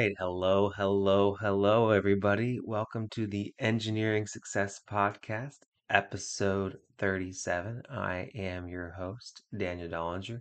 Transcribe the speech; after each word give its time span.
right. 0.00 0.14
Hello, 0.18 0.70
hello, 0.74 1.36
hello, 1.42 1.90
everybody. 1.90 2.58
Welcome 2.64 3.06
to 3.10 3.26
the 3.26 3.52
Engineering 3.58 4.26
Success 4.26 4.80
Podcast, 4.90 5.58
episode 5.90 6.78
37. 6.96 7.82
I 7.90 8.30
am 8.34 8.66
your 8.66 8.92
host, 8.92 9.42
Daniel 9.54 9.90
Dollinger. 9.90 10.38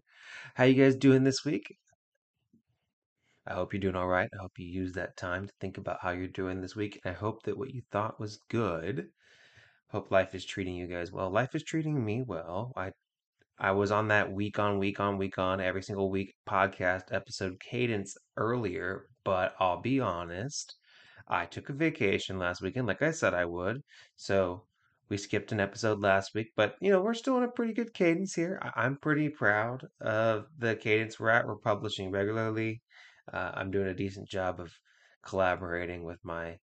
How 0.55 0.63
you 0.63 0.81
guys 0.81 0.95
doing 0.95 1.25
this 1.25 1.43
week? 1.43 1.75
I 3.45 3.53
hope 3.53 3.73
you're 3.73 3.81
doing 3.81 3.97
all 3.97 4.07
right. 4.07 4.29
I 4.33 4.41
hope 4.41 4.53
you 4.57 4.65
use 4.65 4.93
that 4.93 5.17
time 5.17 5.47
to 5.47 5.53
think 5.59 5.77
about 5.77 5.97
how 6.01 6.11
you're 6.11 6.27
doing 6.29 6.61
this 6.61 6.77
week. 6.77 6.97
I 7.03 7.11
hope 7.11 7.43
that 7.43 7.57
what 7.57 7.73
you 7.73 7.81
thought 7.91 8.17
was 8.17 8.39
good. 8.49 9.07
Hope 9.89 10.09
life 10.09 10.33
is 10.33 10.45
treating 10.45 10.75
you 10.75 10.87
guys 10.87 11.11
well. 11.11 11.29
Life 11.29 11.53
is 11.53 11.63
treating 11.63 12.05
me 12.05 12.21
well. 12.25 12.71
I 12.77 12.91
I 13.59 13.71
was 13.71 13.91
on 13.91 14.07
that 14.07 14.31
week 14.31 14.57
on 14.57 14.79
week 14.79 15.01
on 15.01 15.17
week 15.17 15.37
on 15.37 15.59
every 15.59 15.83
single 15.83 16.09
week 16.09 16.33
podcast 16.47 17.11
episode 17.11 17.59
cadence 17.59 18.15
earlier, 18.37 19.08
but 19.23 19.55
I'll 19.59 19.81
be 19.81 19.99
honest, 19.99 20.75
I 21.27 21.45
took 21.45 21.69
a 21.69 21.73
vacation 21.73 22.39
last 22.39 22.61
weekend, 22.61 22.87
like 22.87 23.01
I 23.01 23.11
said 23.11 23.33
I 23.33 23.45
would. 23.45 23.81
So 24.15 24.67
we 25.09 25.17
skipped 25.17 25.51
an 25.51 25.59
episode 25.59 25.99
last 25.99 26.33
week, 26.35 26.51
but 26.55 26.75
you 26.81 26.91
know, 26.91 27.01
we're 27.01 27.13
still 27.13 27.37
in 27.37 27.43
a 27.43 27.51
pretty 27.51 27.73
good 27.73 27.93
cadence 27.93 28.33
here. 28.35 28.59
I- 28.61 28.83
I'm 28.85 28.97
pretty 28.97 29.29
proud 29.29 29.87
of 30.01 30.47
the 30.57 30.75
cadence 30.75 31.19
we're 31.19 31.29
at. 31.29 31.47
We're 31.47 31.57
publishing 31.57 32.11
regularly. 32.11 32.81
Uh, 33.31 33.51
I'm 33.55 33.71
doing 33.71 33.87
a 33.87 33.93
decent 33.93 34.29
job 34.29 34.59
of 34.59 34.73
collaborating 35.23 36.03
with 36.03 36.19
my 36.23 36.57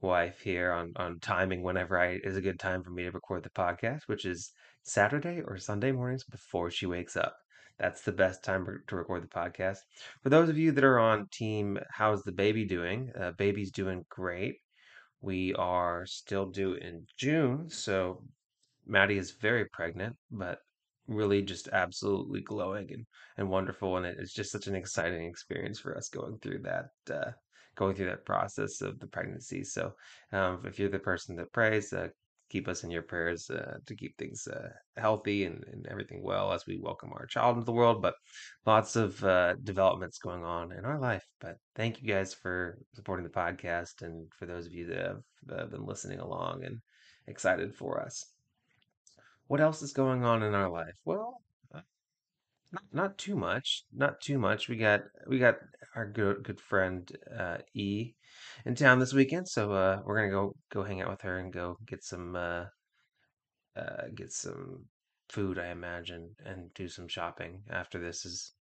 wife 0.00 0.40
here 0.40 0.72
on 0.72 0.92
on 0.96 1.20
timing 1.20 1.62
whenever 1.62 1.98
I 1.98 2.18
is 2.22 2.36
a 2.36 2.40
good 2.40 2.58
time 2.60 2.82
for 2.82 2.90
me 2.90 3.02
to 3.04 3.10
record 3.10 3.42
the 3.42 3.50
podcast, 3.50 4.02
which 4.06 4.24
is 4.24 4.52
Saturday 4.82 5.40
or 5.42 5.58
Sunday 5.58 5.92
mornings 5.92 6.24
before 6.24 6.70
she 6.70 6.86
wakes 6.86 7.16
up. 7.16 7.36
That's 7.78 8.02
the 8.02 8.12
best 8.12 8.42
time 8.42 8.66
to 8.88 8.96
record 8.96 9.22
the 9.22 9.28
podcast. 9.28 9.78
For 10.22 10.30
those 10.30 10.48
of 10.48 10.58
you 10.58 10.72
that 10.72 10.84
are 10.84 10.98
on 10.98 11.28
team, 11.30 11.78
how's 11.90 12.22
the 12.22 12.32
baby 12.32 12.64
doing? 12.64 13.12
Uh, 13.18 13.32
baby's 13.32 13.70
doing 13.70 14.04
great. 14.08 14.56
We 15.20 15.54
are 15.54 16.06
still 16.06 16.46
due 16.46 16.74
in 16.74 17.06
June, 17.16 17.68
so 17.68 18.22
Maddie 18.86 19.18
is 19.18 19.32
very 19.32 19.66
pregnant, 19.66 20.16
but 20.30 20.58
really 21.06 21.42
just 21.42 21.68
absolutely 21.68 22.40
glowing 22.42 22.92
and, 22.92 23.06
and 23.36 23.50
wonderful. 23.50 23.96
And 23.96 24.06
it, 24.06 24.16
it's 24.18 24.32
just 24.32 24.52
such 24.52 24.66
an 24.66 24.74
exciting 24.74 25.26
experience 25.26 25.78
for 25.80 25.96
us 25.96 26.08
going 26.08 26.38
through 26.38 26.62
that 26.62 26.90
uh, 27.12 27.32
going 27.76 27.94
through 27.94 28.06
that 28.06 28.26
process 28.26 28.80
of 28.80 28.98
the 28.98 29.06
pregnancy. 29.06 29.62
So 29.64 29.92
um, 30.32 30.62
if 30.64 30.78
you're 30.78 30.88
the 30.88 30.98
person 30.98 31.36
that 31.36 31.52
prays, 31.52 31.92
uh, 31.92 32.08
keep 32.48 32.68
us 32.68 32.84
in 32.84 32.90
your 32.90 33.02
prayers 33.02 33.50
uh, 33.50 33.78
to 33.86 33.96
keep 33.96 34.16
things 34.16 34.46
uh, 34.48 34.68
healthy 34.96 35.44
and, 35.44 35.64
and 35.72 35.86
everything 35.88 36.22
well 36.22 36.52
as 36.52 36.66
we 36.66 36.78
welcome 36.82 37.10
our 37.12 37.26
child 37.26 37.56
into 37.56 37.66
the 37.66 37.72
world. 37.72 38.02
But 38.02 38.14
lots 38.66 38.96
of 38.96 39.22
uh, 39.24 39.54
developments 39.62 40.18
going 40.18 40.44
on 40.44 40.72
in 40.72 40.84
our 40.84 40.98
life. 40.98 41.24
But 41.40 41.56
thank 41.74 42.02
you 42.02 42.08
guys 42.08 42.34
for 42.34 42.78
supporting 42.94 43.24
the 43.24 43.30
podcast 43.30 44.02
and 44.02 44.26
for 44.38 44.46
those 44.46 44.66
of 44.66 44.72
you 44.72 44.86
that 44.86 45.16
have 45.58 45.70
been 45.70 45.84
listening 45.84 46.20
along 46.20 46.64
and 46.64 46.78
excited 47.26 47.74
for 47.74 48.00
us. 48.00 48.24
What 49.46 49.60
else 49.60 49.82
is 49.82 49.92
going 49.92 50.24
on 50.24 50.42
in 50.42 50.54
our 50.54 50.68
life? 50.68 50.94
Well, 51.04 51.40
not 52.92 53.18
too 53.18 53.36
much. 53.36 53.84
Not 53.94 54.20
too 54.20 54.38
much. 54.38 54.68
We 54.68 54.76
got 54.76 55.02
we 55.26 55.38
got 55.38 55.56
our 55.94 56.06
good 56.06 56.42
good 56.42 56.60
friend 56.60 57.10
uh, 57.36 57.58
E 57.74 58.14
in 58.64 58.74
town 58.74 58.98
this 58.98 59.12
weekend, 59.12 59.48
so 59.48 59.72
uh, 59.72 60.02
we're 60.04 60.16
gonna 60.16 60.30
go 60.30 60.54
go 60.70 60.82
hang 60.82 61.00
out 61.00 61.10
with 61.10 61.22
her 61.22 61.38
and 61.38 61.52
go 61.52 61.76
get 61.86 62.04
some 62.04 62.36
uh, 62.36 62.64
uh, 63.76 64.08
get 64.14 64.32
some 64.32 64.84
food, 65.28 65.58
I 65.58 65.68
imagine, 65.68 66.30
and 66.44 66.72
do 66.74 66.88
some 66.88 67.08
shopping 67.08 67.62
after 67.70 67.98
this 67.98 68.24
is 68.24 68.52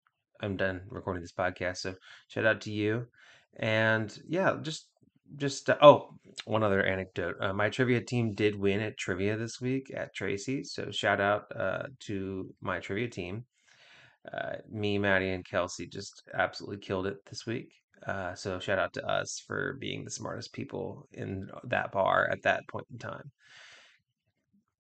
I'm 0.42 0.58
done 0.58 0.82
recording 0.90 1.22
this 1.22 1.34
podcast. 1.34 1.78
So 1.78 1.96
shout 2.28 2.46
out 2.46 2.62
to 2.62 2.72
you, 2.72 3.08
and 3.58 4.17
yeah, 4.28 4.58
just 4.62 4.88
just 5.36 5.70
uh, 5.70 5.78
oh, 5.82 6.14
one 6.46 6.64
other 6.64 6.84
anecdote. 6.84 7.36
Uh, 7.42 7.54
my 7.54 7.70
trivia 7.70 8.02
team 8.02 8.34
did 8.34 8.58
win 8.58 8.80
at 8.80 8.98
trivia 8.98 9.36
this 9.36 9.60
week 9.60 9.92
at 9.96 10.14
Tracy, 10.14 10.64
so 10.64 10.92
shout 10.92 11.20
out 11.20 11.46
uh, 11.56 11.84
to 12.02 12.54
my 12.62 12.80
trivia 12.80 13.10
team. 13.10 13.46
Uh, 14.32 14.58
me, 14.70 14.98
Maddie, 14.98 15.30
and 15.30 15.45
Kelsey 15.45 15.88
just 15.88 16.23
absolutely 16.33 16.77
killed 16.77 17.08
it 17.08 17.17
this 17.26 17.45
week. 17.45 17.71
Uh, 18.05 18.36
so 18.36 18.60
shout 18.60 18.80
out 18.80 18.93
to 18.93 19.05
us 19.08 19.43
for 19.48 19.73
being 19.80 20.04
the 20.04 20.11
smartest 20.11 20.54
people 20.54 21.08
in 21.14 21.49
that 21.64 21.92
bar 21.92 22.27
at 22.32 22.43
that 22.43 22.67
point 22.67 22.86
in 22.92 22.98
time. 22.98 23.32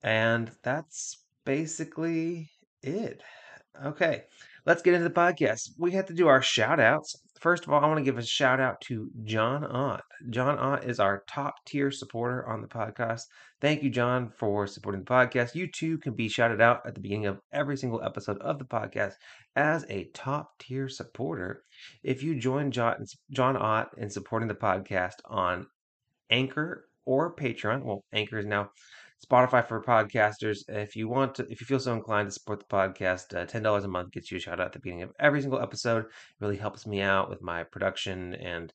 And 0.03 0.51
that's 0.63 1.23
basically 1.45 2.49
it. 2.83 3.21
Okay, 3.83 4.23
let's 4.67 4.81
get 4.81 4.93
into 4.93 5.07
the 5.07 5.15
podcast. 5.15 5.71
We 5.79 5.91
have 5.91 6.07
to 6.07 6.13
do 6.13 6.27
our 6.27 6.41
shout 6.41 6.81
outs. 6.81 7.15
First 7.39 7.65
of 7.65 7.71
all, 7.71 7.81
I 7.81 7.87
want 7.87 7.99
to 7.99 8.03
give 8.03 8.17
a 8.17 8.23
shout 8.23 8.59
out 8.59 8.81
to 8.81 9.09
John 9.23 9.63
Ott. 9.63 10.03
John 10.29 10.59
Ott 10.59 10.83
is 10.83 10.99
our 10.99 11.23
top 11.29 11.55
tier 11.65 11.89
supporter 11.89 12.45
on 12.45 12.61
the 12.61 12.67
podcast. 12.67 13.21
Thank 13.61 13.81
you, 13.81 13.89
John, 13.89 14.29
for 14.29 14.67
supporting 14.67 15.05
the 15.05 15.09
podcast. 15.09 15.55
You 15.55 15.71
too 15.71 15.97
can 15.99 16.15
be 16.15 16.27
shouted 16.27 16.59
out 16.59 16.81
at 16.85 16.95
the 16.95 16.99
beginning 16.99 17.27
of 17.27 17.39
every 17.53 17.77
single 17.77 18.03
episode 18.03 18.39
of 18.39 18.59
the 18.59 18.65
podcast 18.65 19.13
as 19.55 19.85
a 19.89 20.09
top 20.13 20.59
tier 20.59 20.89
supporter. 20.89 21.63
If 22.03 22.21
you 22.21 22.37
join 22.37 22.69
John, 22.71 23.05
John 23.31 23.55
Ott 23.55 23.91
in 23.97 24.09
supporting 24.09 24.49
the 24.49 24.55
podcast 24.55 25.15
on 25.23 25.65
Anchor 26.29 26.89
or 27.05 27.33
Patreon, 27.33 27.83
well, 27.83 28.03
Anchor 28.11 28.39
is 28.39 28.45
now 28.45 28.71
Spotify 29.25 29.65
for 29.67 29.81
podcasters. 29.81 30.59
If 30.67 30.95
you 30.95 31.07
want 31.07 31.35
to, 31.35 31.43
if 31.49 31.59
you 31.61 31.67
feel 31.67 31.79
so 31.79 31.93
inclined 31.93 32.27
to 32.27 32.31
support 32.31 32.59
the 32.59 32.65
podcast, 32.75 33.35
uh, 33.35 33.45
ten 33.45 33.63
dollars 33.63 33.83
a 33.83 33.87
month 33.87 34.11
gets 34.11 34.31
you 34.31 34.37
a 34.37 34.39
shout 34.39 34.59
out 34.59 34.67
at 34.67 34.73
the 34.73 34.79
beginning 34.79 35.03
of 35.03 35.11
every 35.19 35.41
single 35.41 35.59
episode. 35.61 36.05
It 36.05 36.11
really 36.39 36.57
helps 36.57 36.85
me 36.87 37.01
out 37.01 37.29
with 37.29 37.41
my 37.41 37.63
production 37.63 38.35
and 38.35 38.71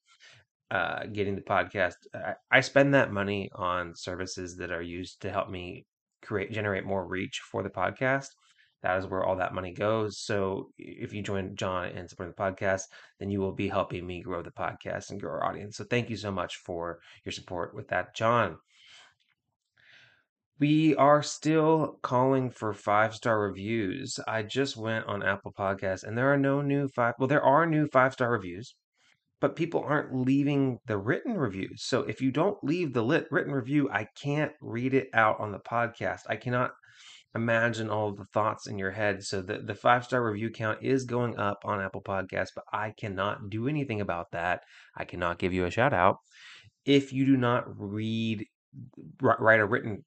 uh, 0.71 1.05
getting 1.13 1.35
the 1.35 1.43
podcast. 1.43 1.95
I, 2.15 2.35
I 2.51 2.61
spend 2.61 2.95
that 2.95 3.13
money 3.13 3.51
on 3.55 3.95
services 3.95 4.57
that 4.57 4.71
are 4.73 4.83
used 4.83 5.21
to 5.23 5.31
help 5.31 5.51
me 5.51 5.87
create 6.23 6.53
generate 6.53 6.85
more 6.85 7.07
reach 7.07 7.41
for 7.51 7.63
the 7.63 7.71
podcast. 7.71 8.29
That 8.83 8.99
is 8.99 9.07
where 9.07 9.25
all 9.25 9.37
that 9.37 9.55
money 9.55 9.73
goes. 9.73 10.19
So 10.19 10.71
if 10.77 11.13
you 11.13 11.23
join 11.23 11.55
John 11.55 11.87
and 11.91 12.09
support 12.11 12.35
the 12.35 12.43
podcast, 12.43 12.83
then 13.21 13.31
you 13.31 13.41
will 13.41 13.53
be 13.53 13.69
helping 13.69 14.05
me 14.07 14.23
grow 14.23 14.43
the 14.43 14.51
podcast 14.51 15.11
and 15.11 15.21
grow 15.21 15.33
our 15.33 15.45
audience. 15.45 15.77
So 15.77 15.85
thank 15.85 16.11
you 16.11 16.17
so 16.17 16.33
much 16.33 16.57
for 16.57 16.99
your 17.25 17.33
support 17.33 17.75
with 17.75 17.89
that, 17.89 18.17
John. 18.17 18.57
We 20.63 20.95
are 20.95 21.25
still 21.25 21.99
calling 22.03 22.49
for 22.53 22.73
five 22.73 23.17
star 23.17 23.41
reviews. 23.41 24.21
I 24.29 24.45
just 24.45 24.77
went 24.77 25.07
on 25.07 25.21
Apple 25.21 25.53
Podcasts 25.53 26.05
and 26.05 26.17
there 26.17 26.33
are 26.33 26.39
no 26.39 26.63
new 26.63 26.87
five, 26.87 27.15
well, 27.19 27.27
there 27.27 27.43
are 27.43 27.67
new 27.67 27.89
five 27.89 28.13
star 28.13 28.31
reviews, 28.31 28.77
but 29.41 29.57
people 29.57 29.83
aren't 29.85 30.15
leaving 30.15 30.79
the 30.87 30.99
written 30.99 31.37
reviews. 31.37 31.83
So 31.83 32.03
if 32.03 32.21
you 32.21 32.31
don't 32.31 32.63
leave 32.63 32.93
the 32.93 33.03
lit 33.03 33.27
written 33.33 33.53
review, 33.53 33.91
I 33.91 34.07
can't 34.23 34.53
read 34.61 34.95
it 34.95 35.09
out 35.13 35.41
on 35.41 35.51
the 35.51 35.59
podcast. 35.59 36.21
I 36.29 36.37
cannot 36.37 36.71
imagine 37.35 37.91
all 37.91 38.11
of 38.11 38.17
the 38.17 38.27
thoughts 38.27 38.69
in 38.69 38.79
your 38.79 38.93
head. 38.93 39.25
So 39.25 39.43
the, 39.43 39.59
the 39.59 39.75
five 39.75 40.05
star 40.05 40.25
review 40.25 40.51
count 40.51 40.79
is 40.81 41.07
going 41.07 41.41
up 41.41 41.59
on 41.65 41.81
Apple 41.81 42.03
Podcasts, 42.03 42.53
but 42.55 42.67
I 42.73 42.93
cannot 42.97 43.51
do 43.51 43.67
anything 43.67 44.01
about 44.01 44.31
that. 44.31 44.61
I 44.97 45.07
cannot 45.07 45.41
give 45.41 45.53
you 45.53 45.65
a 45.65 45.73
shout 45.73 45.93
out 45.93 46.19
if 46.85 47.13
you 47.13 47.27
do 47.27 47.37
not 47.37 47.65
read 47.67 48.47
write 49.21 49.61
a 49.61 49.67
written 49.67 50.05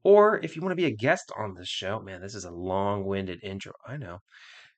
Or 0.06 0.40
if 0.44 0.56
you 0.56 0.62
want 0.62 0.72
to 0.72 0.76
be 0.76 0.86
a 0.86 0.96
guest 0.96 1.32
on 1.36 1.56
this 1.56 1.68
show, 1.68 2.00
man, 2.00 2.22
this 2.22 2.36
is 2.36 2.46
a 2.46 2.52
long 2.52 3.06
winded 3.06 3.40
intro. 3.44 3.74
I 3.88 3.98
know. 3.98 4.20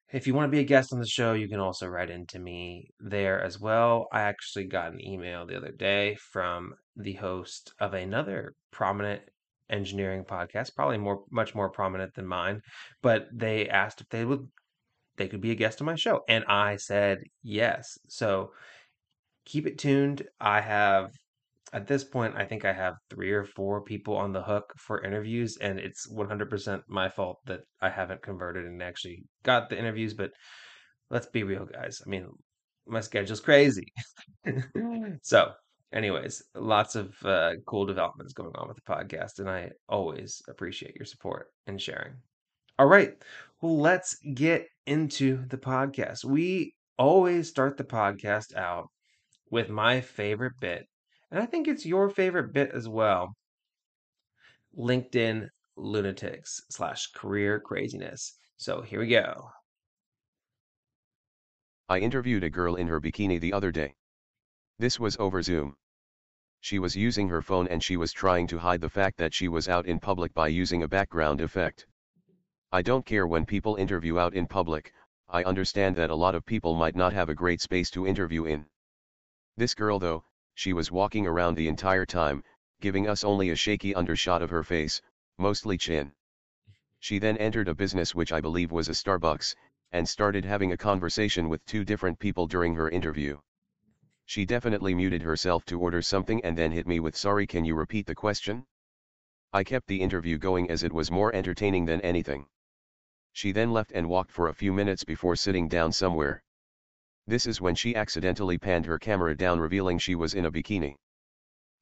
If 0.10 0.26
you 0.26 0.34
want 0.34 0.48
to 0.48 0.56
be 0.56 0.62
a 0.62 0.64
guest 0.64 0.94
on 0.94 1.00
the 1.00 1.06
show, 1.06 1.34
you 1.34 1.50
can 1.50 1.60
also 1.60 1.86
write 1.86 2.10
into 2.10 2.40
me 2.40 2.88
there 3.02 3.44
as 3.44 3.60
well. 3.60 4.08
I 4.14 4.22
actually 4.22 4.68
got 4.68 4.94
an 4.94 5.06
email 5.06 5.46
the 5.46 5.58
other 5.58 5.74
day 5.74 6.16
from 6.32 6.74
the 6.96 7.16
host 7.16 7.74
of 7.82 7.94
another 7.94 8.54
prominent 8.72 9.22
engineering 9.70 10.24
podcast, 10.24 10.74
probably 10.76 10.98
more 10.98 11.26
much 11.30 11.54
more 11.54 11.70
prominent 11.70 12.14
than 12.14 12.26
mine, 12.26 12.62
but 13.02 13.28
they 13.34 13.68
asked 13.68 14.00
if 14.00 14.08
they 14.08 14.24
would 14.24 14.48
they 15.18 15.28
could 15.28 15.42
be 15.42 15.52
a 15.52 15.56
guest 15.56 15.82
on 15.82 15.88
my 15.88 15.96
show, 15.96 16.22
and 16.30 16.46
I 16.46 16.78
said 16.78 17.18
yes. 17.44 17.98
So 18.08 18.52
keep 19.44 19.68
it 19.68 19.78
tuned. 19.78 20.24
I 20.40 20.62
have 20.62 21.12
at 21.74 21.88
this 21.88 22.04
point, 22.04 22.36
I 22.36 22.46
think 22.46 22.66
I 22.66 22.74
have 22.74 22.96
three 23.10 23.32
or 23.32 23.44
four 23.44 23.82
people 23.84 24.16
on 24.16 24.32
the 24.32 24.42
hook 24.42 24.74
for 24.78 25.04
interviews, 25.04 25.58
and 25.60 25.80
it's 25.80 26.08
100% 26.12 26.82
my 26.88 27.10
fault 27.10 27.40
that 27.46 27.62
I 27.82 27.90
haven't 27.90 28.22
converted 28.22 28.66
and 28.66 28.82
actually 28.82 29.24
got 29.44 29.70
the 29.70 29.78
interviews. 29.78 30.14
But 30.14 30.32
let's 31.10 31.28
be 31.28 31.44
real, 31.44 31.66
guys. 31.66 32.02
I 32.06 32.10
mean, 32.10 32.28
my 32.88 33.02
schedule's 33.02 33.40
crazy. 33.40 33.92
so, 35.22 35.52
anyways, 35.94 36.42
lots 36.56 36.96
of 36.96 37.16
uh, 37.26 37.54
cool 37.66 37.86
developments 37.86 38.34
going 38.34 38.56
on 38.56 38.68
with 38.68 38.78
the 38.78 38.94
podcast, 38.94 39.40
and 39.40 39.50
I 39.50 39.72
always 39.90 40.42
appreciate 40.48 40.96
your 40.96 41.06
support 41.06 41.48
and 41.66 41.82
sharing. 41.82 42.14
All 42.80 42.88
right, 42.88 43.14
well, 43.62 43.78
let's 43.78 44.18
get 44.36 44.68
into 44.86 45.46
the 45.48 45.58
podcast. 45.58 46.24
We 46.24 46.76
always 46.98 47.50
start 47.50 47.78
the 47.78 47.84
podcast 47.84 48.56
out 48.56 48.90
with 49.50 49.70
my 49.70 50.02
favorite 50.02 50.54
bit, 50.60 50.86
and 51.32 51.42
I 51.42 51.46
think 51.46 51.68
it's 51.68 51.86
your 51.86 52.10
favorite 52.10 52.54
bit 52.54 52.72
as 52.74 52.88
well 52.88 53.34
LinkedIn 54.78 55.50
lunatics 55.76 56.62
slash 56.70 57.08
career 57.12 57.60
craziness. 57.60 58.36
So 58.58 58.82
here 58.82 59.00
we 59.00 59.08
go. 59.08 59.50
I 61.90 62.00
interviewed 62.00 62.44
a 62.44 62.50
girl 62.50 62.76
in 62.76 62.88
her 62.88 63.00
bikini 63.00 63.40
the 63.40 63.54
other 63.54 63.72
day. 63.72 63.96
This 64.78 65.00
was 65.00 65.18
over 65.18 65.42
Zoom. 65.42 65.78
She 66.60 66.80
was 66.80 66.96
using 66.96 67.30
her 67.30 67.42
phone 67.42 67.68
and 67.68 67.84
she 67.84 67.98
was 67.98 68.12
trying 68.12 68.48
to 68.48 68.60
hide 68.60 68.82
the 68.82 68.90
fact 68.90 69.18
that 69.18 69.34
she 69.34 69.48
was 69.48 69.70
out 69.70 69.86
in 69.86 70.00
public 70.00 70.34
by 70.34 70.50
using 70.50 70.84
a 70.84 70.88
background 70.88 71.42
effect. 71.42 71.88
I 72.72 72.82
don't 72.82 73.06
care 73.06 73.26
when 73.26 73.46
people 73.46 73.76
interview 73.76 74.20
out 74.20 74.34
in 74.34 74.48
public, 74.48 74.94
I 75.30 75.44
understand 75.44 75.96
that 75.96 76.10
a 76.10 76.16
lot 76.16 76.36
of 76.36 76.46
people 76.46 76.76
might 76.76 76.96
not 76.96 77.14
have 77.14 77.30
a 77.30 77.36
great 77.36 77.62
space 77.62 77.90
to 77.92 78.06
interview 78.06 78.46
in. 78.46 78.66
This 79.56 79.74
girl 79.74 79.98
though, 79.98 80.24
she 80.58 80.74
was 80.74 80.92
walking 80.92 81.28
around 81.28 81.54
the 81.54 81.68
entire 81.68 82.04
time, 82.04 82.44
giving 82.82 83.08
us 83.08 83.24
only 83.24 83.52
a 83.52 83.56
shaky 83.56 83.94
undershot 83.94 84.42
of 84.42 84.50
her 84.50 84.64
face, 84.64 85.00
mostly 85.38 85.78
chin. 85.78 86.12
She 87.00 87.20
then 87.20 87.38
entered 87.38 87.68
a 87.68 87.76
business 87.76 88.16
which 88.16 88.32
I 88.34 88.42
believe 88.42 88.72
was 88.72 88.90
a 88.90 88.94
Starbucks, 88.94 89.54
and 89.92 90.10
started 90.10 90.44
having 90.44 90.72
a 90.72 90.78
conversation 90.78 91.48
with 91.48 91.64
two 91.68 91.86
different 91.86 92.18
people 92.18 92.48
during 92.48 92.74
her 92.74 92.90
interview. 92.90 93.38
She 94.26 94.48
definitely 94.48 94.96
muted 94.96 95.22
herself 95.22 95.64
to 95.66 95.80
order 95.80 96.02
something 96.02 96.44
and 96.44 96.58
then 96.58 96.72
hit 96.72 96.88
me 96.88 97.00
with 97.00 97.16
sorry 97.16 97.46
can 97.46 97.64
you 97.64 97.76
repeat 97.76 98.08
the 98.08 98.16
question? 98.16 98.66
I 99.54 99.64
kept 99.64 99.86
the 99.86 100.02
interview 100.02 100.40
going 100.40 100.72
as 100.72 100.82
it 100.82 100.92
was 100.92 101.12
more 101.12 101.36
entertaining 101.36 101.86
than 101.86 102.02
anything. 102.02 102.48
She 103.32 103.52
then 103.52 103.74
left 103.74 103.92
and 103.92 104.10
walked 104.10 104.32
for 104.32 104.48
a 104.48 104.56
few 104.56 104.74
minutes 104.74 105.04
before 105.04 105.36
sitting 105.36 105.68
down 105.68 105.92
somewhere. 105.92 106.42
This 107.30 107.46
is 107.46 107.60
when 107.60 107.76
she 107.76 107.94
accidentally 107.94 108.58
panned 108.58 108.86
her 108.86 108.98
camera 108.98 109.36
down 109.36 109.60
revealing 109.60 110.00
she 110.00 110.16
was 110.16 110.34
in 110.34 110.46
a 110.46 110.52
bikini. 110.52 110.96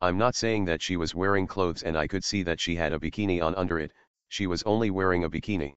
I'm 0.02 0.18
not 0.18 0.34
saying 0.34 0.66
that 0.66 0.82
she 0.82 0.98
was 0.98 1.14
wearing 1.14 1.46
clothes 1.46 1.84
and 1.84 1.96
I 1.96 2.08
could 2.08 2.24
see 2.24 2.42
that 2.42 2.60
she 2.60 2.76
had 2.76 2.94
a 2.94 3.00
bikini 3.00 3.44
on 3.44 3.54
under 3.54 3.78
it, 3.78 3.92
she 4.28 4.48
was 4.48 4.64
only 4.64 4.90
wearing 4.90 5.24
a 5.24 5.30
bikini. 5.30 5.76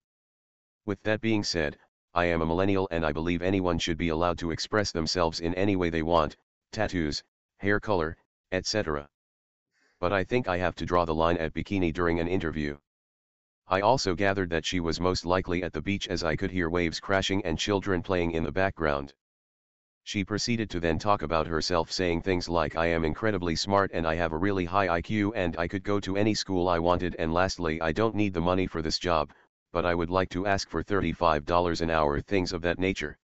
With 0.87 1.03
that 1.03 1.21
being 1.21 1.45
said, 1.45 1.79
I 2.15 2.25
am 2.25 2.41
a 2.41 2.47
millennial 2.47 2.89
and 2.91 3.05
I 3.05 3.13
believe 3.13 3.43
anyone 3.43 3.79
should 3.79 3.99
be 3.99 4.09
allowed 4.09 4.39
to 4.39 4.53
express 4.53 4.91
themselves 4.91 5.41
in 5.41 5.53
any 5.55 5.77
way 5.77 5.91
they 5.91 6.03
want, 6.03 6.39
tattoos, 6.73 7.23
hair 7.59 7.79
color, 7.79 8.17
etc. 8.51 9.11
But 10.01 10.15
I 10.15 10.25
think 10.25 10.49
I 10.49 10.57
have 10.57 10.77
to 10.77 10.87
draw 10.87 11.05
the 11.05 11.15
line 11.15 11.37
at 11.37 11.53
bikini 11.53 11.93
during 11.93 12.21
an 12.21 12.27
interview. 12.27 12.79
I 13.67 13.83
also 13.83 14.15
gathered 14.15 14.49
that 14.49 14.65
she 14.65 14.81
was 14.81 14.99
most 14.99 15.27
likely 15.27 15.63
at 15.63 15.75
the 15.75 15.83
beach 15.83 16.09
as 16.09 16.25
I 16.25 16.37
could 16.37 16.53
hear 16.53 16.71
waves 16.71 17.01
crashing 17.01 17.45
and 17.45 17.59
children 17.59 18.03
playing 18.03 18.31
in 18.31 18.45
the 18.45 18.51
background. 18.51 19.13
She 20.09 20.25
proceeded 20.25 20.71
to 20.71 20.81
then 20.81 20.99
talk 20.99 21.21
about 21.21 21.47
herself 21.47 21.93
saying 21.93 22.23
things 22.23 22.49
like 22.49 22.77
I 22.77 22.87
am 22.87 23.05
incredibly 23.05 23.55
smart 23.55 23.91
and 23.93 24.07
I 24.07 24.15
have 24.15 24.33
a 24.33 24.39
really 24.39 24.65
high 24.65 24.87
IQ 24.87 25.33
and 25.35 25.55
I 25.59 25.69
could 25.69 25.83
go 25.83 26.01
to 26.01 26.17
any 26.17 26.33
school 26.33 26.67
I 26.67 26.79
wanted 26.79 27.15
and 27.19 27.35
lastly 27.35 27.79
I 27.83 27.93
don't 27.93 28.15
need 28.15 28.33
the 28.33 28.41
money 28.41 28.67
for 28.67 28.81
this 28.81 28.99
job, 28.99 29.35
but 29.71 29.85
I 29.85 29.95
would 29.95 30.09
like 30.09 30.31
to 30.31 30.47
ask 30.47 30.71
for 30.71 30.83
$35 30.83 31.83
an 31.83 31.91
hour 31.91 32.23
things 32.23 32.55
of 32.55 32.63
that 32.63 32.79
nature. 32.79 33.19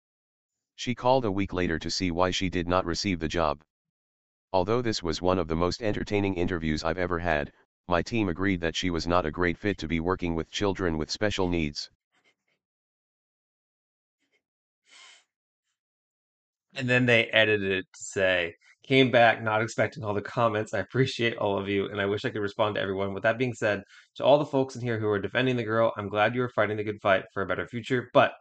She 0.76 0.94
called 0.94 1.24
a 1.24 1.32
week 1.32 1.54
later 1.54 1.78
to 1.78 1.90
see 1.90 2.10
why 2.10 2.30
she 2.30 2.50
did 2.50 2.68
not 2.68 2.84
receive 2.84 3.18
the 3.18 3.28
job. 3.28 3.64
Although 4.52 4.82
this 4.82 5.02
was 5.02 5.22
one 5.22 5.38
of 5.38 5.48
the 5.48 5.56
most 5.56 5.82
entertaining 5.82 6.34
interviews 6.34 6.84
I've 6.84 6.98
ever 6.98 7.18
had, 7.18 7.50
my 7.88 8.02
team 8.02 8.28
agreed 8.28 8.60
that 8.60 8.76
she 8.76 8.90
was 8.90 9.06
not 9.06 9.24
a 9.24 9.30
great 9.30 9.56
fit 9.56 9.78
to 9.78 9.88
be 9.88 10.00
working 10.00 10.34
with 10.34 10.50
children 10.50 10.98
with 10.98 11.10
special 11.10 11.48
needs. 11.48 11.88
And 16.74 16.88
then 16.88 17.06
they 17.06 17.26
edited 17.26 17.70
it 17.70 17.86
to 17.92 18.02
say, 18.04 18.54
came 18.82 19.10
back 19.10 19.42
not 19.42 19.62
expecting 19.62 20.04
all 20.04 20.14
the 20.14 20.20
comments. 20.22 20.74
I 20.74 20.78
appreciate 20.80 21.36
all 21.36 21.58
of 21.58 21.68
you, 21.68 21.86
and 21.88 22.00
I 22.00 22.06
wish 22.06 22.24
I 22.24 22.30
could 22.30 22.42
respond 22.42 22.74
to 22.74 22.80
everyone. 22.80 23.14
With 23.14 23.22
that 23.22 23.38
being 23.38 23.54
said, 23.54 23.82
to 24.16 24.24
all 24.24 24.38
the 24.38 24.44
folks 24.44 24.76
in 24.76 24.82
here 24.82 24.98
who 24.98 25.08
are 25.08 25.18
defending 25.18 25.56
the 25.56 25.64
girl, 25.64 25.92
I'm 25.96 26.08
glad 26.08 26.34
you 26.34 26.42
are 26.42 26.48
fighting 26.48 26.76
the 26.76 26.84
good 26.84 27.00
fight 27.00 27.24
for 27.32 27.42
a 27.42 27.46
better 27.46 27.66
future. 27.66 28.10
But 28.12 28.34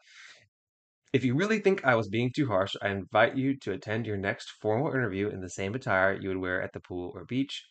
if 1.13 1.24
you 1.24 1.35
really 1.35 1.59
think 1.59 1.85
I 1.85 1.95
was 1.95 2.09
being 2.09 2.31
too 2.31 2.47
harsh, 2.47 2.75
I 2.81 2.89
invite 2.89 3.35
you 3.38 3.57
to 3.59 3.71
attend 3.71 4.06
your 4.07 4.18
next 4.18 4.51
formal 4.62 4.91
interview 4.91 5.30
in 5.30 5.41
the 5.41 5.50
same 5.50 5.75
attire 5.75 6.13
you 6.19 6.30
would 6.30 6.38
wear 6.38 6.62
at 6.62 6.74
the 6.74 6.80
pool 6.80 7.12
or 7.15 7.25
beach, 7.25 7.65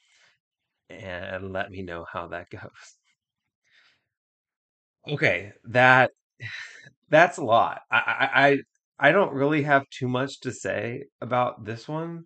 and 0.90 1.52
let 1.52 1.70
me 1.70 1.82
know 1.82 2.04
how 2.10 2.28
that 2.28 2.50
goes. 2.50 2.96
Okay, 5.08 5.52
that 5.64 6.10
that's 7.08 7.38
a 7.38 7.44
lot. 7.44 7.82
I, 7.90 8.30
I 8.34 8.58
I 8.98 9.12
don't 9.12 9.32
really 9.34 9.62
have 9.62 9.84
too 9.90 10.08
much 10.08 10.40
to 10.40 10.52
say 10.52 11.04
about 11.20 11.64
this 11.64 11.88
one. 11.88 12.24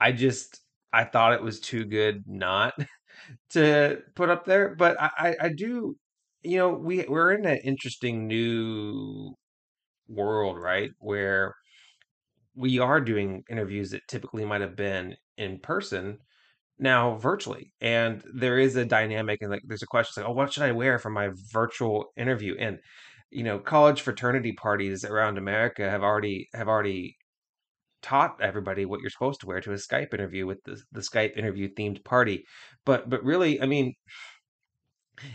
I 0.00 0.12
just 0.12 0.60
I 0.92 1.04
thought 1.04 1.34
it 1.34 1.42
was 1.42 1.60
too 1.60 1.84
good 1.84 2.24
not 2.26 2.74
to 3.50 4.00
put 4.14 4.30
up 4.30 4.44
there, 4.46 4.74
but 4.76 5.00
I 5.00 5.10
I, 5.18 5.36
I 5.46 5.48
do. 5.50 5.96
You 6.42 6.58
know, 6.58 6.70
we 6.70 7.04
we're 7.08 7.32
in 7.32 7.46
an 7.46 7.58
interesting 7.64 8.26
new 8.28 9.34
world, 10.08 10.58
right? 10.58 10.90
Where 10.98 11.54
we 12.54 12.78
are 12.78 13.00
doing 13.00 13.44
interviews 13.50 13.90
that 13.90 14.02
typically 14.08 14.44
might 14.44 14.60
have 14.60 14.76
been 14.76 15.16
in 15.36 15.58
person 15.58 16.18
now 16.78 17.16
virtually. 17.16 17.72
And 17.80 18.22
there 18.34 18.58
is 18.58 18.76
a 18.76 18.84
dynamic 18.84 19.40
and 19.42 19.50
like 19.50 19.62
there's 19.66 19.82
a 19.82 19.86
question 19.86 20.22
like, 20.22 20.30
oh, 20.30 20.34
what 20.34 20.52
should 20.52 20.64
I 20.64 20.72
wear 20.72 20.98
for 20.98 21.10
my 21.10 21.30
virtual 21.52 22.06
interview? 22.16 22.56
And 22.58 22.78
you 23.32 23.44
know, 23.44 23.58
college 23.58 24.02
fraternity 24.02 24.52
parties 24.52 25.04
around 25.04 25.38
America 25.38 25.88
have 25.90 26.02
already 26.02 26.48
have 26.54 26.68
already 26.68 27.16
taught 28.02 28.40
everybody 28.42 28.84
what 28.86 29.00
you're 29.00 29.10
supposed 29.10 29.40
to 29.40 29.46
wear 29.46 29.60
to 29.60 29.72
a 29.72 29.76
Skype 29.76 30.14
interview 30.14 30.46
with 30.46 30.58
the 30.64 30.82
the 30.92 31.00
Skype 31.00 31.36
interview 31.36 31.68
themed 31.74 32.04
party. 32.04 32.44
But 32.86 33.10
but 33.10 33.24
really, 33.24 33.60
I 33.62 33.66
mean, 33.66 33.94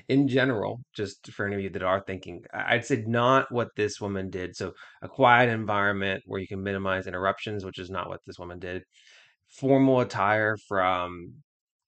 in 0.07 0.27
general, 0.27 0.81
just 0.93 1.31
for 1.31 1.45
any 1.45 1.55
of 1.55 1.61
you 1.61 1.69
that 1.69 1.83
are 1.83 2.01
thinking, 2.01 2.43
I'd 2.53 2.85
say 2.85 3.03
not 3.07 3.51
what 3.51 3.69
this 3.75 4.01
woman 4.01 4.29
did. 4.29 4.55
So 4.55 4.73
a 5.01 5.07
quiet 5.09 5.49
environment 5.49 6.23
where 6.25 6.41
you 6.41 6.47
can 6.47 6.63
minimize 6.63 7.07
interruptions, 7.07 7.63
which 7.65 7.79
is 7.79 7.89
not 7.89 8.09
what 8.09 8.21
this 8.25 8.39
woman 8.39 8.59
did. 8.59 8.83
Formal 9.49 10.01
attire 10.01 10.57
from 10.67 11.35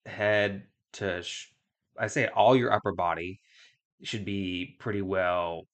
head 0.06 0.64
to, 0.94 1.24
sh- 1.24 1.50
I 1.98 2.08
say 2.08 2.28
all 2.28 2.56
your 2.56 2.74
upper 2.74 2.94
body 2.94 3.40
should 4.04 4.26
be 4.26 4.78
pretty 4.80 5.04
well 5.04 5.69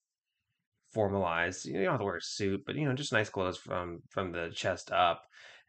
formalized. 0.96 1.66
You 1.66 1.74
don't 1.74 1.92
have 1.92 2.00
to 2.00 2.04
wear 2.04 2.16
a 2.16 2.22
suit, 2.22 2.62
but 2.64 2.74
you 2.74 2.86
know, 2.88 2.94
just 2.94 3.12
nice 3.12 3.28
clothes 3.28 3.58
from 3.58 4.00
from 4.08 4.32
the 4.32 4.50
chest 4.54 4.90
up, 4.90 5.20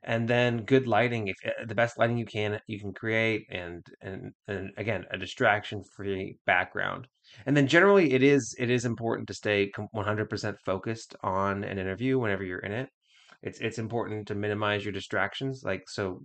and 0.04 0.28
then 0.28 0.64
good 0.64 0.88
lighting. 0.88 1.28
If 1.28 1.36
uh, 1.46 1.66
the 1.68 1.76
best 1.76 2.00
lighting 2.00 2.18
you 2.18 2.26
can 2.26 2.60
you 2.68 2.80
can 2.80 2.94
create, 2.94 3.46
and 3.52 3.86
and 4.02 4.32
and 4.48 4.72
again, 4.78 5.06
a 5.12 5.18
distraction 5.18 5.84
free 5.96 6.38
background. 6.46 7.08
And 7.46 7.58
then 7.58 7.68
generally, 7.68 8.14
it 8.14 8.24
is 8.24 8.56
it 8.58 8.70
is 8.70 8.86
important 8.86 9.28
to 9.28 9.34
stay 9.34 9.70
100% 9.94 10.58
focused 10.66 11.16
on 11.22 11.64
an 11.66 11.78
interview 11.78 12.18
whenever 12.18 12.44
you're 12.46 12.68
in 12.70 12.72
it. 12.72 12.90
It's 13.44 13.60
it's 13.60 13.80
important 13.80 14.28
to 14.30 14.36
minimize 14.36 14.86
your 14.86 14.94
distractions. 14.94 15.62
Like 15.64 15.90
so, 15.90 16.22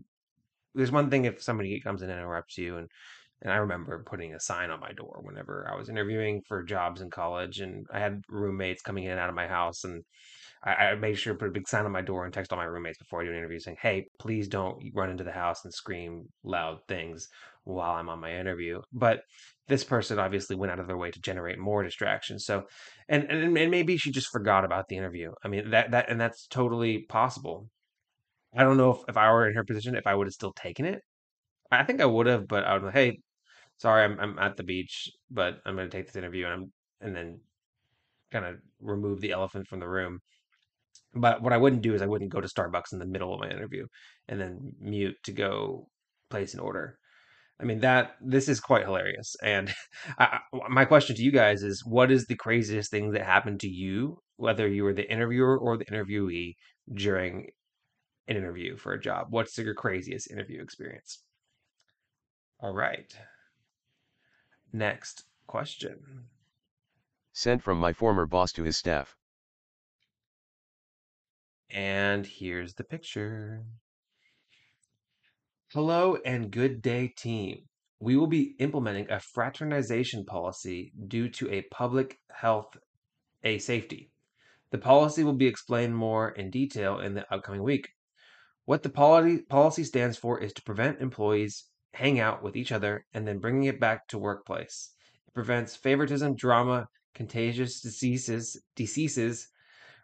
there's 0.76 0.92
one 0.92 1.10
thing 1.10 1.24
if 1.24 1.42
somebody 1.42 1.80
comes 1.80 2.02
in 2.02 2.10
and 2.10 2.20
interrupts 2.20 2.56
you 2.56 2.76
and 2.76 2.88
and 3.42 3.52
I 3.52 3.56
remember 3.56 4.04
putting 4.06 4.34
a 4.34 4.40
sign 4.40 4.70
on 4.70 4.80
my 4.80 4.92
door 4.92 5.20
whenever 5.22 5.68
I 5.70 5.76
was 5.76 5.88
interviewing 5.88 6.42
for 6.48 6.62
jobs 6.62 7.00
in 7.00 7.10
college, 7.10 7.60
and 7.60 7.86
I 7.92 8.00
had 8.00 8.22
roommates 8.28 8.82
coming 8.82 9.04
in 9.04 9.10
and 9.12 9.20
out 9.20 9.28
of 9.28 9.34
my 9.36 9.48
house, 9.48 9.84
and 9.84 10.04
I, 10.64 10.74
I 10.74 10.94
made 10.94 11.14
sure 11.18 11.32
to 11.34 11.38
put 11.38 11.48
a 11.48 11.52
big 11.52 11.68
sign 11.68 11.84
on 11.84 11.92
my 11.92 12.02
door 12.02 12.24
and 12.24 12.32
text 12.32 12.52
all 12.52 12.58
my 12.58 12.64
roommates 12.64 12.98
before 12.98 13.20
I 13.20 13.24
do 13.24 13.30
an 13.30 13.36
interview 13.36 13.58
saying, 13.60 13.78
"Hey, 13.80 14.06
please 14.18 14.48
don't 14.48 14.82
run 14.94 15.10
into 15.10 15.24
the 15.24 15.32
house 15.32 15.64
and 15.64 15.72
scream 15.74 16.26
loud 16.44 16.80
things 16.88 17.28
while 17.64 17.92
I'm 17.94 18.08
on 18.08 18.20
my 18.20 18.34
interview." 18.38 18.80
But 18.92 19.22
this 19.68 19.84
person 19.84 20.18
obviously 20.18 20.56
went 20.56 20.72
out 20.72 20.80
of 20.80 20.86
their 20.86 20.98
way 20.98 21.10
to 21.10 21.20
generate 21.20 21.58
more 21.58 21.82
distractions. 21.82 22.44
So, 22.44 22.66
and 23.08 23.24
and, 23.30 23.56
and 23.56 23.70
maybe 23.70 23.96
she 23.96 24.10
just 24.10 24.30
forgot 24.30 24.64
about 24.64 24.88
the 24.88 24.96
interview. 24.96 25.32
I 25.44 25.48
mean 25.48 25.70
that 25.70 25.90
that 25.92 26.08
and 26.10 26.20
that's 26.20 26.46
totally 26.48 27.04
possible. 27.08 27.68
I 28.54 28.64
don't 28.64 28.76
know 28.76 28.90
if, 28.92 29.00
if 29.08 29.16
I 29.16 29.30
were 29.32 29.48
in 29.48 29.54
her 29.56 29.64
position, 29.64 29.94
if 29.96 30.06
I 30.06 30.14
would 30.14 30.26
have 30.26 30.34
still 30.34 30.52
taken 30.52 30.84
it. 30.86 31.02
I 31.72 31.84
think 31.84 32.00
I 32.00 32.06
would 32.06 32.26
have, 32.26 32.48
but 32.48 32.64
I 32.64 32.78
would, 32.78 32.92
hey, 32.94 33.20
sorry, 33.82 34.04
I'm 34.04 34.18
I'm 34.20 34.38
at 34.38 34.56
the 34.56 34.62
beach, 34.62 35.10
but 35.30 35.58
I'm 35.66 35.74
going 35.74 35.90
to 35.90 35.96
take 35.96 36.06
this 36.06 36.16
interview 36.16 36.44
and 36.46 36.54
I'm 36.54 36.72
and 37.00 37.16
then 37.16 37.40
kind 38.30 38.44
of 38.46 38.56
remove 38.80 39.20
the 39.20 39.32
elephant 39.32 39.66
from 39.66 39.80
the 39.80 39.88
room. 39.88 40.20
But 41.14 41.42
what 41.42 41.52
I 41.52 41.58
wouldn't 41.58 41.82
do 41.82 41.94
is 41.94 42.00
I 42.00 42.06
wouldn't 42.06 42.32
go 42.32 42.40
to 42.40 42.48
Starbucks 42.48 42.92
in 42.92 43.00
the 43.00 43.06
middle 43.06 43.34
of 43.34 43.40
my 43.40 43.50
interview 43.50 43.86
and 44.28 44.40
then 44.40 44.72
mute 44.80 45.16
to 45.24 45.32
go 45.32 45.88
place 46.30 46.54
an 46.54 46.60
order. 46.60 46.96
I 47.60 47.64
mean 47.64 47.80
that 47.80 48.12
this 48.20 48.48
is 48.48 48.60
quite 48.60 48.84
hilarious. 48.84 49.34
And 49.42 49.74
I, 50.18 50.38
my 50.70 50.84
question 50.84 51.16
to 51.16 51.22
you 51.22 51.32
guys 51.32 51.62
is, 51.64 51.84
what 51.84 52.10
is 52.12 52.26
the 52.26 52.36
craziest 52.36 52.90
thing 52.90 53.10
that 53.12 53.24
happened 53.24 53.60
to 53.60 53.68
you, 53.68 54.18
whether 54.36 54.68
you 54.68 54.84
were 54.84 54.94
the 54.94 55.10
interviewer 55.10 55.58
or 55.58 55.76
the 55.76 55.86
interviewee 55.86 56.54
during 56.94 57.48
an 58.28 58.36
interview 58.36 58.76
for 58.76 58.92
a 58.92 59.00
job? 59.00 59.26
What's 59.30 59.58
your 59.58 59.74
craziest 59.74 60.30
interview 60.30 60.62
experience? 60.62 61.22
All 62.60 62.72
right. 62.72 63.12
Next 64.72 65.24
question. 65.46 66.28
Sent 67.32 67.62
from 67.62 67.78
my 67.78 67.92
former 67.92 68.26
boss 68.26 68.52
to 68.52 68.62
his 68.62 68.76
staff. 68.76 69.16
And 71.68 72.26
here's 72.26 72.74
the 72.74 72.84
picture. 72.84 73.64
Hello 75.72 76.16
and 76.24 76.50
good 76.50 76.82
day, 76.82 77.08
team. 77.08 77.68
We 78.00 78.16
will 78.16 78.26
be 78.26 78.56
implementing 78.58 79.10
a 79.10 79.20
fraternization 79.20 80.24
policy 80.24 80.92
due 81.06 81.28
to 81.30 81.50
a 81.50 81.62
public 81.62 82.18
health 82.30 82.76
a 83.44 83.58
safety. 83.58 84.10
The 84.70 84.78
policy 84.78 85.22
will 85.22 85.34
be 85.34 85.46
explained 85.46 85.96
more 85.96 86.30
in 86.30 86.50
detail 86.50 86.98
in 86.98 87.14
the 87.14 87.30
upcoming 87.32 87.62
week. 87.62 87.90
What 88.64 88.82
the 88.82 88.90
policy 88.90 89.42
policy 89.42 89.84
stands 89.84 90.16
for 90.16 90.40
is 90.40 90.52
to 90.54 90.62
prevent 90.62 91.00
employees 91.00 91.64
hang 91.94 92.20
out 92.20 92.42
with 92.42 92.56
each 92.56 92.72
other 92.72 93.04
and 93.14 93.26
then 93.26 93.38
bringing 93.38 93.64
it 93.64 93.80
back 93.80 94.06
to 94.08 94.18
workplace. 94.18 94.90
It 95.26 95.34
prevents 95.34 95.76
favoritism, 95.76 96.36
drama, 96.36 96.88
contagious 97.14 97.80
diseases, 97.80 98.60
diseases, 98.76 99.48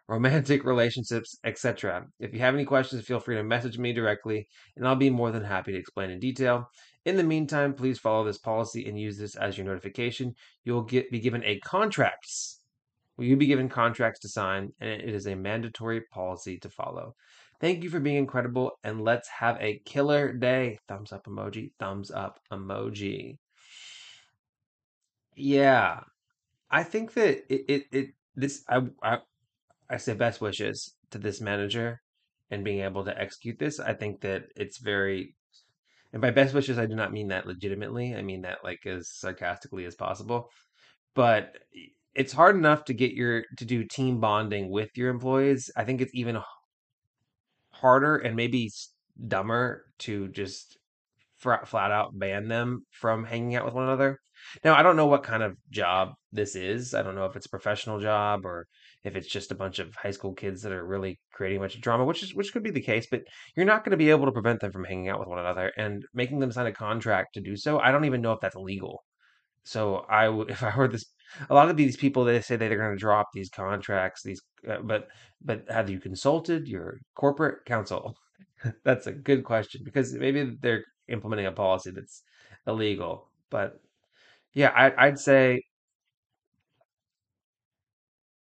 romantic 0.07 0.63
relationships, 0.65 1.37
etc. 1.43 2.05
If 2.19 2.33
you 2.33 2.39
have 2.39 2.53
any 2.53 2.65
questions, 2.65 3.05
feel 3.05 3.19
free 3.19 3.35
to 3.35 3.43
message 3.43 3.77
me 3.77 3.93
directly, 3.93 4.47
and 4.75 4.87
I'll 4.87 4.95
be 4.95 5.09
more 5.09 5.31
than 5.31 5.43
happy 5.43 5.71
to 5.71 5.77
explain 5.77 6.11
in 6.11 6.19
detail. 6.19 6.69
In 7.05 7.15
the 7.15 7.23
meantime, 7.23 7.73
please 7.73 7.97
follow 7.97 8.25
this 8.25 8.37
policy 8.37 8.87
and 8.87 8.99
use 8.99 9.17
this 9.17 9.35
as 9.35 9.57
your 9.57 9.65
notification. 9.65 10.33
You'll 10.63 10.83
get 10.83 11.09
be 11.11 11.19
given 11.19 11.43
a 11.43 11.59
contracts. 11.59 12.59
Will 13.17 13.25
you 13.25 13.35
be 13.35 13.47
given 13.47 13.69
contracts 13.69 14.19
to 14.21 14.29
sign, 14.29 14.69
and 14.79 14.89
it 14.89 15.09
is 15.09 15.27
a 15.27 15.35
mandatory 15.35 16.01
policy 16.11 16.57
to 16.59 16.69
follow. 16.69 17.15
Thank 17.61 17.83
you 17.83 17.89
for 17.89 18.01
being 18.01 18.17
incredible, 18.17 18.73
and 18.83 19.01
let's 19.01 19.29
have 19.29 19.55
a 19.61 19.79
killer 19.85 20.33
day. 20.33 20.77
Thumbs 20.89 21.13
up 21.13 21.25
emoji, 21.25 21.71
thumbs 21.79 22.11
up 22.11 22.39
emoji. 22.51 23.37
Yeah, 25.35 26.01
I 26.71 26.83
think 26.83 27.13
that 27.15 27.43
it, 27.53 27.65
it, 27.69 27.85
it 27.93 28.09
this 28.35 28.63
I, 28.69 28.81
I 29.03 29.19
I 29.89 29.97
say 29.97 30.15
best 30.15 30.41
wishes 30.41 30.95
to 31.11 31.19
this 31.19 31.41
manager 31.41 32.01
and 32.51 32.63
being 32.65 32.81
able 32.81 33.05
to 33.05 33.17
execute 33.19 33.59
this. 33.59 33.79
I 33.79 33.93
think 33.95 34.21
that 34.21 34.45
it's 34.55 34.79
very, 34.79 35.35
and 36.13 36.21
by 36.21 36.31
best 36.31 36.53
wishes, 36.55 36.79
I 36.79 36.87
do 36.87 36.95
not 36.95 37.13
mean 37.13 37.29
that 37.29 37.47
legitimately. 37.47 38.15
I 38.15 38.23
mean 38.23 38.43
that 38.43 38.59
like 38.63 38.85
as 38.87 39.09
sarcastically 39.11 39.85
as 39.85 39.95
possible. 39.95 40.49
But 41.15 41.57
it's 42.15 42.33
hard 42.33 42.55
enough 42.57 42.85
to 42.85 42.93
get 42.95 43.13
your 43.13 43.43
to 43.57 43.65
do 43.65 43.85
team 43.85 44.19
bonding 44.21 44.71
with 44.71 44.91
your 44.97 45.09
employees. 45.11 45.71
I 45.77 45.85
think 45.85 46.01
it's 46.01 46.15
even 46.15 46.37
harder 47.81 48.17
and 48.17 48.35
maybe 48.35 48.71
dumber 49.27 49.85
to 49.99 50.27
just 50.29 50.77
flat 51.37 51.91
out 51.91 52.17
ban 52.17 52.47
them 52.47 52.85
from 52.91 53.23
hanging 53.23 53.55
out 53.55 53.65
with 53.65 53.73
one 53.73 53.85
another. 53.85 54.19
Now, 54.63 54.75
I 54.75 54.83
don't 54.83 54.95
know 54.95 55.05
what 55.05 55.23
kind 55.23 55.43
of 55.43 55.57
job 55.69 56.13
this 56.31 56.55
is. 56.55 56.93
I 56.93 57.01
don't 57.01 57.15
know 57.15 57.25
if 57.25 57.35
it's 57.35 57.45
a 57.45 57.49
professional 57.49 57.99
job 57.99 58.45
or 58.45 58.67
if 59.03 59.15
it's 59.15 59.27
just 59.27 59.51
a 59.51 59.55
bunch 59.55 59.79
of 59.79 59.95
high 59.95 60.11
school 60.11 60.33
kids 60.33 60.61
that 60.61 60.71
are 60.71 60.85
really 60.85 61.19
creating 61.33 61.57
a 61.57 61.61
bunch 61.61 61.75
of 61.75 61.81
drama, 61.81 62.05
which 62.05 62.23
is 62.23 62.35
which 62.35 62.51
could 62.51 62.63
be 62.63 62.71
the 62.71 62.81
case, 62.81 63.07
but 63.09 63.21
you're 63.55 63.65
not 63.65 63.83
going 63.83 63.91
to 63.91 63.97
be 63.97 64.09
able 64.09 64.25
to 64.25 64.31
prevent 64.31 64.59
them 64.59 64.71
from 64.71 64.83
hanging 64.83 65.09
out 65.09 65.19
with 65.19 65.27
one 65.27 65.39
another 65.39 65.71
and 65.77 66.03
making 66.13 66.39
them 66.39 66.51
sign 66.51 66.67
a 66.67 66.71
contract 66.71 67.33
to 67.33 67.41
do 67.41 67.55
so. 67.55 67.79
I 67.79 67.91
don't 67.91 68.05
even 68.05 68.21
know 68.21 68.33
if 68.33 68.39
that's 68.41 68.55
legal. 68.55 69.03
So 69.63 70.05
I 70.09 70.29
would, 70.29 70.49
if 70.51 70.63
I 70.63 70.69
heard 70.69 70.91
this, 70.91 71.05
a 71.49 71.53
lot 71.53 71.69
of 71.69 71.77
these 71.77 71.97
people 71.97 72.23
they 72.25 72.41
say 72.41 72.55
they're 72.55 72.77
going 72.77 72.91
to 72.91 72.97
drop 72.97 73.27
these 73.33 73.49
contracts, 73.49 74.23
these, 74.23 74.41
uh, 74.67 74.77
but 74.83 75.07
but 75.41 75.65
have 75.69 75.89
you 75.89 75.99
consulted 75.99 76.67
your 76.67 76.99
corporate 77.15 77.65
counsel? 77.65 78.15
That's 78.83 79.07
a 79.07 79.11
good 79.13 79.43
question 79.43 79.81
because 79.83 80.13
maybe 80.13 80.57
they're 80.61 80.83
implementing 81.07 81.47
a 81.47 81.51
policy 81.51 81.91
that's 81.91 82.23
illegal. 82.67 83.29
But 83.49 83.79
yeah, 84.53 84.69
I, 84.75 85.07
I'd 85.07 85.19
say 85.19 85.61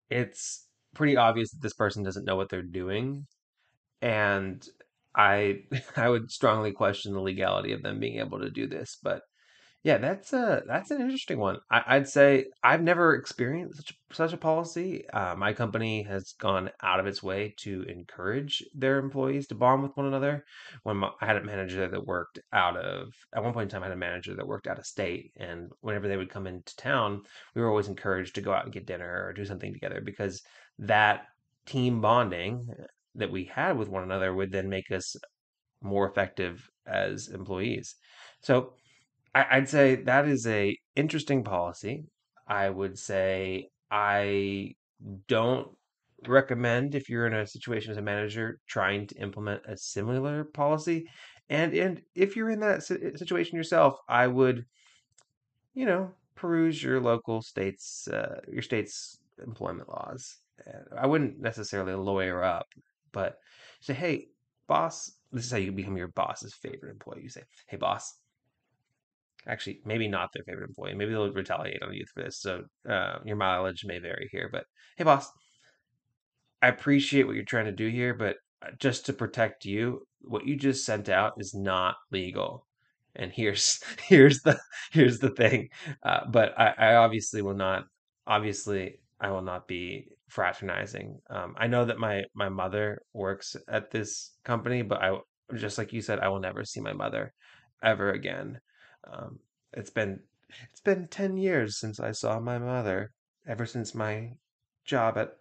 it's 0.10 0.68
pretty 0.94 1.18
obvious 1.18 1.52
that 1.52 1.62
this 1.62 1.74
person 1.74 2.04
doesn't 2.04 2.26
know 2.26 2.36
what 2.36 2.50
they're 2.50 2.62
doing, 2.62 3.26
and 4.02 4.66
I 5.16 5.64
I 5.98 6.10
would 6.10 6.32
strongly 6.32 6.72
question 6.74 7.14
the 7.14 7.22
legality 7.22 7.74
of 7.74 7.84
them 7.84 8.00
being 8.00 8.20
able 8.20 8.40
to 8.42 8.50
do 8.52 8.68
this. 8.68 8.98
But 9.04 9.24
yeah, 9.84 9.98
that's 9.98 10.32
a 10.32 10.64
that's 10.66 10.92
an 10.92 11.02
interesting 11.02 11.40
one. 11.40 11.58
I, 11.70 11.84
I'd 11.88 12.08
say 12.08 12.46
I've 12.64 12.82
never 12.82 13.16
experienced 13.16 13.78
such 13.78 13.94
such 14.14 14.32
a 14.32 14.38
policy. 14.38 15.04
Uh, 15.10 15.36
my 15.36 15.52
company 15.52 16.04
has 16.04 16.34
gone 16.40 16.70
out 16.82 17.02
of 17.02 17.06
its 17.06 17.22
way 17.22 17.54
to 17.60 17.84
encourage 17.90 18.64
their 18.74 18.98
employees 18.98 19.48
to 19.48 19.56
bond 19.56 19.84
with 19.84 19.92
one 19.98 20.06
another. 20.06 20.46
When 20.84 20.98
my, 20.98 21.10
I 21.20 21.26
had 21.26 21.36
a 21.36 21.44
manager 21.44 21.86
that 21.90 22.06
worked 22.06 22.40
out 22.54 22.78
of 22.78 23.10
at 23.36 23.44
one 23.44 23.52
point 23.52 23.66
in 23.66 23.70
time, 23.70 23.84
I 23.84 23.88
had 23.88 23.94
a 23.94 23.98
manager 23.98 24.34
that 24.36 24.48
worked 24.48 24.68
out 24.68 24.80
of 24.80 24.86
state, 24.86 25.32
and 25.38 25.70
whenever 25.82 26.08
they 26.08 26.18
would 26.18 26.30
come 26.30 26.48
into 26.48 26.76
town, 26.78 27.22
we 27.54 27.62
were 27.62 27.70
always 27.70 27.90
encouraged 27.90 28.36
to 28.36 28.42
go 28.42 28.54
out 28.54 28.64
and 28.64 28.74
get 28.74 28.88
dinner 28.88 29.26
or 29.26 29.34
do 29.34 29.44
something 29.44 29.74
together 29.74 30.00
because 30.00 30.42
that 30.80 31.26
team 31.66 32.00
bonding 32.00 32.66
that 33.16 33.32
we 33.32 33.44
had 33.44 33.78
with 33.78 33.90
one 33.90 34.04
another 34.04 34.34
would 34.34 34.52
then 34.54 34.70
make 34.70 34.92
us 34.92 35.14
more 35.82 36.08
effective 36.08 36.70
as 36.88 37.28
employees. 37.28 37.96
So 38.42 38.74
I, 39.34 39.46
I'd 39.52 39.70
say 39.70 39.96
that 39.96 40.28
is 40.28 40.48
a 40.48 40.78
interesting 40.96 41.44
policy. 41.44 42.06
I 42.48 42.70
would 42.70 42.98
say 42.98 43.70
I 43.90 44.76
don't 45.28 45.70
recommend 46.28 46.96
if 46.96 47.10
you're 47.10 47.28
in 47.28 47.34
a 47.34 47.48
situation 47.48 47.92
as 47.92 47.98
a 47.98 48.02
manager 48.02 48.60
trying 48.68 49.08
to 49.08 49.16
implement 49.16 49.62
a 49.68 49.78
similar 49.78 50.46
policy. 50.46 51.08
And 51.50 51.74
and 51.74 52.02
if 52.16 52.36
you're 52.36 52.50
in 52.50 52.62
that 52.62 52.84
situation 52.84 53.58
yourself, 53.58 53.98
I 54.08 54.28
would, 54.28 54.66
you 55.74 55.86
know, 55.86 56.12
peruse 56.36 56.82
your 56.82 57.00
local 57.02 57.42
state's 57.42 58.08
uh, 58.08 58.40
your 58.52 58.62
state's 58.62 59.18
employment 59.46 59.90
laws. 59.90 60.38
I 60.98 61.08
wouldn't 61.08 61.40
necessarily 61.40 61.94
lawyer 61.94 62.44
up, 62.44 62.68
but 63.12 63.38
say, 63.82 63.94
hey, 63.94 64.28
boss, 64.68 65.12
this 65.32 65.46
is 65.46 65.52
how 65.52 65.58
you 65.58 65.72
become 65.72 65.98
your 65.98 66.10
boss's 66.10 66.54
favorite 66.54 66.92
employee. 66.92 67.24
You 67.24 67.30
say, 67.30 67.44
hey, 67.68 67.78
boss, 67.78 68.14
actually 69.48 69.82
maybe 69.86 70.08
not 70.08 70.30
their 70.34 70.44
favorite 70.44 70.70
employee. 70.70 70.96
Maybe 70.96 71.12
they'll 71.12 71.32
retaliate 71.32 71.82
on 71.84 71.94
you 71.94 72.06
for 72.14 72.24
this. 72.24 72.40
So 72.40 72.64
uh, 72.90 73.20
your 73.26 73.36
mileage 73.36 73.84
may 73.86 74.00
vary 74.00 74.30
here. 74.32 74.50
But 74.52 74.66
hey, 74.98 75.04
boss, 75.04 75.30
I 76.62 76.68
appreciate 76.68 77.28
what 77.28 77.36
you're 77.36 77.46
trying 77.46 77.66
to 77.66 77.72
do 77.72 77.88
here, 77.90 78.14
but 78.14 78.38
uh, 78.66 78.72
just 78.80 79.06
to 79.08 79.14
protect 79.14 79.66
you, 79.66 80.08
what 80.22 80.46
you 80.46 80.56
just 80.56 80.86
sent 80.86 81.10
out 81.10 81.34
is 81.38 81.54
not 81.54 81.96
legal. 82.12 82.66
And 83.16 83.32
here's 83.32 83.80
here's 84.08 84.42
the 84.42 84.60
here's 84.92 85.20
the 85.20 85.32
thing. 85.32 85.70
Uh, 86.04 86.22
but 86.30 86.58
I, 86.60 86.74
I 86.78 86.96
obviously 86.96 87.42
will 87.42 87.56
not. 87.56 87.86
Obviously, 88.26 89.00
I 89.20 89.32
will 89.32 89.42
not 89.42 89.68
be 89.68 90.08
fraternizing. 90.30 91.20
Um, 91.30 91.56
I 91.58 91.68
know 91.68 91.86
that 91.86 92.00
my 92.00 92.24
my 92.34 92.50
mother 92.50 93.02
works 93.14 93.56
at 93.68 93.92
this 93.92 94.32
company, 94.46 94.82
but 94.82 95.02
I 95.02 95.18
just 95.56 95.78
like 95.78 95.94
you 95.94 96.02
said, 96.02 96.20
I 96.20 96.30
will 96.30 96.40
never 96.40 96.64
see 96.64 96.80
my 96.80 96.94
mother 96.94 97.34
ever 97.84 98.12
again. 98.12 98.60
Um, 99.06 99.40
it's 99.74 99.90
been 99.90 100.22
it's 100.72 100.82
been 100.82 101.08
10 101.08 101.38
years 101.38 101.80
since 101.80 102.00
I 102.00 102.12
saw 102.12 102.40
my 102.40 102.60
mother, 102.60 103.12
ever 103.48 103.66
since 103.66 103.96
my 103.96 104.38
job 104.86 105.18
at 105.18 105.38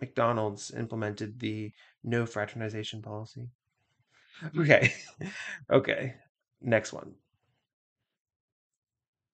McDonald's 0.00 0.70
implemented 0.70 1.40
the 1.40 1.72
no 2.02 2.26
fraternization 2.26 3.02
policy. 3.02 3.48
Okay. 4.58 4.92
okay. 5.70 6.14
Next 6.60 6.92
one. 6.92 7.14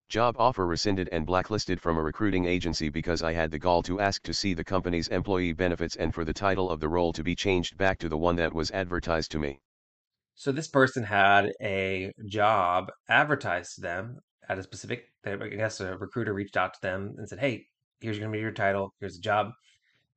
Job 0.08 0.36
offer 0.38 0.66
rescinded 0.66 1.08
and 1.10 1.24
blacklisted 1.24 1.80
from 1.80 1.96
a 1.96 2.02
recruiting 2.02 2.44
agency 2.44 2.90
because 2.90 3.22
I 3.22 3.32
had 3.32 3.50
the 3.50 3.58
gall 3.58 3.82
to 3.84 3.98
ask 3.98 4.22
to 4.24 4.34
see 4.34 4.52
the 4.52 4.62
company's 4.62 5.08
employee 5.08 5.54
benefits 5.54 5.96
and 5.96 6.12
for 6.12 6.24
the 6.24 6.34
title 6.34 6.68
of 6.68 6.80
the 6.80 6.88
role 6.88 7.12
to 7.14 7.22
be 7.22 7.34
changed 7.34 7.78
back 7.78 7.98
to 8.00 8.08
the 8.10 8.18
one 8.18 8.36
that 8.36 8.52
was 8.52 8.70
advertised 8.72 9.30
to 9.30 9.38
me. 9.38 9.60
So 10.34 10.52
this 10.52 10.68
person 10.68 11.04
had 11.04 11.52
a 11.62 12.12
job 12.26 12.92
advertised 13.08 13.76
to 13.76 13.80
them 13.80 14.20
at 14.48 14.58
a 14.58 14.62
specific. 14.62 15.10
I 15.24 15.36
guess 15.36 15.80
a 15.80 15.96
recruiter 15.96 16.34
reached 16.34 16.56
out 16.56 16.74
to 16.74 16.80
them 16.82 17.14
and 17.16 17.28
said, 17.28 17.38
"Hey, 17.38 17.68
here's 18.00 18.18
going 18.18 18.30
to 18.30 18.36
be 18.36 18.42
your 18.42 18.52
title. 18.52 18.92
Here's 19.00 19.16
the 19.16 19.22
job," 19.22 19.52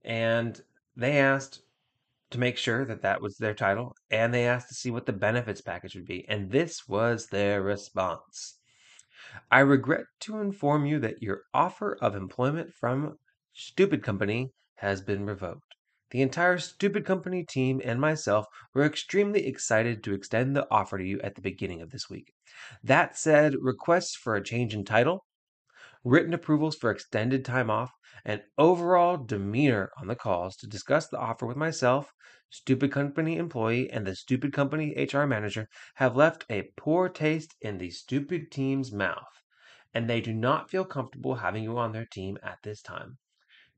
and 0.04 0.62
they 0.96 1.20
asked 1.20 1.62
to 2.32 2.40
make 2.40 2.58
sure 2.58 2.86
that 2.86 3.02
that 3.04 3.22
was 3.22 3.38
their 3.38 3.54
title, 3.56 3.96
and 4.12 4.34
they 4.34 4.48
asked 4.48 4.70
to 4.70 4.76
see 4.76 4.92
what 4.92 5.06
the 5.06 5.14
benefits 5.14 5.62
package 5.62 5.96
would 5.96 6.06
be, 6.06 6.28
and 6.30 6.52
this 6.52 6.88
was 6.88 7.28
their 7.28 7.62
response. 7.64 8.60
I 9.52 9.62
regret 9.62 10.06
to 10.22 10.40
inform 10.40 10.86
you 10.86 11.00
that 11.00 11.24
your 11.24 11.44
offer 11.54 11.96
of 12.02 12.16
employment 12.16 12.74
from 12.74 13.20
Stupid 13.54 14.04
Company 14.04 14.52
has 14.76 15.02
been 15.02 15.26
revoked. 15.26 15.75
The 16.16 16.22
entire 16.22 16.58
Stupid 16.60 17.04
Company 17.04 17.44
team 17.44 17.82
and 17.84 18.00
myself 18.00 18.48
were 18.74 18.86
extremely 18.86 19.46
excited 19.46 20.02
to 20.06 20.14
extend 20.14 20.56
the 20.56 20.66
offer 20.72 20.98
to 20.98 21.04
you 21.04 21.20
at 21.20 21.36
the 21.36 21.42
beginning 21.42 21.82
of 21.82 21.90
this 21.92 22.10
week. 22.10 22.34
That 22.82 23.18
said, 23.18 23.56
requests 23.60 24.16
for 24.16 24.34
a 24.34 24.42
change 24.42 24.74
in 24.74 24.86
title, 24.86 25.26
written 26.06 26.34
approvals 26.34 26.78
for 26.78 26.90
extended 26.90 27.44
time 27.44 27.70
off, 27.70 27.92
and 28.24 28.42
overall 28.58 29.18
demeanor 29.18 29.92
on 30.00 30.08
the 30.08 30.16
calls 30.16 30.56
to 30.60 30.68
discuss 30.68 31.10
the 31.10 31.20
offer 31.20 31.46
with 31.46 31.58
myself, 31.58 32.14
Stupid 32.50 32.94
Company 32.94 33.36
employee, 33.36 33.92
and 33.92 34.08
the 34.08 34.16
Stupid 34.16 34.54
Company 34.54 34.96
HR 34.96 35.26
manager 35.26 35.68
have 35.96 36.16
left 36.16 36.46
a 36.50 36.72
poor 36.78 37.10
taste 37.10 37.58
in 37.60 37.78
the 37.78 37.90
Stupid 37.90 38.52
team's 38.52 38.90
mouth, 38.90 39.42
and 39.94 40.10
they 40.10 40.22
do 40.22 40.32
not 40.34 40.70
feel 40.70 40.86
comfortable 40.86 41.36
having 41.36 41.66
you 41.66 41.78
on 41.78 41.92
their 41.92 42.06
team 42.06 42.38
at 42.42 42.60
this 42.64 42.82
time. 42.82 43.18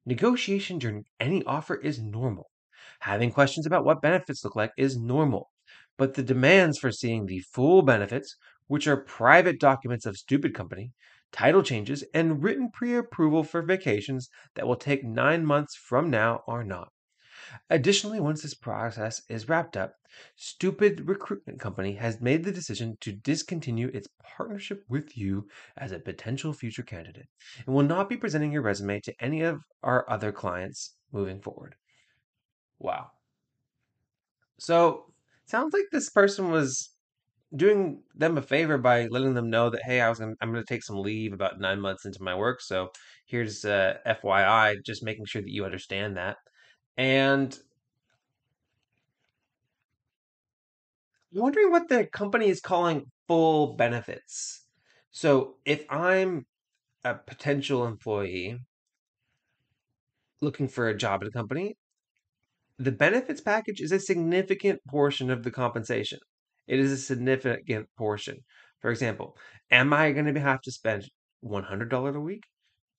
Negotiation 0.07 0.79
during 0.79 1.05
any 1.19 1.43
offer 1.43 1.75
is 1.75 2.01
normal. 2.01 2.49
Having 3.01 3.31
questions 3.31 3.67
about 3.67 3.85
what 3.85 4.01
benefits 4.01 4.43
look 4.43 4.55
like 4.55 4.71
is 4.75 4.97
normal. 4.97 5.51
But 5.97 6.15
the 6.15 6.23
demands 6.23 6.79
for 6.79 6.91
seeing 6.91 7.27
the 7.27 7.41
full 7.41 7.83
benefits, 7.83 8.37
which 8.65 8.87
are 8.87 8.97
private 8.97 9.59
documents 9.59 10.07
of 10.07 10.17
Stupid 10.17 10.55
Company, 10.55 10.93
title 11.31 11.61
changes, 11.61 12.03
and 12.13 12.41
written 12.41 12.71
pre 12.71 12.95
approval 12.95 13.43
for 13.43 13.61
vacations 13.61 14.29
that 14.55 14.65
will 14.65 14.77
take 14.77 15.03
nine 15.03 15.45
months 15.45 15.75
from 15.75 16.09
now 16.09 16.41
are 16.47 16.63
not. 16.63 16.91
Additionally, 17.69 18.19
once 18.19 18.41
this 18.41 18.53
process 18.53 19.21
is 19.29 19.49
wrapped 19.49 19.77
up, 19.77 19.95
Stupid 20.35 21.07
Recruitment 21.07 21.59
Company 21.59 21.93
has 21.93 22.21
made 22.21 22.43
the 22.43 22.51
decision 22.51 22.97
to 23.01 23.11
discontinue 23.11 23.89
its 23.93 24.07
partnership 24.23 24.83
with 24.89 25.17
you 25.17 25.47
as 25.77 25.91
a 25.91 25.99
potential 25.99 26.53
future 26.53 26.83
candidate 26.83 27.27
and 27.65 27.75
will 27.75 27.83
not 27.83 28.09
be 28.09 28.17
presenting 28.17 28.51
your 28.51 28.61
resume 28.61 28.99
to 29.01 29.13
any 29.19 29.41
of 29.41 29.61
our 29.83 30.09
other 30.09 30.31
clients 30.31 30.95
moving 31.11 31.41
forward. 31.41 31.75
Wow. 32.79 33.11
So, 34.59 35.13
sounds 35.45 35.73
like 35.73 35.85
this 35.91 36.09
person 36.09 36.51
was 36.51 36.89
doing 37.55 38.03
them 38.15 38.37
a 38.37 38.41
favor 38.41 38.77
by 38.77 39.07
letting 39.07 39.33
them 39.33 39.49
know 39.49 39.69
that 39.69 39.81
hey, 39.85 40.01
I 40.01 40.09
was 40.09 40.19
gonna, 40.19 40.33
I'm 40.41 40.51
going 40.51 40.63
to 40.63 40.73
take 40.73 40.83
some 40.83 40.97
leave 40.97 41.33
about 41.33 41.59
nine 41.59 41.79
months 41.79 42.05
into 42.05 42.21
my 42.21 42.35
work. 42.35 42.61
So 42.61 42.89
here's 43.25 43.63
uh, 43.63 43.97
FYI, 44.05 44.75
just 44.85 45.03
making 45.03 45.25
sure 45.25 45.41
that 45.41 45.51
you 45.51 45.65
understand 45.65 46.17
that. 46.17 46.37
And 46.97 47.57
I'm 51.33 51.41
wondering 51.41 51.71
what 51.71 51.89
the 51.89 52.05
company 52.07 52.47
is 52.49 52.59
calling 52.59 53.11
full 53.27 53.75
benefits. 53.75 54.65
So 55.11 55.55
if 55.65 55.85
I'm 55.89 56.45
a 57.03 57.15
potential 57.15 57.85
employee 57.85 58.59
looking 60.41 60.67
for 60.67 60.87
a 60.87 60.97
job 60.97 61.21
at 61.21 61.27
a 61.27 61.31
company, 61.31 61.75
the 62.79 62.91
benefits 62.91 63.41
package 63.41 63.81
is 63.81 63.91
a 63.91 63.99
significant 63.99 64.79
portion 64.87 65.29
of 65.31 65.43
the 65.43 65.51
compensation. 65.51 66.19
It 66.67 66.79
is 66.79 66.91
a 66.91 66.97
significant 66.97 67.87
portion. 67.97 68.43
For 68.79 68.91
example, 68.91 69.37
am 69.71 69.93
I 69.93 70.11
going 70.11 70.31
to 70.31 70.39
have 70.39 70.61
to 70.61 70.71
spend 70.71 71.09
$100 71.43 72.15
a 72.15 72.19
week, 72.19 72.43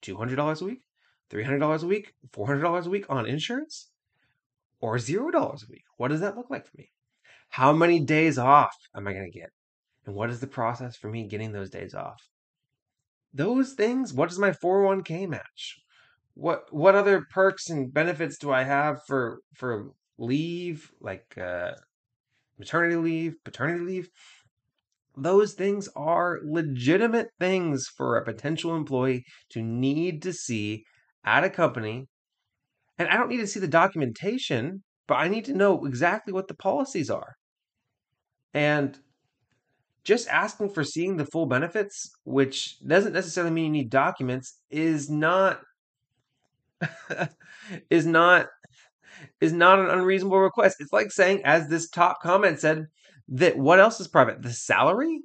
$200 0.03 0.61
a 0.61 0.65
week, 0.65 0.83
$300 1.31 1.83
a 1.83 1.87
week, 1.87 2.13
$400 2.33 2.87
a 2.87 2.91
week 2.91 3.07
on 3.09 3.27
insurance? 3.27 3.91
Or 4.81 4.97
$0 4.97 5.33
a 5.35 5.67
week? 5.71 5.85
What 5.97 6.09
does 6.09 6.21
that 6.21 6.37
look 6.37 6.51
like 6.51 6.67
for 6.67 6.77
me? 6.77 6.91
How 7.51 7.73
many 7.73 8.01
days 8.01 8.39
off 8.39 8.75
am 8.95 9.09
I 9.09 9.13
going 9.13 9.31
to 9.31 9.39
get? 9.39 9.51
And 10.07 10.15
what 10.15 10.31
is 10.31 10.41
the 10.41 10.47
process 10.47 10.97
for 10.97 11.09
me 11.09 11.27
getting 11.27 11.53
those 11.53 11.71
days 11.71 11.95
off? 11.95 12.23
Those 13.33 13.75
things, 13.75 14.13
what 14.13 14.29
does 14.29 14.39
my 14.39 14.51
401k 14.51 15.29
match? 15.29 15.77
What 16.35 16.73
what 16.73 16.95
other 16.95 17.27
perks 17.31 17.69
and 17.69 17.93
benefits 17.93 18.39
do 18.39 18.53
I 18.53 18.63
have 18.63 19.01
for 19.07 19.41
for 19.55 19.91
leave 20.19 20.91
like 21.01 21.37
uh 21.37 21.73
maternity 22.59 22.97
leave, 22.97 23.35
paternity 23.45 23.85
leave? 23.85 24.09
Those 25.17 25.55
things 25.55 25.89
are 25.97 26.39
legitimate 26.45 27.31
things 27.41 27.89
for 27.89 28.17
a 28.17 28.25
potential 28.25 28.77
employee 28.77 29.25
to 29.51 29.63
need 29.63 30.23
to 30.23 30.33
see 30.33 30.85
at 31.29 31.45
a 31.45 31.51
company. 31.51 32.07
And 32.99 33.09
I 33.09 33.17
don't 33.17 33.29
need 33.29 33.39
to 33.39 33.47
see 33.47 33.61
the 33.61 33.69
documentation, 33.69 34.83
but 35.07 35.17
I 35.17 35.29
need 35.29 35.45
to 35.45 35.53
know 35.53 35.85
exactly 35.85 36.33
what 36.33 36.49
the 36.49 36.55
policies 36.55 37.11
are. 37.11 37.35
And 38.55 38.99
just 40.05 40.27
asking 40.29 40.71
for 40.71 40.83
seeing 40.83 41.17
the 41.17 41.27
full 41.27 41.47
benefits, 41.47 42.11
which 42.25 42.81
doesn't 42.81 43.13
necessarily 43.13 43.53
mean 43.53 43.67
you 43.75 43.83
need 43.83 43.91
documents, 43.91 44.59
is 44.71 45.11
not 45.11 45.61
is 47.91 48.07
not 48.07 48.47
is 49.41 49.53
not 49.53 49.79
an 49.79 49.91
unreasonable 49.91 50.39
request. 50.39 50.77
It's 50.81 50.93
like 50.93 51.13
saying, 51.13 51.43
as 51.45 51.69
this 51.69 51.91
top 51.91 52.23
comment 52.23 52.61
said, 52.61 52.87
that 53.29 53.59
what 53.59 53.81
else 53.81 54.01
is 54.01 54.09
private? 54.09 54.43
The 54.43 54.53
salary? 54.53 55.21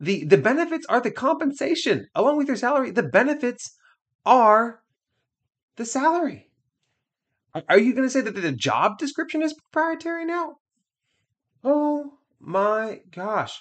The 0.00 0.24
the 0.24 0.38
benefits 0.38 0.86
are 0.88 1.00
the 1.00 1.12
compensation. 1.12 2.06
Along 2.14 2.36
with 2.36 2.48
your 2.48 2.56
salary, 2.56 2.90
the 2.90 3.04
benefits 3.04 3.76
are 4.26 4.80
the 5.76 5.84
salary. 5.84 6.50
Are 7.68 7.78
you 7.78 7.92
going 7.92 8.06
to 8.06 8.10
say 8.10 8.20
that 8.20 8.34
the 8.34 8.52
job 8.52 8.98
description 8.98 9.42
is 9.42 9.54
proprietary 9.54 10.24
now? 10.24 10.56
Oh 11.62 12.18
my 12.40 13.00
gosh. 13.10 13.60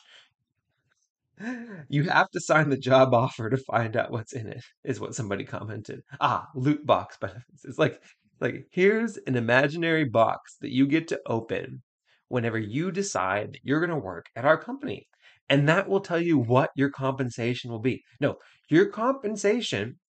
You 1.90 2.04
have 2.04 2.30
to 2.32 2.40
sign 2.40 2.70
the 2.70 2.78
job 2.78 3.14
offer 3.14 3.50
to 3.50 3.58
find 3.58 3.96
out 3.96 4.12
what's 4.12 4.34
in 4.34 4.48
it, 4.48 4.64
is 4.84 5.00
what 5.00 5.16
somebody 5.16 5.44
commented. 5.44 6.02
Ah, 6.22 6.48
loot 6.56 6.86
box 6.86 7.18
benefits. 7.18 7.66
It's 7.66 7.78
like 7.78 8.02
like 8.40 8.68
here's 8.72 9.18
an 9.18 9.36
imaginary 9.36 10.06
box 10.06 10.58
that 10.62 10.72
you 10.72 10.88
get 10.88 11.08
to 11.10 11.22
open 11.26 11.82
whenever 12.28 12.58
you 12.58 12.92
decide 12.92 13.54
that 13.54 13.60
you're 13.64 13.80
going 13.80 13.90
to 13.90 13.98
work 13.98 14.26
at 14.36 14.46
our 14.46 14.58
company. 14.58 15.08
And 15.50 15.68
that 15.70 15.88
will 15.88 16.02
tell 16.02 16.22
you 16.22 16.38
what 16.38 16.72
your 16.76 16.90
compensation 16.90 17.72
will 17.72 17.80
be. 17.80 18.04
No, 18.20 18.38
your 18.70 18.88
compensation 18.88 20.00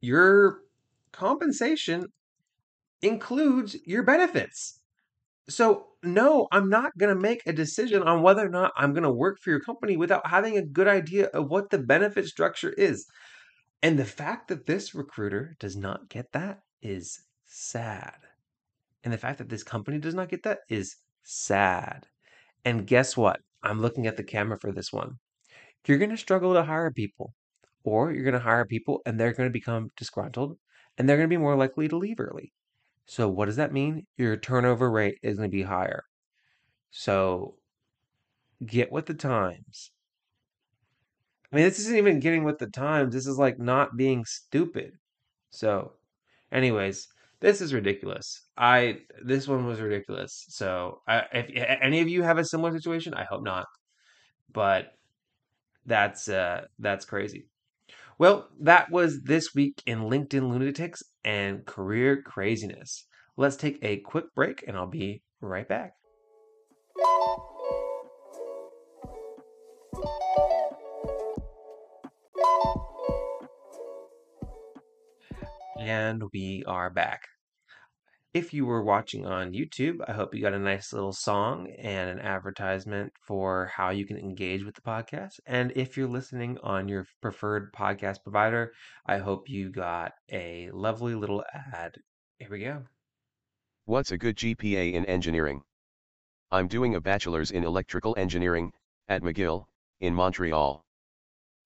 your 0.00 0.60
compensation 1.12 2.06
includes 3.02 3.76
your 3.84 4.02
benefits. 4.02 4.80
So, 5.48 5.86
no, 6.02 6.46
I'm 6.52 6.68
not 6.68 6.96
going 6.98 7.14
to 7.14 7.20
make 7.20 7.42
a 7.46 7.52
decision 7.52 8.02
on 8.02 8.22
whether 8.22 8.44
or 8.44 8.50
not 8.50 8.72
I'm 8.76 8.92
going 8.92 9.02
to 9.02 9.10
work 9.10 9.38
for 9.40 9.50
your 9.50 9.60
company 9.60 9.96
without 9.96 10.26
having 10.26 10.56
a 10.56 10.64
good 10.64 10.86
idea 10.86 11.26
of 11.28 11.48
what 11.48 11.70
the 11.70 11.78
benefit 11.78 12.26
structure 12.26 12.72
is. 12.76 13.06
And 13.82 13.98
the 13.98 14.04
fact 14.04 14.48
that 14.48 14.66
this 14.66 14.94
recruiter 14.94 15.56
does 15.58 15.76
not 15.76 16.08
get 16.08 16.32
that 16.32 16.60
is 16.82 17.20
sad. 17.46 18.16
And 19.02 19.12
the 19.12 19.18
fact 19.18 19.38
that 19.38 19.48
this 19.48 19.62
company 19.62 19.98
does 19.98 20.14
not 20.14 20.28
get 20.28 20.42
that 20.42 20.58
is 20.68 20.96
sad. 21.22 22.06
And 22.64 22.86
guess 22.86 23.16
what? 23.16 23.40
I'm 23.62 23.80
looking 23.80 24.06
at 24.06 24.16
the 24.16 24.24
camera 24.24 24.58
for 24.60 24.72
this 24.72 24.92
one. 24.92 25.18
You're 25.86 25.98
going 25.98 26.10
to 26.10 26.18
struggle 26.18 26.52
to 26.52 26.64
hire 26.64 26.90
people, 26.90 27.32
or 27.88 28.12
you're 28.12 28.24
going 28.24 28.34
to 28.34 28.40
hire 28.40 28.64
people 28.64 29.00
and 29.06 29.18
they're 29.18 29.32
going 29.32 29.48
to 29.48 29.52
become 29.52 29.90
disgruntled 29.96 30.56
and 30.96 31.08
they're 31.08 31.16
going 31.16 31.28
to 31.28 31.34
be 31.34 31.40
more 31.40 31.56
likely 31.56 31.88
to 31.88 31.96
leave 31.96 32.20
early. 32.20 32.52
So, 33.06 33.28
what 33.28 33.46
does 33.46 33.56
that 33.56 33.72
mean? 33.72 34.06
Your 34.16 34.36
turnover 34.36 34.90
rate 34.90 35.18
is 35.22 35.38
going 35.38 35.50
to 35.50 35.56
be 35.56 35.62
higher. 35.62 36.02
So, 36.90 37.54
get 38.64 38.92
with 38.92 39.06
the 39.06 39.14
times. 39.14 39.92
I 41.50 41.56
mean, 41.56 41.64
this 41.64 41.78
isn't 41.78 41.96
even 41.96 42.20
getting 42.20 42.44
with 42.44 42.58
the 42.58 42.66
times. 42.66 43.14
This 43.14 43.26
is 43.26 43.38
like 43.38 43.58
not 43.58 43.96
being 43.96 44.24
stupid. 44.26 44.92
So, 45.50 45.92
anyways, 46.52 47.08
this 47.40 47.62
is 47.62 47.72
ridiculous. 47.72 48.42
I 48.58 48.98
this 49.24 49.48
one 49.48 49.64
was 49.64 49.80
ridiculous. 49.80 50.44
So, 50.48 51.00
I, 51.08 51.24
if 51.32 51.78
any 51.80 52.00
of 52.00 52.08
you 52.08 52.22
have 52.22 52.38
a 52.38 52.44
similar 52.44 52.72
situation, 52.72 53.14
I 53.14 53.24
hope 53.24 53.42
not. 53.42 53.66
But 54.52 54.92
that's 55.86 56.28
uh 56.28 56.66
that's 56.78 57.06
crazy. 57.06 57.48
Well, 58.18 58.48
that 58.60 58.90
was 58.90 59.22
this 59.22 59.54
week 59.54 59.80
in 59.86 60.00
LinkedIn 60.00 60.50
lunatics 60.50 61.04
and 61.22 61.64
career 61.64 62.20
craziness. 62.20 63.06
Let's 63.36 63.54
take 63.54 63.78
a 63.80 63.98
quick 63.98 64.34
break 64.34 64.64
and 64.66 64.76
I'll 64.76 64.88
be 64.88 65.22
right 65.40 65.68
back. 65.68 65.92
And 75.78 76.24
we 76.32 76.64
are 76.66 76.90
back. 76.90 77.28
If 78.38 78.54
you 78.54 78.66
were 78.66 78.84
watching 78.84 79.26
on 79.26 79.52
YouTube, 79.52 79.96
I 80.06 80.12
hope 80.12 80.32
you 80.32 80.40
got 80.40 80.54
a 80.54 80.60
nice 80.60 80.92
little 80.92 81.12
song 81.12 81.72
and 81.76 82.08
an 82.08 82.20
advertisement 82.20 83.12
for 83.26 83.66
how 83.74 83.90
you 83.90 84.06
can 84.06 84.16
engage 84.16 84.62
with 84.62 84.76
the 84.76 84.80
podcast. 84.80 85.40
And 85.44 85.72
if 85.74 85.96
you're 85.96 86.06
listening 86.06 86.56
on 86.62 86.86
your 86.86 87.04
preferred 87.20 87.72
podcast 87.72 88.22
provider, 88.22 88.72
I 89.04 89.18
hope 89.18 89.48
you 89.48 89.72
got 89.72 90.12
a 90.30 90.70
lovely 90.72 91.16
little 91.16 91.42
ad. 91.74 91.96
Here 92.38 92.48
we 92.48 92.60
go. 92.60 92.84
What's 93.86 94.12
a 94.12 94.16
good 94.16 94.36
GPA 94.36 94.92
in 94.92 95.04
engineering? 95.06 95.62
I'm 96.52 96.68
doing 96.68 96.94
a 96.94 97.00
bachelor's 97.00 97.50
in 97.50 97.64
electrical 97.64 98.14
engineering 98.16 98.72
at 99.08 99.22
McGill, 99.22 99.64
in 100.00 100.14
Montreal. 100.14 100.84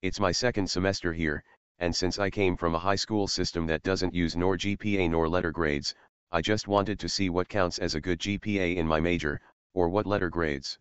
It's 0.01 0.19
my 0.19 0.33
second 0.33 0.71
semester 0.71 1.13
here, 1.13 1.45
and 1.79 1.95
since 1.95 2.19
I 2.19 2.31
came 2.31 2.57
from 2.57 2.75
a 2.75 2.79
high 2.79 2.97
school 2.97 3.29
system 3.29 3.67
that 3.67 3.83
doesn't 3.83 4.15
use 4.15 4.35
nor 4.35 4.57
GPA 4.57 5.11
nor 5.11 5.29
letter 5.29 5.51
grades, 5.51 5.95
I 6.33 6.41
just 6.41 6.67
wanted 6.67 6.99
to 7.01 7.11
see 7.11 7.29
what 7.29 7.51
counts 7.51 7.79
as 7.79 7.95
a 7.95 8.01
good 8.01 8.19
GPA 8.19 8.77
in 8.77 8.87
my 8.87 9.01
major, 9.01 9.41
or 9.75 9.91
what 9.91 10.07
letter 10.07 10.31
grades. 10.31 10.79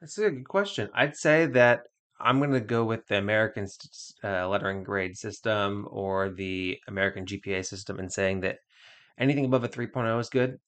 That's 0.00 0.18
a 0.18 0.30
good 0.30 0.48
question. 0.48 0.90
I'd 0.92 1.16
say 1.16 1.46
that 1.46 1.82
I'm 2.20 2.38
going 2.38 2.52
to 2.52 2.60
go 2.60 2.84
with 2.84 3.06
the 3.06 3.18
American 3.18 3.68
uh, 4.24 4.48
lettering 4.48 4.82
grade 4.82 5.16
system 5.16 5.86
or 5.88 6.30
the 6.30 6.78
American 6.88 7.26
GPA 7.26 7.64
system 7.64 8.00
and 8.00 8.12
saying 8.12 8.40
that 8.40 8.58
anything 9.18 9.44
above 9.44 9.62
a 9.62 9.68
3.0 9.68 10.20
is 10.20 10.28
good. 10.28 10.58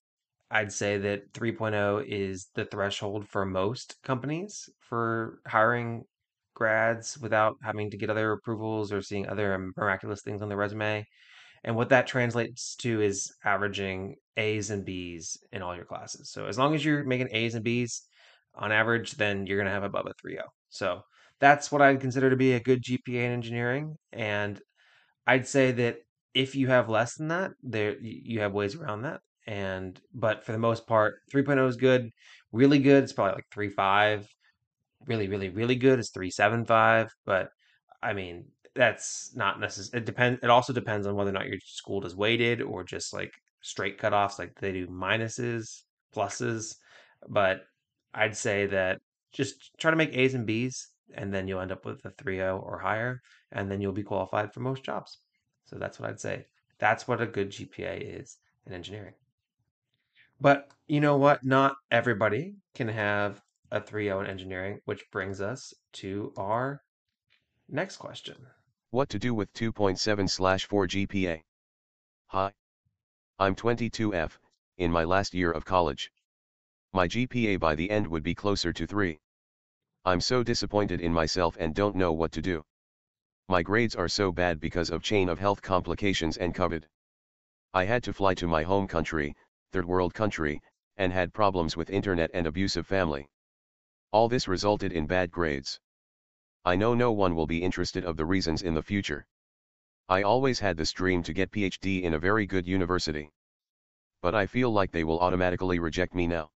I'd 0.49 0.71
say 0.71 0.97
that 0.97 1.33
3.0 1.33 2.05
is 2.07 2.47
the 2.55 2.65
threshold 2.65 3.27
for 3.27 3.45
most 3.45 3.97
companies 4.03 4.69
for 4.79 5.39
hiring 5.45 6.05
grads 6.53 7.17
without 7.17 7.57
having 7.61 7.91
to 7.91 7.97
get 7.97 8.09
other 8.09 8.31
approvals 8.31 8.93
or 8.93 9.01
seeing 9.01 9.27
other 9.27 9.71
miraculous 9.75 10.21
things 10.21 10.41
on 10.41 10.47
the 10.47 10.55
resume. 10.55 11.05
And 11.65 11.75
what 11.75 11.89
that 11.89 12.05
translates 12.05 12.75
to 12.77 13.01
is 13.01 13.33
averaging 13.43 14.15
A's 14.37 14.69
and 14.69 14.85
B's 14.85 15.35
in 15.51 15.63
all 15.63 15.75
your 15.75 15.83
classes. 15.83 16.31
So 16.31 16.45
as 16.45 16.59
long 16.59 16.75
as 16.75 16.85
you're 16.85 17.03
making 17.03 17.29
A's 17.31 17.55
and 17.55 17.63
B's 17.63 18.03
on 18.53 18.71
average, 18.71 19.13
then 19.13 19.47
you're 19.47 19.57
going 19.57 19.65
to 19.65 19.73
have 19.73 19.83
above 19.83 20.05
a 20.05 20.13
3.0. 20.25 20.41
So 20.69 21.01
that's 21.39 21.71
what 21.71 21.81
I'd 21.81 21.99
consider 21.99 22.29
to 22.29 22.35
be 22.35 22.53
a 22.53 22.59
good 22.59 22.83
GPA 22.83 23.25
in 23.25 23.31
engineering. 23.31 23.95
And 24.13 24.61
I'd 25.25 25.47
say 25.47 25.71
that 25.71 25.97
if 26.35 26.55
you 26.55 26.67
have 26.67 26.87
less 26.87 27.15
than 27.15 27.29
that, 27.29 27.53
there 27.63 27.95
you 27.99 28.41
have 28.41 28.53
ways 28.53 28.75
around 28.75 29.01
that. 29.01 29.21
And 29.47 29.99
but 30.13 30.45
for 30.45 30.51
the 30.51 30.59
most 30.59 30.85
part, 30.85 31.15
3.0 31.33 31.67
is 31.67 31.77
good. 31.77 32.11
Really 32.51 32.79
good, 32.79 33.03
it's 33.03 33.13
probably 33.13 33.35
like 33.35 33.73
3.5. 33.75 34.27
Really, 35.07 35.27
really, 35.27 35.49
really 35.49 35.75
good 35.75 35.97
is 35.97 36.11
3.75. 36.11 37.09
But 37.25 37.49
I 38.03 38.13
mean, 38.13 38.45
that's 38.75 39.31
not 39.35 39.59
necessary. 39.59 40.01
It 40.01 40.05
depends. 40.05 40.39
It 40.43 40.49
also 40.49 40.73
depends 40.73 41.07
on 41.07 41.15
whether 41.15 41.29
or 41.29 41.33
not 41.33 41.47
your 41.47 41.59
school 41.63 42.01
does 42.01 42.15
weighted 42.15 42.61
or 42.61 42.83
just 42.83 43.13
like 43.13 43.31
straight 43.61 43.97
cutoffs, 43.97 44.37
like 44.37 44.53
they 44.59 44.71
do 44.71 44.87
minuses, 44.87 45.83
pluses. 46.13 46.75
But 47.27 47.61
I'd 48.13 48.37
say 48.37 48.67
that 48.67 48.99
just 49.31 49.71
try 49.79 49.91
to 49.91 49.97
make 49.97 50.15
A's 50.15 50.33
and 50.33 50.45
B's, 50.45 50.89
and 51.13 51.33
then 51.33 51.47
you'll 51.47 51.61
end 51.61 51.71
up 51.71 51.85
with 51.85 52.03
a 52.05 52.11
3.0 52.11 52.61
or 52.61 52.77
higher, 52.77 53.21
and 53.51 53.71
then 53.71 53.81
you'll 53.81 53.91
be 53.91 54.03
qualified 54.03 54.53
for 54.53 54.59
most 54.59 54.83
jobs. 54.83 55.19
So 55.65 55.77
that's 55.77 55.99
what 55.99 56.09
I'd 56.09 56.19
say. 56.19 56.45
That's 56.77 57.07
what 57.07 57.21
a 57.21 57.25
good 57.25 57.51
GPA 57.51 58.21
is 58.21 58.37
in 58.67 58.73
engineering. 58.73 59.13
But 60.41 60.69
you 60.87 60.99
know 60.99 61.15
what? 61.17 61.43
Not 61.43 61.75
everybody 61.91 62.55
can 62.73 62.89
have 62.89 63.41
a 63.71 63.79
3.0 63.79 64.25
in 64.25 64.29
engineering, 64.29 64.79
which 64.85 65.09
brings 65.11 65.39
us 65.39 65.73
to 65.93 66.33
our 66.37 66.81
next 67.69 67.97
question. 67.97 68.35
What 68.95 69.09
to 69.09 69.19
do 69.19 69.33
with 69.33 69.51
2.7/4 69.51 70.87
GPA? 70.87 71.43
Hi. 72.27 72.53
I'm 73.37 73.53
22F, 73.53 74.39
in 74.77 74.89
my 74.89 75.03
last 75.03 75.33
year 75.33 75.51
of 75.51 75.65
college. 75.65 76.13
My 76.93 77.05
GPA 77.05 77.59
by 77.59 77.75
the 77.75 77.89
end 77.89 78.07
would 78.07 78.23
be 78.23 78.33
closer 78.33 78.71
to 78.71 78.87
3. 78.87 79.19
I'm 80.05 80.21
so 80.21 80.43
disappointed 80.43 81.01
in 81.01 81.11
myself 81.11 81.57
and 81.59 81.75
don't 81.75 81.97
know 81.97 82.13
what 82.13 82.31
to 82.31 82.41
do. 82.41 82.63
My 83.49 83.61
grades 83.61 83.97
are 83.97 84.07
so 84.07 84.31
bad 84.31 84.61
because 84.61 84.89
of 84.89 85.03
chain 85.03 85.27
of 85.27 85.39
health 85.39 85.61
complications 85.61 86.37
and 86.37 86.55
COVID. 86.55 86.85
I 87.73 87.83
had 87.83 88.01
to 88.05 88.13
fly 88.13 88.33
to 88.35 88.47
my 88.47 88.63
home 88.63 88.87
country, 88.87 89.35
third 89.73 89.83
world 89.83 90.13
country, 90.13 90.61
and 90.95 91.11
had 91.11 91.33
problems 91.33 91.75
with 91.75 91.89
internet 91.89 92.31
and 92.33 92.47
abusive 92.47 92.87
family. 92.87 93.27
All 94.13 94.29
this 94.29 94.47
resulted 94.47 94.93
in 94.93 95.05
bad 95.05 95.31
grades. 95.31 95.81
I 96.65 96.75
know 96.75 96.93
no 96.93 97.11
one 97.13 97.35
will 97.35 97.47
be 97.47 97.63
interested 97.63 98.03
of 98.03 98.17
the 98.17 98.25
reasons 98.25 98.63
in 98.63 98.73
the 98.73 98.83
future. 98.83 99.25
I 100.09 100.23
always 100.23 100.59
had 100.59 100.75
this 100.75 100.91
dream 100.91 101.23
to 101.23 101.33
get 101.33 101.51
PhD 101.51 102.03
in 102.03 102.15
a 102.15 102.19
very 102.19 102.45
good 102.45 102.67
university. 102.67 103.31
But 104.21 104.35
I 104.35 104.47
feel 104.47 104.71
like 104.71 104.91
they 104.91 105.03
will 105.03 105.19
automatically 105.21 105.79
reject 105.79 106.13
me 106.13 106.27
now. 106.27 106.51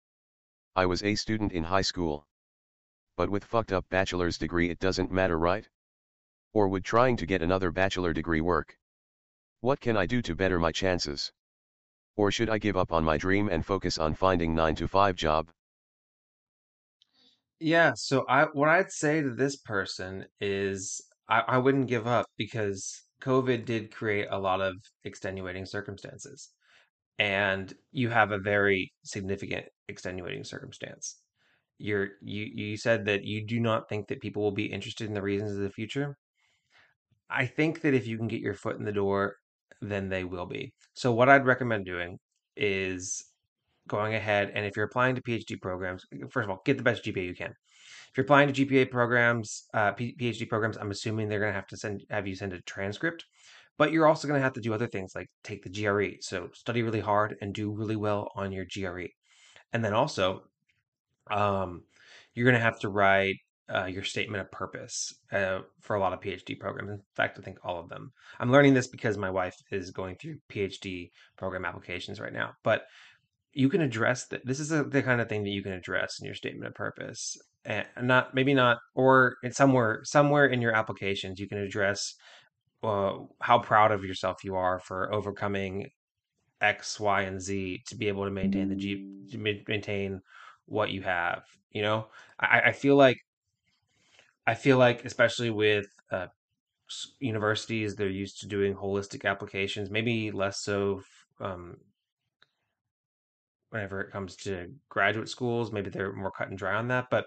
I 0.74 0.86
was 0.86 1.02
a 1.04 1.14
student 1.14 1.52
in 1.52 1.64
high 1.64 1.82
school 1.82 2.26
but 3.18 3.28
with 3.28 3.44
fucked 3.44 3.72
up 3.72 3.84
bachelor's 3.88 4.38
degree 4.38 4.70
it 4.70 4.78
doesn't 4.78 5.10
matter 5.10 5.36
right? 5.36 5.68
Or 6.52 6.68
would 6.68 6.84
trying 6.84 7.16
to 7.16 7.26
get 7.26 7.42
another 7.42 7.72
bachelor 7.72 8.12
degree 8.12 8.40
work? 8.40 8.78
What 9.60 9.80
can 9.80 9.96
I 9.96 10.06
do 10.06 10.22
to 10.22 10.36
better 10.36 10.60
my 10.60 10.70
chances? 10.70 11.32
Or 12.14 12.30
should 12.30 12.48
I 12.48 12.58
give 12.58 12.76
up 12.76 12.92
on 12.92 13.04
my 13.04 13.16
dream 13.16 13.48
and 13.48 13.66
focus 13.66 13.98
on 13.98 14.14
finding 14.14 14.54
9 14.54 14.76
to 14.76 14.86
5 14.86 15.16
job? 15.16 15.50
Yeah, 17.60 17.92
so 17.94 18.24
I 18.28 18.44
what 18.52 18.68
I'd 18.68 18.92
say 18.92 19.22
to 19.22 19.30
this 19.30 19.56
person 19.56 20.26
is 20.40 21.00
I, 21.28 21.40
I 21.40 21.58
wouldn't 21.58 21.88
give 21.88 22.06
up 22.06 22.26
because 22.36 23.02
COVID 23.22 23.64
did 23.64 23.92
create 23.94 24.28
a 24.30 24.38
lot 24.38 24.60
of 24.60 24.76
extenuating 25.04 25.66
circumstances. 25.66 26.50
And 27.18 27.74
you 27.92 28.10
have 28.10 28.32
a 28.32 28.38
very 28.38 28.92
significant 29.04 29.66
extenuating 29.88 30.44
circumstance 30.44 31.18
you're 31.78 32.10
you 32.22 32.44
you 32.44 32.76
said 32.76 33.06
that 33.06 33.24
you 33.24 33.46
do 33.46 33.60
not 33.60 33.88
think 33.88 34.08
that 34.08 34.20
people 34.20 34.42
will 34.42 34.52
be 34.52 34.66
interested 34.66 35.08
in 35.08 35.14
the 35.14 35.22
reasons 35.22 35.52
of 35.52 35.60
the 35.62 35.70
future. 35.70 36.16
I 37.30 37.46
think 37.46 37.82
that 37.82 37.94
if 37.94 38.06
you 38.06 38.16
can 38.16 38.28
get 38.28 38.40
your 38.40 38.54
foot 38.54 38.76
in 38.76 38.84
the 38.84 38.92
door, 38.92 39.36
then 39.80 40.08
they 40.08 40.24
will 40.24 40.46
be. 40.46 40.72
So 40.94 41.12
what 41.12 41.28
I'd 41.28 41.46
recommend 41.46 41.84
doing 41.86 42.18
is 42.56 43.24
going 43.88 44.14
ahead 44.14 44.52
and 44.54 44.64
if 44.64 44.76
you're 44.76 44.86
applying 44.86 45.14
to 45.14 45.22
PhD 45.22 45.60
programs, 45.60 46.04
first 46.30 46.44
of 46.44 46.50
all, 46.50 46.62
get 46.64 46.76
the 46.76 46.82
best 46.82 47.04
GPA 47.04 47.24
you 47.24 47.34
can. 47.34 47.50
If 47.50 48.16
you're 48.16 48.24
applying 48.24 48.52
to 48.52 48.66
GPA 48.66 48.90
programs, 48.90 49.64
uh, 49.74 49.92
PhD 49.92 50.48
programs, 50.48 50.76
I'm 50.76 50.90
assuming 50.90 51.28
they're 51.28 51.40
going 51.40 51.52
to 51.52 51.56
have 51.56 51.66
to 51.68 51.76
send 51.76 52.04
have 52.10 52.26
you 52.26 52.34
send 52.34 52.52
a 52.52 52.60
transcript, 52.62 53.24
but 53.76 53.92
you're 53.92 54.06
also 54.06 54.28
going 54.28 54.38
to 54.38 54.44
have 54.44 54.54
to 54.54 54.60
do 54.60 54.74
other 54.74 54.86
things 54.86 55.12
like 55.14 55.28
take 55.44 55.62
the 55.62 55.70
GRE. 55.70 56.16
So 56.20 56.48
study 56.54 56.82
really 56.82 57.00
hard 57.00 57.36
and 57.40 57.54
do 57.54 57.70
really 57.70 57.96
well 57.96 58.30
on 58.34 58.52
your 58.52 58.64
GRE, 58.64 59.08
and 59.72 59.84
then 59.84 59.94
also 59.94 60.42
um, 61.30 61.82
you're 62.34 62.44
going 62.44 62.54
to 62.54 62.60
have 62.60 62.80
to 62.80 62.88
write 62.88 63.36
uh, 63.74 63.84
your 63.84 64.02
statement 64.02 64.40
of 64.40 64.50
purpose 64.50 65.12
uh, 65.32 65.60
for 65.80 65.96
a 65.96 66.00
lot 66.00 66.12
of 66.12 66.20
PhD 66.20 66.58
programs. 66.58 66.90
In 66.90 67.00
fact, 67.14 67.38
I 67.38 67.42
think 67.42 67.58
all 67.62 67.78
of 67.78 67.88
them. 67.88 68.12
I'm 68.40 68.50
learning 68.50 68.74
this 68.74 68.86
because 68.86 69.18
my 69.18 69.30
wife 69.30 69.56
is 69.70 69.90
going 69.90 70.16
through 70.16 70.38
PhD 70.50 71.10
program 71.36 71.64
applications 71.64 72.20
right 72.20 72.32
now. 72.32 72.52
But 72.64 72.82
you 73.58 73.68
can 73.68 73.80
address 73.80 74.26
that. 74.28 74.46
This 74.46 74.60
is 74.60 74.70
a, 74.70 74.84
the 74.84 75.02
kind 75.02 75.20
of 75.20 75.28
thing 75.28 75.42
that 75.42 75.50
you 75.50 75.64
can 75.64 75.72
address 75.72 76.20
in 76.20 76.26
your 76.26 76.36
statement 76.36 76.68
of 76.68 76.74
purpose, 76.76 77.36
and 77.64 77.84
not 78.02 78.32
maybe 78.32 78.54
not, 78.54 78.78
or 78.94 79.34
in 79.42 79.50
somewhere 79.50 80.02
somewhere 80.04 80.46
in 80.46 80.62
your 80.62 80.72
applications 80.72 81.40
you 81.40 81.48
can 81.48 81.58
address 81.58 82.14
uh, 82.84 83.14
how 83.40 83.58
proud 83.58 83.90
of 83.90 84.04
yourself 84.04 84.44
you 84.44 84.54
are 84.54 84.78
for 84.78 85.12
overcoming 85.12 85.88
X, 86.60 87.00
Y, 87.00 87.22
and 87.22 87.40
Z 87.42 87.82
to 87.88 87.96
be 87.96 88.06
able 88.06 88.24
to 88.26 88.30
maintain 88.30 88.68
the 88.68 88.76
G, 88.76 89.26
to 89.32 89.38
maintain 89.38 90.20
what 90.66 90.90
you 90.90 91.02
have. 91.02 91.42
You 91.72 91.82
know, 91.82 92.06
I, 92.38 92.60
I 92.66 92.72
feel 92.72 92.94
like 92.94 93.16
I 94.46 94.54
feel 94.54 94.78
like 94.78 95.04
especially 95.04 95.50
with 95.50 95.88
uh, 96.12 96.28
universities, 97.18 97.96
they're 97.96 98.08
used 98.08 98.38
to 98.40 98.46
doing 98.46 98.76
holistic 98.76 99.28
applications. 99.28 99.90
Maybe 99.90 100.30
less 100.30 100.60
so 100.60 101.02
um, 101.40 101.78
whenever 103.70 104.00
it 104.00 104.12
comes 104.12 104.36
to 104.36 104.66
graduate 104.88 105.28
schools. 105.28 105.72
Maybe 105.72 105.90
they're 105.90 106.12
more 106.12 106.30
cut 106.30 106.48
and 106.48 106.58
dry 106.58 106.74
on 106.74 106.88
that, 106.88 107.06
but 107.10 107.26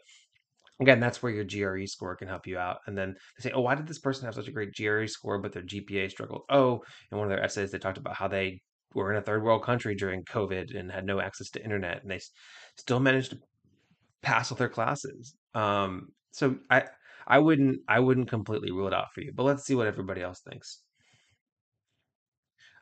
again, 0.80 1.00
that's 1.00 1.22
where 1.22 1.32
your 1.32 1.46
GRE 1.46 1.86
score 1.86 2.16
can 2.16 2.28
help 2.28 2.48
you 2.48 2.58
out. 2.58 2.80
And 2.88 2.98
then 2.98 3.16
they 3.38 3.50
say, 3.50 3.52
oh, 3.54 3.62
why 3.62 3.76
did 3.76 3.88
this 3.88 4.00
person 4.00 4.26
have 4.26 4.36
such 4.36 4.48
a 4.48 4.52
great 4.52 4.76
GRE 4.76 5.06
score, 5.06 5.38
but 5.40 5.54
their 5.54 5.64
GPA 5.64 6.10
struggled? 6.10 6.42
Oh, 6.50 6.82
in 7.12 7.18
one 7.18 7.28
of 7.28 7.30
their 7.30 7.44
essays, 7.44 7.72
they 7.72 7.78
talked 7.78 8.00
about 8.00 8.16
how 8.16 8.28
they 8.28 8.62
were 8.94 9.12
in 9.12 9.18
a 9.18 9.22
third 9.22 9.44
world 9.44 9.64
country 9.64 9.96
during 9.96 10.24
COVID 10.24 10.78
and 10.78 10.92
had 10.92 11.06
no 11.06 11.22
access 11.22 11.50
to 11.52 11.64
internet, 11.64 12.02
and 12.02 12.12
they 12.12 12.20
still 12.78 13.00
managed 13.00 13.32
to 13.32 13.40
pass 14.22 14.50
with 14.50 14.60
their 14.60 14.70
classes. 14.70 15.36
Um, 15.54 16.10
so 16.32 16.56
I 16.70 16.84
I 17.28 17.40
wouldn't 17.40 17.80
I 17.88 18.00
wouldn't 18.00 18.30
completely 18.30 18.72
rule 18.72 18.88
it 18.88 18.94
out 18.94 19.14
for 19.14 19.22
you, 19.22 19.32
but 19.34 19.44
let's 19.44 19.64
see 19.64 19.76
what 19.76 19.88
everybody 19.88 20.22
else 20.22 20.42
thinks. 20.42 20.82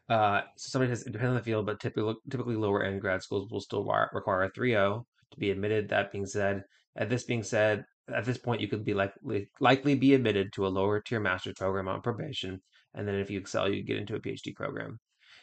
Uh, 0.10 0.42
so 0.58 0.70
somebody 0.70 0.92
says 0.92 1.06
it 1.06 1.12
depends 1.14 1.30
on 1.30 1.36
the 1.36 1.42
field, 1.44 1.66
but 1.66 1.80
typically 1.80 2.16
typically 2.30 2.56
lower 2.56 2.84
end 2.84 3.00
grad 3.00 3.22
schools 3.22 3.50
will 3.52 3.62
still 3.62 3.84
require 4.14 4.44
a 4.44 4.52
3.0 4.52 5.04
to 5.32 5.40
be 5.40 5.52
admitted. 5.52 5.90
That 5.90 6.12
being 6.12 6.26
said, 6.26 6.64
at 6.96 7.10
this 7.10 7.24
being 7.24 7.44
said, 7.44 7.86
at 8.14 8.26
this 8.26 8.40
point 8.40 8.62
you 8.62 8.68
could 8.68 8.84
be 8.84 8.96
likely 8.96 9.50
likely 9.60 9.96
be 9.96 10.16
admitted 10.16 10.52
to 10.54 10.66
a 10.66 10.70
lower 10.70 11.00
tier 11.00 11.20
master's 11.20 11.56
program 11.56 11.88
on 11.88 12.02
probation, 12.02 12.60
and 12.96 13.08
then 13.08 13.16
if 13.16 13.30
you 13.30 13.40
excel, 13.40 13.70
you 13.72 13.84
get 13.84 13.98
into 13.98 14.16
a 14.16 14.20
PhD 14.20 14.56
program. 14.56 15.00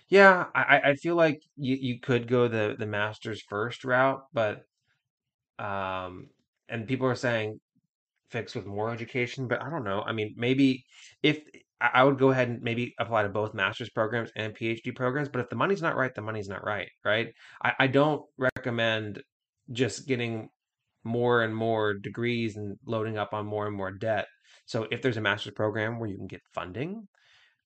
Yeah, 0.08 0.46
I, 0.54 0.80
I 0.84 0.94
feel 0.94 1.16
like 1.16 1.40
you, 1.56 1.76
you 1.80 2.00
could 2.00 2.28
go 2.28 2.48
the 2.48 2.74
the 2.78 2.86
master's 2.86 3.42
first 3.48 3.84
route, 3.84 4.22
but 4.32 4.62
um, 5.58 6.28
and 6.68 6.88
people 6.88 7.06
are 7.06 7.14
saying 7.14 7.60
fix 8.30 8.54
with 8.54 8.66
more 8.66 8.90
education, 8.90 9.48
but 9.48 9.62
I 9.62 9.70
don't 9.70 9.84
know. 9.84 10.02
I 10.02 10.12
mean, 10.12 10.34
maybe 10.36 10.84
if 11.22 11.40
I 11.80 12.04
would 12.04 12.18
go 12.18 12.30
ahead 12.30 12.48
and 12.48 12.62
maybe 12.62 12.94
apply 12.98 13.24
to 13.24 13.28
both 13.28 13.52
master's 13.52 13.90
programs 13.90 14.30
and 14.34 14.54
PhD 14.54 14.94
programs, 14.94 15.28
but 15.28 15.40
if 15.40 15.50
the 15.50 15.56
money's 15.56 15.82
not 15.82 15.96
right, 15.96 16.14
the 16.14 16.22
money's 16.22 16.48
not 16.48 16.64
right, 16.64 16.88
right? 17.04 17.28
I, 17.62 17.72
I 17.80 17.86
don't 17.86 18.22
recommend 18.38 19.22
just 19.70 20.06
getting 20.06 20.48
more 21.04 21.42
and 21.42 21.54
more 21.54 21.94
degrees 21.94 22.56
and 22.56 22.76
loading 22.86 23.18
up 23.18 23.34
on 23.34 23.46
more 23.46 23.66
and 23.66 23.76
more 23.76 23.92
debt. 23.92 24.26
So 24.64 24.86
if 24.90 25.02
there's 25.02 25.18
a 25.18 25.20
master's 25.20 25.54
program 25.54 25.98
where 25.98 26.08
you 26.08 26.16
can 26.16 26.26
get 26.26 26.40
funding, 26.54 27.06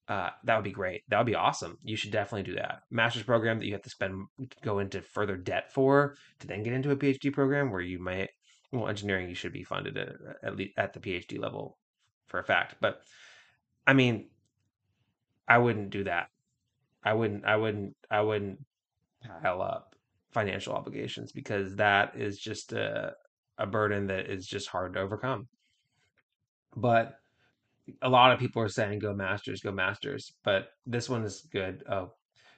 uh, 0.08 0.30
that 0.44 0.56
would 0.56 0.64
be 0.64 0.72
great. 0.72 1.02
That 1.08 1.18
would 1.18 1.26
be 1.26 1.36
awesome. 1.36 1.78
You 1.84 1.96
should 1.96 2.10
definitely 2.10 2.50
do 2.50 2.56
that. 2.56 2.80
Master's 2.90 3.22
program 3.22 3.60
that 3.60 3.66
you 3.66 3.72
have 3.72 3.82
to 3.82 3.90
spend 3.90 4.26
go 4.60 4.80
into 4.80 5.02
further 5.02 5.36
debt 5.36 5.72
for 5.72 6.16
to 6.40 6.46
then 6.48 6.64
get 6.64 6.72
into 6.72 6.90
a 6.90 6.96
PhD 6.96 7.32
program 7.32 7.70
where 7.70 7.80
you 7.80 8.00
might 8.00 8.30
well 8.72 8.88
engineering 8.88 9.28
you 9.28 9.34
should 9.36 9.52
be 9.52 9.62
funded 9.62 9.96
at, 9.96 10.08
at 10.42 10.56
least 10.56 10.72
at 10.76 10.92
the 10.92 11.00
PhD 11.00 11.38
level 11.38 11.78
for 12.26 12.40
a 12.40 12.44
fact. 12.44 12.74
But 12.80 13.00
I 13.86 13.92
mean, 13.92 14.28
I 15.48 15.58
wouldn't 15.58 15.90
do 15.90 16.04
that. 16.04 16.28
I 17.02 17.14
wouldn't. 17.14 17.44
I 17.44 17.56
wouldn't. 17.56 17.96
I 18.10 18.20
wouldn't 18.20 18.60
pile 19.42 19.62
up 19.62 19.94
financial 20.32 20.74
obligations 20.74 21.32
because 21.32 21.76
that 21.76 22.16
is 22.16 22.38
just 22.38 22.72
a 22.72 23.14
a 23.58 23.66
burden 23.66 24.06
that 24.06 24.30
is 24.30 24.46
just 24.46 24.68
hard 24.68 24.94
to 24.94 25.00
overcome. 25.00 25.48
But 26.76 27.14
a 28.02 28.08
lot 28.08 28.32
of 28.32 28.38
people 28.38 28.62
are 28.62 28.68
saying 28.68 29.00
go 29.00 29.14
masters, 29.14 29.60
go 29.60 29.72
masters, 29.72 30.32
but 30.44 30.68
this 30.86 31.08
one 31.08 31.24
is 31.24 31.46
good. 31.52 31.82
Oh, 31.90 32.12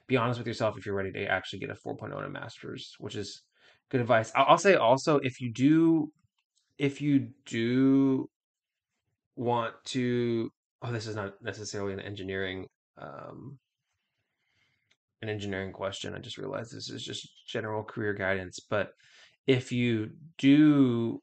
be 0.07 0.17
honest 0.17 0.39
with 0.39 0.47
yourself 0.47 0.77
if 0.77 0.85
you're 0.85 0.95
ready 0.95 1.11
to 1.11 1.25
actually 1.25 1.59
get 1.59 1.69
a 1.69 1.75
4.0 1.75 2.17
in 2.17 2.23
a 2.25 2.29
masters, 2.29 2.95
which 2.99 3.15
is 3.15 3.41
good 3.89 4.01
advice. 4.01 4.31
I'll, 4.35 4.45
I'll 4.49 4.57
say 4.57 4.75
also 4.75 5.17
if 5.17 5.41
you 5.41 5.51
do, 5.51 6.11
if 6.77 7.01
you 7.01 7.29
do 7.45 8.29
want 9.35 9.73
to, 9.85 10.49
oh, 10.83 10.91
this 10.91 11.07
is 11.07 11.15
not 11.15 11.41
necessarily 11.41 11.93
an 11.93 11.99
engineering, 11.99 12.67
um, 12.97 13.57
an 15.21 15.29
engineering 15.29 15.71
question. 15.71 16.13
I 16.13 16.19
just 16.19 16.37
realized 16.37 16.75
this 16.75 16.89
is 16.89 17.03
just 17.03 17.27
general 17.47 17.83
career 17.83 18.13
guidance. 18.13 18.59
But 18.59 18.91
if 19.47 19.71
you 19.71 20.11
do 20.37 21.21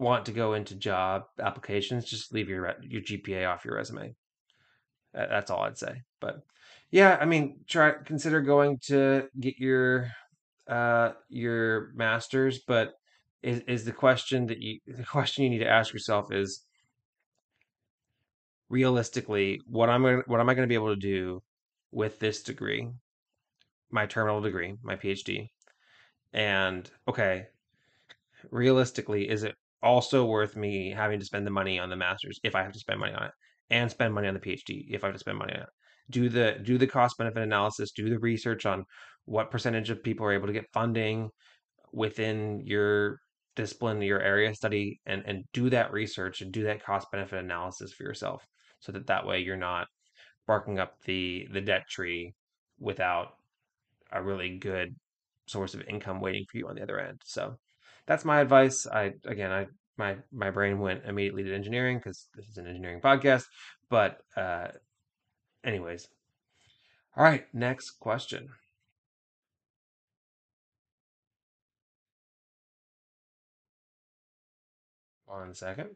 want 0.00 0.26
to 0.26 0.32
go 0.32 0.54
into 0.54 0.74
job 0.74 1.24
applications, 1.40 2.04
just 2.04 2.32
leave 2.32 2.48
your 2.48 2.74
your 2.82 3.02
GPA 3.02 3.48
off 3.48 3.64
your 3.64 3.76
resume. 3.76 4.14
That's 5.14 5.50
all 5.50 5.62
I'd 5.62 5.78
say. 5.78 6.02
But 6.20 6.42
yeah, 6.90 7.16
I 7.20 7.24
mean, 7.24 7.60
try 7.68 7.92
consider 8.04 8.40
going 8.40 8.78
to 8.86 9.28
get 9.38 9.58
your 9.58 10.10
uh 10.68 11.12
your 11.28 11.92
masters, 11.94 12.60
but 12.66 12.94
is 13.42 13.60
is 13.68 13.84
the 13.84 13.92
question 13.92 14.46
that 14.46 14.60
you 14.60 14.80
the 14.86 15.04
question 15.04 15.44
you 15.44 15.50
need 15.50 15.58
to 15.58 15.68
ask 15.68 15.92
yourself 15.92 16.32
is 16.32 16.64
realistically, 18.68 19.60
what 19.66 19.88
I'm 19.88 20.02
gonna, 20.02 20.22
what 20.26 20.40
am 20.40 20.48
I 20.48 20.54
going 20.54 20.66
to 20.66 20.70
be 20.70 20.74
able 20.74 20.94
to 20.94 21.00
do 21.00 21.42
with 21.90 22.18
this 22.18 22.42
degree, 22.42 22.88
my 23.90 24.06
terminal 24.06 24.40
degree, 24.40 24.74
my 24.82 24.96
PhD? 24.96 25.48
And 26.32 26.90
okay, 27.08 27.46
realistically, 28.50 29.28
is 29.28 29.42
it 29.42 29.54
also 29.82 30.26
worth 30.26 30.56
me 30.56 30.90
having 30.90 31.18
to 31.18 31.24
spend 31.24 31.46
the 31.46 31.50
money 31.50 31.78
on 31.78 31.88
the 31.88 31.96
masters 31.96 32.38
if 32.42 32.54
I 32.54 32.62
have 32.62 32.72
to 32.72 32.78
spend 32.78 33.00
money 33.00 33.14
on 33.14 33.24
it, 33.24 33.32
and 33.70 33.90
spend 33.90 34.14
money 34.14 34.28
on 34.28 34.34
the 34.34 34.40
PhD 34.40 34.86
if 34.90 35.04
I 35.04 35.08
have 35.08 35.14
to 35.14 35.20
spend 35.20 35.38
money 35.38 35.54
on 35.54 35.62
it? 35.62 35.68
Do 36.10 36.28
the 36.28 36.58
do 36.62 36.78
the 36.78 36.86
cost 36.86 37.18
benefit 37.18 37.42
analysis, 37.42 37.92
do 37.92 38.08
the 38.08 38.18
research 38.18 38.66
on 38.66 38.84
what 39.24 39.50
percentage 39.50 39.90
of 39.90 40.02
people 40.02 40.26
are 40.26 40.32
able 40.32 40.46
to 40.46 40.52
get 40.52 40.72
funding 40.72 41.30
within 41.92 42.62
your 42.64 43.18
discipline, 43.56 44.00
your 44.02 44.20
area 44.20 44.54
study, 44.54 45.00
and 45.06 45.22
and 45.26 45.44
do 45.52 45.70
that 45.70 45.92
research 45.92 46.40
and 46.40 46.52
do 46.52 46.64
that 46.64 46.84
cost 46.84 47.10
benefit 47.10 47.38
analysis 47.38 47.92
for 47.92 48.04
yourself, 48.04 48.42
so 48.80 48.92
that 48.92 49.06
that 49.08 49.26
way 49.26 49.40
you're 49.40 49.56
not 49.56 49.88
barking 50.46 50.78
up 50.78 50.94
the 51.04 51.48
the 51.52 51.60
debt 51.60 51.88
tree 51.88 52.34
without 52.78 53.34
a 54.12 54.22
really 54.22 54.58
good 54.58 54.94
source 55.46 55.74
of 55.74 55.82
income 55.88 56.20
waiting 56.20 56.44
for 56.50 56.58
you 56.58 56.68
on 56.68 56.76
the 56.76 56.82
other 56.82 56.98
end. 57.00 57.20
So 57.24 57.56
that's 58.06 58.24
my 58.24 58.40
advice. 58.40 58.86
I 58.86 59.14
again, 59.26 59.52
I 59.52 59.66
my 59.96 60.16
my 60.32 60.50
brain 60.50 60.78
went 60.80 61.04
immediately 61.04 61.44
to 61.44 61.54
engineering 61.54 61.98
because 61.98 62.28
this 62.34 62.48
is 62.48 62.58
an 62.58 62.66
engineering 62.66 63.00
podcast. 63.00 63.44
But 63.90 64.18
uh, 64.36 64.68
anyways, 65.64 66.08
all 67.14 67.22
right. 67.24 67.44
Next 67.54 67.90
question. 68.00 68.48
One 75.26 75.54
second. 75.54 75.94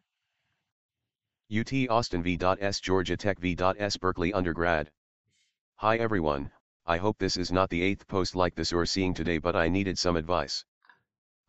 UT 1.54 1.70
Austin 1.90 2.22
v.S 2.22 2.80
Georgia 2.80 3.14
Tech 3.14 3.38
v.S 3.38 3.98
Berkeley 3.98 4.32
undergrad. 4.32 4.90
Hi 5.76 5.98
everyone, 5.98 6.50
I 6.86 6.96
hope 6.96 7.18
this 7.18 7.36
is 7.36 7.52
not 7.52 7.68
the 7.68 7.82
eighth 7.82 8.06
post 8.06 8.34
like 8.34 8.54
this 8.54 8.72
you're 8.72 8.86
seeing 8.86 9.12
today 9.12 9.36
but 9.36 9.54
I 9.54 9.68
needed 9.68 9.98
some 9.98 10.16
advice. 10.16 10.64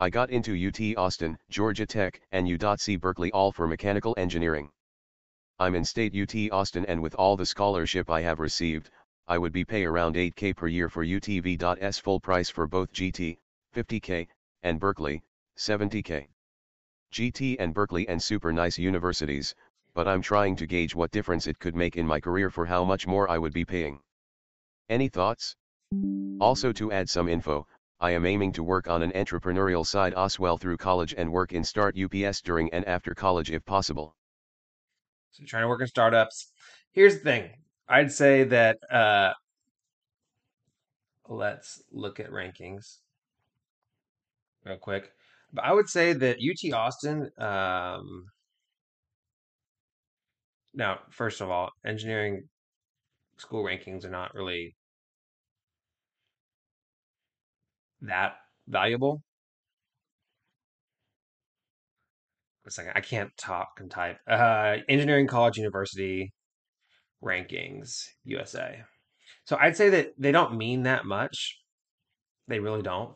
I 0.02 0.10
got 0.10 0.30
into 0.30 0.58
UT 0.58 0.98
Austin, 0.98 1.40
Georgia 1.50 1.86
Tech, 1.86 2.20
and 2.34 2.46
UC 2.46 3.00
Berkeley 3.00 3.32
all 3.32 3.54
for 3.54 3.66
mechanical 3.66 4.14
engineering. 4.18 4.70
I'm 5.58 5.74
in 5.74 5.86
state 5.86 6.14
UT 6.14 6.52
Austin 6.52 6.86
and 6.88 7.02
with 7.02 7.16
all 7.16 7.38
the 7.38 7.46
scholarship 7.46 8.10
I 8.10 8.24
have 8.24 8.42
received, 8.42 8.90
I 9.30 9.38
would 9.38 9.54
be 9.54 9.64
pay 9.64 9.86
around 9.86 10.16
8k 10.16 10.54
per 10.58 10.68
year 10.68 10.90
for 10.90 11.06
UTV.S 11.06 12.00
full 12.00 12.20
price 12.20 12.50
for 12.50 12.68
both 12.68 12.92
GT, 12.92 13.38
50k, 13.74 14.28
and 14.64 14.82
Berkeley, 14.82 15.24
70k. 15.58 16.28
GT 17.14 17.56
and 17.58 17.74
Berkeley 17.74 18.06
and 18.10 18.22
super 18.22 18.52
nice 18.52 18.78
universities, 18.78 19.56
but 19.94 20.08
I'm 20.08 20.22
trying 20.22 20.56
to 20.56 20.66
gauge 20.66 20.96
what 20.96 21.12
difference 21.12 21.46
it 21.46 21.60
could 21.60 21.76
make 21.76 21.96
in 21.96 22.08
my 22.08 22.20
career 22.20 22.50
for 22.50 22.66
how 22.66 22.84
much 22.84 23.06
more 23.06 23.30
I 23.30 23.38
would 23.38 23.54
be 23.54 23.66
paying. 23.66 24.00
Any 24.90 25.08
thoughts? 25.08 25.56
Also 26.40 26.72
to 26.74 26.92
add 26.92 27.10
some 27.10 27.30
info, 27.30 27.68
I 28.00 28.12
am 28.12 28.26
aiming 28.26 28.54
to 28.54 28.64
work 28.64 28.88
on 28.88 29.04
an 29.04 29.12
entrepreneurial 29.12 29.86
side 29.86 30.14
as 30.16 30.40
well 30.40 30.58
through 30.58 30.78
college 30.78 31.14
and 31.16 31.32
work 31.32 31.54
in 31.54 31.64
Start 31.64 31.96
UPS 31.98 32.42
during 32.42 32.74
and 32.74 32.86
after 32.86 33.14
college 33.14 33.52
if 33.52 33.64
possible. 33.66 34.16
So 35.32 35.44
trying 35.46 35.64
to 35.64 35.68
work 35.68 35.82
in 35.82 35.88
startups. 35.88 36.52
Here's 36.92 37.16
the 37.16 37.24
thing. 37.24 37.52
I'd 37.88 38.12
say 38.12 38.44
that 38.46 38.80
uh, 38.92 39.34
let's 41.30 41.82
look 41.92 42.20
at 42.20 42.32
rankings 42.32 42.98
real 44.66 44.78
quick. 44.78 45.12
But 45.54 45.66
I 45.66 45.74
would 45.74 45.88
say 45.88 46.14
that 46.14 46.38
UT 46.38 46.74
Austin. 46.74 47.32
Um, 47.38 48.33
now, 50.74 51.00
first 51.12 51.42
of 51.42 51.50
all, 51.50 51.70
engineering 51.86 52.48
school 53.38 53.64
rankings 53.64 54.06
are 54.06 54.10
not 54.10 54.34
really 54.34 54.76
that 58.02 58.34
valuable. 58.68 59.22
A 62.66 62.72
second, 62.72 62.94
I 62.96 63.02
can't 63.02 63.36
talk 63.38 63.80
and 63.80 63.92
type. 63.92 64.18
Uh, 64.28 64.78
Engineering 64.88 65.28
College 65.28 65.58
University 65.58 66.32
rankings 67.22 68.06
USA. 68.24 68.84
So 69.46 69.58
I'd 69.60 69.76
say 69.76 69.90
that 69.90 70.14
they 70.18 70.32
don't 70.32 70.58
mean 70.58 70.84
that 70.84 71.06
much. 71.06 71.60
They 72.48 72.60
really 72.60 72.82
don't. 72.82 73.14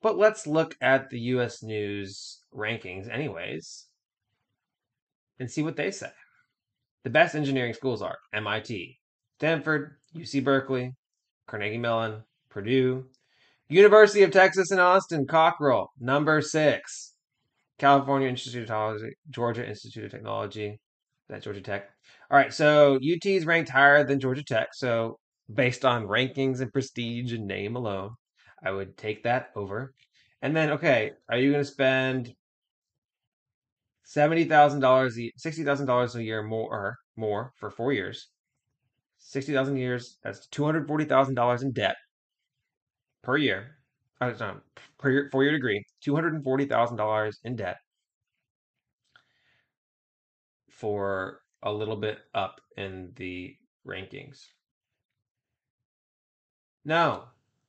But 0.00 0.16
let's 0.16 0.46
look 0.46 0.74
at 0.80 1.10
the 1.10 1.20
US 1.20 1.62
News 1.62 2.40
rankings, 2.54 3.12
anyways, 3.12 3.86
and 5.38 5.50
see 5.50 5.62
what 5.62 5.76
they 5.76 5.90
say. 5.90 6.10
The 7.04 7.10
best 7.10 7.34
engineering 7.34 7.74
schools 7.74 8.02
are 8.02 8.18
MIT, 8.32 8.98
Stanford, 9.38 9.96
UC 10.16 10.44
Berkeley, 10.44 10.92
Carnegie 11.46 11.78
Mellon, 11.78 12.22
Purdue, 12.50 13.06
University 13.68 14.22
of 14.22 14.30
Texas 14.30 14.72
in 14.72 14.78
Austin, 14.78 15.26
Cockrell, 15.26 15.88
number 16.00 16.40
six. 16.40 17.14
California 17.78 18.28
Institute 18.28 18.62
of 18.62 18.66
Technology, 18.66 19.14
Georgia 19.30 19.66
Institute 19.66 20.04
of 20.04 20.10
Technology, 20.10 20.80
that 21.28 21.42
Georgia 21.42 21.60
Tech. 21.60 21.88
All 22.30 22.36
right, 22.36 22.52
so 22.52 22.96
UT 22.96 23.24
is 23.24 23.46
ranked 23.46 23.70
higher 23.70 24.04
than 24.04 24.20
Georgia 24.20 24.42
Tech. 24.42 24.68
So 24.72 25.18
based 25.52 25.84
on 25.84 26.06
rankings 26.06 26.60
and 26.60 26.72
prestige 26.72 27.32
and 27.32 27.46
name 27.46 27.76
alone, 27.76 28.10
I 28.64 28.72
would 28.72 28.96
take 28.96 29.22
that 29.22 29.50
over. 29.54 29.94
And 30.42 30.56
then, 30.56 30.70
okay, 30.70 31.12
are 31.28 31.38
you 31.38 31.52
going 31.52 31.64
to 31.64 31.70
spend 31.70 32.34
seventy 34.08 34.44
thousand 34.44 34.80
dollars, 34.80 35.18
sixty 35.36 35.62
thousand 35.64 35.86
dollars 35.86 36.16
a 36.16 36.24
year 36.24 36.42
more, 36.42 36.70
or 36.70 36.96
more 37.16 37.52
for 37.56 37.70
four 37.70 37.92
years? 37.92 38.30
Sixty 39.18 39.52
thousand 39.52 39.76
years. 39.76 40.16
That's 40.22 40.46
two 40.48 40.64
hundred 40.64 40.88
forty 40.88 41.04
thousand 41.04 41.34
dollars 41.34 41.62
in 41.62 41.72
debt 41.72 41.96
per 43.22 43.36
year, 43.36 43.76
uh, 44.22 44.32
no, 44.40 44.60
per 44.98 45.10
year, 45.10 45.28
four 45.30 45.42
year 45.44 45.52
degree, 45.52 45.84
two 46.00 46.14
hundred 46.14 46.32
and 46.32 46.42
forty 46.42 46.64
thousand 46.64 46.96
dollars 46.96 47.38
in 47.44 47.54
debt 47.56 47.76
for 50.70 51.42
a 51.62 51.70
little 51.70 51.96
bit 51.96 52.18
up 52.32 52.62
in 52.78 53.12
the 53.16 53.54
rankings. 53.86 54.38
No, 56.86 57.24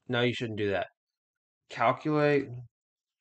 no, 0.07 0.21
you 0.21 0.33
shouldn't 0.33 0.57
do 0.57 0.69
that. 0.69 0.87
Calculate 1.69 2.47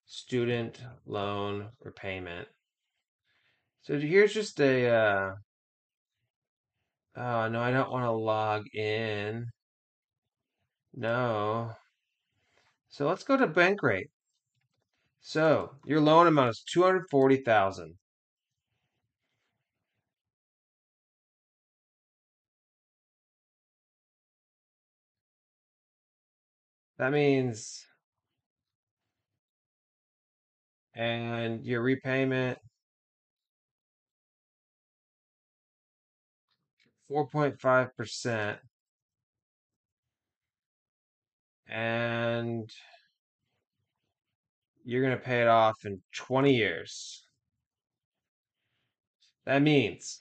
student 0.07 0.81
loan 1.05 1.71
repayment. 1.83 2.47
So 3.89 3.99
here's 3.99 4.35
just 4.35 4.61
a. 4.61 4.87
Uh, 4.87 5.35
oh 7.17 7.49
no, 7.49 7.63
I 7.63 7.71
don't 7.71 7.91
want 7.91 8.05
to 8.05 8.11
log 8.13 8.67
in. 8.75 9.47
No. 10.95 11.73
So 12.91 13.09
let's 13.09 13.25
go 13.25 13.39
to 13.39 13.47
Bankrate. 13.47 14.11
So 15.23 15.71
your 15.87 16.01
loan 16.03 16.27
amount 16.27 16.51
is 16.51 16.63
two 16.71 16.83
hundred 16.83 17.05
forty 17.11 17.39
thousand. 17.39 17.95
That 26.99 27.13
means, 27.13 27.87
and 30.95 31.65
your 31.65 31.81
repayment 31.81 32.59
four 37.09 37.27
point 37.29 37.61
five 37.61 37.97
percent, 37.97 38.59
and 41.69 42.71
you're 44.85 45.03
gonna 45.03 45.17
pay 45.17 45.43
it 45.43 45.49
off 45.49 45.85
in 45.85 46.01
twenty 46.13 46.55
years. 46.55 47.25
That 49.47 49.63
means 49.63 50.21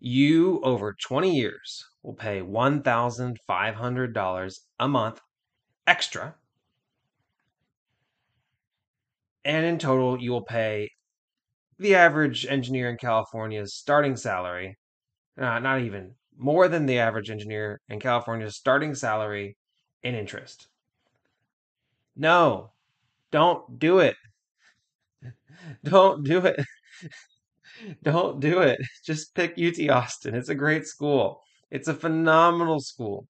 you 0.00 0.60
over 0.64 0.94
20 1.00 1.34
years 1.34 1.86
will 2.02 2.12
pay 2.14 2.42
$1,500 2.42 4.58
a 4.80 4.88
month 4.88 5.20
extra. 5.86 6.34
And 9.44 9.64
in 9.64 9.78
total, 9.78 10.20
you 10.20 10.32
will 10.32 10.44
pay 10.44 10.90
the 11.82 11.94
average 11.96 12.46
engineer 12.46 12.90
in 12.90 12.96
California's 12.98 13.74
starting 13.74 14.16
salary, 14.16 14.78
uh, 15.38 15.58
not 15.60 15.82
even 15.82 16.16
more 16.36 16.68
than 16.68 16.86
the 16.86 16.98
average 17.00 17.30
engineer 17.30 17.80
in 17.88 18.00
California's 18.00 18.56
starting 18.56 18.94
salary 18.94 19.56
in 20.02 20.14
interest. 20.14 20.68
No, 22.16 22.72
don't 23.30 23.78
do 23.78 23.98
it. 24.00 24.16
Don't 25.84 26.24
do 26.24 26.44
it. 26.46 26.64
Don't 28.02 28.40
do 28.40 28.60
it. 28.60 28.78
Just 29.04 29.34
pick 29.34 29.54
UT 29.58 29.88
Austin. 29.90 30.34
It's 30.34 30.48
a 30.48 30.54
great 30.54 30.86
school. 30.86 31.40
It's 31.70 31.88
a 31.88 31.94
phenomenal 31.94 32.80
school. 32.80 33.26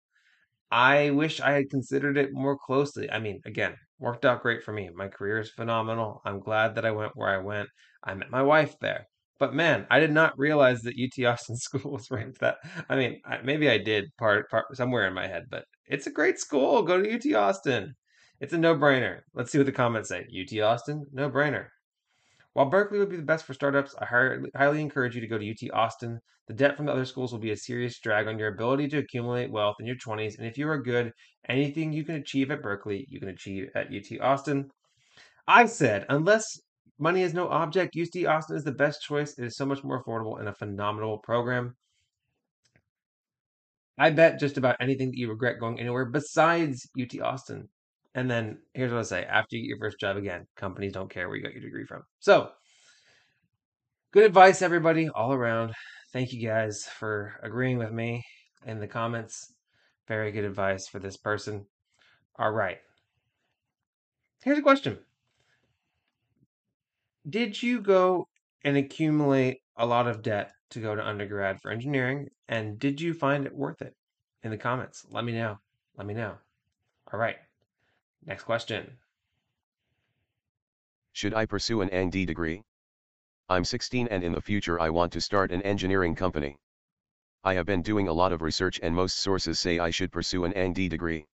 I 0.70 1.10
wish 1.10 1.40
I 1.40 1.52
had 1.52 1.70
considered 1.70 2.18
it 2.18 2.30
more 2.32 2.58
closely. 2.58 3.10
I 3.10 3.20
mean, 3.20 3.40
again, 3.46 3.76
worked 4.02 4.24
out 4.24 4.42
great 4.42 4.62
for 4.64 4.72
me. 4.72 4.90
My 4.94 5.08
career 5.08 5.38
is 5.38 5.50
phenomenal. 5.50 6.20
I'm 6.24 6.40
glad 6.40 6.74
that 6.74 6.84
I 6.84 6.90
went 6.90 7.12
where 7.14 7.28
I 7.28 7.38
went. 7.38 7.68
I 8.04 8.14
met 8.14 8.30
my 8.30 8.42
wife 8.42 8.74
there. 8.80 9.06
But 9.38 9.54
man, 9.54 9.86
I 9.90 10.00
did 10.00 10.12
not 10.12 10.38
realize 10.38 10.82
that 10.82 10.94
UT 11.00 11.24
Austin 11.24 11.56
School 11.56 11.92
was 11.92 12.10
ranked 12.10 12.40
that. 12.40 12.56
I 12.88 12.96
mean, 12.96 13.20
maybe 13.44 13.70
I 13.70 13.78
did 13.78 14.10
part, 14.18 14.50
part 14.50 14.66
somewhere 14.76 15.06
in 15.06 15.14
my 15.14 15.26
head, 15.26 15.44
but 15.50 15.64
it's 15.86 16.06
a 16.06 16.12
great 16.12 16.38
school. 16.38 16.82
Go 16.82 17.00
to 17.00 17.14
UT 17.14 17.34
Austin. 17.34 17.94
It's 18.40 18.52
a 18.52 18.58
no-brainer. 18.58 19.20
Let's 19.34 19.52
see 19.52 19.58
what 19.58 19.66
the 19.66 19.72
comments 19.72 20.08
say. 20.08 20.26
UT 20.40 20.60
Austin, 20.60 21.04
no-brainer. 21.12 21.66
While 22.54 22.66
Berkeley 22.66 22.98
would 22.98 23.08
be 23.08 23.16
the 23.16 23.22
best 23.22 23.46
for 23.46 23.54
startups, 23.54 23.94
I 23.98 24.04
highly 24.04 24.80
encourage 24.80 25.14
you 25.14 25.22
to 25.22 25.26
go 25.26 25.38
to 25.38 25.50
UT 25.50 25.70
Austin. 25.72 26.20
The 26.48 26.54
debt 26.54 26.76
from 26.76 26.86
the 26.86 26.92
other 26.92 27.06
schools 27.06 27.32
will 27.32 27.38
be 27.38 27.52
a 27.52 27.56
serious 27.56 27.98
drag 27.98 28.26
on 28.26 28.38
your 28.38 28.48
ability 28.48 28.88
to 28.88 28.98
accumulate 28.98 29.50
wealth 29.50 29.76
in 29.80 29.86
your 29.86 29.96
20s. 29.96 30.36
And 30.36 30.46
if 30.46 30.58
you 30.58 30.68
are 30.68 30.82
good, 30.82 31.12
anything 31.48 31.92
you 31.92 32.04
can 32.04 32.16
achieve 32.16 32.50
at 32.50 32.62
Berkeley, 32.62 33.06
you 33.08 33.20
can 33.20 33.30
achieve 33.30 33.68
at 33.74 33.86
UT 33.86 34.20
Austin. 34.20 34.70
I 35.48 35.64
said, 35.66 36.04
unless 36.10 36.60
money 36.98 37.22
is 37.22 37.32
no 37.32 37.48
object, 37.48 37.96
UT 37.96 38.26
Austin 38.26 38.56
is 38.56 38.64
the 38.64 38.72
best 38.72 39.02
choice. 39.02 39.38
It 39.38 39.46
is 39.46 39.56
so 39.56 39.64
much 39.64 39.82
more 39.82 40.02
affordable 40.02 40.38
and 40.38 40.48
a 40.48 40.54
phenomenal 40.54 41.18
program. 41.18 41.74
I 43.96 44.10
bet 44.10 44.40
just 44.40 44.58
about 44.58 44.76
anything 44.80 45.08
that 45.10 45.18
you 45.18 45.30
regret 45.30 45.58
going 45.58 45.80
anywhere 45.80 46.04
besides 46.04 46.86
UT 47.00 47.18
Austin. 47.20 47.68
And 48.14 48.30
then 48.30 48.58
here's 48.74 48.92
what 48.92 49.00
I 49.00 49.02
say 49.02 49.24
after 49.24 49.56
you 49.56 49.62
get 49.62 49.68
your 49.68 49.78
first 49.78 49.98
job 49.98 50.16
again, 50.16 50.46
companies 50.56 50.92
don't 50.92 51.10
care 51.10 51.28
where 51.28 51.36
you 51.36 51.42
got 51.42 51.52
your 51.52 51.62
degree 51.62 51.86
from. 51.86 52.02
So, 52.20 52.50
good 54.12 54.24
advice, 54.24 54.60
everybody, 54.60 55.08
all 55.08 55.32
around. 55.32 55.72
Thank 56.12 56.32
you 56.32 56.46
guys 56.46 56.84
for 56.84 57.40
agreeing 57.42 57.78
with 57.78 57.90
me 57.90 58.22
in 58.66 58.80
the 58.80 58.86
comments. 58.86 59.54
Very 60.08 60.30
good 60.30 60.44
advice 60.44 60.86
for 60.86 60.98
this 60.98 61.16
person. 61.16 61.64
All 62.38 62.50
right. 62.50 62.78
Here's 64.42 64.58
a 64.58 64.62
question 64.62 64.98
Did 67.28 67.62
you 67.62 67.80
go 67.80 68.26
and 68.64 68.76
accumulate 68.76 69.60
a 69.76 69.86
lot 69.86 70.06
of 70.06 70.22
debt 70.22 70.52
to 70.70 70.80
go 70.80 70.94
to 70.94 71.06
undergrad 71.06 71.60
for 71.62 71.70
engineering? 71.70 72.28
And 72.48 72.78
did 72.78 73.00
you 73.00 73.14
find 73.14 73.46
it 73.46 73.54
worth 73.54 73.80
it? 73.80 73.94
In 74.42 74.50
the 74.50 74.58
comments, 74.58 75.06
let 75.08 75.24
me 75.24 75.32
know. 75.32 75.58
Let 75.96 76.06
me 76.06 76.14
know. 76.14 76.34
All 77.12 77.20
right. 77.20 77.36
Next 78.24 78.44
question. 78.44 78.98
Should 81.12 81.34
I 81.34 81.44
pursue 81.44 81.80
an 81.80 81.88
EngD 81.88 82.24
degree? 82.26 82.62
I'm 83.48 83.64
16 83.64 84.06
and 84.08 84.22
in 84.22 84.32
the 84.32 84.40
future 84.40 84.78
I 84.78 84.90
want 84.90 85.12
to 85.14 85.20
start 85.20 85.50
an 85.50 85.60
engineering 85.62 86.14
company. 86.14 86.56
I 87.42 87.54
have 87.54 87.66
been 87.66 87.82
doing 87.82 88.06
a 88.06 88.12
lot 88.12 88.32
of 88.32 88.40
research 88.40 88.78
and 88.80 88.94
most 88.94 89.16
sources 89.18 89.58
say 89.58 89.80
I 89.80 89.90
should 89.90 90.12
pursue 90.12 90.44
an 90.44 90.52
EngD 90.52 90.88
degree. 90.88 91.26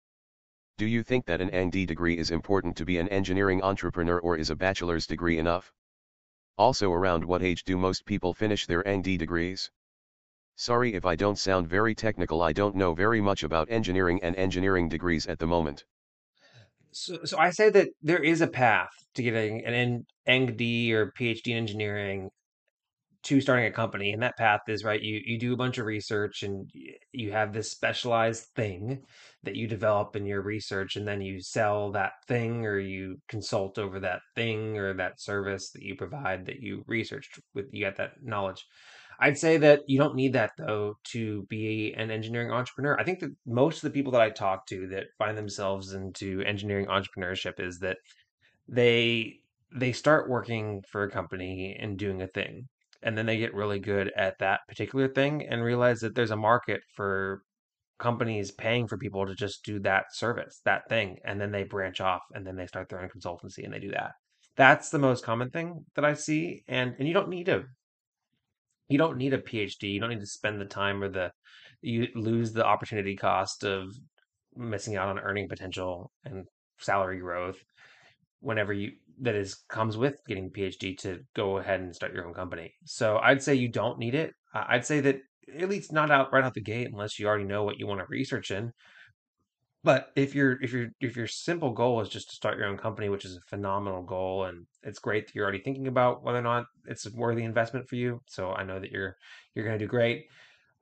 Do 0.78 0.86
you 0.86 1.02
think 1.02 1.26
that 1.26 1.42
an 1.42 1.50
EngD 1.50 1.86
degree 1.86 2.16
is 2.16 2.30
important 2.30 2.74
to 2.78 2.86
be 2.86 2.96
an 2.96 3.08
engineering 3.08 3.62
entrepreneur 3.62 4.18
or 4.18 4.38
is 4.38 4.48
a 4.48 4.56
bachelor's 4.56 5.06
degree 5.06 5.36
enough? 5.36 5.70
Also 6.56 6.90
around 6.90 7.22
what 7.22 7.42
age 7.42 7.64
do 7.64 7.76
most 7.76 8.06
people 8.06 8.32
finish 8.32 8.66
their 8.66 8.82
EngD 8.84 9.18
degrees? 9.18 9.70
Sorry 10.56 10.94
if 10.94 11.04
I 11.04 11.16
don't 11.16 11.38
sound 11.38 11.68
very 11.68 11.94
technical 11.94 12.40
I 12.40 12.54
don't 12.54 12.76
know 12.76 12.94
very 12.94 13.20
much 13.20 13.42
about 13.42 13.70
engineering 13.70 14.22
and 14.22 14.34
engineering 14.36 14.88
degrees 14.88 15.26
at 15.26 15.38
the 15.38 15.46
moment. 15.46 15.84
So, 16.92 17.24
so 17.24 17.38
I 17.38 17.50
say 17.50 17.70
that 17.70 17.88
there 18.02 18.22
is 18.22 18.40
a 18.40 18.46
path 18.46 18.90
to 19.14 19.22
getting 19.22 19.64
an 19.64 20.06
EngD 20.28 20.92
or 20.92 21.12
PhD 21.12 21.48
in 21.48 21.58
engineering 21.58 22.30
to 23.24 23.40
starting 23.40 23.66
a 23.66 23.72
company, 23.72 24.12
and 24.12 24.22
that 24.22 24.36
path 24.38 24.60
is 24.68 24.84
right. 24.84 25.02
You 25.02 25.20
you 25.24 25.38
do 25.38 25.52
a 25.52 25.56
bunch 25.56 25.78
of 25.78 25.86
research, 25.86 26.42
and 26.42 26.70
you 27.12 27.32
have 27.32 27.52
this 27.52 27.70
specialized 27.70 28.44
thing 28.54 29.02
that 29.42 29.56
you 29.56 29.66
develop 29.66 30.16
in 30.16 30.24
your 30.24 30.40
research, 30.42 30.96
and 30.96 31.06
then 31.06 31.20
you 31.20 31.40
sell 31.40 31.90
that 31.92 32.12
thing, 32.26 32.64
or 32.64 32.78
you 32.78 33.16
consult 33.28 33.78
over 33.78 34.00
that 34.00 34.20
thing 34.34 34.78
or 34.78 34.94
that 34.94 35.20
service 35.20 35.70
that 35.70 35.82
you 35.82 35.96
provide 35.96 36.46
that 36.46 36.60
you 36.60 36.84
researched 36.86 37.40
with. 37.54 37.66
You 37.72 37.84
got 37.84 37.96
that 37.96 38.22
knowledge. 38.22 38.64
I'd 39.20 39.38
say 39.38 39.56
that 39.58 39.82
you 39.88 39.98
don't 39.98 40.14
need 40.14 40.34
that 40.34 40.52
though 40.56 40.94
to 41.12 41.42
be 41.48 41.92
an 41.96 42.10
engineering 42.10 42.52
entrepreneur. 42.52 42.98
I 42.98 43.04
think 43.04 43.18
that 43.20 43.34
most 43.46 43.78
of 43.78 43.82
the 43.82 43.90
people 43.90 44.12
that 44.12 44.20
I 44.20 44.30
talk 44.30 44.66
to 44.68 44.86
that 44.88 45.06
find 45.18 45.36
themselves 45.36 45.92
into 45.92 46.42
engineering 46.42 46.86
entrepreneurship 46.86 47.58
is 47.58 47.78
that 47.80 47.98
they 48.68 49.40
they 49.74 49.92
start 49.92 50.30
working 50.30 50.82
for 50.90 51.02
a 51.02 51.10
company 51.10 51.76
and 51.78 51.98
doing 51.98 52.22
a 52.22 52.28
thing 52.28 52.68
and 53.02 53.16
then 53.16 53.26
they 53.26 53.36
get 53.36 53.54
really 53.54 53.78
good 53.78 54.10
at 54.16 54.38
that 54.38 54.60
particular 54.68 55.08
thing 55.08 55.46
and 55.48 55.62
realize 55.62 56.00
that 56.00 56.14
there's 56.14 56.30
a 56.30 56.36
market 56.36 56.80
for 56.94 57.42
companies 57.98 58.50
paying 58.50 58.86
for 58.86 58.96
people 58.96 59.26
to 59.26 59.34
just 59.34 59.64
do 59.64 59.80
that 59.80 60.04
service, 60.12 60.60
that 60.64 60.88
thing, 60.88 61.18
and 61.24 61.40
then 61.40 61.50
they 61.50 61.64
branch 61.64 62.00
off 62.00 62.22
and 62.32 62.46
then 62.46 62.56
they 62.56 62.66
start 62.66 62.88
their 62.88 63.00
own 63.00 63.08
consultancy 63.08 63.64
and 63.64 63.72
they 63.72 63.80
do 63.80 63.90
that. 63.90 64.12
That's 64.56 64.90
the 64.90 64.98
most 64.98 65.24
common 65.24 65.50
thing 65.50 65.84
that 65.94 66.04
I 66.04 66.14
see 66.14 66.64
and 66.68 66.94
and 66.98 67.06
you 67.06 67.14
don't 67.14 67.28
need 67.28 67.48
a 67.48 67.64
you 68.88 68.98
don't 68.98 69.18
need 69.18 69.34
a 69.34 69.38
PhD. 69.38 69.92
You 69.92 70.00
don't 70.00 70.10
need 70.10 70.20
to 70.20 70.26
spend 70.26 70.60
the 70.60 70.66
time 70.66 71.02
or 71.02 71.08
the 71.08 71.30
you 71.80 72.08
lose 72.14 72.52
the 72.52 72.64
opportunity 72.64 73.14
cost 73.14 73.64
of 73.64 73.90
missing 74.56 74.96
out 74.96 75.08
on 75.08 75.18
earning 75.18 75.48
potential 75.48 76.10
and 76.24 76.46
salary 76.78 77.20
growth 77.20 77.62
whenever 78.40 78.72
you 78.72 78.92
that 79.20 79.34
is 79.34 79.54
comes 79.68 79.96
with 79.96 80.20
getting 80.26 80.46
a 80.46 80.58
PhD 80.58 80.96
to 80.98 81.20
go 81.34 81.58
ahead 81.58 81.80
and 81.80 81.94
start 81.94 82.14
your 82.14 82.26
own 82.26 82.34
company. 82.34 82.72
So 82.84 83.18
I'd 83.18 83.42
say 83.42 83.54
you 83.54 83.68
don't 83.68 83.98
need 83.98 84.14
it. 84.14 84.32
I'd 84.54 84.86
say 84.86 85.00
that 85.00 85.18
at 85.56 85.68
least 85.68 85.92
not 85.92 86.10
out 86.10 86.32
right 86.32 86.44
out 86.44 86.54
the 86.54 86.60
gate 86.60 86.88
unless 86.90 87.18
you 87.18 87.26
already 87.26 87.44
know 87.44 87.64
what 87.64 87.78
you 87.78 87.86
want 87.86 88.00
to 88.00 88.06
research 88.08 88.50
in. 88.50 88.72
But 89.84 90.10
if 90.16 90.34
your 90.34 90.60
if 90.62 90.72
your 90.72 90.88
if 91.00 91.16
your 91.16 91.28
simple 91.28 91.72
goal 91.72 92.00
is 92.00 92.08
just 92.08 92.30
to 92.30 92.36
start 92.36 92.58
your 92.58 92.66
own 92.66 92.76
company, 92.78 93.08
which 93.08 93.24
is 93.24 93.36
a 93.36 93.48
phenomenal 93.48 94.02
goal, 94.02 94.44
and 94.44 94.66
it's 94.82 94.98
great 94.98 95.26
that 95.26 95.34
you're 95.34 95.44
already 95.44 95.62
thinking 95.62 95.86
about 95.86 96.22
whether 96.24 96.38
or 96.38 96.42
not 96.42 96.66
it's 96.86 97.06
a 97.06 97.10
worthy 97.14 97.44
investment 97.44 97.88
for 97.88 97.94
you. 97.96 98.20
So 98.26 98.52
I 98.52 98.64
know 98.64 98.80
that 98.80 98.90
you're 98.90 99.16
you're 99.54 99.64
going 99.64 99.78
to 99.78 99.84
do 99.84 99.88
great. 99.88 100.26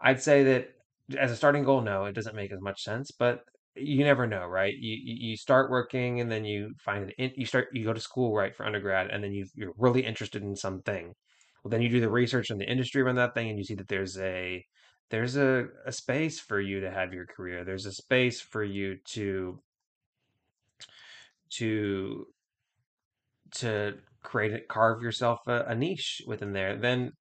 I'd 0.01 0.23
say 0.23 0.45
that 0.45 0.71
as 1.19 1.31
a 1.31 1.37
starting 1.37 1.65
goal, 1.65 1.83
no, 1.83 2.07
it 2.07 2.15
doesn't 2.15 2.37
make 2.37 2.53
as 2.53 2.61
much 2.61 2.83
sense, 2.83 3.11
but 3.11 3.41
you 3.75 4.05
never 4.05 4.27
know, 4.27 4.47
right? 4.47 4.75
You 4.79 4.97
you 5.31 5.37
start 5.37 5.71
working 5.71 6.21
and 6.21 6.31
then 6.31 6.45
you 6.45 6.73
find 6.85 7.13
it. 7.19 7.33
You 7.37 7.47
start 7.47 7.69
you 7.73 7.85
go 7.85 7.93
to 7.93 8.01
school 8.01 8.35
right 8.35 8.55
for 8.57 8.67
undergrad, 8.67 9.11
and 9.11 9.23
then 9.23 9.33
you 9.33 9.47
you're 9.55 9.75
really 9.77 10.05
interested 10.05 10.43
in 10.43 10.57
something. 10.57 11.15
Well, 11.63 11.71
then 11.71 11.83
you 11.83 11.89
do 11.89 12.01
the 12.01 12.11
research 12.11 12.51
in 12.51 12.59
the 12.59 12.71
industry 12.71 13.03
around 13.03 13.17
that 13.17 13.35
thing, 13.35 13.49
and 13.51 13.59
you 13.59 13.65
see 13.65 13.75
that 13.75 13.89
there's 13.89 14.19
a 14.19 14.65
there's 15.11 15.37
a, 15.37 15.67
a 15.85 15.93
space 15.93 16.41
for 16.41 16.61
you 16.61 16.81
to 16.81 16.91
have 16.91 17.13
your 17.13 17.27
career. 17.27 17.65
There's 17.65 17.87
a 17.87 17.93
space 17.93 18.41
for 18.41 18.65
you 18.65 18.99
to 19.13 19.61
to 21.51 22.27
to 23.55 23.95
create 24.23 24.53
it, 24.53 24.69
carve 24.69 25.03
yourself 25.03 25.41
a, 25.47 25.65
a 25.69 25.75
niche 25.75 26.23
within 26.27 26.53
there. 26.53 26.77
Then 26.77 27.13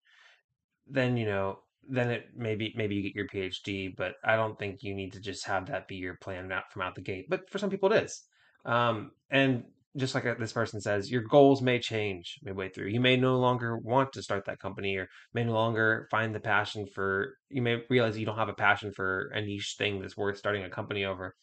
then 0.87 1.17
you 1.17 1.25
know 1.25 1.59
then 1.87 2.09
it 2.09 2.29
maybe 2.35 2.73
maybe 2.75 2.95
you 2.95 3.03
get 3.03 3.15
your 3.15 3.27
PhD, 3.27 3.95
but 3.95 4.15
I 4.23 4.35
don't 4.35 4.57
think 4.57 4.81
you 4.81 4.95
need 4.95 5.13
to 5.13 5.19
just 5.19 5.45
have 5.45 5.67
that 5.67 5.87
be 5.87 5.95
your 5.95 6.15
plan 6.15 6.51
out 6.51 6.71
from 6.71 6.81
out 6.81 6.95
the 6.95 7.01
gate. 7.01 7.27
But 7.29 7.49
for 7.49 7.59
some 7.59 7.69
people, 7.69 7.91
it 7.91 8.03
is. 8.03 8.23
Um, 8.65 9.11
and 9.29 9.63
just 9.97 10.13
like 10.15 10.25
uh, 10.25 10.35
this 10.37 10.53
person 10.53 10.81
says, 10.81 11.09
your 11.09 11.21
goals 11.21 11.61
may 11.61 11.79
change 11.79 12.35
midway 12.43 12.69
through. 12.69 12.87
You 12.87 12.99
may 12.99 13.15
no 13.15 13.37
longer 13.37 13.77
want 13.77 14.13
to 14.13 14.21
start 14.21 14.45
that 14.45 14.59
company 14.59 14.97
or 14.97 15.07
may 15.33 15.43
no 15.43 15.53
longer 15.53 16.07
find 16.11 16.33
the 16.33 16.39
passion 16.39 16.85
for, 16.93 17.35
you 17.49 17.61
may 17.61 17.81
realize 17.89 18.17
you 18.17 18.25
don't 18.25 18.37
have 18.37 18.49
a 18.49 18.53
passion 18.53 18.91
for 18.95 19.31
a 19.33 19.41
niche 19.41 19.75
thing 19.77 20.01
that's 20.01 20.17
worth 20.17 20.37
starting 20.37 20.63
a 20.63 20.69
company 20.69 21.05
over. 21.05 21.33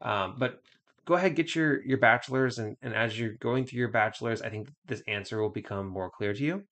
Um, 0.00 0.36
but 0.38 0.60
go 1.04 1.14
ahead, 1.14 1.36
get 1.36 1.54
your, 1.54 1.82
your 1.84 1.98
bachelor's. 1.98 2.58
And, 2.58 2.76
and 2.82 2.94
as 2.94 3.18
you're 3.18 3.34
going 3.40 3.66
through 3.66 3.80
your 3.80 3.90
bachelor's, 3.90 4.42
I 4.42 4.48
think 4.48 4.68
this 4.86 5.02
answer 5.06 5.40
will 5.40 5.50
become 5.50 5.86
more 5.86 6.10
clear 6.10 6.32
to 6.32 6.42
you. 6.42 6.62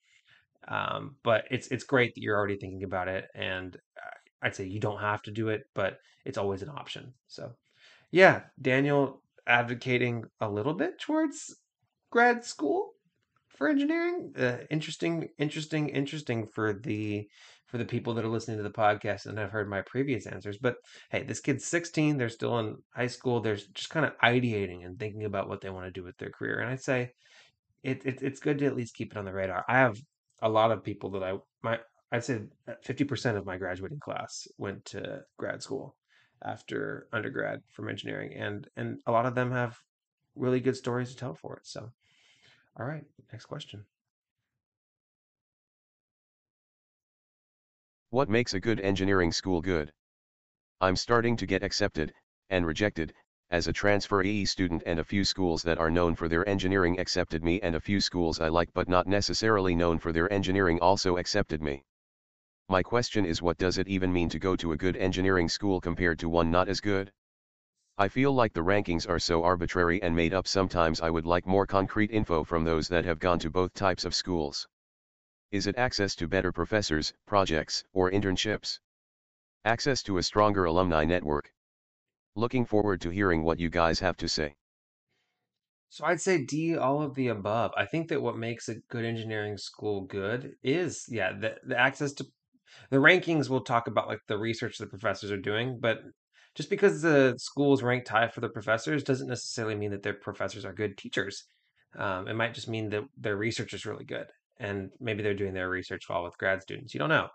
Um, 0.68 1.16
but 1.22 1.44
it's, 1.50 1.68
it's 1.68 1.84
great 1.84 2.14
that 2.14 2.22
you're 2.22 2.36
already 2.36 2.56
thinking 2.56 2.82
about 2.82 3.08
it. 3.08 3.26
And 3.34 3.76
uh, 3.76 4.46
I'd 4.46 4.56
say 4.56 4.64
you 4.64 4.80
don't 4.80 5.00
have 5.00 5.22
to 5.22 5.30
do 5.30 5.48
it, 5.48 5.64
but 5.74 5.98
it's 6.24 6.38
always 6.38 6.62
an 6.62 6.70
option. 6.70 7.12
So 7.28 7.52
yeah, 8.10 8.42
Daniel 8.60 9.22
advocating 9.46 10.24
a 10.40 10.48
little 10.48 10.74
bit 10.74 10.98
towards 11.00 11.54
grad 12.10 12.44
school 12.44 12.92
for 13.56 13.68
engineering. 13.68 14.32
Uh, 14.38 14.58
interesting, 14.70 15.28
interesting, 15.38 15.88
interesting 15.88 16.46
for 16.46 16.72
the 16.72 17.28
for 17.66 17.78
the 17.78 17.84
people 17.84 18.14
that 18.14 18.24
are 18.24 18.28
listening 18.28 18.58
to 18.58 18.62
the 18.62 18.70
podcast 18.70 19.26
and 19.26 19.38
have 19.38 19.50
heard 19.50 19.68
my 19.68 19.82
previous 19.82 20.26
answers. 20.26 20.56
But 20.56 20.76
hey, 21.10 21.24
this 21.24 21.40
kid's 21.40 21.64
16. 21.64 22.16
They're 22.16 22.28
still 22.28 22.58
in 22.60 22.76
high 22.94 23.08
school. 23.08 23.40
They're 23.40 23.56
just 23.56 23.90
kind 23.90 24.06
of 24.06 24.16
ideating 24.22 24.86
and 24.86 24.98
thinking 24.98 25.24
about 25.24 25.48
what 25.48 25.60
they 25.60 25.70
want 25.70 25.86
to 25.86 25.90
do 25.90 26.04
with 26.04 26.16
their 26.18 26.30
career. 26.30 26.60
And 26.60 26.70
I'd 26.70 26.82
say 26.82 27.10
it, 27.82 28.04
it 28.04 28.22
it's 28.22 28.40
good 28.40 28.58
to 28.58 28.66
at 28.66 28.76
least 28.76 28.94
keep 28.94 29.12
it 29.12 29.18
on 29.18 29.24
the 29.24 29.32
radar. 29.32 29.64
I 29.68 29.78
have 29.78 29.98
a 30.42 30.48
lot 30.48 30.70
of 30.70 30.84
people 30.84 31.10
that 31.12 31.24
I 31.24 31.34
my 31.62 31.78
I'd 32.12 32.24
say 32.24 32.42
50% 32.86 33.36
of 33.36 33.46
my 33.46 33.56
graduating 33.56 33.98
class 33.98 34.46
went 34.58 34.84
to 34.86 35.22
grad 35.38 35.62
school 35.62 35.96
after 36.44 37.08
undergrad 37.12 37.62
from 37.72 37.88
engineering 37.88 38.34
and 38.34 38.68
and 38.76 39.00
a 39.06 39.12
lot 39.12 39.26
of 39.26 39.34
them 39.34 39.50
have 39.50 39.78
really 40.34 40.60
good 40.60 40.76
stories 40.76 41.10
to 41.10 41.16
tell 41.16 41.34
for 41.34 41.56
it. 41.56 41.66
So, 41.66 41.90
all 42.78 42.86
right, 42.86 43.04
next 43.32 43.46
question. 43.46 43.84
What 48.10 48.28
makes 48.28 48.54
a 48.54 48.60
good 48.60 48.80
engineering 48.80 49.32
school 49.32 49.60
good? 49.60 49.92
I'm 50.80 50.96
starting 50.96 51.36
to 51.38 51.46
get 51.46 51.62
accepted, 51.62 52.12
and 52.50 52.66
rejected, 52.66 53.14
as 53.50 53.66
a 53.66 53.72
transferee 53.72 54.46
student 54.46 54.82
and 54.86 54.98
a 54.98 55.04
few 55.04 55.24
schools 55.24 55.62
that 55.62 55.78
are 55.78 55.90
known 55.90 56.14
for 56.14 56.28
their 56.28 56.48
engineering 56.48 56.98
accepted 56.98 57.42
me 57.42 57.60
and 57.60 57.74
a 57.74 57.80
few 57.80 58.00
schools 58.00 58.40
I 58.40 58.48
like 58.48 58.72
but 58.74 58.88
not 58.88 59.06
necessarily 59.06 59.74
known 59.74 59.98
for 59.98 60.12
their 60.12 60.32
engineering 60.32 60.80
also 60.80 61.16
accepted 61.16 61.62
me. 61.62 61.84
My 62.68 62.82
question 62.82 63.24
is 63.24 63.40
what 63.40 63.58
does 63.58 63.78
it 63.78 63.86
even 63.86 64.12
mean 64.12 64.28
to 64.30 64.40
go 64.40 64.56
to 64.56 64.72
a 64.72 64.76
good 64.76 64.96
engineering 64.96 65.48
school 65.48 65.80
compared 65.80 66.18
to 66.18 66.28
one 66.28 66.50
not 66.50 66.68
as 66.68 66.80
good? 66.80 67.12
I 67.96 68.08
feel 68.08 68.32
like 68.32 68.52
the 68.52 68.64
rankings 68.64 69.08
are 69.08 69.20
so 69.20 69.44
arbitrary 69.44 70.02
and 70.02 70.16
made 70.16 70.34
up 70.34 70.48
sometimes 70.48 71.00
I 71.00 71.08
would 71.08 71.26
like 71.26 71.46
more 71.46 71.64
concrete 71.64 72.10
info 72.10 72.42
from 72.42 72.64
those 72.64 72.88
that 72.88 73.04
have 73.04 73.20
gone 73.20 73.38
to 73.38 73.50
both 73.50 73.72
types 73.72 74.04
of 74.04 74.16
schools. 74.16 74.66
Is 75.52 75.68
it 75.68 75.78
access 75.78 76.16
to 76.16 76.26
better 76.26 76.50
professors, 76.50 77.14
projects, 77.24 77.84
or 77.92 78.10
internships? 78.10 78.80
Access 79.64 80.02
to 80.02 80.18
a 80.18 80.22
stronger 80.24 80.64
alumni 80.64 81.04
network. 81.04 81.54
Looking 82.34 82.66
forward 82.66 83.00
to 83.02 83.10
hearing 83.10 83.44
what 83.44 83.60
you 83.60 83.70
guys 83.70 84.00
have 84.00 84.16
to 84.16 84.28
say. 84.28 84.56
So 85.88 86.04
I'd 86.04 86.20
say 86.20 86.44
D, 86.44 86.76
all 86.76 87.00
of 87.00 87.14
the 87.14 87.28
above. 87.28 87.72
I 87.76 87.86
think 87.86 88.08
that 88.08 88.20
what 88.20 88.36
makes 88.36 88.68
a 88.68 88.74
good 88.74 89.04
engineering 89.04 89.56
school 89.56 90.00
good 90.00 90.56
is, 90.64 91.06
yeah, 91.08 91.32
the, 91.32 91.58
the 91.64 91.78
access 91.78 92.12
to 92.14 92.26
the 92.90 92.98
rankings 92.98 93.48
we'll 93.48 93.60
talk 93.60 93.88
about 93.88 94.08
like 94.08 94.20
the 94.28 94.38
research 94.38 94.78
the 94.78 94.86
professors 94.86 95.30
are 95.30 95.36
doing, 95.36 95.78
but 95.80 96.00
just 96.54 96.70
because 96.70 97.02
the 97.02 97.34
schools 97.38 97.82
rank 97.82 98.08
high 98.08 98.28
for 98.28 98.40
the 98.40 98.48
professors 98.48 99.02
doesn't 99.02 99.28
necessarily 99.28 99.74
mean 99.74 99.90
that 99.90 100.02
their 100.02 100.14
professors 100.14 100.64
are 100.64 100.72
good 100.72 100.96
teachers. 100.96 101.44
Um, 101.96 102.28
it 102.28 102.34
might 102.34 102.54
just 102.54 102.68
mean 102.68 102.88
that 102.90 103.04
their 103.16 103.36
research 103.36 103.74
is 103.74 103.86
really 103.86 104.04
good, 104.04 104.26
and 104.58 104.90
maybe 105.00 105.22
they're 105.22 105.34
doing 105.34 105.54
their 105.54 105.70
research 105.70 106.08
well 106.08 106.24
with 106.24 106.38
grad 106.38 106.62
students. 106.62 106.94
You 106.94 107.00
don't 107.00 107.08
know. 107.08 107.28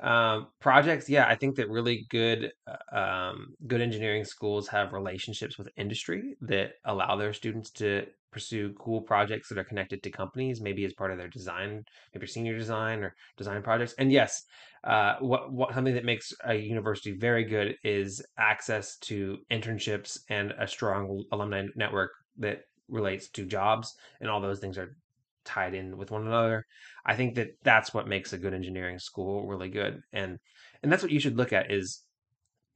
Um, 0.00 0.48
projects, 0.60 1.08
yeah, 1.08 1.26
I 1.26 1.34
think 1.34 1.56
that 1.56 1.68
really 1.68 2.06
good, 2.08 2.52
uh, 2.68 2.96
um, 2.96 3.54
good 3.66 3.80
engineering 3.80 4.24
schools 4.24 4.68
have 4.68 4.92
relationships 4.92 5.58
with 5.58 5.68
industry 5.76 6.36
that 6.42 6.74
allow 6.84 7.16
their 7.16 7.32
students 7.32 7.70
to 7.72 8.06
pursue 8.30 8.74
cool 8.78 9.00
projects 9.00 9.48
that 9.48 9.58
are 9.58 9.64
connected 9.64 10.02
to 10.02 10.10
companies, 10.10 10.60
maybe 10.60 10.84
as 10.84 10.92
part 10.92 11.10
of 11.10 11.18
their 11.18 11.28
design, 11.28 11.84
maybe 12.14 12.26
senior 12.26 12.56
design 12.56 13.02
or 13.02 13.14
design 13.36 13.62
projects. 13.62 13.94
And 13.98 14.12
yes, 14.12 14.44
uh, 14.84 15.14
what 15.20 15.52
what 15.52 15.74
something 15.74 15.94
that 15.94 16.04
makes 16.04 16.32
a 16.44 16.54
university 16.54 17.12
very 17.12 17.44
good 17.44 17.74
is 17.84 18.22
access 18.38 18.96
to 18.98 19.38
internships 19.50 20.18
and 20.28 20.52
a 20.58 20.66
strong 20.66 21.24
alumni 21.32 21.66
network 21.76 22.10
that 22.38 22.60
relates 22.88 23.28
to 23.30 23.44
jobs, 23.44 23.94
and 24.20 24.30
all 24.30 24.40
those 24.40 24.60
things 24.60 24.78
are 24.78 24.96
tied 25.44 25.74
in 25.74 25.96
with 25.96 26.10
one 26.10 26.26
another. 26.26 26.64
I 27.04 27.16
think 27.16 27.34
that 27.36 27.48
that's 27.62 27.92
what 27.92 28.06
makes 28.06 28.32
a 28.32 28.38
good 28.38 28.54
engineering 28.54 28.98
school 28.98 29.46
really 29.46 29.68
good, 29.68 30.00
and 30.12 30.38
and 30.82 30.92
that's 30.92 31.02
what 31.02 31.12
you 31.12 31.20
should 31.20 31.36
look 31.36 31.52
at 31.52 31.70
is 31.70 32.04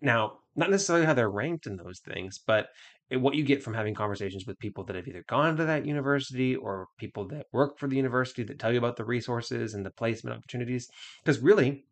now 0.00 0.38
not 0.56 0.70
necessarily 0.70 1.06
how 1.06 1.14
they're 1.14 1.30
ranked 1.30 1.66
in 1.66 1.76
those 1.76 2.00
things, 2.00 2.40
but 2.46 2.66
what 3.10 3.34
you 3.34 3.44
get 3.44 3.62
from 3.62 3.74
having 3.74 3.94
conversations 3.94 4.46
with 4.46 4.58
people 4.58 4.84
that 4.84 4.96
have 4.96 5.06
either 5.06 5.24
gone 5.28 5.56
to 5.56 5.64
that 5.64 5.86
university 5.86 6.56
or 6.56 6.86
people 6.98 7.26
that 7.28 7.46
work 7.52 7.78
for 7.78 7.86
the 7.86 7.96
university 7.96 8.42
that 8.42 8.58
tell 8.58 8.72
you 8.72 8.78
about 8.78 8.96
the 8.96 9.04
resources 9.04 9.74
and 9.74 9.84
the 9.84 9.90
placement 9.90 10.36
opportunities. 10.36 10.88
Because 11.22 11.40
really, 11.40 11.84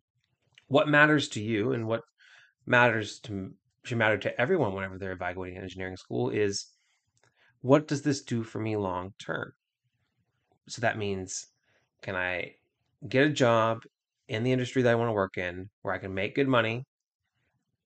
what 0.71 0.89
matters 0.89 1.29
to 1.29 1.43
you 1.43 1.73
and 1.73 1.87
what 1.87 2.03
matters 2.65 3.19
to 3.19 3.51
should 3.83 3.99
matter 3.99 4.19
to 4.19 4.41
everyone 4.41 4.73
whenever 4.73 4.99
they're 4.99 5.13
evaluating 5.13 5.59
engineering 5.59 5.97
school 5.97 6.31
is 6.31 6.67
what 7.61 7.89
does 7.89 8.03
this 8.03 8.23
do 8.23 8.45
for 8.45 8.61
me 8.61 8.77
long 8.77 9.13
term? 9.19 9.53
So 10.69 10.81
that 10.83 10.97
means 10.97 11.49
can 12.03 12.15
I 12.15 12.53
get 13.07 13.27
a 13.27 13.31
job 13.31 13.81
in 14.29 14.45
the 14.45 14.53
industry 14.53 14.83
that 14.83 14.93
I 14.93 14.95
want 14.95 15.09
to 15.09 15.13
work 15.13 15.39
in 15.39 15.69
where 15.83 15.93
I 15.93 15.99
can 15.99 16.15
make 16.15 16.37
good 16.37 16.47
money 16.47 16.85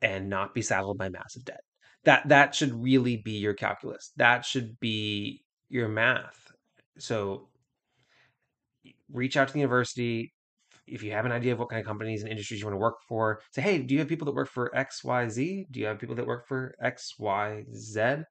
and 0.02 0.28
not 0.28 0.52
be 0.52 0.60
saddled 0.60 0.98
by 0.98 1.08
massive 1.08 1.46
debt? 1.46 1.62
That 2.04 2.28
that 2.28 2.54
should 2.54 2.74
really 2.74 3.16
be 3.16 3.38
your 3.38 3.54
calculus. 3.54 4.12
That 4.18 4.44
should 4.44 4.78
be 4.78 5.42
your 5.70 5.88
math. 5.88 6.52
So 6.98 7.48
reach 9.10 9.38
out 9.38 9.48
to 9.48 9.54
the 9.54 9.60
university, 9.60 10.34
if 10.86 11.02
you 11.02 11.12
have 11.12 11.24
an 11.24 11.32
idea 11.32 11.52
of 11.52 11.58
what 11.58 11.68
kind 11.68 11.80
of 11.80 11.86
companies 11.86 12.22
and 12.22 12.30
industries 12.30 12.60
you 12.60 12.66
want 12.66 12.74
to 12.74 12.80
work 12.80 12.96
for, 13.08 13.40
say, 13.52 13.62
hey, 13.62 13.78
do 13.78 13.94
you 13.94 14.00
have 14.00 14.08
people 14.08 14.26
that 14.26 14.34
work 14.34 14.50
for 14.50 14.70
XYZ? 14.74 15.66
Do 15.70 15.80
you 15.80 15.86
have 15.86 15.98
people 15.98 16.16
that 16.16 16.26
work 16.26 16.46
for 16.46 16.74
XYZ? 16.82 18.24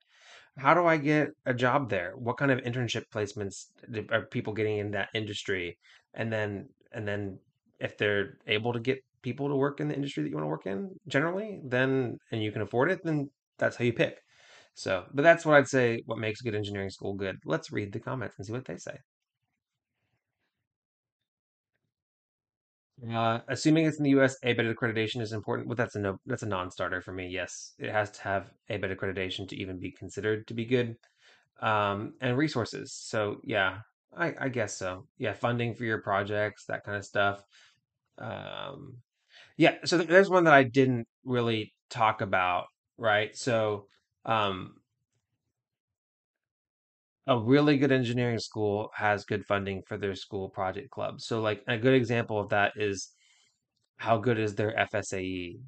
How 0.56 0.74
do 0.74 0.86
I 0.86 0.96
get 0.96 1.30
a 1.46 1.54
job 1.54 1.90
there? 1.90 2.12
What 2.16 2.36
kind 2.36 2.50
of 2.50 2.60
internship 2.60 3.04
placements 3.12 3.66
are 4.10 4.26
people 4.26 4.52
getting 4.52 4.78
in 4.78 4.92
that 4.92 5.08
industry? 5.14 5.78
And 6.14 6.32
then, 6.32 6.68
and 6.92 7.06
then 7.08 7.38
if 7.80 7.98
they're 7.98 8.38
able 8.46 8.72
to 8.72 8.80
get 8.80 8.98
people 9.22 9.48
to 9.48 9.56
work 9.56 9.80
in 9.80 9.88
the 9.88 9.94
industry 9.96 10.22
that 10.22 10.28
you 10.28 10.36
want 10.36 10.44
to 10.44 10.48
work 10.48 10.66
in 10.66 10.90
generally, 11.08 11.60
then, 11.64 12.18
and 12.30 12.42
you 12.42 12.52
can 12.52 12.62
afford 12.62 12.90
it, 12.90 13.00
then 13.02 13.28
that's 13.58 13.76
how 13.76 13.84
you 13.84 13.92
pick. 13.92 14.18
So, 14.74 15.04
but 15.12 15.22
that's 15.22 15.44
what 15.44 15.56
I'd 15.56 15.68
say 15.68 16.02
what 16.06 16.18
makes 16.18 16.40
good 16.40 16.54
engineering 16.54 16.90
school 16.90 17.14
good. 17.14 17.36
Let's 17.44 17.72
read 17.72 17.92
the 17.92 18.00
comments 18.00 18.36
and 18.38 18.46
see 18.46 18.52
what 18.52 18.64
they 18.64 18.76
say. 18.76 18.96
Uh, 23.12 23.40
assuming 23.48 23.86
it's 23.86 23.98
in 23.98 24.04
the 24.04 24.10
U.S., 24.10 24.36
ABET 24.44 24.72
accreditation 24.72 25.20
is 25.20 25.32
important. 25.32 25.68
Well, 25.68 25.76
that's 25.76 25.96
a 25.96 25.98
no. 25.98 26.18
That's 26.26 26.44
a 26.44 26.46
non-starter 26.48 27.00
for 27.00 27.12
me. 27.12 27.28
Yes, 27.28 27.72
it 27.78 27.90
has 27.90 28.10
to 28.12 28.22
have 28.22 28.52
ABET 28.70 28.96
accreditation 28.96 29.48
to 29.48 29.56
even 29.56 29.80
be 29.80 29.90
considered 29.90 30.46
to 30.46 30.54
be 30.54 30.64
good. 30.64 30.96
Um, 31.60 32.14
and 32.20 32.36
resources. 32.36 32.92
So 32.92 33.40
yeah, 33.42 33.78
I, 34.16 34.34
I 34.38 34.48
guess 34.48 34.76
so. 34.76 35.06
Yeah, 35.18 35.32
funding 35.32 35.74
for 35.74 35.84
your 35.84 36.02
projects, 36.02 36.66
that 36.66 36.84
kind 36.84 36.96
of 36.96 37.04
stuff. 37.04 37.42
Um, 38.18 38.98
yeah. 39.56 39.76
So 39.84 39.98
th- 39.98 40.08
there's 40.08 40.30
one 40.30 40.44
that 40.44 40.54
I 40.54 40.62
didn't 40.62 41.06
really 41.24 41.72
talk 41.90 42.20
about. 42.20 42.66
Right. 42.98 43.36
So 43.36 43.86
um, 44.24 44.74
a 47.26 47.38
really 47.38 47.78
good 47.78 47.92
engineering 47.92 48.38
school 48.38 48.90
has 48.94 49.24
good 49.24 49.44
funding 49.46 49.82
for 49.86 49.96
their 49.96 50.14
school 50.14 50.50
project 50.50 50.90
club. 50.90 51.20
So 51.20 51.40
like 51.40 51.62
a 51.66 51.78
good 51.78 51.94
example 51.94 52.38
of 52.38 52.50
that 52.50 52.72
is 52.76 53.12
how 53.96 54.18
good 54.18 54.38
is 54.38 54.54
their 54.54 54.74
FSAE 54.92 55.60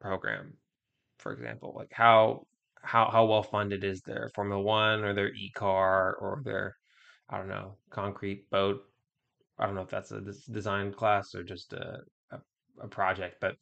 program, 0.00 0.54
for 1.18 1.32
example? 1.32 1.74
Like 1.76 1.92
how 1.92 2.46
how 2.82 3.10
how 3.10 3.26
well 3.26 3.42
funded 3.42 3.84
is 3.84 4.00
their 4.00 4.30
Formula 4.34 4.60
One 4.60 5.04
or 5.04 5.14
their 5.14 5.32
e-car 5.34 6.14
or 6.14 6.42
their 6.44 6.76
I 7.28 7.38
don't 7.38 7.48
know 7.48 7.76
concrete 7.90 8.50
boat? 8.50 8.80
I 9.58 9.66
don't 9.66 9.74
know 9.74 9.82
if 9.82 9.90
that's 9.90 10.10
a 10.10 10.22
design 10.50 10.92
class 10.92 11.34
or 11.34 11.42
just 11.44 11.72
a 11.74 12.00
a, 12.32 12.88
project, 12.88 13.36
but 13.42 13.56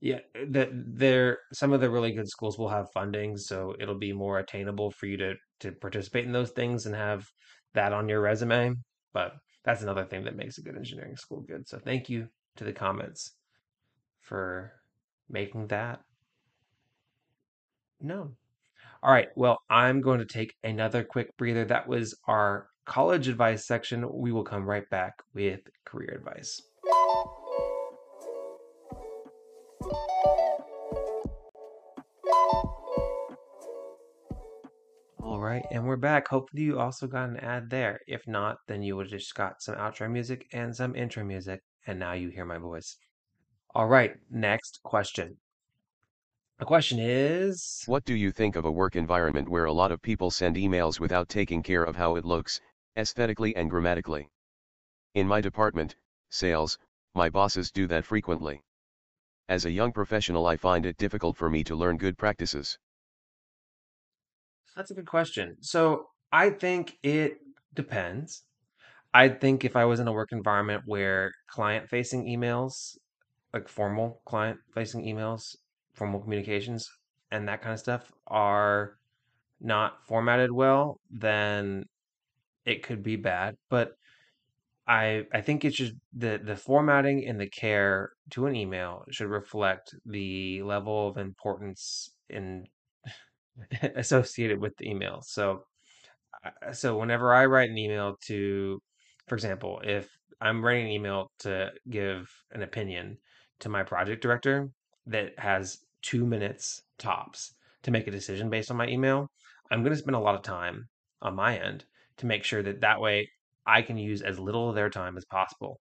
yeah, 0.00 0.18
eh, 0.34 0.44
that 0.50 0.68
there 0.72 1.38
some 1.54 1.72
of 1.72 1.80
the 1.80 1.88
really 1.88 2.12
good 2.12 2.28
schools 2.28 2.58
will 2.58 2.68
have 2.68 2.90
funding, 2.92 3.36
so 3.38 3.74
it'll 3.80 3.98
be 3.98 4.12
more 4.12 4.40
attainable 4.40 4.90
for 4.90 5.06
you 5.06 5.16
to 5.16 5.34
to 5.60 5.72
participate 5.72 6.24
in 6.24 6.32
those 6.32 6.50
things 6.50 6.86
and 6.86 6.94
have 6.94 7.26
that 7.74 7.92
on 7.92 8.08
your 8.08 8.20
resume. 8.20 8.74
But 9.12 9.32
that's 9.64 9.82
another 9.82 10.04
thing 10.04 10.24
that 10.24 10.36
makes 10.36 10.58
a 10.58 10.62
good 10.62 10.76
engineering 10.76 11.16
school 11.16 11.40
good. 11.40 11.68
So 11.68 11.78
thank 11.78 12.08
you 12.08 12.28
to 12.56 12.64
the 12.64 12.72
comments 12.72 13.32
for 14.20 14.72
making 15.28 15.68
that 15.68 16.00
known. 18.00 18.36
All 19.02 19.12
right, 19.12 19.28
well, 19.36 19.58
I'm 19.70 20.00
going 20.00 20.18
to 20.18 20.24
take 20.24 20.54
another 20.64 21.04
quick 21.04 21.36
breather. 21.36 21.64
That 21.64 21.88
was 21.88 22.16
our 22.26 22.68
college 22.84 23.28
advice 23.28 23.66
section. 23.66 24.04
We 24.12 24.32
will 24.32 24.44
come 24.44 24.64
right 24.64 24.88
back 24.90 25.14
with 25.34 25.60
career 25.84 26.14
advice. 26.14 26.60
Right, 35.48 35.64
and 35.70 35.86
we're 35.86 35.96
back. 35.96 36.28
Hopefully, 36.28 36.62
you 36.62 36.78
also 36.78 37.06
got 37.06 37.28
an 37.28 37.38
ad 37.38 37.70
there. 37.70 38.00
If 38.06 38.26
not, 38.26 38.58
then 38.66 38.82
you 38.82 38.96
would 38.96 39.10
have 39.10 39.20
just 39.20 39.34
got 39.34 39.62
some 39.62 39.76
outro 39.76 40.10
music 40.10 40.46
and 40.52 40.76
some 40.76 40.94
intro 40.94 41.24
music, 41.24 41.62
and 41.86 41.98
now 41.98 42.12
you 42.12 42.28
hear 42.28 42.44
my 42.44 42.58
voice. 42.58 42.96
All 43.74 43.86
right, 43.86 44.16
next 44.30 44.80
question. 44.82 45.38
The 46.58 46.64
question 46.64 46.98
is 47.00 47.82
What 47.86 48.04
do 48.04 48.14
you 48.14 48.30
think 48.30 48.56
of 48.56 48.64
a 48.64 48.70
work 48.70 48.96
environment 48.96 49.48
where 49.48 49.64
a 49.64 49.72
lot 49.72 49.92
of 49.92 50.02
people 50.02 50.30
send 50.30 50.56
emails 50.56 51.00
without 51.00 51.28
taking 51.28 51.62
care 51.62 51.84
of 51.84 51.96
how 51.96 52.16
it 52.16 52.24
looks, 52.24 52.60
aesthetically 52.96 53.56
and 53.56 53.70
grammatically? 53.70 54.28
In 55.14 55.26
my 55.26 55.40
department, 55.40 55.96
sales, 56.28 56.78
my 57.14 57.30
bosses 57.30 57.70
do 57.70 57.86
that 57.86 58.04
frequently. 58.04 58.62
As 59.48 59.64
a 59.64 59.70
young 59.70 59.92
professional, 59.92 60.46
I 60.46 60.56
find 60.56 60.84
it 60.84 60.98
difficult 60.98 61.36
for 61.36 61.48
me 61.48 61.64
to 61.64 61.76
learn 61.76 61.96
good 61.96 62.18
practices. 62.18 62.78
That's 64.78 64.92
a 64.92 64.94
good 64.94 65.08
question. 65.08 65.58
So 65.62 66.10
I 66.32 66.50
think 66.50 66.98
it 67.02 67.38
depends. 67.74 68.44
I 69.14 69.28
think 69.30 69.64
if 69.64 69.76
I 69.76 69.84
was 69.86 70.00
in 70.00 70.08
a 70.08 70.12
work 70.12 70.32
environment 70.32 70.84
where 70.86 71.32
client 71.48 71.88
facing 71.88 72.26
emails, 72.26 72.98
like 73.54 73.68
formal 73.68 74.22
client 74.26 74.60
facing 74.74 75.04
emails, 75.04 75.56
formal 75.94 76.20
communications, 76.20 76.90
and 77.32 77.48
that 77.48 77.62
kind 77.62 77.74
of 77.74 77.80
stuff 77.80 78.12
are 78.28 78.98
not 79.60 80.04
formatted 80.06 80.52
well, 80.52 81.00
then 81.10 81.84
it 82.66 82.82
could 82.84 83.02
be 83.02 83.16
bad. 83.16 83.56
But 83.70 83.92
I 84.86 85.26
I 85.32 85.40
think 85.42 85.64
it 85.64 85.74
should 85.74 86.00
the 86.12 86.40
the 86.42 86.56
formatting 86.56 87.26
and 87.28 87.40
the 87.40 87.48
care 87.48 88.12
to 88.30 88.46
an 88.46 88.56
email 88.56 89.04
should 89.10 89.28
reflect 89.28 89.94
the 90.06 90.62
level 90.62 91.08
of 91.08 91.18
importance 91.18 92.10
in 92.30 92.66
associated 93.96 94.60
with 94.60 94.76
the 94.76 94.88
email. 94.88 95.20
So 95.22 95.64
so 96.72 96.96
whenever 96.96 97.34
I 97.34 97.46
write 97.46 97.70
an 97.70 97.78
email 97.78 98.16
to, 98.26 98.80
for 99.26 99.34
example, 99.34 99.80
if 99.82 100.08
I'm 100.40 100.64
writing 100.64 100.86
an 100.86 100.92
email 100.92 101.32
to 101.40 101.70
give 101.90 102.30
an 102.52 102.62
opinion 102.62 103.18
to 103.60 103.68
my 103.68 103.82
project 103.82 104.22
director 104.22 104.70
that 105.06 105.38
has 105.38 105.78
two 106.02 106.24
minutes 106.24 106.82
tops 106.98 107.54
to 107.82 107.90
make 107.90 108.06
a 108.06 108.12
decision 108.12 108.50
based 108.50 108.70
on 108.70 108.76
my 108.76 108.86
email, 108.86 109.28
I'm 109.70 109.82
going 109.82 109.92
to 109.92 109.98
spend 109.98 110.16
a 110.16 110.20
lot 110.20 110.36
of 110.36 110.42
time 110.42 110.88
on 111.22 111.34
my 111.34 111.58
end 111.58 111.84
to 112.18 112.26
make 112.26 112.44
sure 112.44 112.62
that 112.62 112.80
that 112.80 113.00
way 113.00 113.28
I 113.66 113.82
can 113.82 113.96
use 113.96 114.22
as 114.22 114.38
little 114.38 114.68
of 114.68 114.74
their 114.74 114.90
time 114.90 115.16
as 115.16 115.24
possible 115.24 115.80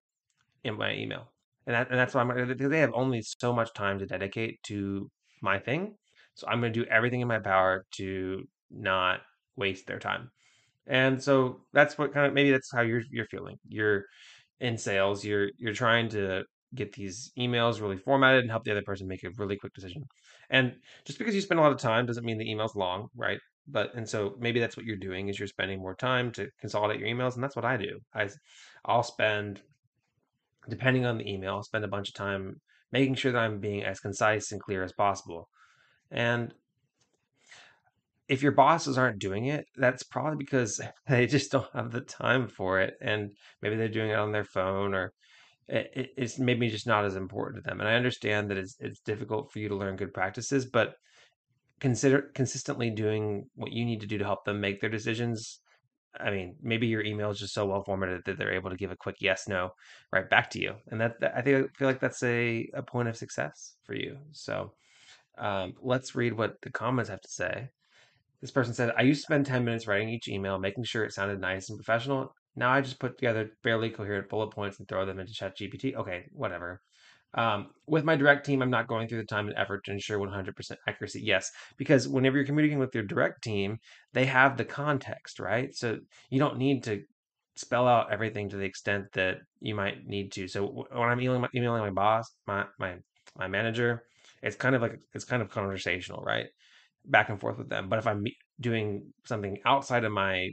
in 0.63 0.78
my 0.78 0.93
email. 0.93 1.32
And 1.65 1.75
that, 1.75 1.89
and 1.89 1.99
that's 1.99 2.13
why 2.13 2.21
I'm 2.21 2.57
they 2.57 2.80
have 2.80 2.93
only 2.93 3.21
so 3.21 3.53
much 3.53 3.73
time 3.73 3.99
to 3.99 4.05
dedicate 4.05 4.61
to 4.63 5.09
my 5.41 5.59
thing. 5.59 5.95
So 6.38 6.47
I'm 6.47 6.59
going 6.61 6.73
to 6.73 6.83
do 6.83 6.89
everything 6.89 7.21
in 7.21 7.27
my 7.27 7.39
power 7.39 7.85
to 7.93 8.43
not 8.71 9.21
waste 9.55 9.88
their 9.88 9.99
time. 9.99 10.29
And 10.88 11.21
so 11.21 11.65
that's 11.73 11.97
what 11.97 12.13
kind 12.13 12.27
of 12.27 12.33
maybe 12.33 12.51
that's 12.51 12.71
how 12.71 12.81
you're 12.81 13.03
you're 13.11 13.27
feeling. 13.27 13.57
You're 13.67 14.05
in 14.59 14.77
sales, 14.77 15.25
you're 15.25 15.49
you're 15.57 15.73
trying 15.73 16.09
to 16.09 16.43
get 16.75 16.93
these 16.93 17.31
emails 17.39 17.81
really 17.81 17.97
formatted 17.97 18.41
and 18.41 18.51
help 18.51 18.63
the 18.63 18.71
other 18.71 18.81
person 18.83 19.07
make 19.07 19.23
a 19.23 19.31
really 19.38 19.57
quick 19.57 19.73
decision. 19.73 20.03
And 20.49 20.75
just 21.05 21.19
because 21.19 21.35
you 21.35 21.41
spend 21.41 21.59
a 21.59 21.63
lot 21.63 21.71
of 21.71 21.79
time 21.79 22.05
doesn't 22.05 22.25
mean 22.25 22.38
the 22.38 22.49
email's 22.49 22.75
long, 22.75 23.07
right? 23.15 23.39
But 23.67 23.95
and 23.95 24.07
so 24.07 24.35
maybe 24.39 24.59
that's 24.59 24.77
what 24.77 24.85
you're 24.85 24.97
doing 24.97 25.27
is 25.29 25.39
you're 25.39 25.47
spending 25.47 25.79
more 25.79 25.95
time 25.95 26.31
to 26.33 26.47
consolidate 26.61 26.99
your 26.99 27.09
emails, 27.09 27.35
and 27.35 27.43
that's 27.43 27.55
what 27.55 27.65
I 27.65 27.77
do. 27.77 27.99
I 28.13 28.29
I'll 28.85 29.03
spend 29.03 29.61
depending 30.69 31.05
on 31.05 31.17
the 31.17 31.29
email, 31.29 31.55
I'll 31.55 31.63
spend 31.63 31.85
a 31.85 31.89
bunch 31.89 32.09
of 32.09 32.13
time 32.15 32.61
making 32.91 33.15
sure 33.15 33.31
that 33.31 33.39
I'm 33.39 33.59
being 33.59 33.83
as 33.83 33.99
concise 33.99 34.51
and 34.51 34.61
clear 34.61 34.83
as 34.83 34.93
possible. 34.93 35.49
And 36.11 36.53
if 38.27 38.43
your 38.43 38.51
bosses 38.51 38.97
aren't 38.97 39.19
doing 39.19 39.45
it, 39.45 39.65
that's 39.75 40.03
probably 40.03 40.37
because 40.37 40.81
they 41.07 41.27
just 41.27 41.51
don't 41.51 41.71
have 41.73 41.91
the 41.91 42.01
time 42.01 42.47
for 42.47 42.79
it, 42.81 42.95
and 43.01 43.31
maybe 43.61 43.75
they're 43.75 43.87
doing 43.87 44.09
it 44.09 44.19
on 44.19 44.31
their 44.31 44.43
phone, 44.43 44.93
or 44.93 45.13
it, 45.67 46.11
it's 46.17 46.39
maybe 46.39 46.69
just 46.69 46.87
not 46.87 47.05
as 47.05 47.15
important 47.15 47.63
to 47.63 47.69
them. 47.69 47.79
And 47.79 47.89
I 47.89 47.95
understand 47.95 48.49
that 48.49 48.57
it's 48.57 48.75
it's 48.79 48.99
difficult 49.01 49.51
for 49.51 49.59
you 49.59 49.69
to 49.69 49.75
learn 49.75 49.95
good 49.95 50.13
practices, 50.13 50.65
but 50.65 50.95
consider 51.79 52.31
consistently 52.33 52.89
doing 52.89 53.45
what 53.55 53.71
you 53.71 53.85
need 53.85 54.01
to 54.01 54.07
do 54.07 54.17
to 54.17 54.25
help 54.25 54.45
them 54.45 54.59
make 54.59 54.81
their 54.81 54.89
decisions. 54.89 55.59
I 56.19 56.31
mean, 56.31 56.55
maybe 56.61 56.87
your 56.87 57.03
email 57.03 57.29
is 57.29 57.39
just 57.39 57.53
so 57.53 57.67
well 57.67 57.83
formatted 57.83 58.23
that 58.25 58.39
they're 58.39 58.53
able 58.53 58.71
to 58.71 58.75
give 58.77 58.91
a 58.91 58.95
quick 58.95 59.17
yes 59.19 59.47
no 59.47 59.71
right 60.11 60.29
back 60.29 60.49
to 60.51 60.59
you, 60.59 60.73
and 60.87 60.99
that, 60.99 61.19
that 61.21 61.33
I 61.35 61.41
think 61.41 61.57
I 61.65 61.77
feel 61.77 61.87
like 61.87 61.99
that's 61.99 62.23
a 62.23 62.69
a 62.73 62.83
point 62.83 63.07
of 63.07 63.17
success 63.17 63.75
for 63.85 63.93
you. 63.93 64.17
So 64.31 64.73
um, 65.39 65.73
let's 65.81 66.15
read 66.15 66.33
what 66.33 66.55
the 66.61 66.71
comments 66.71 67.09
have 67.09 67.21
to 67.21 67.29
say. 67.29 67.69
This 68.41 68.51
person 68.51 68.73
said, 68.73 68.93
I 68.97 69.01
used 69.01 69.21
to 69.21 69.25
spend 69.25 69.45
10 69.45 69.65
minutes 69.65 69.88
writing 69.88 70.09
each 70.09 70.27
email, 70.27 70.59
making 70.59 70.83
sure 70.83 71.03
it 71.03 71.13
sounded 71.13 71.39
nice 71.39 71.69
and 71.69 71.77
professional. 71.77 72.33
Now 72.55 72.71
I 72.71 72.81
just 72.81 72.99
put 72.99 73.17
together 73.17 73.51
barely 73.63 73.89
coherent 73.89 74.29
bullet 74.29 74.51
points 74.51 74.79
and 74.79 74.88
throw 74.88 75.05
them 75.05 75.19
into 75.19 75.33
ChatGPT. 75.33 75.95
Okay, 75.95 76.25
whatever. 76.31 76.81
Um, 77.33 77.67
with 77.88 78.03
my 78.03 78.15
direct 78.15 78.45
team, 78.45 78.61
I'm 78.61 78.69
not 78.69 78.88
going 78.88 79.07
through 79.07 79.19
the 79.19 79.25
time 79.25 79.47
and 79.47 79.57
effort 79.57 79.83
to 79.85 79.91
ensure 79.91 80.19
100% 80.19 80.75
accuracy. 80.88 81.21
Yes, 81.23 81.51
because 81.77 82.07
whenever 82.07 82.38
you're 82.38 82.45
communicating 82.45 82.79
with 82.79 82.95
your 82.95 83.03
direct 83.03 83.43
team, 83.43 83.77
they 84.13 84.25
have 84.25 84.57
the 84.57 84.65
context, 84.65 85.39
right? 85.39 85.73
So 85.75 85.99
you 86.29 86.39
don't 86.39 86.57
need 86.57 86.83
to 86.83 87.03
spell 87.55 87.88
out 87.88 88.11
everything 88.11 88.49
to 88.49 88.57
the 88.57 88.65
extent 88.65 89.05
that 89.13 89.38
you 89.59 89.75
might 89.75 90.05
need 90.05 90.31
to. 90.33 90.47
So 90.47 90.85
when 90.91 91.09
I'm 91.09 91.19
emailing 91.19 91.41
my, 91.41 91.47
emailing 91.55 91.81
my 91.81 91.91
boss, 91.91 92.31
my 92.45 92.65
my 92.79 92.95
my 93.38 93.47
manager, 93.47 94.03
it's 94.47 94.55
kind 94.55 94.75
of 94.75 94.81
like 94.81 94.99
it's 95.13 95.25
kind 95.25 95.41
of 95.41 95.49
conversational, 95.49 96.23
right? 96.23 96.47
back 97.07 97.29
and 97.29 97.39
forth 97.39 97.57
with 97.57 97.69
them. 97.69 97.89
But 97.89 97.99
if 97.99 98.07
I'm 98.07 98.25
doing 98.59 99.13
something 99.25 99.57
outside 99.65 100.03
of 100.03 100.11
my 100.11 100.49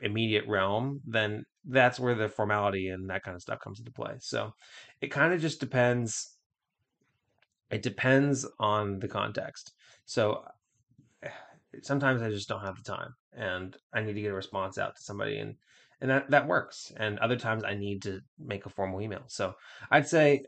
immediate 0.00 0.44
realm, 0.46 1.00
then 1.04 1.44
that's 1.64 2.00
where 2.00 2.14
the 2.14 2.28
formality 2.28 2.88
and 2.88 3.10
that 3.10 3.22
kind 3.22 3.34
of 3.34 3.42
stuff 3.42 3.60
comes 3.60 3.80
into 3.80 3.92
play. 3.92 4.14
So 4.20 4.52
it 5.00 5.08
kind 5.08 5.34
of 5.34 5.40
just 5.40 5.60
depends. 5.60 6.36
It 7.70 7.82
depends 7.82 8.46
on 8.58 8.98
the 9.00 9.08
context. 9.08 9.72
So 10.06 10.44
sometimes 11.82 12.22
I 12.22 12.30
just 12.30 12.48
don't 12.48 12.64
have 12.64 12.76
the 12.76 12.90
time 12.90 13.14
and 13.32 13.76
I 13.92 14.00
need 14.00 14.14
to 14.14 14.22
get 14.22 14.32
a 14.32 14.34
response 14.34 14.78
out 14.78 14.96
to 14.96 15.02
somebody 15.02 15.38
and 15.38 15.56
and 16.02 16.08
that 16.08 16.30
that 16.30 16.48
works. 16.48 16.90
And 16.96 17.18
other 17.18 17.36
times 17.36 17.62
I 17.62 17.74
need 17.74 18.02
to 18.02 18.20
make 18.38 18.64
a 18.64 18.70
formal 18.70 19.02
email. 19.02 19.24
So 19.26 19.52
I'd 19.90 20.08
say 20.08 20.44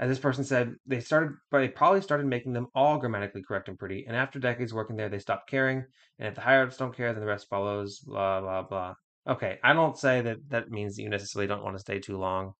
as 0.00 0.08
this 0.08 0.18
person 0.18 0.44
said, 0.44 0.74
they 0.86 1.00
started, 1.00 1.32
but 1.50 1.58
they 1.58 1.68
probably 1.68 2.00
started 2.00 2.26
making 2.26 2.52
them 2.52 2.68
all 2.74 2.98
grammatically 2.98 3.42
correct 3.42 3.68
and 3.68 3.78
pretty. 3.78 4.04
And 4.06 4.16
after 4.16 4.38
decades 4.38 4.72
working 4.72 4.96
there, 4.96 5.08
they 5.08 5.18
stopped 5.18 5.50
caring. 5.50 5.84
And 6.18 6.28
if 6.28 6.34
the 6.36 6.40
higher 6.40 6.62
ups 6.62 6.76
don't 6.76 6.96
care, 6.96 7.12
then 7.12 7.20
the 7.20 7.26
rest 7.26 7.48
follows. 7.48 7.98
Blah 7.98 8.40
blah 8.40 8.62
blah. 8.62 8.94
Okay, 9.28 9.58
I 9.62 9.72
don't 9.72 9.98
say 9.98 10.20
that 10.20 10.38
that 10.48 10.70
means 10.70 10.96
that 10.96 11.02
you 11.02 11.08
necessarily 11.08 11.48
don't 11.48 11.64
want 11.64 11.76
to 11.76 11.80
stay 11.80 11.98
too 11.98 12.16
long 12.16 12.52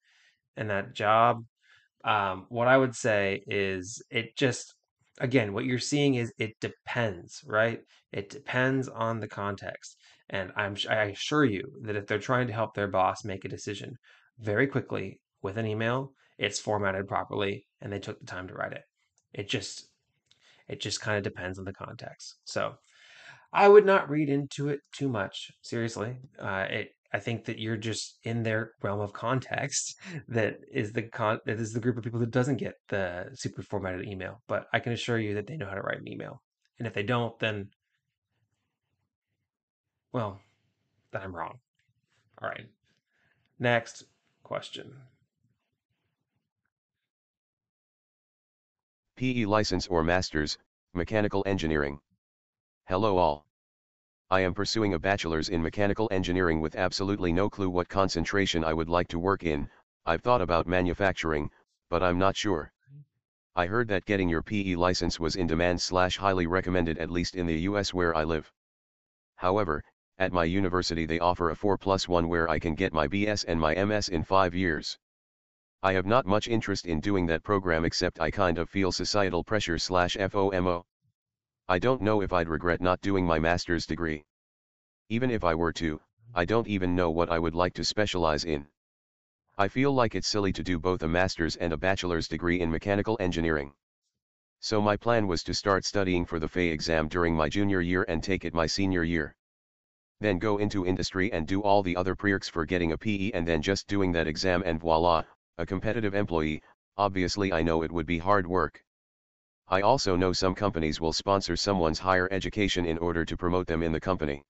in 0.56 0.68
that 0.68 0.94
job. 0.94 1.44
Um, 2.04 2.46
what 2.48 2.68
I 2.68 2.76
would 2.76 2.94
say 2.94 3.42
is 3.46 4.02
it 4.10 4.36
just 4.36 4.74
again 5.20 5.52
what 5.52 5.64
you're 5.64 5.78
seeing 5.78 6.16
is 6.16 6.32
it 6.38 6.58
depends, 6.60 7.42
right? 7.46 7.80
It 8.12 8.30
depends 8.30 8.88
on 8.88 9.20
the 9.20 9.28
context. 9.28 9.96
And 10.28 10.50
I'm 10.56 10.76
I 10.90 11.04
assure 11.04 11.44
you 11.44 11.72
that 11.82 11.96
if 11.96 12.06
they're 12.06 12.18
trying 12.18 12.48
to 12.48 12.52
help 12.52 12.74
their 12.74 12.88
boss 12.88 13.24
make 13.24 13.44
a 13.44 13.48
decision 13.48 13.96
very 14.40 14.66
quickly 14.66 15.20
with 15.40 15.56
an 15.56 15.66
email, 15.66 16.12
it's 16.38 16.60
formatted 16.60 17.08
properly 17.08 17.66
and 17.80 17.92
they 17.92 17.98
took 17.98 18.18
the 18.20 18.26
time 18.26 18.48
to 18.48 18.54
write 18.54 18.72
it. 18.72 18.84
It 19.34 19.48
just 19.48 19.88
it 20.68 20.80
just 20.80 21.00
kind 21.00 21.16
of 21.16 21.24
depends 21.24 21.58
on 21.58 21.64
the 21.64 21.72
context. 21.72 22.36
So 22.44 22.74
I 23.52 23.68
would 23.68 23.86
not 23.86 24.10
read 24.10 24.28
into 24.28 24.68
it 24.68 24.80
too 24.92 25.08
much. 25.08 25.50
Seriously, 25.62 26.16
uh, 26.38 26.66
it. 26.70 26.90
I 27.10 27.18
think 27.18 27.46
that 27.46 27.58
you're 27.58 27.78
just 27.78 28.18
in 28.24 28.42
their 28.42 28.72
realm 28.82 29.00
of 29.00 29.14
context. 29.14 29.96
That 30.28 30.58
is 30.70 30.92
the 30.92 31.02
con. 31.02 31.40
That 31.46 31.58
is 31.58 31.72
the 31.72 31.80
group 31.80 31.96
of 31.96 32.04
people 32.04 32.20
that 32.20 32.30
doesn't 32.30 32.58
get 32.58 32.74
the 32.88 33.30
super 33.34 33.62
formatted 33.62 34.06
email. 34.06 34.42
But 34.46 34.66
I 34.72 34.80
can 34.80 34.92
assure 34.92 35.18
you 35.18 35.34
that 35.34 35.46
they 35.46 35.56
know 35.56 35.66
how 35.66 35.74
to 35.74 35.80
write 35.80 36.00
an 36.00 36.08
email. 36.08 36.42
And 36.78 36.86
if 36.86 36.92
they 36.92 37.02
don't, 37.02 37.38
then 37.38 37.70
well, 40.12 40.40
then 41.12 41.22
I'm 41.22 41.34
wrong. 41.34 41.58
All 42.40 42.48
right. 42.48 42.66
Next 43.58 44.04
question. 44.42 44.92
PE 49.18 49.46
license 49.46 49.88
or 49.88 50.04
master's, 50.04 50.56
mechanical 50.94 51.42
engineering. 51.44 51.98
Hello 52.86 53.16
all. 53.16 53.44
I 54.30 54.42
am 54.42 54.54
pursuing 54.54 54.94
a 54.94 54.98
bachelor's 55.00 55.48
in 55.48 55.60
mechanical 55.60 56.06
engineering 56.12 56.60
with 56.60 56.76
absolutely 56.76 57.32
no 57.32 57.50
clue 57.50 57.68
what 57.68 57.88
concentration 57.88 58.62
I 58.62 58.72
would 58.72 58.88
like 58.88 59.08
to 59.08 59.18
work 59.18 59.42
in, 59.42 59.68
I've 60.06 60.20
thought 60.20 60.40
about 60.40 60.68
manufacturing, 60.68 61.50
but 61.90 62.00
I'm 62.00 62.16
not 62.16 62.36
sure. 62.36 62.72
I 63.56 63.66
heard 63.66 63.88
that 63.88 64.04
getting 64.04 64.28
your 64.28 64.44
PE 64.44 64.76
license 64.76 65.18
was 65.18 65.34
in 65.34 65.48
demand 65.48 65.82
slash 65.82 66.16
highly 66.16 66.46
recommended 66.46 66.98
at 66.98 67.10
least 67.10 67.34
in 67.34 67.46
the 67.46 67.62
US 67.62 67.92
where 67.92 68.14
I 68.14 68.22
live. 68.22 68.52
However, 69.34 69.82
at 70.18 70.32
my 70.32 70.44
university 70.44 71.06
they 71.06 71.18
offer 71.18 71.50
a 71.50 71.56
4 71.56 71.76
plus 71.76 72.06
1 72.06 72.28
where 72.28 72.48
I 72.48 72.60
can 72.60 72.76
get 72.76 72.92
my 72.92 73.08
BS 73.08 73.44
and 73.48 73.58
my 73.58 73.74
MS 73.84 74.10
in 74.10 74.22
5 74.22 74.54
years. 74.54 74.96
I 75.80 75.92
have 75.92 76.06
not 76.06 76.26
much 76.26 76.48
interest 76.48 76.86
in 76.86 76.98
doing 76.98 77.26
that 77.26 77.44
program 77.44 77.84
except 77.84 78.20
I 78.20 78.32
kind 78.32 78.58
of 78.58 78.68
feel 78.68 78.90
societal 78.90 79.44
pressure 79.44 79.78
slash 79.78 80.16
FOMO. 80.16 80.84
I 81.68 81.78
don't 81.78 82.02
know 82.02 82.20
if 82.20 82.32
I'd 82.32 82.48
regret 82.48 82.80
not 82.80 83.00
doing 83.00 83.24
my 83.24 83.38
master's 83.38 83.86
degree. 83.86 84.24
Even 85.08 85.30
if 85.30 85.44
I 85.44 85.54
were 85.54 85.72
to, 85.74 86.00
I 86.34 86.44
don't 86.44 86.66
even 86.66 86.96
know 86.96 87.10
what 87.10 87.30
I 87.30 87.38
would 87.38 87.54
like 87.54 87.74
to 87.74 87.84
specialize 87.84 88.44
in. 88.44 88.66
I 89.56 89.68
feel 89.68 89.92
like 89.92 90.16
it's 90.16 90.26
silly 90.26 90.52
to 90.54 90.64
do 90.64 90.80
both 90.80 91.04
a 91.04 91.08
master's 91.08 91.54
and 91.54 91.72
a 91.72 91.76
bachelor's 91.76 92.26
degree 92.26 92.60
in 92.60 92.72
mechanical 92.72 93.16
engineering. 93.20 93.72
So 94.58 94.82
my 94.82 94.96
plan 94.96 95.28
was 95.28 95.44
to 95.44 95.54
start 95.54 95.84
studying 95.84 96.26
for 96.26 96.40
the 96.40 96.48
FE 96.48 96.70
exam 96.70 97.06
during 97.06 97.36
my 97.36 97.48
junior 97.48 97.80
year 97.80 98.04
and 98.08 98.20
take 98.20 98.44
it 98.44 98.52
my 98.52 98.66
senior 98.66 99.04
year. 99.04 99.36
Then 100.18 100.40
go 100.40 100.58
into 100.58 100.84
industry 100.84 101.32
and 101.32 101.46
do 101.46 101.62
all 101.62 101.84
the 101.84 101.94
other 101.94 102.16
prereqs 102.16 102.50
for 102.50 102.66
getting 102.66 102.90
a 102.90 102.98
PE 102.98 103.30
and 103.30 103.46
then 103.46 103.62
just 103.62 103.86
doing 103.86 104.10
that 104.12 104.26
exam 104.26 104.64
and 104.66 104.80
voila, 104.80 105.22
a 105.58 105.66
competitive 105.66 106.14
employee, 106.14 106.62
obviously 106.96 107.52
I 107.52 107.62
know 107.62 107.82
it 107.82 107.90
would 107.90 108.06
be 108.06 108.18
hard 108.18 108.46
work. 108.46 108.84
I 109.66 109.80
also 109.80 110.14
know 110.14 110.32
some 110.32 110.54
companies 110.54 111.00
will 111.00 111.12
sponsor 111.12 111.56
someone's 111.56 111.98
higher 111.98 112.28
education 112.30 112.86
in 112.86 112.96
order 112.98 113.24
to 113.24 113.36
promote 113.36 113.66
them 113.66 113.82
in 113.82 113.90
the 113.90 114.00
company. 114.00 114.44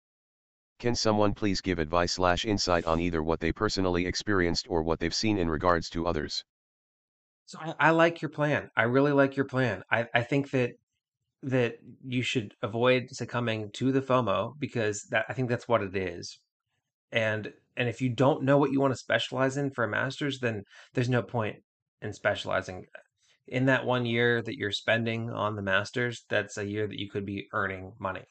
Can 0.79 0.95
someone 0.95 1.33
please 1.33 1.63
give 1.63 1.79
advice 1.79 2.13
slash 2.13 2.45
insight 2.45 2.85
on 2.85 3.01
either 3.01 3.23
what 3.23 3.41
they 3.41 3.53
personally 3.53 4.07
experienced 4.07 4.67
or 4.69 4.83
what 4.83 5.01
they've 5.01 5.15
seen 5.15 5.39
in 5.39 5.49
regards 5.49 5.89
to 5.91 6.07
others? 6.07 6.45
So 7.47 7.59
I, 7.59 7.75
I 7.81 7.91
like 7.91 8.21
your 8.21 8.29
plan. 8.29 8.71
I 8.77 8.83
really 8.83 9.13
like 9.13 9.35
your 9.35 9.47
plan. 9.47 9.83
I, 9.91 10.07
I 10.15 10.23
think 10.23 10.51
that 10.51 10.73
that 11.43 11.77
you 12.05 12.21
should 12.21 12.53
avoid 12.63 13.09
succumbing 13.11 13.71
to 13.73 13.93
the 13.93 14.03
FOMO 14.03 14.55
because 14.59 15.05
that 15.11 15.25
I 15.29 15.33
think 15.33 15.49
that's 15.49 15.69
what 15.69 15.83
it 15.83 15.97
is 15.97 16.39
and 17.13 17.53
and 17.77 17.89
if 17.89 18.01
you 18.01 18.09
don't 18.09 18.43
know 18.43 18.59
what 18.59 18.73
you 18.73 18.81
want 18.81 18.93
to 18.93 18.99
specialize 18.99 19.57
in 19.57 19.71
for 19.71 19.85
a 19.85 19.89
master's 19.89 20.41
then 20.41 20.63
there's 20.95 21.09
no 21.09 21.23
point 21.23 21.57
in 22.03 22.13
specializing 22.13 22.85
in 23.47 23.67
that 23.67 23.87
one 23.87 24.05
year 24.05 24.43
that 24.43 24.57
you're 24.57 24.73
spending 24.73 25.31
on 25.31 25.57
the 25.57 25.63
master's 25.63 26.25
that's 26.29 26.59
a 26.59 26.67
year 26.67 26.87
that 26.87 26.99
you 26.99 27.09
could 27.09 27.25
be 27.25 27.47
earning 27.53 27.93
money. 27.99 28.25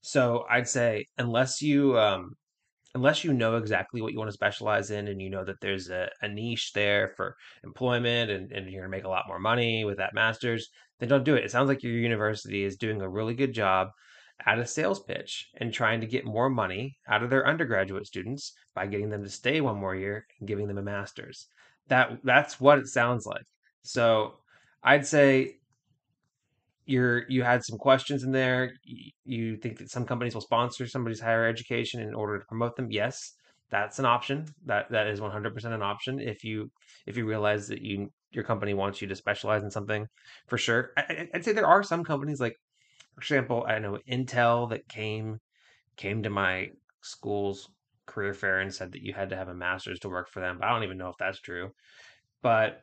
So 0.00 0.44
i'd 0.50 0.68
say 0.68 1.06
unless 1.18 1.60
you 1.60 1.98
um, 1.98 2.32
unless 2.94 3.22
you 3.22 3.32
know 3.32 3.56
exactly 3.56 4.02
what 4.02 4.12
you 4.12 4.18
want 4.18 4.28
to 4.28 4.34
specialize 4.34 4.90
in 4.90 5.08
and 5.08 5.20
you 5.20 5.30
know 5.30 5.44
that 5.44 5.60
there's 5.60 5.90
a, 5.90 6.08
a 6.22 6.28
niche 6.28 6.72
there 6.72 7.12
for 7.16 7.36
employment 7.64 8.30
and, 8.30 8.50
and 8.52 8.68
you're 8.70 8.82
going 8.82 8.90
to 8.90 8.96
make 8.96 9.04
a 9.04 9.08
lot 9.08 9.28
more 9.28 9.38
money 9.38 9.84
with 9.84 9.98
that 9.98 10.14
master's 10.14 10.70
then 11.00 11.08
don't 11.08 11.24
do 11.24 11.34
it. 11.34 11.44
It 11.44 11.50
sounds 11.50 11.68
like 11.68 11.82
your 11.82 11.94
university 11.94 12.62
is 12.62 12.76
doing 12.76 13.00
a 13.00 13.08
really 13.08 13.34
good 13.34 13.52
job 13.52 13.88
at 14.46 14.58
a 14.58 14.66
sales 14.66 15.00
pitch 15.00 15.48
and 15.56 15.72
trying 15.72 16.00
to 16.00 16.06
get 16.06 16.24
more 16.24 16.48
money 16.48 16.96
out 17.08 17.22
of 17.22 17.30
their 17.30 17.46
undergraduate 17.46 18.06
students 18.06 18.52
by 18.74 18.86
getting 18.86 19.10
them 19.10 19.22
to 19.22 19.30
stay 19.30 19.60
one 19.60 19.78
more 19.78 19.94
year 19.94 20.26
and 20.38 20.48
giving 20.48 20.68
them 20.68 20.78
a 20.78 20.82
master's. 20.82 21.46
That 21.88 22.18
that's 22.24 22.60
what 22.60 22.78
it 22.78 22.86
sounds 22.86 23.26
like. 23.26 23.44
So 23.82 24.34
I'd 24.82 25.06
say 25.06 25.56
you're 26.86 27.28
you 27.28 27.42
had 27.42 27.64
some 27.64 27.78
questions 27.78 28.24
in 28.24 28.32
there. 28.32 28.72
You 29.24 29.56
think 29.56 29.78
that 29.78 29.90
some 29.90 30.04
companies 30.04 30.34
will 30.34 30.40
sponsor 30.40 30.86
somebody's 30.86 31.20
higher 31.20 31.46
education 31.46 32.00
in 32.00 32.14
order 32.14 32.38
to 32.38 32.44
promote 32.46 32.76
them? 32.76 32.90
Yes, 32.90 33.34
that's 33.70 33.98
an 33.98 34.06
option. 34.06 34.46
That 34.66 34.90
that 34.90 35.06
is 35.06 35.20
100% 35.20 35.64
an 35.64 35.82
option 35.82 36.20
if 36.20 36.44
you 36.44 36.70
if 37.06 37.16
you 37.16 37.26
realize 37.26 37.68
that 37.68 37.82
you 37.82 38.10
your 38.32 38.44
company 38.44 38.74
wants 38.74 39.02
you 39.02 39.08
to 39.08 39.16
specialize 39.16 39.62
in 39.62 39.70
something 39.70 40.06
for 40.46 40.58
sure. 40.58 40.92
I, 40.96 41.28
would 41.32 41.44
say 41.44 41.52
there 41.52 41.66
are 41.66 41.82
some 41.82 42.04
companies 42.04 42.40
like 42.40 42.56
for 43.20 43.34
example, 43.34 43.66
I 43.68 43.78
know 43.78 43.98
Intel 44.08 44.70
that 44.70 44.88
came 44.88 45.40
came 45.96 46.22
to 46.22 46.30
my 46.30 46.68
school's 47.02 47.68
career 48.06 48.32
fair 48.32 48.60
and 48.60 48.72
said 48.72 48.92
that 48.92 49.02
you 49.02 49.12
had 49.12 49.28
to 49.30 49.36
have 49.36 49.48
a 49.48 49.54
master's 49.54 50.00
to 50.00 50.08
work 50.08 50.30
for 50.30 50.40
them. 50.40 50.56
But 50.58 50.68
I 50.68 50.72
don't 50.72 50.84
even 50.84 50.96
know 50.96 51.10
if 51.10 51.16
that's 51.18 51.40
true. 51.40 51.70
But 52.42 52.80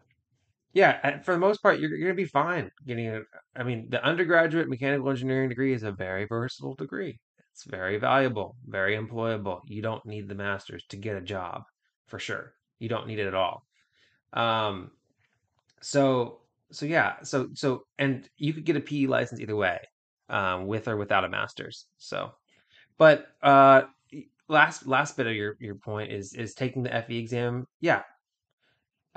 yeah, 0.73 1.21
for 1.23 1.33
the 1.33 1.39
most 1.39 1.63
part, 1.63 1.79
you're, 1.79 1.89
you're 1.89 2.09
going 2.09 2.17
to 2.17 2.23
be 2.23 2.29
fine 2.29 2.69
getting 2.85 3.05
it. 3.07 3.23
I 3.55 3.63
mean, 3.63 3.87
the 3.89 4.03
undergraduate 4.03 4.69
mechanical 4.69 5.09
engineering 5.09 5.49
degree 5.49 5.73
is 5.73 5.81
a 5.81 5.91
very 5.91 6.25
versatile 6.25 6.75
degree. 6.75 7.19
It's 7.51 7.63
very 7.63 7.97
valuable, 7.97 8.55
very 8.67 8.95
employable. 8.95 9.61
You 9.65 9.81
don't 9.81 10.05
need 10.05 10.29
the 10.29 10.35
master's 10.35 10.83
to 10.89 10.97
get 10.97 11.17
a 11.17 11.21
job 11.21 11.63
for 12.05 12.19
sure. 12.19 12.53
You 12.77 12.89
don't 12.89 13.07
need 13.07 13.17
it 13.17 13.25
at 13.25 13.33
all. 13.33 13.63
Um, 14.33 14.91
so 15.81 16.41
so 16.69 16.85
yeah, 16.85 17.15
so 17.23 17.47
so 17.55 17.85
and 17.97 18.29
you 18.37 18.53
could 18.53 18.65
get 18.65 18.75
a 18.75 18.81
PE 18.81 19.07
license 19.07 19.39
either 19.39 19.55
way 19.55 19.79
um, 20.29 20.67
with 20.67 20.87
or 20.87 20.97
without 20.97 21.25
a 21.25 21.29
master's. 21.29 21.85
So, 21.97 22.31
but 22.97 23.27
uh, 23.41 23.83
last 24.49 24.87
last 24.87 25.17
bit 25.17 25.27
of 25.27 25.33
your 25.33 25.55
your 25.59 25.75
point 25.75 26.11
is 26.11 26.33
is 26.33 26.53
taking 26.53 26.83
the 26.83 27.03
FE 27.07 27.17
exam. 27.17 27.65
Yeah, 27.81 28.03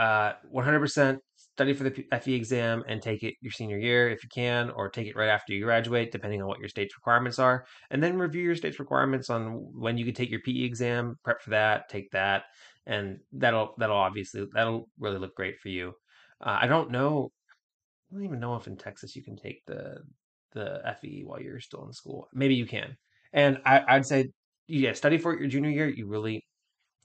uh, 0.00 0.32
100% 0.54 1.18
study 1.34 1.74
for 1.74 1.84
the 1.84 2.04
FE 2.22 2.32
exam 2.32 2.82
and 2.88 3.02
take 3.02 3.22
it 3.22 3.34
your 3.42 3.52
senior 3.52 3.78
year 3.78 4.08
if 4.08 4.22
you 4.22 4.30
can, 4.32 4.70
or 4.70 4.88
take 4.88 5.06
it 5.06 5.14
right 5.14 5.28
after 5.28 5.52
you 5.52 5.62
graduate, 5.62 6.10
depending 6.10 6.40
on 6.40 6.48
what 6.48 6.58
your 6.58 6.70
state's 6.70 6.96
requirements 6.96 7.38
are, 7.38 7.66
and 7.90 8.02
then 8.02 8.16
review 8.16 8.42
your 8.42 8.56
state's 8.56 8.80
requirements 8.80 9.28
on 9.28 9.52
when 9.78 9.98
you 9.98 10.06
can 10.06 10.14
take 10.14 10.30
your 10.30 10.40
PE 10.40 10.62
exam. 10.62 11.18
Prep 11.22 11.42
for 11.42 11.50
that, 11.50 11.90
take 11.90 12.10
that, 12.12 12.44
and 12.86 13.18
that'll 13.32 13.74
that'll 13.76 13.96
obviously 13.96 14.46
that'll 14.54 14.88
really 14.98 15.18
look 15.18 15.34
great 15.34 15.58
for 15.58 15.68
you. 15.68 15.92
Uh, 16.40 16.56
I 16.62 16.66
don't 16.66 16.90
know. 16.90 17.30
I 18.10 18.14
don't 18.14 18.24
even 18.24 18.40
know 18.40 18.56
if 18.56 18.66
in 18.66 18.78
Texas 18.78 19.14
you 19.14 19.22
can 19.22 19.36
take 19.36 19.60
the 19.66 19.98
the 20.52 20.80
FE 21.00 21.22
while 21.24 21.40
you're 21.40 21.60
still 21.60 21.86
in 21.86 21.92
school. 21.92 22.28
Maybe 22.32 22.54
you 22.54 22.66
can. 22.66 22.96
And 23.32 23.58
I, 23.64 23.82
I'd 23.86 24.06
say, 24.06 24.30
yeah, 24.66 24.92
study 24.92 25.18
for 25.18 25.32
it 25.32 25.40
your 25.40 25.48
junior 25.48 25.70
year. 25.70 25.88
You 25.88 26.06
really, 26.06 26.44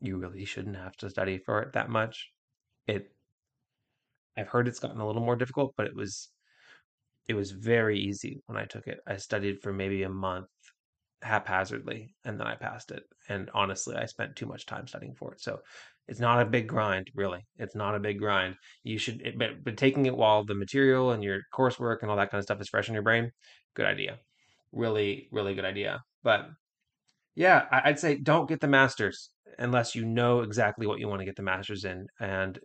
you 0.02 0.18
really 0.18 0.46
shouldn't 0.46 0.78
have 0.78 0.96
to 0.98 1.10
study 1.10 1.38
for 1.38 1.62
it 1.62 1.74
that 1.74 1.90
much. 1.90 2.30
It, 2.88 3.12
I've 4.38 4.50
heard 4.50 4.68
it's 4.68 4.80
gotten 4.80 5.00
a 5.00 5.08
little 5.08 5.24
more 5.24 5.36
difficult, 5.36 5.74
but 5.78 5.88
it 5.88 5.96
was, 5.96 6.30
it 7.28 7.34
was 7.34 7.52
very 7.52 8.00
easy 8.00 8.42
when 8.46 8.58
I 8.58 8.66
took 8.66 8.88
it. 8.88 9.00
I 9.08 9.18
studied 9.18 9.62
for 9.62 9.72
maybe 9.74 10.04
a 10.04 10.10
month 10.10 10.48
haphazardly 11.26 12.14
and 12.24 12.40
then 12.40 12.46
I 12.46 12.56
passed 12.56 12.92
it. 12.92 13.04
And 13.28 13.50
honestly, 13.54 13.96
I 13.96 14.06
spent 14.06 14.36
too 14.36 14.46
much 14.46 14.66
time 14.66 14.88
studying 14.88 15.16
for 15.16 15.34
it. 15.34 15.42
So 15.42 15.60
it's 16.08 16.20
not 16.20 16.42
a 16.42 16.46
big 16.46 16.68
grind, 16.68 17.10
really. 17.16 17.46
It's 17.58 17.76
not 17.76 17.96
a 17.96 18.00
big 18.00 18.20
grind. 18.20 18.56
You 18.84 19.00
should, 19.00 19.22
it, 19.22 19.38
but, 19.38 19.64
but 19.64 19.76
taking 19.76 20.06
it 20.06 20.16
while 20.16 20.46
the 20.46 20.54
material 20.54 21.12
and 21.12 21.24
your 21.24 21.40
coursework 21.52 21.98
and 22.02 22.12
all 22.12 22.18
that 22.18 22.30
kind 22.30 22.40
of 22.40 22.44
stuff 22.44 22.62
is 22.62 22.70
fresh 22.70 22.88
in 22.88 22.94
your 22.94 23.04
brain, 23.04 23.32
good 23.76 23.88
idea. 23.88 24.20
Really, 24.72 25.28
really 25.32 25.56
good 25.56 25.66
idea. 25.66 26.04
But 26.24 26.48
yeah, 27.34 27.66
I, 27.72 27.82
I'd 27.86 28.00
say 28.00 28.18
don't 28.18 28.48
get 28.48 28.62
the 28.62 28.68
master's 28.68 29.32
unless 29.58 29.96
you 29.96 30.06
know 30.06 30.42
exactly 30.42 30.86
what 30.86 31.00
you 31.00 31.08
want 31.08 31.22
to 31.22 31.26
get 31.26 31.36
the 31.36 31.44
master's 31.44 31.86
in, 31.86 32.06
and 32.20 32.60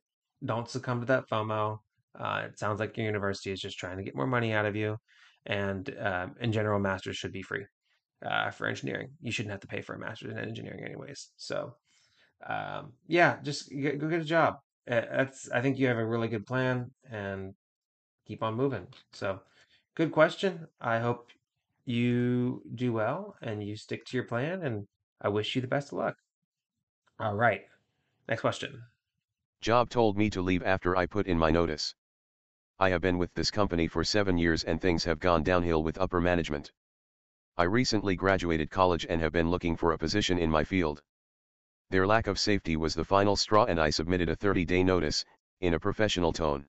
don't 0.44 0.68
succumb 0.68 1.00
to 1.00 1.06
that 1.06 1.28
FOMO. 1.30 1.78
Uh, 2.18 2.42
it 2.46 2.58
sounds 2.58 2.80
like 2.80 2.96
your 2.96 3.06
university 3.06 3.52
is 3.52 3.60
just 3.60 3.78
trying 3.78 3.96
to 3.96 4.02
get 4.02 4.16
more 4.16 4.26
money 4.26 4.52
out 4.52 4.66
of 4.66 4.76
you, 4.76 4.96
and 5.46 5.94
um, 6.00 6.34
in 6.40 6.52
general, 6.52 6.80
masters 6.80 7.16
should 7.16 7.32
be 7.32 7.42
free 7.42 7.64
uh, 8.24 8.50
for 8.50 8.66
engineering. 8.66 9.10
You 9.20 9.32
shouldn't 9.32 9.52
have 9.52 9.60
to 9.60 9.66
pay 9.66 9.80
for 9.80 9.94
a 9.94 9.98
master's 9.98 10.32
in 10.32 10.38
engineering, 10.38 10.84
anyways. 10.84 11.30
So 11.36 11.74
um, 12.46 12.92
yeah, 13.06 13.38
just 13.42 13.70
get, 13.70 13.98
go 13.98 14.08
get 14.08 14.20
a 14.20 14.24
job. 14.24 14.58
That's 14.86 15.50
I 15.50 15.60
think 15.60 15.78
you 15.78 15.86
have 15.88 15.98
a 15.98 16.04
really 16.04 16.28
good 16.28 16.46
plan 16.46 16.90
and 17.10 17.54
keep 18.26 18.42
on 18.42 18.54
moving. 18.54 18.86
So, 19.12 19.40
good 19.94 20.10
question. 20.10 20.66
I 20.80 20.98
hope 20.98 21.28
you 21.84 22.62
do 22.74 22.92
well 22.92 23.36
and 23.42 23.62
you 23.62 23.76
stick 23.76 24.04
to 24.06 24.16
your 24.16 24.26
plan 24.26 24.62
and 24.62 24.86
I 25.20 25.28
wish 25.28 25.54
you 25.54 25.60
the 25.60 25.68
best 25.68 25.92
of 25.92 25.98
luck. 25.98 26.16
All 27.18 27.34
right. 27.34 27.62
Next 28.28 28.40
question. 28.40 28.82
Job 29.60 29.90
told 29.90 30.16
me 30.16 30.30
to 30.30 30.40
leave 30.40 30.62
after 30.62 30.96
I 30.96 31.06
put 31.06 31.26
in 31.26 31.38
my 31.38 31.50
notice. 31.50 31.94
I 32.78 32.90
have 32.90 33.02
been 33.02 33.18
with 33.18 33.34
this 33.34 33.50
company 33.50 33.88
for 33.88 34.02
7 34.02 34.38
years 34.38 34.64
and 34.64 34.80
things 34.80 35.04
have 35.04 35.18
gone 35.18 35.42
downhill 35.42 35.82
with 35.82 35.98
upper 35.98 36.20
management. 36.20 36.72
I 37.60 37.64
recently 37.64 38.16
graduated 38.16 38.70
college 38.70 39.04
and 39.06 39.20
have 39.20 39.32
been 39.32 39.50
looking 39.50 39.76
for 39.76 39.92
a 39.92 39.98
position 39.98 40.38
in 40.38 40.50
my 40.50 40.64
field. 40.64 41.02
Their 41.90 42.06
lack 42.06 42.26
of 42.26 42.38
safety 42.38 42.74
was 42.74 42.94
the 42.94 43.04
final 43.04 43.36
straw 43.36 43.66
and 43.66 43.78
I 43.78 43.90
submitted 43.90 44.30
a 44.30 44.36
30-day 44.36 44.82
notice, 44.82 45.26
in 45.60 45.74
a 45.74 45.78
professional 45.78 46.32
tone. 46.32 46.64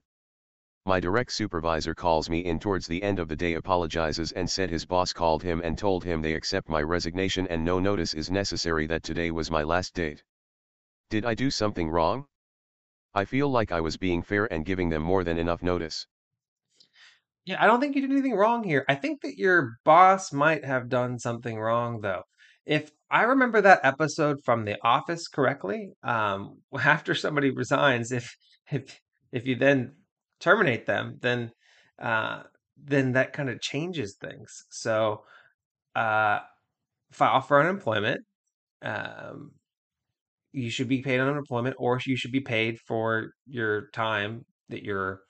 My 0.85 0.99
direct 0.99 1.31
supervisor 1.31 1.95
calls 1.95 2.29
me 2.29 2.43
in 2.43 2.59
towards 2.59 2.87
the 2.87 3.01
end 3.03 3.19
of 3.19 3.29
the 3.29 3.37
day 3.37 3.53
apologizes 3.53 4.33
and 4.33 4.49
said 4.49 4.69
his 4.69 4.85
boss 4.85 5.13
called 5.13 5.41
him 5.43 5.61
and 5.61 5.77
told 5.77 6.03
him 6.03 6.21
they 6.21 6.33
accept 6.33 6.67
my 6.67 6.81
resignation 6.81 7.47
and 7.47 7.63
no 7.63 7.79
notice 7.79 8.13
is 8.13 8.29
necessary 8.29 8.85
that 8.87 9.01
today 9.01 9.31
was 9.31 9.49
my 9.49 9.63
last 9.63 9.93
date. 9.93 10.21
Did 11.09 11.23
I 11.23 11.35
do 11.35 11.49
something 11.49 11.89
wrong? 11.89 12.27
I 13.13 13.23
feel 13.23 13.47
like 13.47 13.71
I 13.71 13.79
was 13.79 13.95
being 13.95 14.21
fair 14.21 14.51
and 14.51 14.65
giving 14.65 14.89
them 14.89 15.03
more 15.03 15.23
than 15.23 15.37
enough 15.37 15.63
notice. 15.63 16.05
Yeah, 17.45 17.61
I 17.63 17.67
don't 17.67 17.79
think 17.81 17.95
you 17.95 18.01
did 18.01 18.11
anything 18.11 18.35
wrong 18.35 18.63
here. 18.63 18.85
I 18.87 18.95
think 18.95 19.21
that 19.21 19.37
your 19.37 19.71
boss 19.83 20.31
might 20.31 20.63
have 20.65 20.89
done 20.89 21.17
something 21.19 21.59
wrong 21.59 22.01
though 22.01 22.23
if 22.65 22.91
I 23.09 23.23
remember 23.23 23.59
that 23.61 23.79
episode 23.83 24.37
from 24.45 24.65
The 24.65 24.77
Office 24.83 25.27
correctly, 25.27 25.93
um, 26.03 26.59
after 26.79 27.15
somebody 27.15 27.49
resigns, 27.51 28.11
if 28.11 28.35
if 28.71 28.99
if 29.31 29.47
you 29.47 29.55
then 29.55 29.95
terminate 30.39 30.85
them, 30.85 31.17
then 31.21 31.51
uh, 31.99 32.43
then 32.77 33.13
that 33.13 33.33
kind 33.33 33.49
of 33.49 33.61
changes 33.61 34.15
things. 34.21 34.65
So, 34.69 35.23
uh, 35.95 36.39
file 37.11 37.41
for 37.41 37.61
unemployment. 37.61 38.21
Um, 38.83 39.51
you 40.53 40.69
should 40.69 40.87
be 40.87 41.01
paid 41.01 41.19
on 41.19 41.29
unemployment, 41.29 41.75
or 41.79 41.99
you 42.05 42.15
should 42.17 42.31
be 42.31 42.41
paid 42.41 42.79
for 42.79 43.31
your 43.47 43.89
time 43.91 44.45
that 44.69 44.83
you're 44.83 45.21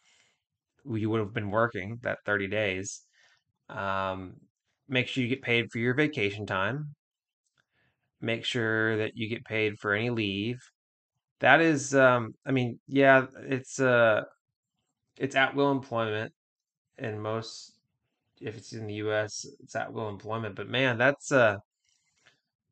you 0.85 1.09
would 1.09 1.19
have 1.19 1.33
been 1.33 1.51
working 1.51 1.99
that 2.03 2.19
30 2.25 2.47
days. 2.47 3.01
Um, 3.69 4.35
make 4.87 5.07
sure 5.07 5.23
you 5.23 5.29
get 5.29 5.41
paid 5.41 5.71
for 5.71 5.79
your 5.79 5.93
vacation 5.93 6.45
time. 6.45 6.95
Make 8.19 8.45
sure 8.45 8.97
that 8.97 9.13
you 9.15 9.27
get 9.27 9.45
paid 9.45 9.79
for 9.79 9.93
any 9.93 10.09
leave. 10.09 10.59
That 11.39 11.61
is, 11.61 11.95
um, 11.95 12.35
I 12.45 12.51
mean, 12.51 12.79
yeah, 12.87 13.25
it's 13.35 13.79
uh, 13.79 14.23
it's 15.17 15.35
at 15.35 15.55
will 15.55 15.71
employment 15.71 16.33
in 16.97 17.19
most. 17.19 17.73
If 18.41 18.57
it's 18.57 18.73
in 18.73 18.87
the 18.87 18.95
U.S., 18.95 19.45
it's 19.59 19.75
at 19.75 19.93
will 19.93 20.09
employment. 20.09 20.55
But 20.55 20.69
man, 20.69 20.97
that's 20.97 21.31
uh, 21.31 21.57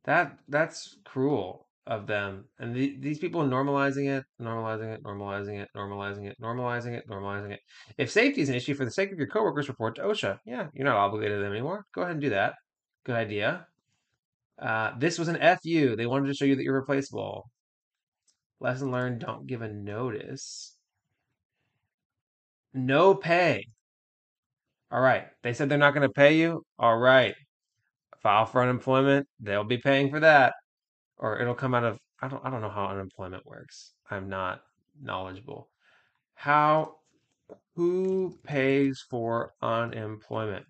that 0.03 0.37
that's 0.47 0.97
cruel 1.05 1.68
of 1.89 2.05
them. 2.05 2.45
And 2.59 2.73
the, 2.73 2.95
these 2.99 3.17
people 3.17 3.41
normalizing 3.43 4.15
it, 4.15 4.23
normalizing 4.39 4.93
it, 4.93 5.03
normalizing 5.03 5.59
it, 5.59 5.69
normalizing 5.75 6.27
it, 6.27 6.37
normalizing 6.39 6.93
it, 6.93 7.09
normalizing 7.09 7.51
it. 7.51 7.59
If 7.97 8.11
safety 8.11 8.41
is 8.41 8.49
an 8.49 8.55
issue 8.55 8.75
for 8.75 8.85
the 8.85 8.91
sake 8.91 9.11
of 9.11 9.17
your 9.17 9.27
coworkers, 9.27 9.67
report 9.67 9.95
to 9.95 10.03
OSHA. 10.03 10.37
Yeah, 10.45 10.67
you're 10.73 10.85
not 10.85 10.97
obligated 10.97 11.39
to 11.39 11.43
them 11.43 11.51
anymore. 11.51 11.85
Go 11.93 12.03
ahead 12.03 12.13
and 12.13 12.21
do 12.21 12.29
that. 12.29 12.53
Good 13.05 13.15
idea. 13.15 13.65
Uh, 14.61 14.91
this 14.99 15.17
was 15.17 15.29
an 15.29 15.39
FU. 15.63 15.95
They 15.95 16.05
wanted 16.05 16.27
to 16.27 16.35
show 16.35 16.45
you 16.45 16.55
that 16.55 16.63
you're 16.63 16.79
replaceable. 16.79 17.49
Lesson 18.59 18.91
learned, 18.91 19.21
don't 19.21 19.47
give 19.47 19.63
a 19.63 19.69
notice. 19.69 20.75
No 22.71 23.15
pay. 23.15 23.65
All 24.91 25.01
right. 25.01 25.25
They 25.41 25.53
said 25.53 25.69
they're 25.69 25.77
not 25.79 25.95
going 25.95 26.07
to 26.07 26.13
pay 26.13 26.37
you. 26.37 26.63
All 26.77 26.97
right. 26.97 27.33
File 28.21 28.45
for 28.45 28.61
unemployment. 28.61 29.27
They'll 29.39 29.63
be 29.63 29.77
paying 29.77 30.11
for 30.11 30.19
that. 30.19 30.53
Or 31.19 31.39
it'll 31.39 31.53
come 31.55 31.75
out 31.75 31.83
of 31.83 31.99
I 32.21 32.27
don't 32.27 32.43
I 32.45 32.49
don't 32.49 32.61
know 32.61 32.69
how 32.69 32.87
unemployment 32.87 33.45
works. 33.45 33.93
I'm 34.09 34.29
not 34.29 34.63
knowledgeable. 35.01 35.69
How 36.33 36.95
who 37.75 38.37
pays 38.43 39.01
for 39.09 39.53
unemployment? 39.61 40.65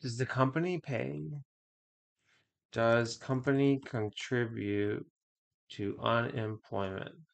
Does 0.00 0.16
the 0.16 0.26
company 0.26 0.78
pay? 0.78 1.28
Does 2.72 3.16
company 3.16 3.80
contribute 3.84 5.06
to 5.70 5.98
unemployment? 6.00 7.27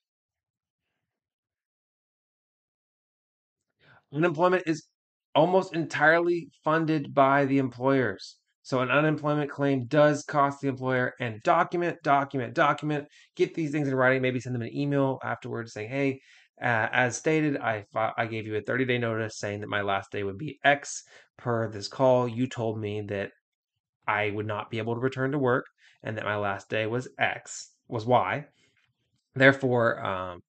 Unemployment 4.15 4.63
is 4.67 4.87
almost 5.35 5.75
entirely 5.75 6.49
funded 6.63 7.13
by 7.13 7.45
the 7.45 7.59
employers. 7.59 8.37
So 8.63 8.81
an 8.81 8.91
unemployment 8.91 9.51
claim 9.51 9.87
does 9.87 10.25
cost 10.25 10.61
the 10.61 10.69
employer 10.69 11.13
and 11.21 11.43
document, 11.43 11.99
document, 12.03 12.55
document, 12.55 13.07
get 13.37 13.55
these 13.55 13.73
things 13.73 13.89
in 13.89 13.95
writing, 13.95 14.23
maybe 14.23 14.41
send 14.41 14.55
them 14.55 14.63
an 14.63 14.75
email 14.75 15.19
afterwards 15.23 15.73
saying, 15.73 15.91
hey, 15.91 16.21
uh, 16.63 16.89
as 16.93 17.17
stated, 17.17 17.59
I, 17.59 17.85
I 18.17 18.27
gave 18.27 18.47
you 18.47 18.57
a 18.57 18.63
30 18.63 18.85
day 18.87 18.99
notice 18.99 19.39
saying 19.39 19.61
that 19.61 19.69
my 19.69 19.83
last 19.83 20.13
day 20.13 20.23
would 20.23 20.39
be 20.39 20.59
X 20.65 21.03
per 21.37 21.69
this 21.69 21.89
call. 21.89 22.29
You 22.29 22.47
told 22.47 22.79
me 22.81 23.03
that 23.09 23.33
I 24.07 24.31
would 24.31 24.47
not 24.47 24.71
be 24.71 24.79
able 24.79 24.95
to 24.95 25.01
return 25.01 25.33
to 25.33 25.39
work 25.39 25.67
and 26.03 26.17
that 26.17 26.25
my 26.25 26.37
last 26.37 26.71
day 26.71 26.87
was 26.87 27.09
X, 27.19 27.73
was 27.89 28.07
Y. 28.07 28.47
Therefore, 29.35 30.05
um, 30.05 30.41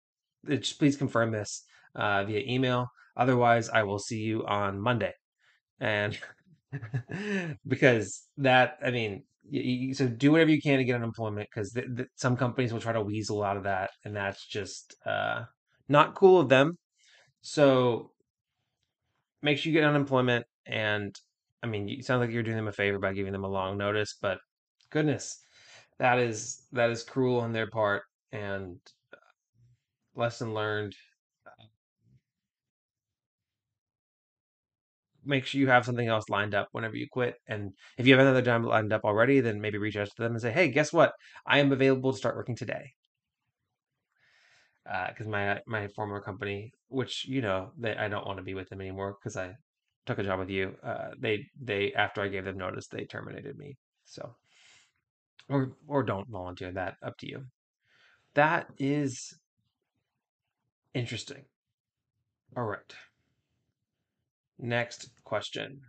please 0.46 0.96
confirm 0.96 1.32
this 1.32 1.64
uh, 1.96 2.24
via 2.24 2.44
email. 2.48 2.88
Otherwise, 3.18 3.70
I 3.70 3.84
will 3.84 4.00
see 4.00 4.20
you 4.22 4.46
on 4.46 4.80
Monday. 4.80 5.14
And 5.80 6.18
because 7.68 8.28
that, 8.38 8.78
I 8.84 8.92
mean, 8.92 9.24
you, 9.50 9.94
so 9.94 10.08
do 10.08 10.32
whatever 10.32 10.52
you 10.52 10.62
can 10.62 10.80
to 10.80 10.84
get 10.86 10.96
unemployment 10.96 11.48
because 11.54 11.72
th- 11.72 11.88
th- 11.96 12.10
some 12.16 12.36
companies 12.36 12.74
will 12.74 12.80
try 12.80 12.94
to 12.94 13.02
weasel 13.02 13.44
out 13.44 13.58
of 13.58 13.64
that, 13.64 13.92
and 14.04 14.16
that's 14.16 14.46
just 14.48 14.96
uh, 15.06 15.44
not 15.88 16.16
cool 16.16 16.40
of 16.40 16.50
them. 16.50 16.78
So 17.42 18.12
make 19.42 19.58
sure 19.58 19.72
you 19.72 19.80
get 19.80 19.88
unemployment. 19.88 20.46
And 20.66 21.16
I 21.62 21.68
mean, 21.68 21.88
you 21.88 22.02
sound 22.02 22.22
like 22.22 22.32
you're 22.32 22.44
doing 22.44 22.58
them 22.58 22.68
a 22.68 22.72
favor 22.74 23.00
by 23.00 23.14
giving 23.14 23.34
them 23.34 23.44
a 23.44 23.50
long 23.50 23.78
notice, 23.78 24.18
but 24.22 24.40
goodness, 24.90 25.40
that 26.00 26.20
is 26.20 26.68
that 26.72 26.90
is 26.90 27.04
cruel 27.04 27.40
on 27.40 27.54
their 27.54 27.70
part. 27.70 28.04
And 28.32 28.80
lesson 30.16 30.54
learned 30.54 30.96
make 35.26 35.46
sure 35.46 35.60
you 35.60 35.68
have 35.68 35.86
something 35.86 36.08
else 36.08 36.30
lined 36.30 36.56
up 36.56 36.70
whenever 36.72 36.96
you 36.96 37.08
quit. 37.10 37.36
And 37.48 37.74
if 37.98 38.08
you 38.08 38.14
have 38.14 38.22
another 38.22 38.42
job 38.42 38.66
lined 38.66 38.94
up 38.94 39.04
already, 39.04 39.40
then 39.42 39.62
maybe 39.62 39.78
reach 39.78 39.98
out 39.98 40.08
to 40.08 40.22
them 40.22 40.34
and 40.34 40.42
say, 40.42 40.52
"Hey, 40.52 40.70
guess 40.70 40.94
what? 40.94 41.14
I 41.46 41.60
am 41.60 41.72
available 41.72 42.12
to 42.12 42.18
start 42.18 42.36
working 42.36 42.56
today." 42.56 42.94
Because 44.84 45.28
uh, 45.28 45.30
my 45.30 45.62
my 45.66 45.88
former 45.90 46.22
company, 46.22 46.72
which 46.90 47.26
you 47.28 47.42
know, 47.42 47.72
they, 47.78 47.96
I 47.96 48.08
don't 48.08 48.26
want 48.28 48.38
to 48.38 48.44
be 48.44 48.54
with 48.54 48.70
them 48.70 48.82
anymore 48.82 49.18
because 49.20 49.36
I 49.36 49.56
took 50.06 50.20
a 50.20 50.24
job 50.24 50.40
with 50.40 50.50
you. 50.50 50.76
Uh, 50.84 51.10
they 51.20 51.48
they 51.60 51.94
after 51.94 52.22
I 52.22 52.28
gave 52.28 52.46
them 52.46 52.58
notice, 52.58 52.88
they 52.88 53.06
terminated 53.06 53.58
me. 53.58 53.78
So, 54.06 54.36
or 55.50 55.74
or 55.88 56.04
don't 56.04 56.30
volunteer 56.30 56.72
that. 56.74 56.98
Up 57.02 57.18
to 57.20 57.28
you. 57.28 57.46
That 58.36 58.68
is 58.78 59.34
interesting. 60.94 61.46
All 62.56 62.64
right. 62.64 62.96
Next 64.58 65.10
question. 65.24 65.82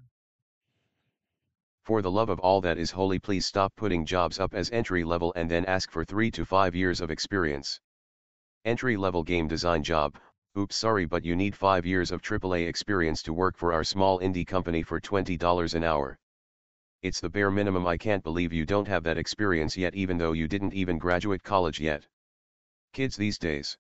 For 1.85 2.03
the 2.03 2.11
love 2.11 2.31
of 2.31 2.41
all 2.41 2.61
that 2.63 2.79
is 2.79 2.91
holy 2.91 3.21
please 3.21 3.47
stop 3.47 3.73
putting 3.77 4.05
jobs 4.05 4.41
up 4.41 4.55
as 4.55 4.71
entry 4.71 5.05
level 5.05 5.33
and 5.37 5.49
then 5.49 5.65
ask 5.67 5.91
for 5.91 6.05
3 6.05 6.33
to 6.33 6.45
5 6.45 6.75
years 6.75 7.01
of 7.01 7.13
experience. 7.13 7.81
Entry 8.65 8.97
level 8.97 9.23
game 9.23 9.47
design 9.47 9.85
job, 9.85 10.19
oops 10.59 10.75
sorry 10.75 11.05
but 11.05 11.25
you 11.25 11.37
need 11.37 11.55
5 11.55 11.87
years 11.87 12.11
of 12.11 12.23
AAA 12.23 12.67
experience 12.67 13.23
to 13.23 13.33
work 13.33 13.57
for 13.57 13.73
our 13.73 13.85
small 13.85 14.19
indie 14.19 14.47
company 14.47 14.83
for 14.83 15.01
$20 15.01 15.75
an 15.75 15.85
hour. 15.85 16.19
It's 17.03 17.21
the 17.21 17.31
bare 17.31 17.53
minimum 17.53 17.87
I 17.87 17.97
can't 17.97 18.25
believe 18.25 18.53
you 18.53 18.67
don't 18.67 18.89
have 18.89 19.05
that 19.05 19.19
experience 19.19 19.77
yet 19.77 19.95
even 19.95 20.19
though 20.19 20.33
you 20.33 20.49
didn't 20.49 20.75
even 20.75 20.99
graduate 20.99 21.45
college 21.45 21.79
yet. 21.79 22.05
Kids 22.93 23.17
these 23.17 23.39
days. 23.39 23.79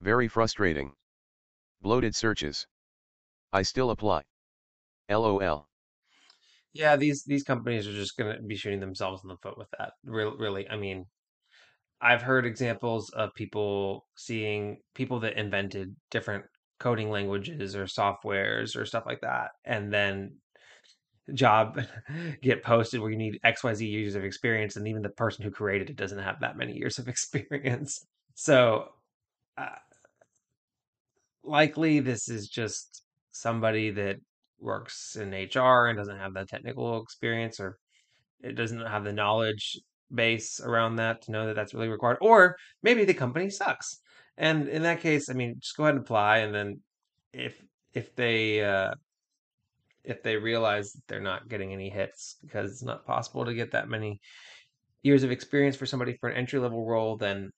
Very 0.00 0.28
frustrating. 0.28 0.92
Bloated 1.82 2.14
searches. 2.14 2.68
I 3.52 3.62
still 3.62 3.90
apply. 3.90 4.22
LOL. 5.08 5.68
Yeah, 6.72 6.96
these 6.96 7.24
these 7.24 7.42
companies 7.42 7.86
are 7.86 7.92
just 7.92 8.16
going 8.16 8.36
to 8.36 8.42
be 8.42 8.56
shooting 8.56 8.80
themselves 8.80 9.22
in 9.22 9.28
the 9.28 9.36
foot 9.38 9.56
with 9.56 9.68
that. 9.78 9.92
Real, 10.04 10.36
really, 10.36 10.68
I 10.68 10.76
mean, 10.76 11.06
I've 12.00 12.22
heard 12.22 12.44
examples 12.44 13.10
of 13.10 13.34
people 13.34 14.06
seeing 14.16 14.78
people 14.94 15.20
that 15.20 15.38
invented 15.38 15.96
different 16.10 16.44
coding 16.78 17.10
languages 17.10 17.74
or 17.74 17.84
softwares 17.84 18.76
or 18.76 18.84
stuff 18.84 19.06
like 19.06 19.22
that, 19.22 19.52
and 19.64 19.92
then 19.92 20.36
job 21.32 21.80
get 22.42 22.62
posted 22.62 23.00
where 23.00 23.10
you 23.10 23.16
need 23.16 23.40
XYZ 23.44 23.90
years 23.90 24.14
of 24.14 24.24
experience, 24.24 24.76
and 24.76 24.86
even 24.86 25.02
the 25.02 25.08
person 25.08 25.44
who 25.44 25.50
created 25.50 25.88
it 25.88 25.96
doesn't 25.96 26.18
have 26.18 26.40
that 26.40 26.58
many 26.58 26.74
years 26.74 26.98
of 26.98 27.08
experience. 27.08 28.04
So, 28.34 28.88
uh, 29.56 29.76
likely 31.42 32.00
this 32.00 32.28
is 32.28 32.48
just 32.48 33.05
somebody 33.36 33.90
that 33.90 34.16
works 34.58 35.16
in 35.16 35.30
HR 35.30 35.86
and 35.86 35.96
doesn't 35.96 36.18
have 36.18 36.34
the 36.34 36.44
technical 36.44 37.02
experience 37.02 37.60
or 37.60 37.78
it 38.40 38.54
doesn't 38.54 38.86
have 38.86 39.04
the 39.04 39.12
knowledge 39.12 39.78
base 40.14 40.60
around 40.60 40.96
that 40.96 41.22
to 41.22 41.32
know 41.32 41.46
that 41.46 41.56
that's 41.56 41.74
really 41.74 41.88
required 41.88 42.18
or 42.20 42.56
maybe 42.82 43.04
the 43.04 43.14
company 43.14 43.50
sucks. 43.50 44.00
And 44.38 44.68
in 44.68 44.82
that 44.82 45.00
case 45.00 45.30
i 45.30 45.32
mean 45.32 45.56
just 45.58 45.76
go 45.76 45.84
ahead 45.84 45.94
and 45.94 46.04
apply 46.04 46.38
and 46.38 46.54
then 46.54 46.80
if 47.32 47.62
if 47.94 48.14
they 48.14 48.62
uh 48.62 48.92
if 50.04 50.22
they 50.22 50.36
realize 50.36 50.92
they're 51.08 51.20
not 51.20 51.48
getting 51.48 51.72
any 51.72 51.88
hits 51.88 52.36
because 52.42 52.70
it's 52.70 52.82
not 52.82 53.06
possible 53.06 53.44
to 53.46 53.54
get 53.54 53.72
that 53.72 53.88
many 53.88 54.20
years 55.02 55.22
of 55.22 55.30
experience 55.30 55.74
for 55.74 55.86
somebody 55.86 56.16
for 56.20 56.28
an 56.28 56.36
entry 56.36 56.58
level 56.58 56.84
role 56.84 57.16
then 57.16 57.50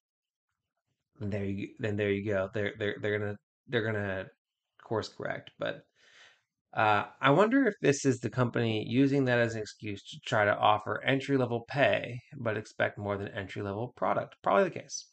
then 1.20 1.30
there 1.30 1.44
you 1.44 1.68
then 1.78 1.96
there 1.96 2.10
you 2.10 2.24
go. 2.24 2.48
They're 2.52 2.74
they're 2.78 2.96
they're 3.00 3.18
gonna 3.18 3.36
they're 3.68 3.84
gonna 3.84 4.26
course 4.88 5.08
correct 5.08 5.50
but 5.58 5.84
uh, 6.74 7.04
I 7.20 7.30
wonder 7.30 7.66
if 7.66 7.74
this 7.80 8.04
is 8.04 8.20
the 8.20 8.30
company 8.30 8.84
using 8.86 9.24
that 9.24 9.38
as 9.38 9.54
an 9.54 9.62
excuse 9.62 10.02
to 10.10 10.20
try 10.24 10.44
to 10.44 10.56
offer 10.56 11.02
entry 11.02 11.36
level 11.38 11.64
pay, 11.66 12.20
but 12.36 12.58
expect 12.58 12.98
more 12.98 13.16
than 13.16 13.28
entry 13.28 13.62
level 13.62 13.94
product. 13.96 14.36
Probably 14.42 14.64
the 14.64 14.78
case. 14.78 15.06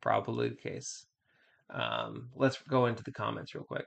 Probably 0.00 0.48
the 0.48 0.56
case. 0.56 1.06
Um, 1.70 2.30
let's 2.34 2.58
go 2.68 2.86
into 2.86 3.02
the 3.02 3.12
comments 3.12 3.54
real 3.54 3.64
quick. 3.64 3.84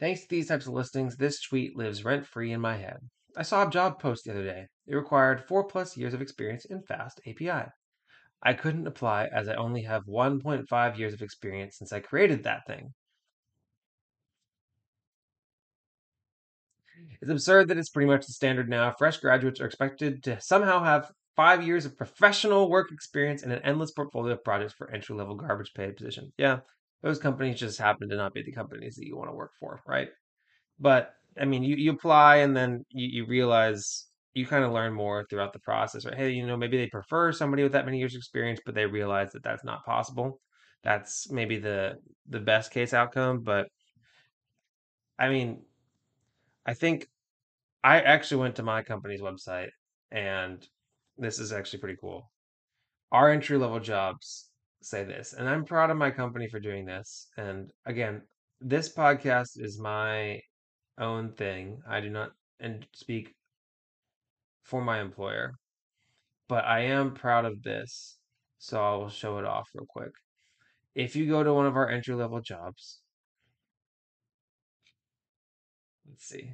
Thanks 0.00 0.22
to 0.22 0.28
these 0.30 0.48
types 0.48 0.66
of 0.66 0.72
listings, 0.72 1.16
this 1.16 1.40
tweet 1.40 1.76
lives 1.76 2.04
rent 2.04 2.26
free 2.26 2.52
in 2.52 2.60
my 2.60 2.76
head. 2.76 2.98
I 3.36 3.42
saw 3.42 3.66
a 3.66 3.70
job 3.70 4.00
post 4.00 4.24
the 4.24 4.32
other 4.32 4.44
day. 4.44 4.66
It 4.86 4.96
required 4.96 5.44
four 5.44 5.64
plus 5.64 5.96
years 5.96 6.14
of 6.14 6.22
experience 6.22 6.64
in 6.64 6.82
Fast 6.82 7.20
API. 7.26 7.70
I 8.42 8.54
couldn't 8.54 8.86
apply 8.86 9.26
as 9.26 9.48
I 9.48 9.54
only 9.54 9.82
have 9.82 10.06
1.5 10.06 10.98
years 10.98 11.14
of 11.14 11.22
experience 11.22 11.76
since 11.78 11.92
I 11.92 12.00
created 12.00 12.44
that 12.44 12.66
thing. 12.66 12.94
It's 17.20 17.30
absurd 17.30 17.68
that 17.68 17.76
it's 17.76 17.90
pretty 17.90 18.08
much 18.08 18.26
the 18.26 18.32
standard 18.32 18.68
now. 18.68 18.92
Fresh 18.98 19.18
graduates 19.18 19.60
are 19.60 19.66
expected 19.66 20.22
to 20.24 20.40
somehow 20.40 20.82
have 20.82 21.10
five 21.36 21.62
years 21.62 21.84
of 21.86 21.96
professional 21.96 22.70
work 22.70 22.92
experience 22.92 23.42
and 23.42 23.52
an 23.52 23.62
endless 23.62 23.90
portfolio 23.90 24.34
of 24.34 24.44
projects 24.44 24.74
for 24.74 24.90
entry 24.90 25.16
level 25.16 25.34
garbage 25.34 25.72
paid 25.74 25.96
positions. 25.96 26.32
Yeah, 26.38 26.60
those 27.02 27.18
companies 27.18 27.58
just 27.58 27.78
happen 27.78 28.08
to 28.08 28.16
not 28.16 28.34
be 28.34 28.42
the 28.42 28.52
companies 28.52 28.96
that 28.96 29.06
you 29.06 29.16
want 29.16 29.30
to 29.30 29.34
work 29.34 29.52
for, 29.58 29.80
right? 29.86 30.08
But 30.78 31.12
I 31.40 31.44
mean, 31.44 31.62
you, 31.62 31.76
you 31.76 31.92
apply 31.92 32.36
and 32.36 32.56
then 32.56 32.84
you, 32.90 33.08
you 33.08 33.26
realize 33.26 34.06
you 34.34 34.46
kind 34.46 34.64
of 34.64 34.72
learn 34.72 34.92
more 34.92 35.24
throughout 35.28 35.52
the 35.52 35.58
process, 35.60 36.04
right? 36.04 36.16
Hey, 36.16 36.30
you 36.30 36.46
know, 36.46 36.56
maybe 36.56 36.76
they 36.76 36.88
prefer 36.88 37.32
somebody 37.32 37.62
with 37.62 37.72
that 37.72 37.84
many 37.84 37.98
years 37.98 38.14
experience, 38.14 38.60
but 38.64 38.74
they 38.74 38.86
realize 38.86 39.32
that 39.32 39.42
that's 39.42 39.64
not 39.64 39.84
possible. 39.84 40.40
That's 40.84 41.30
maybe 41.30 41.58
the 41.58 41.96
the 42.28 42.40
best 42.40 42.70
case 42.72 42.94
outcome, 42.94 43.42
but 43.42 43.68
I 45.18 45.28
mean, 45.28 45.64
I 46.66 46.74
think 46.74 47.06
I 47.84 48.00
actually 48.02 48.42
went 48.42 48.56
to 48.56 48.62
my 48.62 48.82
company's 48.82 49.20
website 49.20 49.70
and 50.10 50.66
this 51.18 51.38
is 51.38 51.52
actually 51.52 51.80
pretty 51.80 51.98
cool. 52.00 52.30
Our 53.12 53.30
entry 53.30 53.58
level 53.58 53.80
jobs 53.80 54.50
say 54.82 55.04
this, 55.04 55.34
and 55.34 55.48
I'm 55.48 55.64
proud 55.64 55.90
of 55.90 55.96
my 55.98 56.10
company 56.10 56.48
for 56.48 56.60
doing 56.60 56.86
this. 56.86 57.28
And 57.36 57.70
again, 57.86 58.22
this 58.60 58.92
podcast 58.94 59.60
is 59.60 59.78
my 59.80 60.40
own 60.98 61.34
thing. 61.34 61.80
I 61.88 62.00
do 62.00 62.10
not 62.10 62.32
and 62.60 62.86
speak 62.94 63.34
for 64.70 64.80
my 64.82 65.00
employer, 65.00 65.54
but 66.48 66.64
I 66.64 66.80
am 66.84 67.12
proud 67.14 67.44
of 67.44 67.62
this. 67.62 68.18
So 68.58 68.80
I 68.80 68.96
will 68.96 69.08
show 69.08 69.38
it 69.38 69.44
off 69.44 69.68
real 69.74 69.86
quick. 69.88 70.12
If 70.94 71.16
you 71.16 71.26
go 71.26 71.42
to 71.42 71.52
one 71.52 71.66
of 71.66 71.76
our 71.76 71.88
entry 71.88 72.14
level 72.14 72.40
jobs, 72.40 73.00
let's 76.08 76.24
see. 76.24 76.52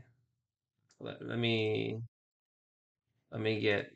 Let, 1.00 1.20
let 1.26 1.38
me 1.38 1.98
let 3.30 3.40
me 3.40 3.60
get 3.60 3.90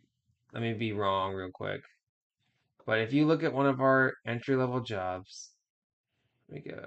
let 0.52 0.62
me 0.62 0.74
be 0.74 0.92
wrong 0.92 1.34
real 1.34 1.50
quick. 1.52 1.80
But 2.84 2.98
if 2.98 3.12
you 3.12 3.26
look 3.26 3.42
at 3.42 3.54
one 3.54 3.66
of 3.66 3.80
our 3.80 4.14
entry 4.26 4.56
level 4.56 4.80
jobs, 4.80 5.50
let 6.48 6.64
me 6.64 6.70
go 6.70 6.80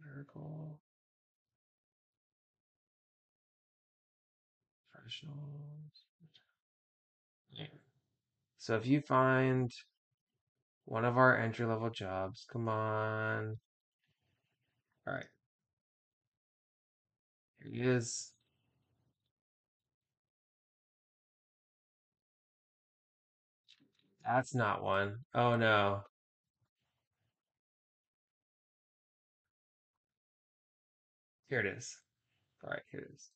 miracle 0.00 0.80
professionals. 5.04 5.63
So 8.64 8.76
if 8.76 8.86
you 8.86 9.02
find 9.02 9.70
one 10.86 11.04
of 11.04 11.18
our 11.18 11.36
entry 11.36 11.66
level 11.66 11.90
jobs, 11.90 12.46
come 12.50 12.66
on. 12.66 13.58
All 15.06 15.12
right. 15.12 15.26
Here 17.60 17.70
he 17.70 17.90
is. 17.90 18.32
That's 24.24 24.54
not 24.54 24.82
one. 24.82 25.16
Oh 25.34 25.56
no. 25.56 26.00
Here 31.50 31.60
it 31.60 31.66
is. 31.66 31.98
All 32.64 32.70
right, 32.70 32.80
here 32.90 33.00
it 33.00 33.12
is. 33.12 33.33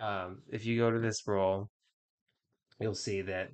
Um, 0.00 0.42
if 0.50 0.64
you 0.64 0.78
go 0.78 0.90
to 0.90 0.98
this 0.98 1.22
role, 1.26 1.70
you'll 2.80 2.94
see 2.94 3.22
that 3.22 3.48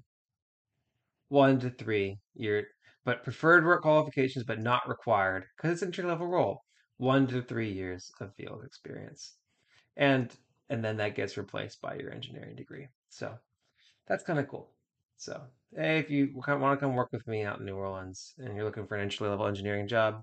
one 1.29 1.59
to 1.61 1.71
three 1.71 2.19
year, 2.35 2.67
but 3.05 3.25
preferred 3.25 3.65
work 3.65 3.83
qualifications, 3.83 4.45
but 4.45 4.61
not 4.61 4.89
required 4.89 5.45
because 5.57 5.73
it's 5.73 5.83
entry 5.83 6.05
level 6.05 6.27
role. 6.27 6.63
One 6.99 7.27
to 7.29 7.43
three 7.43 7.71
years 7.73 8.11
of 8.21 8.35
field 8.35 8.63
experience, 8.65 9.35
and 9.97 10.31
and 10.69 10.85
then 10.85 10.97
that 10.99 11.17
gets 11.17 11.37
replaced 11.37 11.81
by 11.81 11.97
your 11.97 12.13
engineering 12.13 12.55
degree. 12.55 12.89
So 13.09 13.35
that's 14.07 14.25
kind 14.25 14.39
of 14.39 14.49
cool. 14.49 14.71
So 15.17 15.41
hey, 15.77 15.99
if 15.99 16.11
you 16.11 16.31
want 16.35 16.79
to 16.79 16.85
come 16.85 16.95
work 16.95 17.11
with 17.13 17.27
me 17.27 17.45
out 17.45 17.61
in 17.61 17.67
New 17.67 17.77
Orleans 17.77 18.35
and 18.39 18.55
you're 18.55 18.65
looking 18.65 18.87
for 18.87 18.97
an 18.97 19.03
entry 19.03 19.29
level 19.29 19.47
engineering 19.47 19.89
job, 19.89 20.23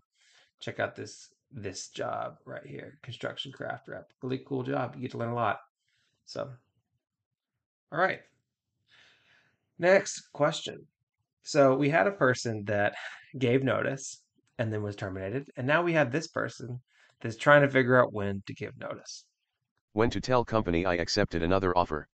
check 0.60 0.80
out 0.80 0.96
this 0.96 1.30
this 1.52 1.90
job 1.90 2.36
right 2.46 2.66
here, 2.66 3.00
construction 3.02 3.52
craft 3.52 3.88
rep. 3.88 4.12
Really 4.22 4.44
cool 4.48 4.64
job. 4.64 4.96
You 4.96 5.02
get 5.02 5.12
to 5.12 5.18
learn 5.18 5.30
a 5.30 5.36
lot. 5.36 5.60
So, 6.30 6.48
all 7.92 8.00
right. 8.00 8.20
Next 9.80 10.30
question. 10.32 10.86
So 11.42 11.76
we 11.76 11.90
had 11.90 12.06
a 12.06 12.12
person 12.12 12.66
that 12.66 12.94
gave 13.40 13.64
notice 13.64 14.22
and 14.60 14.72
then 14.72 14.84
was 14.84 14.96
terminated, 14.96 15.50
and 15.58 15.66
now 15.66 15.82
we 15.82 15.94
have 15.94 16.12
this 16.12 16.28
person 16.28 16.82
that's 17.20 17.36
trying 17.36 17.64
to 17.64 17.68
figure 17.68 18.00
out 18.00 18.14
when 18.14 18.44
to 18.46 18.54
give 18.54 18.78
notice. 18.78 19.26
When 19.94 20.12
to 20.12 20.22
tell 20.22 20.46
company 20.46 20.86
I 20.86 20.98
accepted 20.98 21.42
another 21.42 21.76
offer. 21.76 22.08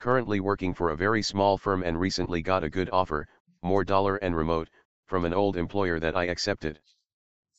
Currently 0.00 0.40
working 0.40 0.74
for 0.74 0.90
a 0.90 0.96
very 0.96 1.22
small 1.22 1.58
firm 1.58 1.84
and 1.84 2.00
recently 2.00 2.42
got 2.42 2.64
a 2.64 2.68
good 2.68 2.90
offer, 2.90 3.28
more 3.62 3.84
dollar 3.84 4.16
and 4.16 4.34
remote, 4.34 4.68
from 5.06 5.24
an 5.24 5.32
old 5.32 5.56
employer 5.56 6.00
that 6.00 6.16
I 6.16 6.24
accepted. 6.24 6.80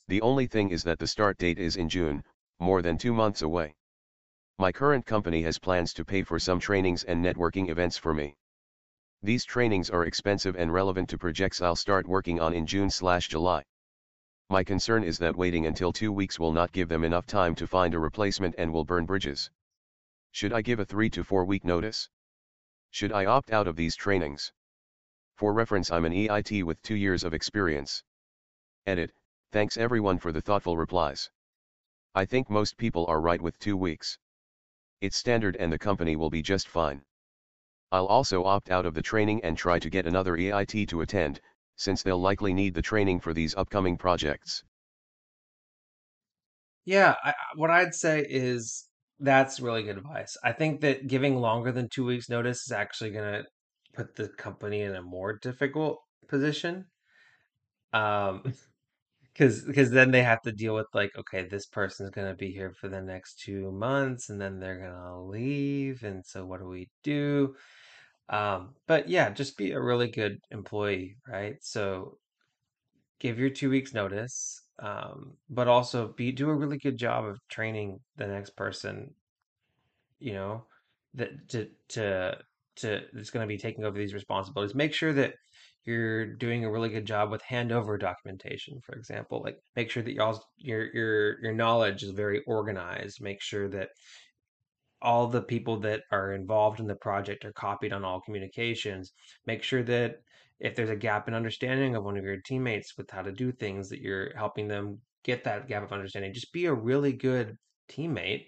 The 0.10 0.22
only 0.22 0.46
thing 0.46 0.72
is 0.72 0.84
that 0.84 1.00
the 1.00 1.08
start 1.08 1.38
date 1.38 1.58
is 1.58 1.78
in 1.78 1.88
June, 1.88 2.26
more 2.60 2.82
than 2.82 2.98
two 2.98 3.14
months 3.14 3.42
away. 3.42 3.76
My 4.60 4.74
current 4.74 5.06
company 5.06 5.42
has 5.44 5.58
plans 5.58 5.94
to 5.94 6.04
pay 6.04 6.22
for 6.22 6.38
some 6.38 6.60
trainings 6.60 7.06
and 7.06 7.24
networking 7.24 7.70
events 7.70 7.98
for 7.98 8.14
me. 8.14 8.36
These 9.24 9.46
trainings 9.46 9.90
are 9.90 10.04
expensive 10.04 10.58
and 10.58 10.74
relevant 10.74 11.08
to 11.12 11.18
projects 11.18 11.62
I'll 11.62 11.78
start 11.78 12.06
working 12.06 12.42
on 12.42 12.54
in 12.54 12.68
June 12.68 12.90
slash 12.90 13.30
July. 13.30 13.64
My 14.50 14.66
concern 14.66 15.06
is 15.06 15.18
that 15.20 15.38
waiting 15.38 15.66
until 15.66 15.94
2 15.94 16.12
weeks 16.12 16.40
will 16.40 16.52
not 16.52 16.74
give 16.74 16.90
them 16.90 17.06
enough 17.06 17.26
time 17.26 17.56
to 17.56 17.68
find 17.68 17.94
a 17.94 18.00
replacement 18.00 18.54
and 18.58 18.74
will 18.74 18.84
burn 18.84 19.06
bridges. 19.06 19.50
Should 20.34 20.52
I 20.52 20.62
give 20.62 20.82
a 20.82 20.86
3 20.86 21.10
to 21.12 21.24
4 21.24 21.46
week 21.46 21.64
notice? 21.64 22.10
Should 22.92 23.14
I 23.14 23.28
opt 23.28 23.52
out 23.52 23.70
of 23.70 23.78
these 23.78 23.96
trainings? 23.96 24.52
For 25.38 25.54
reference 25.54 25.90
I'm 25.90 26.04
an 26.04 26.12
EIT 26.12 26.66
with 26.66 26.82
2 26.82 26.96
years 26.96 27.24
of 27.24 27.34
experience. 27.34 28.04
Edit, 28.86 29.14
thanks 29.54 29.78
everyone 29.78 30.20
for 30.20 30.34
the 30.34 30.42
thoughtful 30.42 30.76
replies. 30.76 31.32
I 32.14 32.26
think 32.26 32.50
most 32.50 32.76
people 32.76 33.06
are 33.08 33.22
right 33.22 33.42
with 33.42 33.58
2 33.60 33.78
weeks. 33.78 34.20
It's 35.02 35.16
standard 35.16 35.56
and 35.56 35.72
the 35.72 35.80
company 35.80 36.16
will 36.16 36.30
be 36.30 36.42
just 36.42 36.68
fine. 36.68 37.04
I'll 37.92 38.08
also 38.08 38.44
opt 38.44 38.70
out 38.70 38.86
of 38.86 38.94
the 38.94 39.02
training 39.02 39.44
and 39.44 39.58
try 39.58 39.80
to 39.80 39.90
get 39.90 40.06
another 40.06 40.38
EIT 40.38 40.88
to 40.90 41.02
attend, 41.02 41.42
since 41.76 42.04
they'll 42.04 42.22
likely 42.22 42.54
need 42.54 42.74
the 42.74 42.82
training 42.82 43.20
for 43.20 43.34
these 43.34 43.56
upcoming 43.56 43.98
projects. 43.98 44.64
Yeah, 46.86 47.16
I, 47.24 47.34
what 47.56 47.70
I'd 47.70 47.94
say 47.94 48.26
is 48.28 48.88
that's 49.20 49.60
really 49.60 49.84
good 49.84 49.98
advice. 49.98 50.36
I 50.44 50.52
think 50.52 50.82
that 50.82 51.08
giving 51.08 51.38
longer 51.38 51.72
than 51.72 51.90
two 51.90 52.06
weeks 52.06 52.30
notice 52.30 52.66
is 52.66 52.72
actually 52.72 53.12
going 53.12 53.34
to 53.34 53.44
put 53.94 54.16
the 54.16 54.30
company 54.30 54.82
in 54.82 54.96
a 54.96 55.02
more 55.02 55.38
difficult 55.38 56.00
position. 56.28 56.86
Um, 57.94 58.44
because 59.34 59.64
because 59.64 59.92
then 59.92 60.12
they 60.12 60.24
have 60.24 60.42
to 60.44 60.52
deal 60.52 60.76
with 60.76 60.88
like, 60.94 61.12
okay, 61.18 61.48
this 61.48 61.66
person's 61.68 62.12
to 62.28 62.36
be 62.36 62.52
here 62.52 62.72
for 62.74 62.90
the 62.90 63.02
next 63.02 63.40
two 63.40 63.72
months, 63.72 64.30
and 64.30 64.40
then 64.42 64.60
they're 64.60 64.80
to 64.94 65.20
leave, 65.22 66.04
and 66.04 66.26
so 66.26 66.46
what 66.46 66.60
do 66.60 66.68
we 66.68 66.90
do? 67.04 67.56
Um, 68.30 68.76
but 68.88 69.10
yeah, 69.10 69.30
just 69.32 69.58
be 69.58 69.72
a 69.72 69.82
really 69.82 70.10
good 70.12 70.40
employee, 70.52 71.18
right? 71.28 71.58
So 71.64 72.20
give 73.20 73.40
your 73.40 73.50
two 73.50 73.70
weeks 73.70 73.94
notice, 73.94 74.62
um, 74.80 75.38
but 75.50 75.68
also 75.68 76.14
be 76.14 76.32
do 76.32 76.50
a 76.50 76.56
really 76.56 76.78
good 76.78 76.98
job 76.98 77.26
of 77.26 77.38
training 77.50 78.00
the 78.16 78.28
next 78.28 78.52
person, 78.56 79.14
you 80.20 80.34
know, 80.34 80.66
that 81.14 81.48
to 81.50 81.70
to 81.90 82.38
to 82.78 83.02
that's 83.14 83.30
going 83.30 83.44
to 83.44 83.48
be 83.48 83.58
taking 83.58 83.84
over 83.84 83.98
these 83.98 84.14
responsibilities. 84.14 84.76
Make 84.76 84.94
sure 84.94 85.14
that 85.14 85.36
you're 85.86 86.26
doing 86.36 86.66
a 86.66 86.72
really 86.72 86.90
good 86.90 87.06
job 87.06 87.32
with 87.32 87.42
handover 87.44 88.00
documentation, 88.00 88.80
for 88.86 88.96
example. 88.96 89.42
Like 89.44 89.58
make 89.76 89.90
sure 89.92 90.04
that 90.04 90.14
y'all 90.14 90.44
your 90.58 90.94
your 90.96 91.44
your 91.44 91.54
knowledge 91.54 92.04
is 92.04 92.12
very 92.12 92.42
organized. 92.48 93.22
Make 93.22 93.42
sure 93.42 93.68
that 93.70 93.90
all 95.02 95.28
the 95.28 95.42
people 95.42 95.80
that 95.80 96.04
are 96.12 96.34
involved 96.34 96.80
in 96.80 96.88
the 96.88 96.96
project 96.96 97.46
are 97.46 97.54
copied 97.54 97.94
on 97.94 98.04
all 98.04 98.22
communications. 98.22 99.14
Make 99.46 99.64
sure 99.64 99.84
that 99.84 100.18
if 100.60 100.76
there's 100.76 100.90
a 100.90 100.96
gap 100.96 101.28
in 101.28 101.34
understanding 101.34 101.96
of 101.96 102.04
one 102.04 102.18
of 102.18 102.24
your 102.26 102.42
teammates 102.42 102.98
with 102.98 103.10
how 103.10 103.22
to 103.22 103.32
do 103.32 103.52
things, 103.52 103.88
that 103.90 104.02
you're 104.02 104.36
helping 104.36 104.68
them 104.68 105.02
get 105.24 105.44
that 105.46 105.68
gap 105.68 105.84
of 105.84 105.94
understanding. 105.94 106.34
Just 106.34 106.52
be 106.52 106.66
a 106.66 106.74
really 106.74 107.14
good 107.14 107.56
teammate 107.90 108.48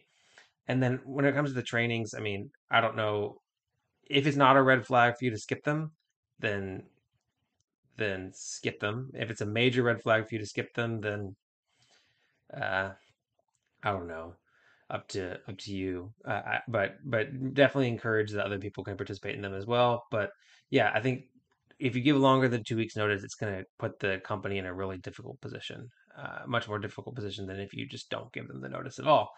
And 0.67 0.83
then 0.83 1.01
when 1.05 1.25
it 1.25 1.33
comes 1.35 1.51
to 1.51 1.55
the 1.55 1.63
trainings, 1.63 2.13
I 2.15 2.21
mean, 2.21 2.51
I 2.71 2.81
don't 2.81 2.95
know 2.97 3.41
if 4.09 4.27
it's 4.27 4.37
not 4.37 4.57
a 4.57 4.63
red 4.63 4.85
flag 4.87 5.15
for 5.19 5.25
you 5.25 5.31
to 5.31 5.39
skip 5.39 5.63
them, 5.65 5.93
then 6.39 6.89
then 7.97 8.31
skip 8.33 8.79
them. 8.79 9.11
If 9.13 9.29
it's 9.29 9.41
a 9.41 9.45
major 9.45 9.83
red 9.83 10.01
flag 10.01 10.27
for 10.27 10.35
you 10.35 10.39
to 10.39 10.45
skip 10.45 10.73
them, 10.73 11.01
then 11.01 11.35
uh, 12.53 12.91
I 13.83 13.91
don't 13.91 14.07
know, 14.07 14.33
up 14.89 15.07
to 15.09 15.39
up 15.47 15.57
to 15.59 15.73
you. 15.73 16.13
Uh, 16.25 16.41
I, 16.45 16.59
but 16.67 16.95
but 17.03 17.53
definitely 17.53 17.89
encourage 17.89 18.31
that 18.31 18.45
other 18.45 18.59
people 18.59 18.83
can 18.83 18.97
participate 18.97 19.35
in 19.35 19.41
them 19.41 19.55
as 19.55 19.65
well. 19.65 20.05
But 20.11 20.31
yeah, 20.69 20.91
I 20.93 21.01
think 21.01 21.25
if 21.79 21.95
you 21.95 22.01
give 22.01 22.17
longer 22.17 22.47
than 22.47 22.63
two 22.63 22.77
weeks 22.77 22.95
notice, 22.95 23.23
it's 23.23 23.35
going 23.35 23.57
to 23.57 23.65
put 23.79 23.99
the 23.99 24.21
company 24.23 24.59
in 24.59 24.65
a 24.65 24.73
really 24.73 24.97
difficult 24.97 25.41
position, 25.41 25.89
uh, 26.17 26.39
much 26.47 26.67
more 26.67 26.77
difficult 26.77 27.15
position 27.15 27.47
than 27.47 27.59
if 27.59 27.73
you 27.73 27.87
just 27.87 28.09
don't 28.09 28.31
give 28.33 28.47
them 28.47 28.61
the 28.61 28.69
notice 28.69 28.99
at 28.99 29.07
all, 29.07 29.31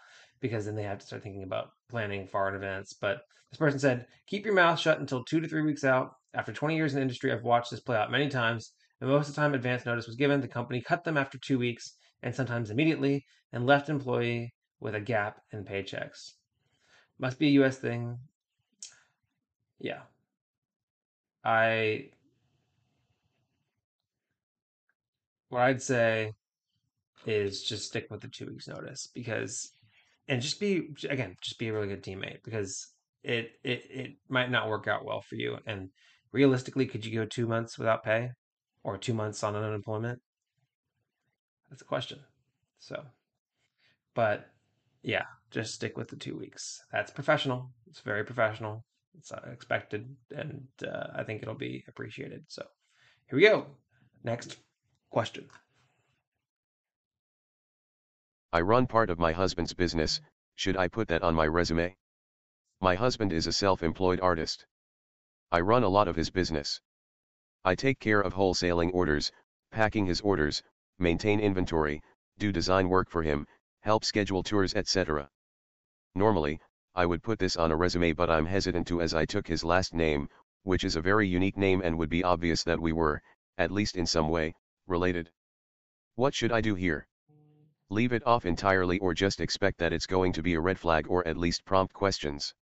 because 0.44 0.66
then 0.66 0.74
they 0.74 0.82
have 0.82 0.98
to 0.98 1.06
start 1.06 1.22
thinking 1.22 1.42
about 1.42 1.70
planning 1.88 2.26
far 2.26 2.50
in 2.50 2.54
advance. 2.54 2.92
But 2.92 3.22
this 3.50 3.56
person 3.56 3.78
said, 3.78 4.04
keep 4.26 4.44
your 4.44 4.52
mouth 4.52 4.78
shut 4.78 5.00
until 5.00 5.24
two 5.24 5.40
to 5.40 5.48
three 5.48 5.62
weeks 5.62 5.84
out. 5.84 6.10
After 6.34 6.52
20 6.52 6.76
years 6.76 6.92
in 6.92 6.96
the 6.96 7.02
industry, 7.02 7.32
I've 7.32 7.44
watched 7.44 7.70
this 7.70 7.80
play 7.80 7.96
out 7.96 8.10
many 8.10 8.28
times. 8.28 8.72
And 9.00 9.08
most 9.08 9.30
of 9.30 9.34
the 9.34 9.40
time, 9.40 9.54
advance 9.54 9.86
notice 9.86 10.06
was 10.06 10.16
given. 10.16 10.42
The 10.42 10.48
company 10.48 10.82
cut 10.82 11.02
them 11.02 11.16
after 11.16 11.38
two 11.38 11.58
weeks 11.58 11.94
and 12.22 12.34
sometimes 12.34 12.68
immediately 12.68 13.24
and 13.54 13.64
left 13.64 13.88
employee 13.88 14.52
with 14.80 14.94
a 14.94 15.00
gap 15.00 15.40
in 15.50 15.64
paychecks. 15.64 16.32
Must 17.18 17.38
be 17.38 17.46
a 17.46 17.62
US 17.62 17.78
thing. 17.78 18.18
Yeah. 19.78 20.02
I 21.42 22.10
what 25.48 25.62
I'd 25.62 25.80
say 25.80 26.32
is 27.24 27.62
just 27.62 27.86
stick 27.86 28.08
with 28.10 28.20
the 28.20 28.28
two 28.28 28.44
weeks 28.44 28.68
notice 28.68 29.08
because 29.14 29.70
and 30.28 30.40
just 30.40 30.60
be 30.60 30.94
again, 31.08 31.36
just 31.40 31.58
be 31.58 31.68
a 31.68 31.72
really 31.72 31.88
good 31.88 32.02
teammate 32.02 32.42
because 32.44 32.88
it 33.22 33.52
it 33.62 33.84
it 33.90 34.10
might 34.28 34.50
not 34.50 34.68
work 34.68 34.88
out 34.88 35.04
well 35.04 35.20
for 35.20 35.34
you. 35.34 35.58
And 35.66 35.90
realistically, 36.32 36.86
could 36.86 37.04
you 37.04 37.14
go 37.14 37.24
two 37.24 37.46
months 37.46 37.78
without 37.78 38.04
pay 38.04 38.30
or 38.82 38.98
two 38.98 39.14
months 39.14 39.42
on 39.42 39.56
unemployment? 39.56 40.20
That's 41.70 41.82
a 41.82 41.86
question. 41.86 42.20
So, 42.78 43.02
but 44.14 44.50
yeah, 45.02 45.24
just 45.50 45.74
stick 45.74 45.96
with 45.96 46.08
the 46.08 46.16
two 46.16 46.36
weeks. 46.36 46.82
That's 46.92 47.10
professional. 47.10 47.70
It's 47.86 48.00
very 48.00 48.24
professional. 48.24 48.84
It's 49.16 49.32
uh, 49.32 49.40
expected, 49.52 50.16
and 50.34 50.66
uh, 50.86 51.06
I 51.14 51.22
think 51.22 51.42
it'll 51.42 51.54
be 51.54 51.84
appreciated. 51.88 52.44
So, 52.48 52.64
here 53.28 53.36
we 53.36 53.42
go. 53.42 53.66
Next 54.24 54.56
question. 55.10 55.48
I 58.54 58.60
run 58.60 58.86
part 58.86 59.10
of 59.10 59.18
my 59.18 59.32
husband's 59.32 59.74
business, 59.74 60.20
should 60.54 60.76
I 60.76 60.86
put 60.86 61.08
that 61.08 61.24
on 61.24 61.34
my 61.34 61.44
resume? 61.44 61.96
My 62.80 62.94
husband 62.94 63.32
is 63.32 63.48
a 63.48 63.52
self-employed 63.52 64.20
artist. 64.20 64.64
I 65.50 65.58
run 65.58 65.82
a 65.82 65.88
lot 65.88 66.06
of 66.06 66.14
his 66.14 66.30
business. 66.30 66.80
I 67.64 67.74
take 67.74 67.98
care 67.98 68.20
of 68.20 68.32
wholesaling 68.32 68.94
orders, 68.94 69.32
packing 69.72 70.06
his 70.06 70.20
orders, 70.20 70.62
maintain 71.00 71.40
inventory, 71.40 72.00
do 72.38 72.52
design 72.52 72.88
work 72.88 73.10
for 73.10 73.24
him, 73.24 73.48
help 73.80 74.04
schedule 74.04 74.44
tours 74.44 74.72
etc. 74.74 75.28
Normally, 76.14 76.60
I 76.94 77.06
would 77.06 77.24
put 77.24 77.40
this 77.40 77.56
on 77.56 77.72
a 77.72 77.76
resume 77.76 78.12
but 78.12 78.30
I'm 78.30 78.46
hesitant 78.46 78.86
to 78.86 79.02
as 79.02 79.14
I 79.14 79.24
took 79.24 79.48
his 79.48 79.64
last 79.64 79.94
name, 79.94 80.28
which 80.62 80.84
is 80.84 80.94
a 80.94 81.02
very 81.02 81.26
unique 81.26 81.56
name 81.56 81.82
and 81.82 81.98
would 81.98 82.08
be 82.08 82.22
obvious 82.22 82.62
that 82.62 82.78
we 82.78 82.92
were, 82.92 83.20
at 83.58 83.72
least 83.72 83.96
in 83.96 84.06
some 84.06 84.28
way, 84.28 84.54
related. 84.86 85.32
What 86.14 86.34
should 86.34 86.52
I 86.52 86.60
do 86.60 86.76
here? 86.76 87.08
Leave 87.90 88.12
it 88.12 88.26
off 88.26 88.44
entirely 88.46 88.98
or 88.98 89.14
just 89.14 89.40
expect 89.40 89.78
that 89.78 89.92
it's 89.92 90.06
going 90.06 90.32
to 90.32 90.42
be 90.42 90.54
a 90.54 90.60
red 90.60 90.78
flag 90.78 91.06
or 91.08 91.26
at 91.26 91.36
least 91.36 91.64
prompt 91.64 91.94
questions. 91.94 92.54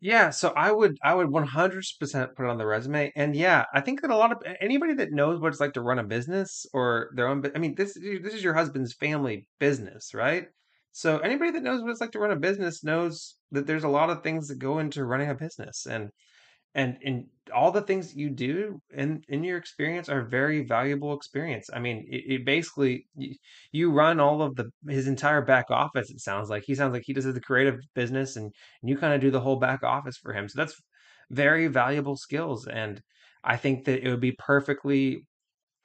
Yeah, 0.00 0.30
so 0.30 0.48
I 0.56 0.72
would 0.72 0.98
I 1.04 1.14
would 1.14 1.28
100% 1.28 2.34
put 2.34 2.44
it 2.44 2.50
on 2.50 2.58
the 2.58 2.66
resume. 2.66 3.12
And 3.14 3.36
yeah, 3.36 3.66
I 3.72 3.80
think 3.80 4.00
that 4.02 4.10
a 4.10 4.16
lot 4.16 4.32
of 4.32 4.42
anybody 4.60 4.94
that 4.94 5.12
knows 5.12 5.40
what 5.40 5.48
it's 5.52 5.60
like 5.60 5.74
to 5.74 5.80
run 5.80 6.00
a 6.00 6.04
business 6.04 6.66
or 6.74 7.10
their 7.14 7.28
own 7.28 7.42
I 7.54 7.58
mean 7.60 7.76
this 7.76 7.94
this 7.94 8.34
is 8.34 8.42
your 8.42 8.54
husband's 8.54 8.92
family 8.94 9.48
business, 9.60 10.12
right? 10.12 10.48
So 10.90 11.18
anybody 11.18 11.52
that 11.52 11.62
knows 11.62 11.82
what 11.82 11.90
it's 11.92 12.00
like 12.00 12.10
to 12.12 12.18
run 12.18 12.32
a 12.32 12.36
business 12.36 12.82
knows 12.82 13.36
that 13.52 13.66
there's 13.66 13.84
a 13.84 13.88
lot 13.88 14.10
of 14.10 14.22
things 14.24 14.48
that 14.48 14.58
go 14.58 14.78
into 14.80 15.04
running 15.04 15.30
a 15.30 15.34
business. 15.36 15.86
And 15.86 16.10
and 16.74 16.96
and 17.04 17.26
all 17.54 17.70
the 17.72 17.82
things 17.82 18.14
you 18.14 18.30
do 18.30 18.80
in 18.94 19.22
in 19.28 19.44
your 19.44 19.58
experience 19.58 20.08
are 20.08 20.22
very 20.24 20.64
valuable 20.64 21.12
experience. 21.14 21.68
I 21.72 21.78
mean, 21.80 22.06
it, 22.08 22.34
it 22.34 22.44
basically 22.46 23.06
you, 23.14 23.34
you 23.72 23.90
run 23.92 24.20
all 24.20 24.42
of 24.42 24.56
the 24.56 24.70
his 24.88 25.06
entire 25.06 25.42
back 25.42 25.70
office. 25.70 26.10
It 26.10 26.20
sounds 26.20 26.48
like 26.50 26.64
he 26.66 26.74
sounds 26.74 26.92
like 26.92 27.02
he 27.04 27.12
does 27.12 27.24
the 27.24 27.40
creative 27.40 27.78
business, 27.94 28.36
and, 28.36 28.46
and 28.82 28.90
you 28.90 28.96
kind 28.96 29.14
of 29.14 29.20
do 29.20 29.30
the 29.30 29.40
whole 29.40 29.56
back 29.56 29.82
office 29.82 30.16
for 30.16 30.32
him. 30.32 30.48
So 30.48 30.60
that's 30.60 30.80
very 31.30 31.66
valuable 31.68 32.16
skills, 32.16 32.66
and 32.66 33.00
I 33.44 33.56
think 33.56 33.84
that 33.86 34.04
it 34.04 34.10
would 34.10 34.20
be 34.20 34.32
perfectly. 34.38 35.26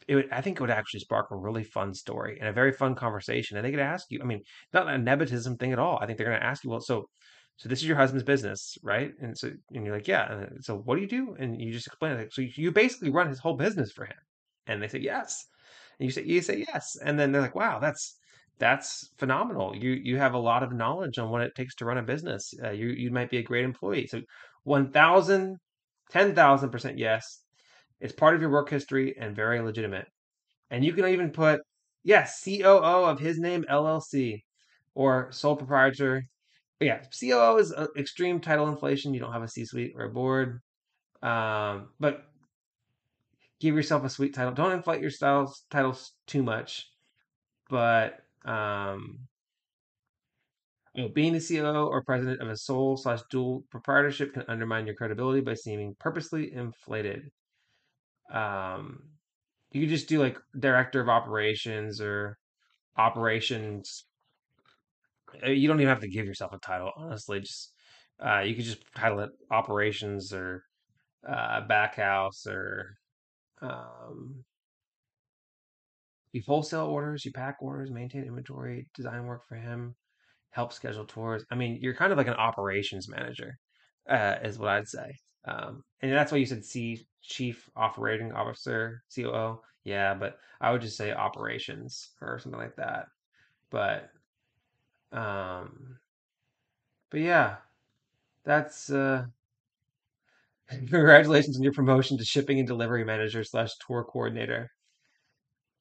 It 0.07 0.15
would, 0.15 0.31
I 0.31 0.41
think 0.41 0.57
it 0.57 0.61
would 0.61 0.69
actually 0.69 1.01
spark 1.01 1.31
a 1.31 1.35
really 1.37 1.63
fun 1.65 1.93
story 1.93 2.37
and 2.39 2.47
a 2.47 2.53
very 2.53 2.71
fun 2.71 2.95
conversation. 2.95 3.57
And 3.57 3.65
they 3.65 3.71
could 3.71 3.79
ask 3.79 4.05
you, 4.09 4.21
I 4.21 4.25
mean, 4.25 4.41
not 4.73 4.87
a 4.87 4.97
nepotism 4.97 5.57
thing 5.57 5.73
at 5.73 5.79
all. 5.79 5.97
I 5.99 6.05
think 6.05 6.17
they're 6.17 6.27
going 6.27 6.39
to 6.39 6.45
ask 6.45 6.63
you, 6.63 6.69
well, 6.69 6.79
so 6.79 7.09
so 7.57 7.69
this 7.69 7.79
is 7.79 7.87
your 7.87 7.97
husband's 7.97 8.23
business, 8.23 8.77
right? 8.83 9.11
And 9.19 9.35
so 9.37 9.51
and 9.73 9.83
you're 9.83 9.95
like, 9.95 10.07
yeah. 10.07 10.31
And 10.31 10.63
so 10.63 10.77
what 10.77 10.95
do 10.95 11.01
you 11.01 11.07
do? 11.07 11.35
And 11.39 11.59
you 11.59 11.73
just 11.73 11.87
explain 11.87 12.13
it. 12.13 12.31
So 12.33 12.43
you 12.55 12.71
basically 12.71 13.09
run 13.09 13.29
his 13.29 13.39
whole 13.39 13.55
business 13.55 13.91
for 13.91 14.05
him. 14.05 14.17
And 14.67 14.81
they 14.81 14.87
say 14.87 14.99
yes. 14.99 15.45
And 15.99 16.05
you 16.05 16.11
say 16.11 16.23
you 16.23 16.41
say 16.41 16.65
yes. 16.67 16.95
And 17.03 17.19
then 17.19 17.31
they're 17.31 17.41
like, 17.41 17.55
wow, 17.55 17.79
that's 17.79 18.17
that's 18.59 19.09
phenomenal. 19.17 19.75
You 19.75 19.91
you 19.91 20.17
have 20.17 20.35
a 20.35 20.39
lot 20.39 20.63
of 20.63 20.71
knowledge 20.71 21.17
on 21.17 21.31
what 21.31 21.41
it 21.41 21.55
takes 21.55 21.73
to 21.75 21.85
run 21.85 21.97
a 21.97 22.03
business. 22.03 22.53
Uh, 22.63 22.71
you 22.71 22.89
you 22.89 23.11
might 23.11 23.31
be 23.31 23.37
a 23.37 23.43
great 23.43 23.65
employee. 23.65 24.07
So 24.07 24.21
1,000, 24.63 25.57
10,000% 26.11 26.93
yes. 26.97 27.41
It's 27.99 28.13
part 28.13 28.35
of 28.35 28.41
your 28.41 28.51
work 28.51 28.69
history 28.69 29.15
and 29.19 29.35
very 29.35 29.59
legitimate. 29.61 30.07
And 30.69 30.85
you 30.85 30.93
can 30.93 31.07
even 31.07 31.31
put 31.31 31.61
yes, 32.03 32.43
COO 32.43 33.05
of 33.05 33.19
his 33.19 33.39
name 33.39 33.65
LLC 33.69 34.43
or 34.95 35.31
sole 35.31 35.55
proprietor 35.55 36.23
yeah, 36.79 37.01
COO 37.19 37.57
is 37.57 37.73
uh, 37.73 37.87
extreme 37.97 38.39
title 38.39 38.67
inflation. 38.67 39.13
You 39.13 39.19
don't 39.19 39.33
have 39.33 39.43
a 39.43 39.47
C-suite 39.47 39.93
or 39.95 40.05
a 40.05 40.09
board, 40.09 40.61
um, 41.21 41.89
but 41.99 42.25
give 43.59 43.75
yourself 43.75 44.03
a 44.03 44.09
sweet 44.09 44.33
title. 44.33 44.53
Don't 44.53 44.73
inflate 44.73 45.01
your 45.01 45.09
styles 45.09 45.63
titles 45.69 46.11
too 46.27 46.43
much. 46.43 46.89
But 47.69 48.19
um, 48.45 49.27
know, 51.03 51.09
being 51.09 51.33
the 51.33 51.39
COO 51.39 51.87
or 51.87 52.03
president 52.03 52.41
of 52.41 52.49
a 52.49 52.57
sole 52.57 52.97
slash 52.97 53.21
dual 53.29 53.63
proprietorship 53.69 54.33
can 54.33 54.43
undermine 54.47 54.85
your 54.85 54.95
credibility 54.95 55.41
by 55.41 55.53
seeming 55.53 55.95
purposely 55.99 56.53
inflated. 56.53 57.29
Um, 58.31 59.03
you 59.71 59.81
could 59.81 59.89
just 59.89 60.09
do 60.09 60.19
like 60.19 60.37
director 60.59 60.99
of 60.99 61.09
operations 61.09 62.01
or 62.01 62.37
operations 62.97 64.05
you 65.45 65.67
don't 65.67 65.79
even 65.79 65.89
have 65.89 66.01
to 66.01 66.09
give 66.09 66.25
yourself 66.25 66.53
a 66.53 66.59
title, 66.59 66.91
honestly. 66.97 67.39
Just 67.39 67.73
uh, 68.23 68.39
you 68.39 68.55
could 68.55 68.65
just 68.65 68.83
title 68.95 69.19
it 69.19 69.29
operations 69.51 70.33
or 70.33 70.63
uh, 71.27 71.61
backhouse 71.67 72.47
or 72.47 72.97
um, 73.61 74.43
you 76.31 76.41
wholesale 76.45 76.85
orders, 76.85 77.25
you 77.25 77.31
pack 77.31 77.57
orders, 77.61 77.91
maintain 77.91 78.23
inventory, 78.23 78.87
design 78.93 79.25
work 79.25 79.43
for 79.47 79.55
him, 79.55 79.95
help 80.51 80.73
schedule 80.73 81.05
tours. 81.05 81.43
I 81.51 81.55
mean, 81.55 81.79
you're 81.81 81.95
kind 81.95 82.11
of 82.11 82.17
like 82.17 82.27
an 82.27 82.33
operations 82.33 83.09
manager, 83.09 83.57
uh, 84.09 84.35
is 84.43 84.59
what 84.59 84.69
I'd 84.69 84.87
say. 84.87 85.15
Um, 85.45 85.81
and 86.01 86.11
that's 86.11 86.31
why 86.31 86.37
you 86.37 86.45
said 86.45 86.65
C, 86.65 87.05
Chief 87.21 87.69
Operating 87.75 88.33
Officer, 88.33 89.01
COO. 89.15 89.61
Yeah, 89.83 90.13
but 90.13 90.37
I 90.59 90.71
would 90.71 90.81
just 90.81 90.97
say 90.97 91.13
operations 91.13 92.09
or 92.21 92.39
something 92.39 92.59
like 92.59 92.75
that. 92.75 93.05
But 93.71 94.09
um, 95.11 95.99
but 97.09 97.19
yeah, 97.21 97.57
that's 98.45 98.91
uh, 98.91 99.25
congratulations 100.69 101.57
on 101.57 101.63
your 101.63 101.73
promotion 101.73 102.17
to 102.17 102.25
shipping 102.25 102.59
and 102.59 102.67
delivery 102.67 103.03
manager 103.03 103.43
slash 103.43 103.71
tour 103.85 104.03
coordinator. 104.03 104.71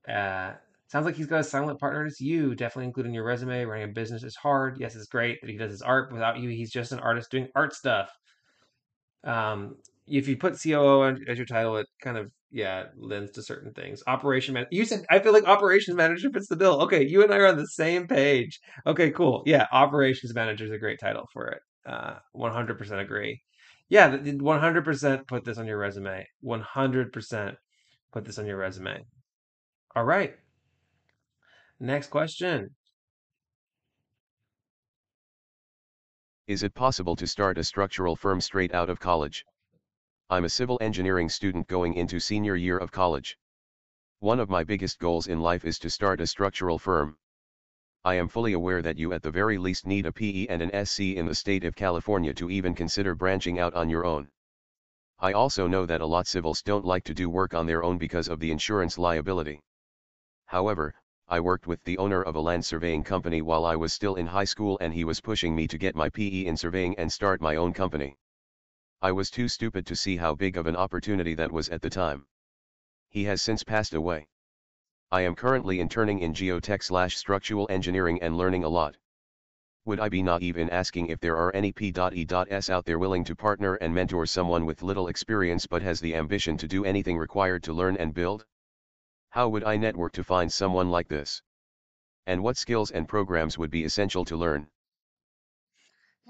Uh, 0.08 0.52
sounds 0.88 1.04
like 1.04 1.16
he's 1.16 1.26
got 1.26 1.40
a 1.40 1.44
silent 1.44 1.80
partner. 1.80 2.06
It's 2.06 2.20
you, 2.20 2.54
definitely 2.54 2.86
including 2.86 3.14
your 3.14 3.24
resume. 3.24 3.64
Running 3.64 3.90
a 3.90 3.92
business 3.92 4.22
is 4.22 4.36
hard. 4.36 4.78
Yes, 4.78 4.94
it's 4.94 5.06
great 5.06 5.40
that 5.40 5.50
he 5.50 5.56
does 5.56 5.70
his 5.72 5.82
art. 5.82 6.12
Without 6.12 6.38
you, 6.38 6.48
he's 6.50 6.70
just 6.70 6.92
an 6.92 7.00
artist 7.00 7.30
doing 7.30 7.48
art 7.54 7.74
stuff. 7.74 8.10
Um, 9.24 9.76
if 10.06 10.28
you 10.28 10.36
put 10.36 10.58
COO 10.60 11.02
as 11.28 11.36
your 11.36 11.46
title, 11.46 11.76
it 11.78 11.86
kind 12.00 12.16
of 12.16 12.30
yeah 12.50 12.84
lends 12.96 13.32
to 13.32 13.42
certain 13.42 13.72
things. 13.72 14.02
Operation 14.06 14.54
man, 14.54 14.66
you 14.70 14.84
said 14.84 15.04
I 15.10 15.18
feel 15.18 15.32
like 15.32 15.44
operations 15.44 15.96
manager 15.96 16.30
fits 16.30 16.48
the 16.48 16.56
bill. 16.56 16.82
Okay, 16.82 17.06
you 17.06 17.22
and 17.22 17.32
I 17.32 17.38
are 17.38 17.46
on 17.46 17.56
the 17.56 17.66
same 17.66 18.06
page. 18.06 18.60
Okay, 18.86 19.10
cool. 19.10 19.42
Yeah, 19.46 19.66
operations 19.72 20.34
manager 20.34 20.64
is 20.64 20.70
a 20.72 20.78
great 20.78 20.98
title 21.00 21.26
for 21.32 21.48
it. 21.48 21.60
Uh, 21.86 22.14
100% 22.34 23.00
agree. 23.00 23.40
Yeah, 23.88 24.16
100% 24.16 25.26
put 25.28 25.44
this 25.44 25.58
on 25.58 25.66
your 25.66 25.78
resume. 25.78 26.26
100% 26.44 27.56
put 28.12 28.24
this 28.24 28.38
on 28.38 28.46
your 28.46 28.56
resume. 28.56 29.04
All 29.94 30.04
right. 30.04 30.34
Next 31.80 32.08
question. 32.08 32.74
Is 36.46 36.62
it 36.62 36.74
possible 36.74 37.16
to 37.16 37.26
start 37.26 37.58
a 37.58 37.64
structural 37.64 38.16
firm 38.16 38.40
straight 38.40 38.74
out 38.74 38.90
of 38.90 39.00
college? 39.00 39.44
I'm 40.28 40.44
a 40.44 40.48
civil 40.48 40.76
engineering 40.80 41.28
student 41.28 41.68
going 41.68 41.94
into 41.94 42.18
senior 42.18 42.56
year 42.56 42.78
of 42.78 42.90
college. 42.90 43.38
One 44.18 44.40
of 44.40 44.50
my 44.50 44.64
biggest 44.64 44.98
goals 44.98 45.28
in 45.28 45.38
life 45.38 45.64
is 45.64 45.78
to 45.78 45.88
start 45.88 46.20
a 46.20 46.26
structural 46.26 46.80
firm. 46.80 47.16
I 48.04 48.16
am 48.16 48.26
fully 48.26 48.52
aware 48.52 48.82
that 48.82 48.98
you 48.98 49.12
at 49.12 49.22
the 49.22 49.30
very 49.30 49.56
least 49.56 49.86
need 49.86 50.04
a 50.04 50.10
PE 50.10 50.48
and 50.48 50.62
an 50.62 50.84
SC 50.84 51.14
in 51.14 51.26
the 51.26 51.34
state 51.36 51.62
of 51.62 51.76
California 51.76 52.34
to 52.34 52.50
even 52.50 52.74
consider 52.74 53.14
branching 53.14 53.60
out 53.60 53.74
on 53.74 53.88
your 53.88 54.04
own. 54.04 54.28
I 55.20 55.32
also 55.32 55.68
know 55.68 55.86
that 55.86 56.00
a 56.00 56.06
lot 56.06 56.22
of 56.22 56.28
civils 56.28 56.60
don't 56.60 56.84
like 56.84 57.04
to 57.04 57.14
do 57.14 57.30
work 57.30 57.54
on 57.54 57.66
their 57.66 57.84
own 57.84 57.96
because 57.96 58.26
of 58.26 58.40
the 58.40 58.50
insurance 58.50 58.98
liability. 58.98 59.62
However, 60.46 60.96
I 61.28 61.38
worked 61.38 61.68
with 61.68 61.84
the 61.84 61.98
owner 61.98 62.22
of 62.22 62.34
a 62.34 62.40
land 62.40 62.64
surveying 62.64 63.04
company 63.04 63.42
while 63.42 63.64
I 63.64 63.76
was 63.76 63.92
still 63.92 64.16
in 64.16 64.26
high 64.26 64.42
school 64.42 64.76
and 64.80 64.92
he 64.92 65.04
was 65.04 65.20
pushing 65.20 65.54
me 65.54 65.68
to 65.68 65.78
get 65.78 65.94
my 65.94 66.08
PE 66.08 66.46
in 66.46 66.56
surveying 66.56 66.98
and 66.98 67.12
start 67.12 67.40
my 67.40 67.54
own 67.54 67.72
company. 67.72 68.16
I 69.02 69.12
was 69.12 69.30
too 69.30 69.46
stupid 69.46 69.84
to 69.86 69.94
see 69.94 70.16
how 70.16 70.34
big 70.34 70.56
of 70.56 70.66
an 70.66 70.74
opportunity 70.74 71.34
that 71.34 71.52
was 71.52 71.68
at 71.68 71.82
the 71.82 71.90
time. 71.90 72.26
He 73.10 73.24
has 73.24 73.42
since 73.42 73.62
passed 73.62 73.92
away. 73.92 74.26
I 75.12 75.20
am 75.20 75.34
currently 75.34 75.80
interning 75.80 76.20
in 76.20 76.32
geotech 76.32 76.82
slash 76.82 77.16
structural 77.16 77.66
engineering 77.70 78.22
and 78.22 78.38
learning 78.38 78.64
a 78.64 78.68
lot. 78.68 78.96
Would 79.84 80.00
I 80.00 80.08
be 80.08 80.22
naive 80.22 80.56
in 80.56 80.70
asking 80.70 81.08
if 81.08 81.20
there 81.20 81.36
are 81.36 81.54
any 81.54 81.72
P.E.S 81.72 82.70
out 82.70 82.86
there 82.86 82.98
willing 82.98 83.22
to 83.24 83.36
partner 83.36 83.74
and 83.74 83.94
mentor 83.94 84.24
someone 84.24 84.64
with 84.64 84.82
little 84.82 85.08
experience 85.08 85.66
but 85.66 85.82
has 85.82 86.00
the 86.00 86.16
ambition 86.16 86.56
to 86.56 86.66
do 86.66 86.84
anything 86.84 87.18
required 87.18 87.62
to 87.64 87.74
learn 87.74 87.98
and 87.98 88.14
build? 88.14 88.46
How 89.28 89.50
would 89.50 89.62
I 89.62 89.76
network 89.76 90.14
to 90.14 90.24
find 90.24 90.50
someone 90.50 90.90
like 90.90 91.08
this? 91.08 91.42
And 92.26 92.42
what 92.42 92.56
skills 92.56 92.90
and 92.90 93.06
programs 93.06 93.58
would 93.58 93.70
be 93.70 93.84
essential 93.84 94.24
to 94.24 94.36
learn? 94.36 94.68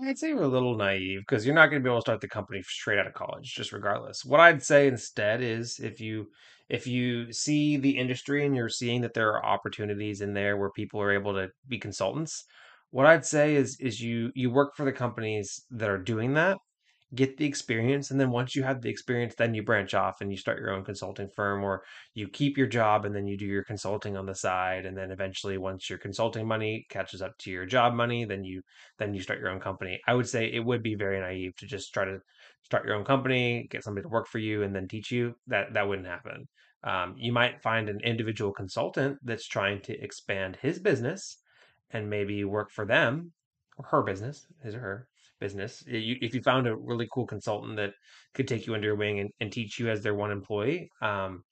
I'd 0.03 0.19
say 0.19 0.29
you're 0.29 0.43
a 0.43 0.49
little 0.49 0.77
naive 0.77 1.21
because 1.21 1.47
you're 1.47 1.55
not 1.55 1.69
going 1.69 1.83
to 1.83 1.85
be 1.85 1.91
able 1.91 2.01
to 2.01 2.03
start 2.03 2.21
the 2.21 2.29
company 2.29 2.63
straight 2.63 2.99
out 2.99 3.07
of 3.07 3.15
college, 3.15 3.55
just 3.55 3.73
regardless. 3.73 4.25
What 4.25 4.41
I'd 4.41 4.63
say 4.63 4.89
instead 4.89 5.43
is 5.43 5.79
if 5.81 6.01
you 6.01 6.29
if 6.69 6.87
you 6.87 7.33
see 7.33 7.77
the 7.77 7.97
industry 7.97 8.45
and 8.45 8.55
you're 8.55 8.69
seeing 8.69 9.01
that 9.03 9.15
there 9.15 9.31
are 9.33 9.45
opportunities 9.45 10.21
in 10.21 10.35
there 10.35 10.57
where 10.57 10.71
people 10.71 11.01
are 11.01 11.13
able 11.13 11.33
to 11.35 11.49
be 11.69 11.79
consultants, 11.79 12.45
what 12.91 13.07
I'd 13.07 13.25
say 13.25 13.55
is 13.57 13.79
is 13.81 14.01
you 14.01 14.33
you 14.35 14.51
work 14.51 14.75
for 14.77 14.85
the 14.85 14.93
companies 14.93 15.65
that 15.71 15.89
are 15.89 16.03
doing 16.03 16.35
that 16.35 16.59
get 17.15 17.37
the 17.37 17.47
experience 17.47 18.11
and 18.11 18.21
then 18.21 18.31
once 18.31 18.57
you 18.57 18.65
have 18.65 18.83
the 18.83 18.91
experience 18.91 19.35
then 19.37 19.55
you 19.55 19.63
branch 19.63 19.95
off 19.95 20.21
and 20.21 20.31
you 20.31 20.37
start 20.37 20.59
your 20.59 20.73
own 20.73 20.85
consulting 20.85 21.29
firm 21.29 21.63
or 21.63 21.85
you 22.15 22.27
keep 22.29 22.59
your 22.59 22.67
job 22.67 23.05
and 23.05 23.15
then 23.15 23.29
you 23.29 23.39
do 23.39 23.47
your 23.47 23.63
consulting 23.63 24.17
on 24.17 24.27
the 24.27 24.35
side 24.35 24.85
and 24.85 24.97
then 24.97 25.13
eventually 25.13 25.57
once 25.57 25.89
your 25.89 26.01
consulting 26.01 26.47
money 26.47 26.85
catches 26.91 27.23
up 27.23 27.37
to 27.39 27.51
your 27.51 27.65
job 27.65 27.95
money 27.95 28.25
then 28.25 28.43
you 28.43 28.61
then 28.99 29.15
you 29.15 29.23
start 29.23 29.39
your 29.39 29.51
own 29.51 29.61
company. 29.61 30.01
I 30.07 30.15
would 30.15 30.29
say 30.29 30.47
it 30.47 30.65
would 30.65 30.83
be 30.83 30.97
very 30.97 31.21
naive 31.21 31.55
to 31.57 31.67
just 31.67 31.95
try 31.95 32.05
to 32.05 32.19
start 32.65 32.85
your 32.85 32.97
own 32.97 33.05
company 33.05 33.69
get 33.71 33.85
somebody 33.85 34.03
to 34.03 34.09
work 34.09 34.27
for 34.27 34.39
you 34.39 34.65
and 34.65 34.75
then 34.75 34.89
teach 34.89 35.13
you. 35.13 35.35
That 35.47 35.75
that 35.75 35.89
wouldn't 35.89 36.09
happen. 36.09 36.49
Um, 36.83 37.15
you 37.17 37.33
might 37.33 37.63
find 37.63 37.89
an 37.89 38.01
individual 38.03 38.53
consultant 38.53 39.19
that's 39.23 39.47
trying 39.47 39.81
to 39.83 39.99
expand 40.03 40.57
his 40.61 40.79
business 40.81 41.39
and 41.91 42.11
maybe 42.11 42.45
work 42.45 42.71
for 42.71 42.85
them 42.85 43.33
or 43.79 43.87
her 43.87 44.03
business 44.03 44.47
his 44.63 44.75
or 44.75 44.81
her 44.81 45.09
business. 45.41 45.83
You, 45.87 46.17
if 46.21 46.35
you 46.35 46.43
found 46.43 46.67
a 46.67 46.77
really 46.77 47.09
cool 47.13 47.27
consultant 47.27 47.77
that 47.77 47.93
could 48.35 48.49
take 48.49 48.67
you 48.67 48.75
under 48.75 48.87
your 48.87 48.97
wing 48.97 49.21
and, 49.21 49.31
and 49.41 49.53
teach 49.53 49.79
you 49.79 49.89
as 49.89 50.03
their 50.03 50.15
one 50.15 50.31
employee, 50.31 50.91
um, 51.03 51.43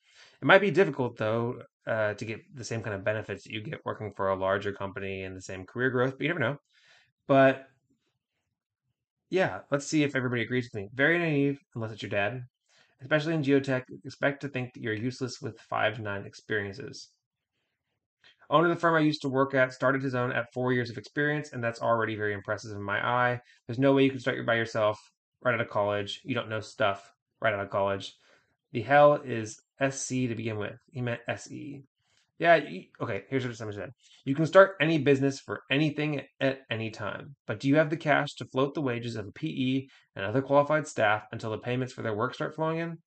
it 0.40 0.46
might 0.46 0.60
be 0.60 0.70
difficult 0.70 1.16
though 1.16 1.62
uh, 1.86 2.14
to 2.14 2.24
get 2.24 2.40
the 2.54 2.64
same 2.64 2.82
kind 2.82 2.94
of 2.94 3.04
benefits 3.04 3.44
that 3.44 3.52
you 3.52 3.62
get 3.62 3.84
working 3.84 4.12
for 4.16 4.28
a 4.28 4.36
larger 4.36 4.72
company 4.72 5.22
and 5.22 5.36
the 5.36 5.42
same 5.42 5.64
career 5.64 5.90
growth. 5.90 6.12
But 6.12 6.22
you 6.22 6.28
never 6.28 6.40
know. 6.40 6.56
But 7.26 7.66
yeah, 9.30 9.60
let's 9.70 9.86
see 9.86 10.02
if 10.02 10.14
everybody 10.14 10.42
agrees 10.42 10.70
with 10.72 10.82
me. 10.82 10.88
Very 10.94 11.18
naive, 11.18 11.58
unless 11.74 11.92
it's 11.92 12.02
your 12.02 12.10
dad. 12.10 12.42
Especially 13.00 13.34
in 13.34 13.42
geotech, 13.42 13.82
expect 14.04 14.40
to 14.42 14.48
think 14.48 14.72
that 14.72 14.82
you're 14.82 14.94
useless 14.94 15.40
with 15.42 15.58
five 15.60 15.96
to 15.96 16.02
nine 16.02 16.24
experiences. 16.24 17.10
Owner 18.50 18.68
of 18.68 18.74
the 18.74 18.80
firm 18.80 18.94
I 18.94 19.00
used 19.00 19.22
to 19.22 19.28
work 19.28 19.54
at 19.54 19.72
started 19.72 20.02
his 20.02 20.14
own 20.14 20.32
at 20.32 20.52
four 20.52 20.72
years 20.72 20.90
of 20.90 20.98
experience, 20.98 21.52
and 21.52 21.62
that's 21.62 21.80
already 21.80 22.16
very 22.16 22.34
impressive 22.34 22.72
in 22.72 22.82
my 22.82 23.04
eye. 23.04 23.40
There's 23.66 23.78
no 23.78 23.92
way 23.92 24.04
you 24.04 24.10
can 24.10 24.20
start 24.20 24.36
your 24.36 24.44
by 24.44 24.56
yourself 24.56 24.98
right 25.42 25.54
out 25.54 25.60
of 25.60 25.68
college. 25.68 26.20
You 26.24 26.34
don't 26.34 26.48
know 26.48 26.60
stuff 26.60 27.12
right 27.40 27.54
out 27.54 27.60
of 27.60 27.70
college. 27.70 28.14
The 28.72 28.82
hell 28.82 29.20
is 29.24 29.60
SC 29.80 30.08
to 30.08 30.34
begin 30.34 30.58
with? 30.58 30.76
He 30.90 31.00
meant 31.00 31.20
SE. 31.28 31.84
Yeah, 32.38 32.58
okay, 33.00 33.22
here's 33.30 33.46
what 33.46 33.54
someone 33.54 33.76
said. 33.76 33.90
You 34.24 34.34
can 34.34 34.46
start 34.46 34.74
any 34.80 34.98
business 34.98 35.38
for 35.38 35.62
anything 35.70 36.22
at 36.40 36.62
any 36.68 36.90
time, 36.90 37.36
but 37.46 37.60
do 37.60 37.68
you 37.68 37.76
have 37.76 37.90
the 37.90 37.96
cash 37.96 38.34
to 38.34 38.44
float 38.46 38.74
the 38.74 38.82
wages 38.82 39.14
of 39.14 39.28
a 39.28 39.32
PE 39.32 39.86
and 40.16 40.24
other 40.24 40.42
qualified 40.42 40.88
staff 40.88 41.26
until 41.30 41.52
the 41.52 41.58
payments 41.58 41.92
for 41.92 42.02
their 42.02 42.14
work 42.14 42.34
start 42.34 42.56
flowing 42.56 42.78
in? 42.78 42.98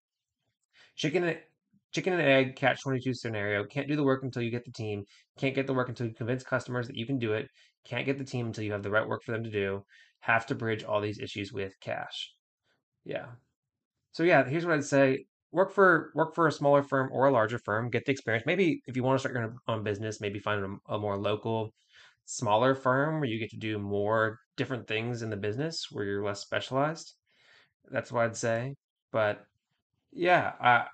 Chicken 0.95 1.35
chicken 1.97 2.13
and 2.13 2.21
egg 2.21 2.55
catch 2.55 2.83
22 2.83 3.15
scenario. 3.15 3.63
Can't 3.63 3.87
do 3.87 3.95
the 3.95 4.03
work 4.03 4.21
until 4.21 4.43
you 4.43 4.51
get 4.51 4.63
the 4.63 4.71
team. 4.71 5.03
Can't 5.39 5.55
get 5.55 5.65
the 5.65 5.73
work 5.73 5.89
until 5.89 6.05
you 6.05 6.13
convince 6.13 6.43
customers 6.43 6.85
that 6.85 6.95
you 6.95 7.07
can 7.07 7.17
do 7.17 7.33
it. 7.33 7.47
Can't 7.85 8.05
get 8.05 8.19
the 8.19 8.23
team 8.23 8.45
until 8.45 8.63
you 8.63 8.71
have 8.71 8.83
the 8.83 8.91
right 8.91 9.07
work 9.07 9.23
for 9.23 9.31
them 9.31 9.43
to 9.43 9.49
do. 9.49 9.83
Have 10.19 10.45
to 10.47 10.55
bridge 10.55 10.83
all 10.83 11.01
these 11.01 11.17
issues 11.17 11.51
with 11.51 11.73
cash. 11.81 12.31
Yeah. 13.03 13.25
So 14.11 14.21
yeah, 14.21 14.47
here's 14.47 14.63
what 14.63 14.75
I'd 14.75 14.83
say. 14.83 15.25
Work 15.51 15.71
for 15.71 16.11
work 16.13 16.35
for 16.35 16.45
a 16.45 16.51
smaller 16.51 16.83
firm 16.83 17.09
or 17.11 17.25
a 17.25 17.31
larger 17.31 17.57
firm. 17.57 17.89
Get 17.89 18.05
the 18.05 18.11
experience. 18.11 18.45
Maybe 18.45 18.83
if 18.85 18.95
you 18.95 19.01
want 19.01 19.15
to 19.15 19.19
start 19.19 19.33
your 19.33 19.55
own 19.67 19.83
business, 19.83 20.21
maybe 20.21 20.37
find 20.37 20.63
a, 20.63 20.93
a 20.93 20.99
more 20.99 21.17
local, 21.17 21.73
smaller 22.25 22.75
firm 22.75 23.15
where 23.19 23.29
you 23.29 23.39
get 23.39 23.49
to 23.51 23.57
do 23.57 23.79
more 23.79 24.37
different 24.55 24.87
things 24.87 25.23
in 25.23 25.31
the 25.31 25.37
business 25.37 25.87
where 25.91 26.05
you're 26.05 26.23
less 26.23 26.41
specialized. 26.41 27.15
That's 27.89 28.11
what 28.11 28.25
I'd 28.25 28.37
say. 28.37 28.75
But 29.11 29.43
yeah, 30.11 30.51
I 30.59 30.87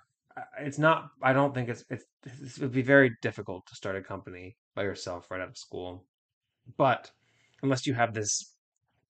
it's 0.59 0.79
not. 0.79 1.09
I 1.21 1.33
don't 1.33 1.53
think 1.53 1.69
it's, 1.69 1.83
it's 1.89 2.05
it 2.25 2.61
would 2.61 2.71
be 2.71 2.81
very 2.81 3.11
difficult 3.21 3.65
to 3.67 3.75
start 3.75 3.95
a 3.95 4.01
company 4.01 4.55
by 4.75 4.83
yourself 4.83 5.29
right 5.29 5.41
out 5.41 5.49
of 5.49 5.57
school. 5.57 6.03
But 6.77 7.11
unless 7.61 7.85
you 7.85 7.93
have 7.93 8.13
this 8.13 8.55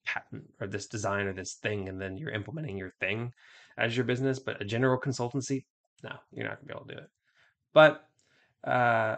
patent 0.06 0.44
or 0.60 0.68
this 0.68 0.88
design 0.88 1.28
or 1.28 1.34
this 1.34 1.56
thing, 1.56 1.88
and 1.90 2.02
then 2.02 2.18
you're 2.18 2.32
implementing 2.32 2.78
your 2.78 2.92
thing 3.00 3.32
as 3.78 3.96
your 3.96 4.06
business, 4.06 4.40
but 4.40 4.62
a 4.62 4.66
general 4.66 5.00
consultancy, 5.00 5.64
no, 6.04 6.12
you're 6.32 6.48
not 6.48 6.58
gonna 6.58 6.68
be 6.68 6.74
able 6.74 6.86
to 6.88 6.96
do 6.96 7.00
it. 7.02 7.10
But 7.74 8.04
uh, 8.64 9.18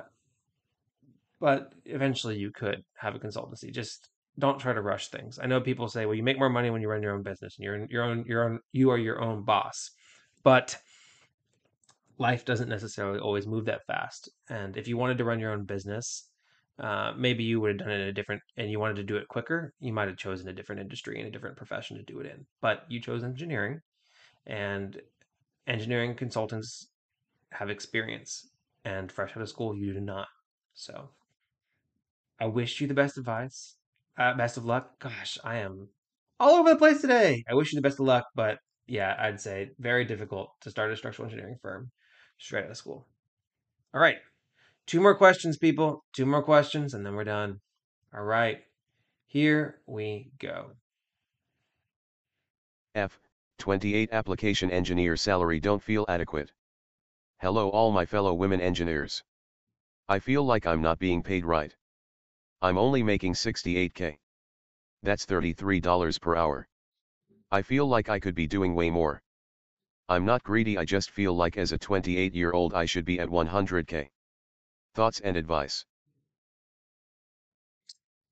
but 1.39 1.73
eventually 1.85 2.37
you 2.37 2.51
could 2.51 2.83
have 2.95 3.15
a 3.15 3.19
consultancy. 3.19 3.71
Just 3.71 4.09
don't 4.37 4.59
try 4.59 4.73
to 4.73 4.81
rush 4.81 5.07
things. 5.09 5.39
I 5.41 5.47
know 5.47 5.61
people 5.61 5.87
say, 5.87 6.05
well, 6.05 6.15
you 6.15 6.23
make 6.23 6.37
more 6.37 6.49
money 6.49 6.69
when 6.69 6.81
you 6.81 6.89
run 6.89 7.01
your 7.01 7.13
own 7.13 7.23
business 7.23 7.55
and 7.57 7.63
you're 7.63 7.85
your 7.89 8.03
own 8.03 8.25
your 8.27 8.43
own 8.45 8.59
you 8.71 8.89
are 8.91 8.97
your 8.97 9.21
own 9.21 9.43
boss. 9.43 9.91
But 10.43 10.77
life 12.17 12.45
doesn't 12.45 12.69
necessarily 12.69 13.19
always 13.19 13.47
move 13.47 13.65
that 13.65 13.85
fast. 13.85 14.29
And 14.49 14.77
if 14.77 14.87
you 14.87 14.97
wanted 14.97 15.17
to 15.17 15.25
run 15.25 15.39
your 15.39 15.51
own 15.51 15.65
business, 15.65 16.29
uh, 16.79 17.13
maybe 17.17 17.43
you 17.43 17.59
would 17.61 17.71
have 17.71 17.79
done 17.79 17.91
it 17.91 18.01
in 18.01 18.07
a 18.07 18.13
different, 18.13 18.41
and 18.57 18.69
you 18.69 18.79
wanted 18.79 18.97
to 18.97 19.03
do 19.03 19.17
it 19.17 19.27
quicker, 19.27 19.73
you 19.79 19.93
might 19.93 20.07
have 20.07 20.17
chosen 20.17 20.47
a 20.47 20.53
different 20.53 20.81
industry 20.81 21.19
and 21.19 21.27
a 21.27 21.31
different 21.31 21.57
profession 21.57 21.97
to 21.97 22.03
do 22.03 22.19
it 22.19 22.25
in. 22.25 22.45
But 22.61 22.83
you 22.89 22.99
chose 23.01 23.23
engineering, 23.23 23.79
and 24.45 25.01
engineering 25.67 26.15
consultants 26.15 26.89
have 27.51 27.69
experience, 27.69 28.49
and 28.83 29.11
fresh 29.11 29.35
out 29.35 29.41
of 29.41 29.49
school, 29.49 29.75
you 29.75 29.93
do 29.93 30.01
not. 30.01 30.27
So 30.73 31.09
I 32.39 32.47
wish 32.47 32.81
you 32.81 32.87
the 32.87 32.93
best 32.93 33.17
advice, 33.17 33.75
uh, 34.17 34.35
best 34.35 34.57
of 34.57 34.65
luck. 34.65 34.99
Gosh, 34.99 35.37
I 35.43 35.57
am 35.57 35.87
all 36.39 36.55
over 36.55 36.69
the 36.69 36.75
place 36.75 36.99
today. 36.99 37.43
I 37.49 37.53
wish 37.53 37.71
you 37.71 37.77
the 37.77 37.87
best 37.87 37.99
of 37.99 38.05
luck, 38.05 38.25
but 38.35 38.57
yeah, 38.87 39.15
I'd 39.17 39.39
say 39.39 39.69
very 39.79 40.03
difficult 40.03 40.49
to 40.61 40.69
start 40.69 40.91
a 40.91 40.97
structural 40.97 41.25
engineering 41.25 41.55
firm 41.61 41.89
straight 42.37 42.65
out 42.65 42.71
of 42.71 42.77
school. 42.77 43.05
All 43.93 44.01
right. 44.01 44.17
Two 44.85 45.01
more 45.01 45.15
questions, 45.15 45.57
people. 45.57 46.03
Two 46.13 46.25
more 46.25 46.43
questions, 46.43 46.93
and 46.93 47.05
then 47.05 47.15
we're 47.15 47.23
done. 47.23 47.59
All 48.13 48.23
right. 48.23 48.63
Here 49.25 49.79
we 49.87 50.31
go. 50.39 50.71
F. 52.93 53.19
28 53.57 54.09
application 54.11 54.69
engineer 54.69 55.17
salary 55.17 55.59
don't 55.59 55.81
feel 55.81 56.05
adequate. 56.07 56.51
Hello 57.39 57.69
all 57.69 57.91
my 57.91 58.05
fellow 58.05 58.33
women 58.33 58.61
engineers. 58.61 59.23
I 60.07 60.19
feel 60.19 60.43
like 60.43 60.65
I'm 60.65 60.81
not 60.81 60.99
being 60.99 61.23
paid 61.23 61.45
right. 61.45 61.75
I'm 62.61 62.77
only 62.77 63.03
making 63.03 63.33
68k. 63.33 64.17
That's 65.03 65.25
$33 65.25 66.21
per 66.21 66.35
hour. 66.35 66.67
I 67.51 67.61
feel 67.61 67.87
like 67.87 68.09
I 68.09 68.19
could 68.19 68.35
be 68.35 68.47
doing 68.47 68.75
way 68.75 68.89
more. 68.89 69.21
I'm 70.09 70.25
not 70.25 70.43
greedy 70.43 70.77
I 70.77 70.85
just 70.85 71.11
feel 71.11 71.33
like 71.35 71.57
as 71.57 71.71
a 71.71 71.77
28 71.77 72.33
year 72.33 72.51
old 72.51 72.73
I 72.73 72.85
should 72.85 73.05
be 73.05 73.19
at 73.19 73.29
100k. 73.29 74.09
Thoughts 74.93 75.19
and 75.19 75.37
advice? 75.37 75.85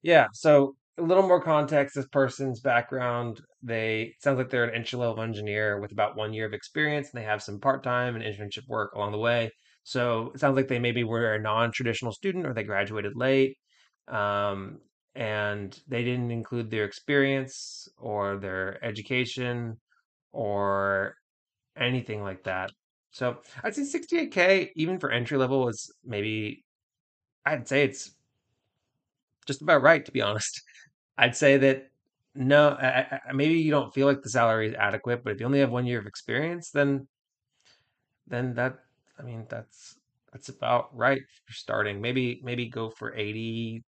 Yeah, 0.01 0.27
so 0.33 0.75
a 0.97 1.01
little 1.01 1.27
more 1.27 1.41
context 1.41 1.95
this 1.95 2.07
person's 2.07 2.59
background. 2.61 3.41
They 3.61 4.13
sounds 4.19 4.37
like 4.37 4.49
they're 4.49 4.65
an 4.65 4.75
entry 4.75 4.99
level 4.99 5.23
engineer 5.23 5.79
with 5.79 5.91
about 5.91 6.15
one 6.15 6.33
year 6.33 6.45
of 6.45 6.53
experience 6.53 7.09
and 7.11 7.19
they 7.21 7.25
have 7.25 7.41
some 7.41 7.59
part 7.59 7.83
time 7.83 8.15
and 8.15 8.23
internship 8.23 8.67
work 8.67 8.93
along 8.93 9.11
the 9.11 9.17
way. 9.17 9.51
So 9.83 10.31
it 10.33 10.39
sounds 10.39 10.55
like 10.55 10.67
they 10.67 10.79
maybe 10.79 11.03
were 11.03 11.33
a 11.33 11.39
non 11.41 11.71
traditional 11.71 12.11
student 12.11 12.45
or 12.45 12.53
they 12.53 12.63
graduated 12.63 13.13
late. 13.15 13.57
Um, 14.07 14.81
and 15.15 15.79
they 15.87 16.03
didn't 16.03 16.31
include 16.31 16.69
their 16.71 16.85
experience 16.85 17.87
or 17.97 18.37
their 18.37 18.83
education 18.83 19.79
or 20.31 21.15
anything 21.77 22.21
like 22.21 22.43
that. 22.43 22.71
So 23.11 23.37
I'd 23.63 23.75
say 23.75 23.83
68K, 23.83 24.71
even 24.75 24.99
for 24.99 25.11
entry 25.11 25.37
level, 25.37 25.69
is 25.69 25.91
maybe, 26.03 26.63
I'd 27.45 27.67
say 27.67 27.83
it's 27.83 28.11
just 29.45 29.61
about 29.61 29.81
right, 29.81 30.03
to 30.05 30.11
be 30.11 30.21
honest. 30.21 30.61
I'd 31.17 31.35
say 31.35 31.57
that 31.57 31.89
no, 32.35 32.69
I, 32.69 33.19
I, 33.29 33.33
maybe 33.33 33.55
you 33.55 33.69
don't 33.69 33.93
feel 33.93 34.07
like 34.07 34.23
the 34.23 34.29
salary 34.29 34.67
is 34.67 34.73
adequate, 34.73 35.23
but 35.23 35.33
if 35.33 35.39
you 35.39 35.45
only 35.45 35.59
have 35.59 35.69
one 35.69 35.85
year 35.85 35.99
of 35.99 36.07
experience, 36.07 36.71
then 36.71 37.07
then 38.25 38.55
that 38.55 38.79
I 39.19 39.21
mean 39.21 39.45
that's 39.49 39.95
that's 40.31 40.49
about 40.49 40.95
right 40.95 41.21
for 41.45 41.53
starting. 41.53 42.01
Maybe 42.01 42.41
maybe 42.43 42.67
go 42.67 42.89
for 42.89 43.15
80, 43.15 43.83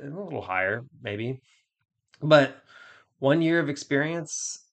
a 0.00 0.04
little 0.04 0.40
higher, 0.40 0.82
maybe. 1.02 1.40
But 2.22 2.62
one 3.18 3.42
year 3.42 3.60
of 3.60 3.68
experience, 3.68 4.64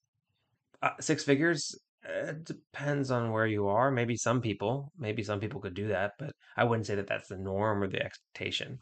uh, 0.82 0.90
six 1.00 1.22
figures, 1.22 1.74
uh, 2.08 2.32
depends 2.42 3.10
on 3.10 3.32
where 3.32 3.46
you 3.46 3.68
are. 3.68 3.90
Maybe 3.90 4.16
some 4.16 4.40
people, 4.40 4.92
maybe 4.98 5.22
some 5.22 5.40
people 5.40 5.60
could 5.60 5.74
do 5.74 5.88
that, 5.88 6.12
but 6.18 6.32
I 6.56 6.64
wouldn't 6.64 6.86
say 6.86 6.94
that 6.94 7.06
that's 7.06 7.28
the 7.28 7.36
norm 7.36 7.82
or 7.82 7.88
the 7.88 8.02
expectation. 8.02 8.78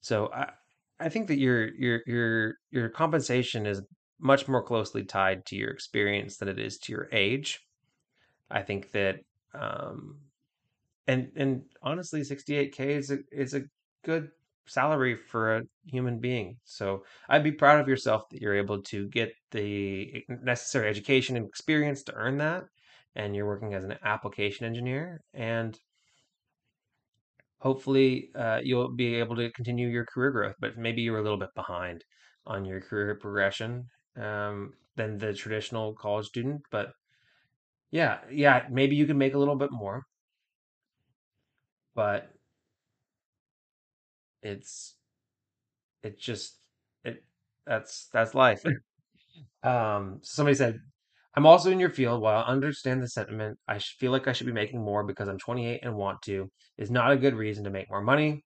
So 0.00 0.30
I 0.32 0.50
I 1.00 1.08
think 1.08 1.28
that 1.28 1.38
your 1.38 1.74
your 1.74 2.00
your 2.06 2.54
your 2.70 2.88
compensation 2.88 3.66
is 3.66 3.82
much 4.20 4.48
more 4.48 4.62
closely 4.62 5.04
tied 5.04 5.46
to 5.46 5.56
your 5.56 5.70
experience 5.70 6.36
than 6.36 6.48
it 6.48 6.58
is 6.58 6.78
to 6.78 6.92
your 6.92 7.08
age. 7.12 7.60
I 8.50 8.62
think 8.62 8.90
that 8.92 9.20
um 9.54 10.18
and 11.06 11.30
and 11.36 11.62
honestly 11.82 12.20
68k 12.20 12.80
is 12.80 13.10
a 13.10 13.18
is 13.30 13.54
a 13.54 13.62
good 14.04 14.30
salary 14.68 15.16
for 15.16 15.56
a 15.56 15.62
human 15.86 16.20
being. 16.20 16.58
So 16.64 17.04
I'd 17.28 17.44
be 17.44 17.52
proud 17.52 17.80
of 17.80 17.88
yourself 17.88 18.24
that 18.30 18.40
you're 18.40 18.54
able 18.56 18.82
to 18.84 19.08
get 19.08 19.32
the 19.50 20.24
necessary 20.28 20.88
education 20.88 21.36
and 21.36 21.46
experience 21.46 22.02
to 22.04 22.14
earn 22.14 22.38
that 22.38 22.64
and 23.14 23.34
you're 23.34 23.46
working 23.46 23.74
as 23.74 23.84
an 23.84 23.98
application 24.02 24.66
engineer 24.66 25.20
and 25.34 25.78
hopefully 27.60 28.30
uh, 28.34 28.60
you'll 28.62 28.94
be 28.94 29.14
able 29.16 29.36
to 29.36 29.50
continue 29.52 29.88
your 29.88 30.04
career 30.06 30.30
growth, 30.30 30.54
but 30.60 30.76
maybe 30.76 31.02
you're 31.02 31.18
a 31.18 31.22
little 31.22 31.38
bit 31.38 31.50
behind 31.54 32.04
on 32.46 32.64
your 32.64 32.80
career 32.80 33.14
progression 33.16 33.84
um, 34.16 34.72
than 34.96 35.18
the 35.18 35.32
traditional 35.34 35.94
college 35.94 36.26
student. 36.26 36.62
But 36.70 36.92
yeah, 37.90 38.20
yeah, 38.30 38.66
maybe 38.70 38.96
you 38.96 39.06
can 39.06 39.18
make 39.18 39.34
a 39.34 39.38
little 39.38 39.56
bit 39.56 39.70
more, 39.72 40.02
but 41.94 42.37
it's 44.42 44.96
it 46.02 46.18
just 46.18 46.58
it 47.04 47.24
that's 47.66 48.08
that's 48.12 48.34
life. 48.34 48.62
Um, 49.62 50.20
somebody 50.22 50.54
said, 50.54 50.78
"I'm 51.34 51.46
also 51.46 51.70
in 51.70 51.80
your 51.80 51.90
field. 51.90 52.22
While 52.22 52.42
I 52.42 52.46
understand 52.46 53.02
the 53.02 53.08
sentiment, 53.08 53.58
I 53.68 53.78
feel 53.78 54.12
like 54.12 54.28
I 54.28 54.32
should 54.32 54.46
be 54.46 54.52
making 54.52 54.82
more 54.82 55.04
because 55.04 55.28
I'm 55.28 55.38
28 55.38 55.80
and 55.82 55.94
want 55.96 56.22
to. 56.22 56.50
Is 56.76 56.90
not 56.90 57.12
a 57.12 57.16
good 57.16 57.34
reason 57.34 57.64
to 57.64 57.70
make 57.70 57.90
more 57.90 58.02
money. 58.02 58.44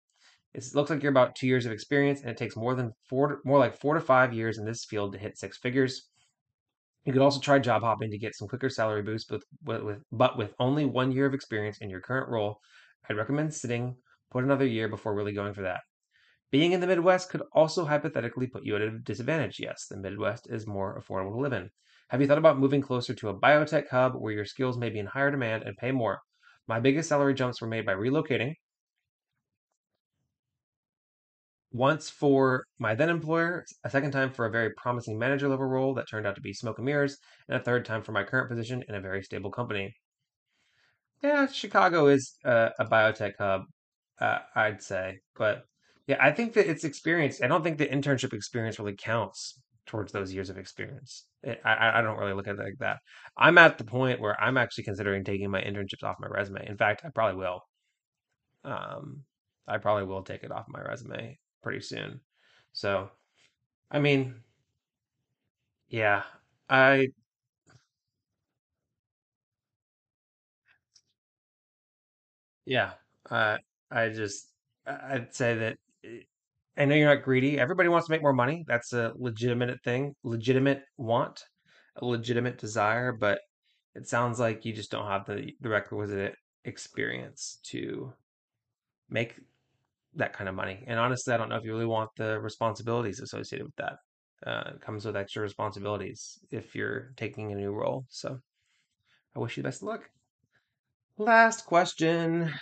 It 0.55 0.65
looks 0.75 0.91
like 0.91 1.03
you're 1.03 1.13
about 1.13 1.35
two 1.35 1.47
years 1.47 1.67
of 1.67 1.73
experience, 1.73 2.21
and 2.21 2.31
it 2.31 2.37
takes 2.37 2.57
more 2.57 2.75
than 2.75 2.93
four, 3.09 3.41
more 3.45 3.59
like 3.59 3.77
four 3.77 3.95
to 3.95 4.01
five 4.01 4.33
years 4.35 4.59
in 4.59 4.65
this 4.65 4.85
field 4.85 5.13
to 5.13 5.19
hit 5.19 5.39
six 5.39 5.59
figures. 5.59 6.09
You 7.05 7.13
could 7.13 7.23
also 7.23 7.41
try 7.41 7.59
job 7.59 7.83
hopping 7.83 8.11
to 8.11 8.19
get 8.19 8.37
some 8.37 8.49
quicker 8.49 8.69
salary 8.69 9.03
boosts, 9.03 9.29
but 9.29 9.43
with, 9.65 9.83
with 9.83 10.03
but 10.13 10.37
with 10.39 10.55
only 10.59 10.85
one 10.85 11.11
year 11.13 11.27
of 11.27 11.35
experience 11.35 11.79
in 11.79 11.91
your 11.91 12.01
current 12.01 12.29
role, 12.31 12.59
I'd 13.09 13.17
recommend 13.17 13.53
sitting, 13.55 13.97
put 14.33 14.45
another 14.45 14.67
year 14.67 14.89
before 14.89 15.15
really 15.15 15.33
going 15.33 15.55
for 15.55 15.63
that. 15.63 15.81
Being 16.51 16.73
in 16.73 16.81
the 16.81 16.87
Midwest 16.87 17.31
could 17.31 17.43
also 17.53 17.85
hypothetically 17.85 18.47
put 18.47 18.65
you 18.65 18.75
at 18.77 18.83
a 18.83 18.99
disadvantage. 18.99 19.61
Yes, 19.61 19.87
the 19.89 19.97
Midwest 19.97 20.49
is 20.51 20.67
more 20.67 21.01
affordable 21.01 21.35
to 21.35 21.41
live 21.41 21.53
in. 21.53 21.71
Have 22.09 22.21
you 22.21 22.27
thought 22.27 22.39
about 22.39 22.59
moving 22.59 22.83
closer 22.83 23.15
to 23.15 23.29
a 23.29 23.39
biotech 23.39 23.89
hub 23.89 24.15
where 24.15 24.33
your 24.33 24.45
skills 24.45 24.77
may 24.77 24.91
be 24.91 24.99
in 24.99 25.07
higher 25.07 25.31
demand 25.31 25.63
and 25.63 25.77
pay 25.77 25.93
more? 25.93 26.21
My 26.67 26.81
biggest 26.81 27.09
salary 27.09 27.35
jumps 27.35 27.61
were 27.61 27.69
made 27.69 27.87
by 27.87 27.95
relocating, 27.95 28.55
once 31.73 32.11
for 32.11 32.65
my 32.79 32.95
then 32.95 33.09
employer, 33.09 33.65
a 33.85 33.91
second 33.91 34.11
time 34.11 34.31
for 34.31 34.45
a 34.45 34.51
very 34.51 34.71
promising 34.77 35.19
manager 35.19 35.49
level 35.49 35.65
role 35.67 35.95
that 35.95 36.09
turned 36.09 36.27
out 36.27 36.35
to 36.35 36.41
be 36.41 36.53
smoke 36.53 36.79
and 36.79 36.85
mirrors, 36.85 37.17
and 37.49 37.59
a 37.59 37.63
third 37.63 37.85
time 37.85 38.03
for 38.03 38.13
my 38.13 38.23
current 38.23 38.49
position 38.49 38.85
in 38.89 38.95
a 38.95 39.01
very 39.01 39.23
stable 39.23 39.51
company. 39.51 39.95
Yeah, 41.23 41.47
Chicago 41.47 42.09
is 42.09 42.35
uh, 42.45 42.71
a 42.79 42.85
biotech 42.85 43.33
hub, 43.39 43.63
uh, 44.21 44.39
I'd 44.55 44.83
say. 44.83 45.21
But 45.37 45.65
yeah, 46.07 46.19
I 46.21 46.33
think 46.33 46.55
that 46.55 46.69
it's 46.69 46.85
experience. 46.85 47.43
I 47.43 47.47
don't 47.47 47.63
think 47.63 47.79
the 47.79 47.87
internship 47.87 48.33
experience 48.33 48.79
really 48.79 48.97
counts 48.97 49.61
towards 49.87 50.13
those 50.13 50.33
years 50.33 50.51
of 50.51 50.59
experience. 50.59 51.27
It, 51.43 51.61
I, 51.65 51.99
I 51.99 52.03
don't 52.03 52.19
really 52.19 52.35
look 52.35 52.49
at 52.49 52.55
it 52.57 52.63
like 52.63 52.79
that. 52.81 52.99
I'm 53.37 53.59
at 53.59 53.79
the 53.79 53.85
point 53.85 54.21
where 54.21 54.41
I'm 54.41 54.57
actually 54.57 54.85
considering 54.85 55.25
taking 55.25 55.51
my 55.51 55.61
internships 55.63 56.03
off 56.05 56.17
my 56.21 56.29
resume. 56.29 56.67
In 56.67 56.77
fact, 56.77 57.03
I 57.05 57.11
probably 57.11 57.39
will. 57.41 57.63
Um, 58.65 59.25
I 59.67 59.79
probably 59.79 60.05
will 60.05 60.23
take 60.23 60.43
it 60.43 60.53
off 60.53 60.67
my 60.69 60.81
resume 60.81 61.39
pretty 61.63 61.81
soon. 61.81 62.21
So, 62.73 63.11
I 63.91 64.01
mean, 64.01 64.43
yeah, 65.89 66.23
I 66.69 67.09
yeah, 72.65 72.93
uh, 73.31 73.59
I 73.93 74.09
just 74.11 74.49
I'd 74.87 75.35
say 75.35 75.55
that 75.57 75.77
eh, 76.05 76.21
I 76.77 76.87
know 76.87 76.95
you're 76.95 77.15
not 77.15 77.25
greedy. 77.25 77.59
Everybody 77.59 77.89
wants 77.89 78.07
to 78.07 78.13
make 78.13 78.23
more 78.23 78.33
money. 78.33 78.65
That's 78.67 78.93
a 78.93 79.13
legitimate 79.17 79.83
thing, 79.85 80.15
legitimate 80.25 80.85
want, 80.97 81.45
a 81.97 82.05
legitimate 82.05 82.59
desire, 82.59 83.13
but 83.13 83.41
it 83.95 84.09
sounds 84.09 84.41
like 84.41 84.65
you 84.65 84.73
just 84.73 84.91
don't 84.91 85.07
have 85.07 85.27
the 85.27 85.53
the 85.61 85.69
requisite 85.69 86.35
experience 86.65 87.61
to 87.65 88.13
make 89.09 89.39
that 90.15 90.33
kind 90.33 90.49
of 90.49 90.55
money. 90.55 90.85
And 90.87 90.99
honestly, 90.99 91.33
I 91.33 91.37
don't 91.37 91.49
know 91.49 91.57
if 91.57 91.65
you 91.65 91.73
really 91.73 91.87
want 91.87 92.11
the 92.17 92.41
responsibilities 92.41 93.21
associated 93.21 93.67
with 93.67 93.77
that. 93.77 93.95
Uh, 94.47 94.73
it 94.75 94.81
comes 94.81 95.05
with 95.05 95.17
extra 95.17 95.43
responsibilities 95.43 96.39
if 96.51 96.75
you're 96.75 97.13
taking 97.17 97.53
a 97.53 97.55
new 97.55 97.73
role. 97.73 98.05
So 98.09 98.39
I 99.35 99.39
wish 99.39 99.57
you 99.57 99.63
the 99.63 99.69
best 99.69 99.83
of 99.83 99.89
luck. 99.89 100.11
Last 101.17 101.65
question. 101.67 102.53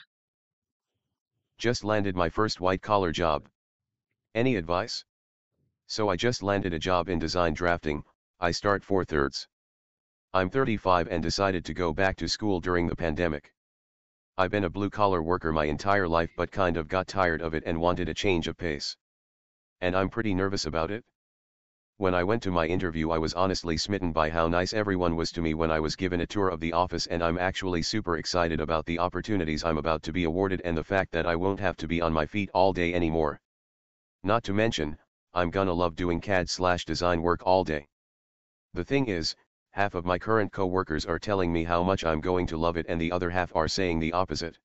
Just 1.61 1.85
landed 1.85 2.16
my 2.16 2.31
first 2.31 2.62
white 2.62 2.81
collar 2.81 3.12
job. 3.12 3.47
Any 4.35 4.57
advice? 4.57 5.05
So 5.89 6.09
I 6.09 6.16
just 6.16 6.43
landed 6.43 6.73
a 6.73 6.78
job 6.78 7.11
in 7.11 7.19
design 7.19 7.53
drafting, 7.53 8.03
I 8.41 8.51
start 8.51 8.82
4 8.82 9.05
thirds. 9.05 9.47
I'm 10.32 10.49
35 10.49 11.09
and 11.09 11.23
decided 11.23 11.66
to 11.66 11.74
go 11.74 11.93
back 11.93 12.16
to 12.16 12.28
school 12.28 12.61
during 12.61 12.87
the 12.87 12.97
pandemic. 12.97 13.53
I've 14.39 14.51
been 14.51 14.65
a 14.65 14.70
blue 14.70 14.89
collar 14.89 15.23
worker 15.23 15.53
my 15.53 15.66
entire 15.66 16.09
life 16.09 16.31
but 16.35 16.51
kind 16.51 16.78
of 16.78 16.89
got 16.89 17.07
tired 17.07 17.43
of 17.43 17.53
it 17.53 17.65
and 17.66 17.78
wanted 17.78 18.09
a 18.09 18.15
change 18.15 18.49
of 18.49 18.57
pace. 18.57 18.97
And 19.82 19.95
I'm 19.95 20.09
pretty 20.09 20.32
nervous 20.32 20.65
about 20.65 20.91
it. 20.91 21.05
When 22.01 22.14
I 22.14 22.24
went 22.24 22.43
to 22.44 22.51
my 22.51 22.66
interview 22.66 23.10
I 23.10 23.18
was 23.18 23.35
honestly 23.35 23.77
smitten 23.77 24.10
by 24.10 24.31
how 24.31 24.48
nice 24.48 24.72
everyone 24.72 25.16
was 25.16 25.31
to 25.32 25.43
me 25.43 25.52
when 25.52 25.70
I 25.70 25.81
was 25.81 25.97
given 25.97 26.22
a 26.22 26.27
tour 26.27 26.48
of 26.48 26.59
the 26.59 26.72
office 26.72 27.06
and 27.06 27.22
I'm 27.22 27.36
actually 27.36 27.82
super 27.82 28.16
excited 28.16 28.59
about 28.59 28.86
the 28.86 28.98
opportunities 28.98 29.64
I'm 29.64 29.77
about 29.77 30.02
to 30.05 30.12
be 30.14 30.24
awarded 30.24 30.62
and 30.64 30.74
the 30.74 30.82
fact 30.82 31.12
that 31.12 31.27
I 31.27 31.36
won't 31.36 31.60
have 31.60 31.77
to 31.77 31.86
be 31.86 32.01
on 32.01 32.14
my 32.14 32.24
feet 32.24 32.48
all 32.55 32.72
day 32.72 32.94
anymore. 32.94 33.39
Not 34.22 34.43
to 34.44 34.55
mention, 34.55 34.97
I'm 35.35 35.51
gonna 35.51 35.74
love 35.74 35.94
doing 35.94 36.22
CAD 36.22 36.48
slash 36.48 36.86
design 36.86 37.20
work 37.20 37.43
all 37.44 37.64
day. 37.64 37.86
The 38.72 38.82
thing 38.82 39.09
is, 39.09 39.36
half 39.72 39.94
of 39.94 40.06
my 40.06 40.18
current 40.18 40.55
co-workers 40.55 41.05
are 41.05 41.18
telling 41.18 41.52
me 41.52 41.64
how 41.64 41.82
much 41.82 42.02
I'm 42.02 42.22
going 42.22 42.47
to 42.47 42.56
love 42.56 42.78
it 42.78 42.86
and 42.89 42.98
the 42.98 43.12
other 43.12 43.28
half 43.28 43.55
are 43.55 43.68
saying 43.68 43.98
the 43.98 44.14
opposite. 44.14 44.59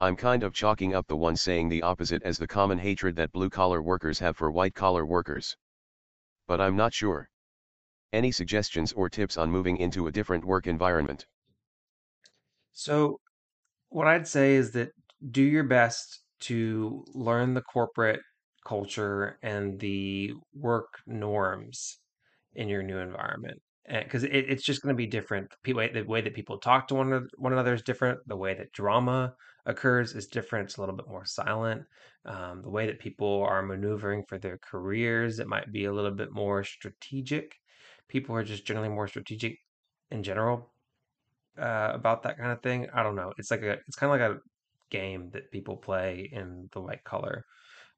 I'm 0.00 0.14
kind 0.14 0.44
of 0.44 0.54
chalking 0.54 0.94
up 0.94 1.08
the 1.08 1.16
one 1.16 1.34
saying 1.34 1.68
the 1.68 1.82
opposite 1.82 2.22
as 2.22 2.38
the 2.38 2.46
common 2.46 2.78
hatred 2.78 3.16
that 3.16 3.32
blue-collar 3.32 3.82
workers 3.82 4.20
have 4.20 4.36
for 4.36 4.52
white-collar 4.52 5.04
workers. 5.04 5.56
But 6.46 6.60
I'm 6.60 6.76
not 6.76 6.94
sure. 6.94 7.28
Any 8.12 8.32
suggestions 8.32 8.92
or 8.92 9.10
tips 9.10 9.36
on 9.36 9.50
moving 9.50 9.76
into 9.76 10.06
a 10.06 10.12
different 10.12 10.44
work 10.44 10.66
environment? 10.66 11.26
So, 12.72 13.20
what 13.90 14.08
I'd 14.08 14.28
say 14.28 14.54
is 14.56 14.72
that 14.72 14.92
do 15.30 15.42
your 15.42 15.64
best 15.64 16.24
to 16.40 17.04
learn 17.14 17.54
the 17.54 17.62
corporate 17.62 18.20
culture 18.66 19.38
and 19.42 19.80
the 19.80 20.34
work 20.54 21.00
norms 21.06 22.00
in 22.54 22.68
your 22.68 22.82
new 22.82 22.98
environment. 22.98 23.60
Eh, 23.88 24.04
because 24.04 24.24
it, 24.24 24.32
it's 24.32 24.64
just 24.64 24.82
going 24.82 24.94
to 24.94 24.96
be 24.96 25.06
different. 25.06 25.54
The 25.64 25.74
way, 25.74 25.90
the 25.92 26.04
way 26.04 26.20
that 26.22 26.34
people 26.34 26.58
talk 26.58 26.88
to 26.88 26.94
one 26.94 27.28
one 27.38 27.52
another 27.52 27.74
is 27.74 27.82
different. 27.82 28.20
The 28.26 28.36
way 28.36 28.54
that 28.54 28.72
drama 28.72 29.34
occurs 29.66 30.14
is 30.14 30.26
different. 30.26 30.66
It's 30.66 30.76
a 30.76 30.80
little 30.80 30.94
bit 30.94 31.08
more 31.08 31.24
silent. 31.24 31.82
Um, 32.24 32.62
the 32.62 32.70
way 32.70 32.86
that 32.86 32.98
people 32.98 33.44
are 33.48 33.62
maneuvering 33.62 34.24
for 34.28 34.38
their 34.38 34.58
careers, 34.58 35.38
it 35.38 35.48
might 35.48 35.72
be 35.72 35.84
a 35.86 35.92
little 35.92 36.10
bit 36.10 36.32
more 36.32 36.64
strategic. 36.64 37.54
People 38.08 38.36
are 38.36 38.44
just 38.44 38.66
generally 38.66 38.88
more 38.88 39.08
strategic 39.08 39.58
in 40.10 40.22
general 40.22 40.72
uh, 41.58 41.90
about 41.94 42.22
that 42.22 42.38
kind 42.38 42.52
of 42.52 42.62
thing. 42.62 42.88
I 42.94 43.02
don't 43.02 43.16
know. 43.16 43.32
It's 43.38 43.50
like 43.50 43.62
a, 43.62 43.78
it's 43.86 43.96
kind 43.96 44.12
of 44.12 44.20
like 44.20 44.30
a 44.30 44.40
game 44.90 45.30
that 45.32 45.50
people 45.50 45.76
play 45.76 46.28
in 46.32 46.68
the 46.72 46.80
white 46.80 47.04
collar 47.04 47.44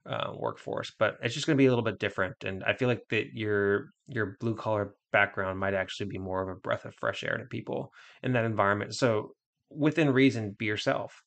uh, 0.08 0.32
workforce, 0.36 0.92
but 0.98 1.16
it's 1.22 1.34
just 1.34 1.46
going 1.46 1.56
to 1.56 1.60
be 1.60 1.66
a 1.66 1.70
little 1.70 1.84
bit 1.84 1.98
different. 1.98 2.36
And 2.44 2.62
I 2.64 2.74
feel 2.74 2.88
like 2.88 3.02
that 3.10 3.34
your 3.34 3.90
your 4.06 4.36
blue 4.40 4.54
collar 4.54 4.94
background 5.12 5.58
might 5.58 5.74
actually 5.74 6.06
be 6.06 6.18
more 6.18 6.42
of 6.42 6.48
a 6.48 6.60
breath 6.60 6.84
of 6.84 6.94
fresh 6.94 7.24
air 7.24 7.36
to 7.38 7.44
people 7.44 7.92
in 8.22 8.32
that 8.32 8.44
environment. 8.44 8.94
So 8.94 9.32
within 9.70 10.10
reason, 10.10 10.54
be 10.58 10.66
yourself. 10.66 11.22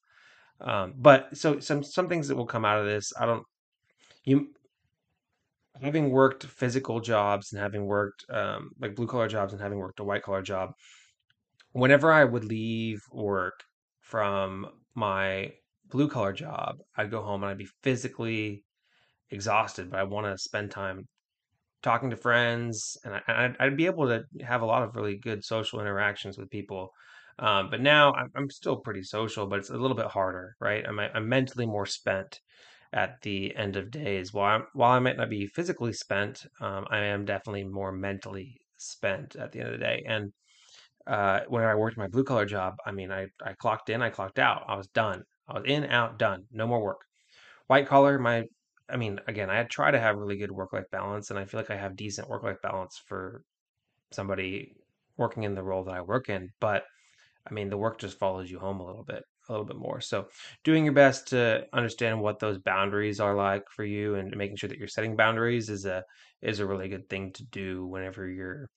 Um, 0.61 0.93
but 0.97 1.37
so 1.37 1.59
some 1.59 1.83
some 1.83 2.09
things 2.09 2.27
that 2.27 2.35
will 2.35 2.45
come 2.45 2.65
out 2.65 2.79
of 2.79 2.85
this, 2.85 3.13
I 3.19 3.25
don't 3.25 3.43
you 4.23 4.49
having 5.81 6.09
worked 6.09 6.45
physical 6.45 6.99
jobs 6.99 7.53
and 7.53 7.61
having 7.61 7.85
worked 7.85 8.25
um, 8.29 8.71
like 8.79 8.95
blue 8.95 9.07
collar 9.07 9.27
jobs 9.27 9.53
and 9.53 9.61
having 9.61 9.77
worked 9.77 9.99
a 9.99 10.03
white 10.03 10.23
collar 10.23 10.41
job, 10.41 10.71
whenever 11.71 12.11
I 12.11 12.25
would 12.25 12.43
leave 12.43 12.99
work 13.11 13.63
from 14.01 14.67
my 14.95 15.53
blue 15.89 16.07
collar 16.09 16.33
job, 16.33 16.77
I'd 16.97 17.11
go 17.11 17.21
home 17.21 17.43
and 17.43 17.51
I'd 17.51 17.57
be 17.57 17.69
physically 17.83 18.63
exhausted, 19.29 19.89
but 19.91 19.99
I 19.99 20.03
want 20.03 20.27
to 20.27 20.37
spend 20.37 20.71
time 20.71 21.07
talking 21.81 22.09
to 22.09 22.17
friends, 22.17 22.97
and 23.05 23.15
I, 23.27 23.53
I'd 23.59 23.77
be 23.77 23.85
able 23.85 24.07
to 24.07 24.23
have 24.43 24.61
a 24.61 24.65
lot 24.65 24.83
of 24.83 24.95
really 24.95 25.17
good 25.17 25.43
social 25.43 25.79
interactions 25.79 26.37
with 26.37 26.49
people. 26.49 26.91
Um, 27.39 27.69
but 27.69 27.81
now 27.81 28.13
I'm, 28.13 28.29
I'm 28.35 28.49
still 28.49 28.75
pretty 28.77 29.03
social, 29.03 29.47
but 29.47 29.59
it's 29.59 29.69
a 29.69 29.77
little 29.77 29.95
bit 29.95 30.07
harder, 30.07 30.55
right? 30.59 30.85
I'm, 30.85 30.99
I'm 30.99 31.29
mentally 31.29 31.65
more 31.65 31.85
spent 31.85 32.41
at 32.91 33.21
the 33.21 33.55
end 33.55 33.77
of 33.77 33.91
days. 33.91 34.33
While 34.33 34.55
I'm, 34.57 34.63
while 34.73 34.91
I 34.91 34.99
might 34.99 35.17
not 35.17 35.29
be 35.29 35.47
physically 35.47 35.93
spent, 35.93 36.45
um, 36.59 36.85
I 36.89 36.99
am 36.99 37.23
definitely 37.23 37.63
more 37.63 37.91
mentally 37.93 38.57
spent 38.77 39.35
at 39.37 39.51
the 39.51 39.59
end 39.59 39.69
of 39.69 39.79
the 39.79 39.85
day. 39.85 40.03
And 40.05 40.33
uh, 41.07 41.41
when 41.47 41.63
I 41.63 41.75
worked 41.75 41.97
my 41.97 42.07
blue 42.07 42.25
collar 42.25 42.45
job, 42.45 42.75
I 42.85 42.91
mean, 42.91 43.11
I, 43.11 43.27
I 43.43 43.53
clocked 43.53 43.89
in, 43.89 44.01
I 44.01 44.09
clocked 44.09 44.39
out. 44.39 44.63
I 44.67 44.75
was 44.75 44.87
done. 44.87 45.23
I 45.47 45.53
was 45.53 45.63
in, 45.65 45.85
out, 45.85 46.19
done. 46.19 46.43
No 46.51 46.67
more 46.67 46.83
work. 46.83 47.01
White 47.67 47.87
collar, 47.87 48.19
my, 48.19 48.43
I 48.89 48.97
mean, 48.97 49.19
again, 49.27 49.49
I 49.49 49.63
try 49.63 49.91
to 49.91 49.99
have 49.99 50.17
really 50.17 50.37
good 50.37 50.51
work 50.51 50.73
life 50.73 50.89
balance, 50.91 51.29
and 51.29 51.39
I 51.39 51.45
feel 51.45 51.59
like 51.59 51.71
I 51.71 51.77
have 51.77 51.95
decent 51.95 52.27
work 52.27 52.43
life 52.43 52.57
balance 52.61 53.01
for 53.07 53.43
somebody 54.11 54.73
working 55.15 55.43
in 55.43 55.55
the 55.55 55.63
role 55.63 55.83
that 55.85 55.93
I 55.93 56.01
work 56.01 56.29
in. 56.29 56.49
But 56.59 56.83
I 57.49 57.53
mean, 57.53 57.69
the 57.69 57.77
work 57.77 57.99
just 57.99 58.19
follows 58.19 58.49
you 58.49 58.59
home 58.59 58.79
a 58.79 58.85
little 58.85 59.03
bit, 59.03 59.23
a 59.47 59.51
little 59.51 59.65
bit 59.65 59.77
more. 59.77 60.01
So, 60.01 60.27
doing 60.63 60.85
your 60.85 60.93
best 60.93 61.27
to 61.29 61.65
understand 61.73 62.21
what 62.21 62.39
those 62.39 62.57
boundaries 62.59 63.19
are 63.19 63.35
like 63.35 63.63
for 63.69 63.83
you, 63.83 64.15
and 64.15 64.35
making 64.35 64.57
sure 64.57 64.69
that 64.69 64.77
you're 64.77 64.87
setting 64.87 65.15
boundaries 65.15 65.69
is 65.69 65.85
a 65.85 66.03
is 66.41 66.59
a 66.59 66.65
really 66.65 66.89
good 66.89 67.09
thing 67.09 67.31
to 67.33 67.43
do 67.45 67.85
whenever 67.85 68.27
you're 68.27 68.69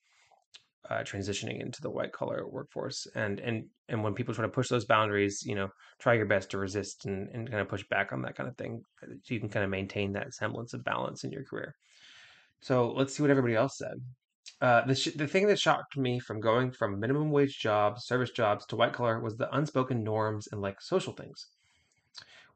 uh, 0.91 1.03
transitioning 1.03 1.61
into 1.61 1.81
the 1.81 1.91
white 1.91 2.13
collar 2.13 2.47
workforce. 2.49 3.07
And 3.15 3.41
and 3.41 3.65
and 3.89 4.03
when 4.03 4.15
people 4.15 4.35
try 4.35 4.43
to 4.43 4.49
push 4.49 4.69
those 4.69 4.85
boundaries, 4.85 5.43
you 5.45 5.55
know, 5.55 5.69
try 6.01 6.15
your 6.15 6.27
best 6.27 6.51
to 6.51 6.59
resist 6.59 7.07
and, 7.07 7.29
and 7.31 7.49
kind 7.49 7.61
of 7.61 7.69
push 7.69 7.85
back 7.89 8.13
on 8.13 8.23
that 8.23 8.37
kind 8.37 8.49
of 8.49 8.57
thing, 8.57 8.83
so 9.01 9.35
you 9.35 9.41
can 9.41 9.49
kind 9.49 9.65
of 9.65 9.71
maintain 9.71 10.13
that 10.13 10.35
semblance 10.35 10.75
of 10.75 10.85
balance 10.85 11.25
in 11.25 11.33
your 11.33 11.45
career. 11.45 11.75
So 12.61 12.93
let's 12.93 13.15
see 13.15 13.23
what 13.23 13.31
everybody 13.31 13.55
else 13.55 13.79
said. 13.79 14.01
Uh, 14.63 14.87
the, 14.87 14.95
sh- 14.95 15.17
the 15.17 15.27
thing 15.27 15.49
that 15.49 15.59
shocked 15.59 15.97
me 15.97 16.21
from 16.21 16.41
going 16.41 16.71
from 16.71 17.01
minimum 17.01 17.33
wage 17.33 17.59
jobs, 17.59 18.07
service 18.07 18.31
jobs 18.31 18.65
to 18.65 18.77
white 18.77 18.93
collar 18.93 19.19
was 19.19 19.37
the 19.37 19.53
unspoken 19.57 20.05
norms 20.05 20.47
and 20.53 20.63
like 20.63 20.81
social 20.81 21.13
things. 21.13 21.49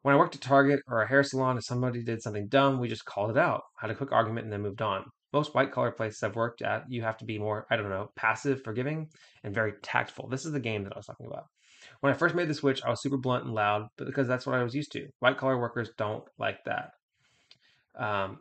When 0.03 0.15
I 0.15 0.19
worked 0.19 0.37
at 0.37 0.41
Target 0.41 0.79
or 0.87 1.03
a 1.03 1.09
hair 1.09 1.25
salon, 1.25 1.59
if 1.59 1.65
somebody 1.65 2.05
did 2.05 2.23
something 2.23 2.47
dumb, 2.47 2.79
we 2.79 2.87
just 2.87 3.05
called 3.05 3.31
it 3.33 3.37
out, 3.37 3.65
had 3.81 3.91
a 3.91 3.95
quick 3.95 4.13
argument, 4.13 4.45
and 4.45 4.53
then 4.53 4.63
moved 4.63 4.83
on. 4.83 5.05
Most 5.33 5.53
white 5.53 5.73
collar 5.73 5.91
places 5.91 6.23
I've 6.23 6.37
worked 6.37 6.63
at, 6.63 6.85
you 6.89 7.03
have 7.03 7.19
to 7.19 7.25
be 7.25 7.41
more, 7.41 7.67
I 7.73 7.77
don't 7.77 7.91
know, 7.91 8.13
passive, 8.15 8.63
forgiving, 8.63 9.09
and 9.43 9.53
very 9.53 9.73
tactful. 9.83 10.29
This 10.29 10.47
is 10.47 10.53
the 10.53 10.61
game 10.61 10.85
that 10.85 10.93
I 10.93 10.99
was 11.01 11.07
talking 11.07 11.27
about. 11.27 11.47
When 12.01 12.13
I 12.13 12.17
first 12.17 12.37
made 12.37 12.47
the 12.47 12.55
switch, 12.55 12.85
I 12.85 12.91
was 12.91 13.03
super 13.03 13.17
blunt 13.17 13.47
and 13.47 13.53
loud, 13.53 13.89
but 13.99 14.07
because 14.07 14.29
that's 14.29 14.47
what 14.47 14.55
I 14.55 14.63
was 14.63 14.77
used 14.77 14.93
to. 14.93 15.09
White 15.19 15.39
collar 15.39 15.59
workers 15.59 15.91
don't 15.99 16.23
like 16.39 16.63
that. 16.67 16.93
Um, 17.99 18.39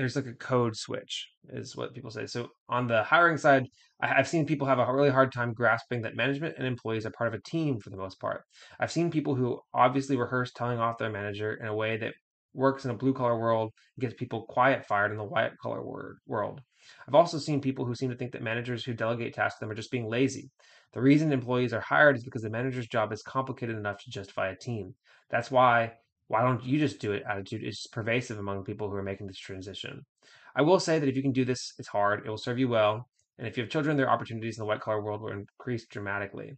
there's 0.00 0.16
like 0.16 0.26
a 0.26 0.32
code 0.32 0.74
switch 0.74 1.28
is 1.50 1.76
what 1.76 1.94
people 1.94 2.10
say. 2.10 2.24
So 2.24 2.48
on 2.70 2.86
the 2.86 3.02
hiring 3.02 3.36
side 3.36 3.66
I, 4.00 4.06
have 4.06 4.26
seen 4.26 4.46
people 4.46 4.66
have 4.66 4.78
a 4.78 4.92
really 4.92 5.10
hard 5.10 5.30
time 5.30 5.52
grasping 5.52 6.00
that 6.02 6.16
management 6.16 6.54
and 6.56 6.66
employees 6.66 7.04
are 7.04 7.10
part 7.10 7.28
of 7.28 7.38
a 7.38 7.42
team 7.42 7.78
for 7.78 7.90
the 7.90 7.98
most 7.98 8.18
part. 8.18 8.42
I've 8.80 8.90
seen 8.90 9.10
people 9.10 9.34
who 9.34 9.60
obviously 9.74 10.16
rehearse 10.16 10.52
telling 10.52 10.78
off 10.78 10.96
their 10.96 11.10
manager 11.10 11.52
in 11.54 11.66
a 11.66 11.74
way 11.74 11.98
that 11.98 12.14
works 12.54 12.86
in 12.86 12.90
a 12.90 12.96
blue 12.96 13.12
collar 13.12 13.38
world 13.38 13.72
gets 13.98 14.14
people 14.14 14.46
quiet 14.46 14.86
fired 14.86 15.12
in 15.12 15.18
the 15.18 15.24
white 15.24 15.52
collar 15.62 15.82
world. 16.26 16.62
I've 17.06 17.14
also 17.14 17.36
seen 17.36 17.60
people 17.60 17.84
who 17.84 17.94
seem 17.94 18.08
to 18.08 18.16
think 18.16 18.32
that 18.32 18.42
managers 18.42 18.82
who 18.82 18.94
delegate 18.94 19.34
tasks 19.34 19.58
to 19.58 19.64
them 19.64 19.70
are 19.70 19.76
just 19.76 19.90
being 19.90 20.08
lazy. 20.08 20.50
The 20.94 21.02
reason 21.02 21.30
employees 21.30 21.74
are 21.74 21.80
hired 21.80 22.16
is 22.16 22.24
because 22.24 22.42
the 22.42 22.48
manager's 22.48 22.88
job 22.88 23.12
is 23.12 23.22
complicated 23.22 23.76
enough 23.76 24.02
to 24.02 24.10
justify 24.10 24.48
a 24.48 24.56
team. 24.56 24.94
That's 25.28 25.50
why 25.50 25.92
why 26.30 26.42
don't 26.42 26.62
you 26.64 26.78
just 26.78 27.00
do 27.00 27.10
it 27.10 27.24
attitude 27.28 27.64
is 27.64 27.88
pervasive 27.90 28.38
among 28.38 28.62
people 28.62 28.88
who 28.88 28.94
are 28.94 29.02
making 29.02 29.26
this 29.26 29.36
transition. 29.36 30.06
I 30.54 30.62
will 30.62 30.78
say 30.78 31.00
that 31.00 31.08
if 31.08 31.16
you 31.16 31.22
can 31.22 31.32
do 31.32 31.44
this, 31.44 31.72
it's 31.76 31.88
hard. 31.88 32.24
It 32.24 32.30
will 32.30 32.36
serve 32.36 32.56
you 32.56 32.68
well. 32.68 33.08
And 33.36 33.48
if 33.48 33.56
you 33.56 33.64
have 33.64 33.70
children, 33.70 33.96
their 33.96 34.08
opportunities 34.08 34.56
in 34.56 34.62
the 34.62 34.66
white 34.66 34.80
collar 34.80 35.02
world 35.02 35.22
will 35.22 35.32
increase 35.32 35.86
dramatically. 35.88 36.52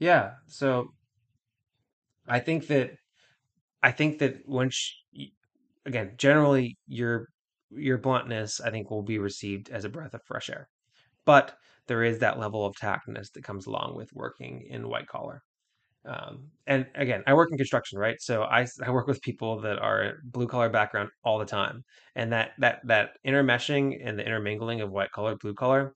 Yeah. 0.00 0.32
So 0.48 0.88
I 2.26 2.40
think 2.40 2.66
that 2.66 2.90
I 3.84 3.92
think 3.92 4.18
that 4.18 4.38
once 4.48 4.92
again, 5.86 6.14
generally 6.16 6.76
your 6.88 7.28
your 7.70 7.98
bluntness, 7.98 8.60
I 8.60 8.70
think, 8.70 8.90
will 8.90 9.04
be 9.04 9.20
received 9.20 9.70
as 9.70 9.84
a 9.84 9.88
breath 9.88 10.14
of 10.14 10.22
fresh 10.26 10.50
air. 10.50 10.68
But 11.24 11.56
there 11.86 12.02
is 12.02 12.18
that 12.18 12.40
level 12.40 12.66
of 12.66 12.74
tactness 12.74 13.30
that 13.30 13.44
comes 13.44 13.66
along 13.66 13.94
with 13.94 14.12
working 14.12 14.66
in 14.68 14.88
white 14.88 15.06
collar. 15.06 15.42
Um, 16.08 16.50
and 16.66 16.86
again, 16.94 17.22
I 17.26 17.34
work 17.34 17.50
in 17.52 17.58
construction, 17.58 17.98
right? 17.98 18.16
So 18.20 18.42
I, 18.44 18.66
I 18.82 18.90
work 18.90 19.06
with 19.06 19.20
people 19.22 19.60
that 19.60 19.78
are 19.78 20.14
blue 20.24 20.46
collar 20.46 20.70
background 20.70 21.10
all 21.22 21.38
the 21.38 21.44
time, 21.44 21.84
and 22.14 22.32
that 22.32 22.52
that 22.58 22.80
that 22.86 23.10
intermeshing 23.26 24.00
and 24.04 24.18
the 24.18 24.24
intermingling 24.24 24.80
of 24.80 24.90
white 24.90 25.12
collar, 25.12 25.36
blue 25.36 25.54
collar, 25.54 25.94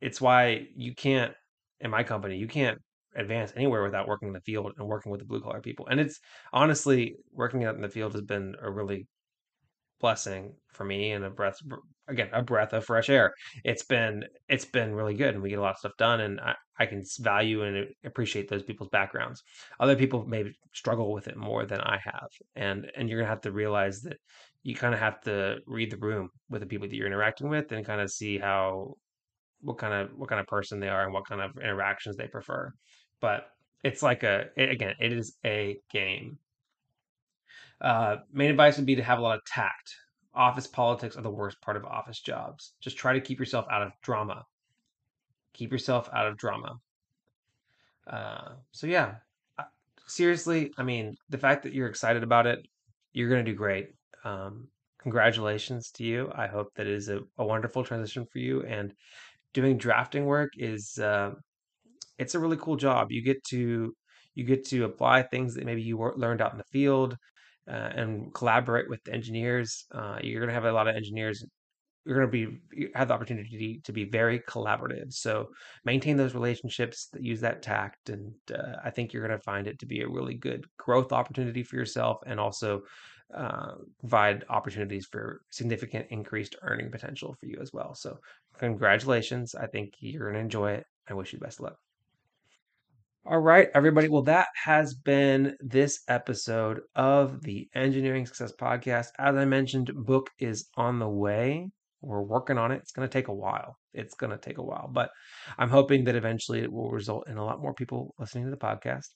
it's 0.00 0.20
why 0.20 0.66
you 0.76 0.94
can't 0.94 1.34
in 1.80 1.90
my 1.90 2.02
company 2.04 2.36
you 2.36 2.48
can't 2.48 2.78
advance 3.16 3.52
anywhere 3.56 3.82
without 3.82 4.08
working 4.08 4.28
in 4.28 4.34
the 4.34 4.40
field 4.40 4.72
and 4.78 4.88
working 4.88 5.12
with 5.12 5.20
the 5.20 5.26
blue 5.26 5.40
collar 5.40 5.60
people. 5.60 5.86
And 5.88 6.00
it's 6.00 6.18
honestly 6.52 7.16
working 7.32 7.64
out 7.64 7.74
in 7.76 7.82
the 7.82 7.88
field 7.88 8.12
has 8.14 8.22
been 8.22 8.54
a 8.62 8.70
really 8.70 9.06
blessing 10.00 10.54
for 10.72 10.84
me 10.84 11.12
and 11.12 11.24
a 11.24 11.30
breath 11.30 11.58
again 12.12 12.28
a 12.32 12.42
breath 12.42 12.72
of 12.72 12.84
fresh 12.84 13.10
air. 13.10 13.34
It's 13.64 13.84
been 13.84 14.24
it's 14.48 14.64
been 14.64 14.94
really 14.94 15.14
good 15.14 15.34
and 15.34 15.42
we 15.42 15.50
get 15.50 15.58
a 15.58 15.62
lot 15.62 15.72
of 15.72 15.78
stuff 15.78 15.92
done 15.98 16.20
and 16.20 16.40
i, 16.40 16.54
I 16.78 16.86
can 16.86 17.02
value 17.20 17.62
and 17.62 17.88
appreciate 18.04 18.48
those 18.48 18.62
people's 18.62 18.90
backgrounds. 18.90 19.42
Other 19.80 19.96
people 19.96 20.24
may 20.26 20.52
struggle 20.72 21.12
with 21.12 21.28
it 21.28 21.36
more 21.36 21.66
than 21.66 21.80
i 21.80 21.98
have 22.02 22.28
and 22.56 22.90
and 22.96 23.08
you're 23.08 23.18
gonna 23.18 23.30
have 23.30 23.42
to 23.42 23.52
realize 23.52 24.02
that 24.02 24.18
you 24.62 24.74
kind 24.74 24.94
of 24.94 25.00
have 25.00 25.20
to 25.22 25.58
read 25.66 25.90
the 25.90 25.96
room 25.96 26.30
with 26.48 26.60
the 26.60 26.66
people 26.66 26.88
that 26.88 26.94
you're 26.94 27.06
interacting 27.06 27.48
with 27.48 27.72
and 27.72 27.84
kind 27.84 28.00
of 28.00 28.10
see 28.10 28.38
how 28.38 28.94
what 29.60 29.78
kind 29.78 29.94
of 29.94 30.10
what 30.16 30.28
kind 30.28 30.40
of 30.40 30.46
person 30.46 30.80
they 30.80 30.88
are 30.88 31.04
and 31.04 31.12
what 31.12 31.26
kind 31.26 31.40
of 31.40 31.56
interactions 31.58 32.16
they 32.16 32.26
prefer. 32.26 32.72
But 33.20 33.46
it's 33.82 34.02
like 34.02 34.22
a 34.22 34.46
it, 34.56 34.70
again 34.70 34.94
it 35.00 35.12
is 35.12 35.36
a 35.44 35.78
game. 35.90 36.38
Uh, 37.80 38.18
main 38.32 38.50
advice 38.50 38.76
would 38.76 38.86
be 38.86 38.94
to 38.94 39.02
have 39.02 39.18
a 39.18 39.22
lot 39.22 39.36
of 39.36 39.44
tact. 39.44 39.96
Office 40.34 40.66
politics 40.66 41.16
are 41.16 41.22
the 41.22 41.30
worst 41.30 41.60
part 41.60 41.76
of 41.76 41.84
office 41.84 42.20
jobs. 42.20 42.72
Just 42.80 42.96
try 42.96 43.12
to 43.12 43.20
keep 43.20 43.38
yourself 43.38 43.66
out 43.70 43.82
of 43.82 43.92
drama. 44.02 44.44
Keep 45.52 45.72
yourself 45.72 46.08
out 46.12 46.26
of 46.26 46.38
drama. 46.38 46.78
Uh, 48.06 48.52
so 48.72 48.86
yeah, 48.86 49.16
seriously, 50.06 50.72
I 50.78 50.82
mean, 50.82 51.16
the 51.28 51.38
fact 51.38 51.62
that 51.64 51.74
you're 51.74 51.88
excited 51.88 52.22
about 52.22 52.46
it, 52.46 52.66
you're 53.12 53.28
gonna 53.28 53.44
do 53.44 53.54
great. 53.54 53.90
Um, 54.24 54.68
congratulations 54.98 55.90
to 55.92 56.04
you. 56.04 56.30
I 56.34 56.46
hope 56.46 56.68
that 56.76 56.86
is 56.86 57.08
a, 57.08 57.20
a, 57.38 57.44
wonderful 57.44 57.84
transition 57.84 58.24
for 58.24 58.38
you. 58.38 58.62
And 58.62 58.94
doing 59.52 59.76
drafting 59.76 60.26
work 60.26 60.52
is 60.56 60.98
uh, 60.98 61.32
it's 62.18 62.34
a 62.34 62.38
really 62.38 62.56
cool 62.56 62.76
job. 62.76 63.10
You 63.10 63.22
get 63.22 63.42
to 63.44 63.94
you 64.34 64.44
get 64.44 64.64
to 64.66 64.84
apply 64.84 65.22
things 65.22 65.54
that 65.54 65.66
maybe 65.66 65.82
you 65.82 65.98
learned 66.16 66.40
out 66.40 66.52
in 66.52 66.58
the 66.58 66.64
field 66.64 67.16
uh, 67.68 67.90
and 67.94 68.32
collaborate 68.34 68.88
with 68.88 69.02
the 69.04 69.12
engineers. 69.12 69.86
Uh, 69.94 70.18
you're 70.22 70.40
going 70.40 70.48
to 70.48 70.54
have 70.54 70.64
a 70.64 70.72
lot 70.72 70.88
of 70.88 70.96
engineers. 70.96 71.44
You're 72.04 72.16
going 72.16 72.30
to 72.30 72.58
be 72.68 72.88
have 72.94 73.08
the 73.08 73.14
opportunity 73.14 73.80
to 73.84 73.92
be 73.92 74.04
very 74.04 74.40
collaborative. 74.40 75.12
So 75.12 75.50
maintain 75.84 76.16
those 76.16 76.34
relationships. 76.34 77.08
Use 77.18 77.40
that 77.42 77.62
tact, 77.62 78.10
and 78.10 78.32
uh, 78.52 78.76
I 78.84 78.90
think 78.90 79.12
you're 79.12 79.26
going 79.26 79.38
to 79.38 79.44
find 79.44 79.68
it 79.68 79.78
to 79.78 79.86
be 79.86 80.00
a 80.00 80.08
really 80.08 80.34
good 80.34 80.66
growth 80.78 81.12
opportunity 81.12 81.62
for 81.62 81.76
yourself, 81.76 82.18
and 82.26 82.40
also 82.40 82.82
uh, 83.32 83.74
provide 84.00 84.44
opportunities 84.50 85.06
for 85.06 85.42
significant 85.50 86.06
increased 86.10 86.56
earning 86.62 86.90
potential 86.90 87.34
for 87.38 87.46
you 87.46 87.58
as 87.62 87.72
well. 87.72 87.94
So 87.94 88.18
congratulations. 88.58 89.54
I 89.54 89.66
think 89.66 89.94
you're 90.00 90.24
going 90.24 90.34
to 90.34 90.40
enjoy 90.40 90.72
it. 90.72 90.86
I 91.08 91.14
wish 91.14 91.32
you 91.32 91.38
the 91.38 91.44
best 91.44 91.60
of 91.60 91.64
luck. 91.64 91.76
All 93.24 93.38
right, 93.38 93.68
everybody. 93.72 94.08
Well, 94.08 94.22
that 94.22 94.48
has 94.64 94.94
been 94.94 95.56
this 95.60 96.00
episode 96.08 96.80
of 96.96 97.40
the 97.42 97.68
Engineering 97.72 98.26
Success 98.26 98.52
Podcast. 98.52 99.10
As 99.16 99.36
I 99.36 99.44
mentioned, 99.44 99.92
book 99.94 100.30
is 100.40 100.68
on 100.76 100.98
the 100.98 101.08
way. 101.08 101.70
we're 102.00 102.20
working 102.20 102.58
on 102.58 102.72
it. 102.72 102.78
It's 102.78 102.90
going 102.90 103.08
to 103.08 103.12
take 103.12 103.28
a 103.28 103.34
while. 103.34 103.76
It's 103.94 104.14
going 104.14 104.30
to 104.30 104.38
take 104.38 104.58
a 104.58 104.62
while, 104.62 104.90
but 104.92 105.10
I'm 105.56 105.70
hoping 105.70 106.02
that 106.04 106.16
eventually 106.16 106.62
it 106.62 106.72
will 106.72 106.90
result 106.90 107.28
in 107.28 107.36
a 107.36 107.44
lot 107.44 107.62
more 107.62 107.74
people 107.74 108.12
listening 108.18 108.44
to 108.44 108.50
the 108.50 108.56
podcast. 108.56 109.06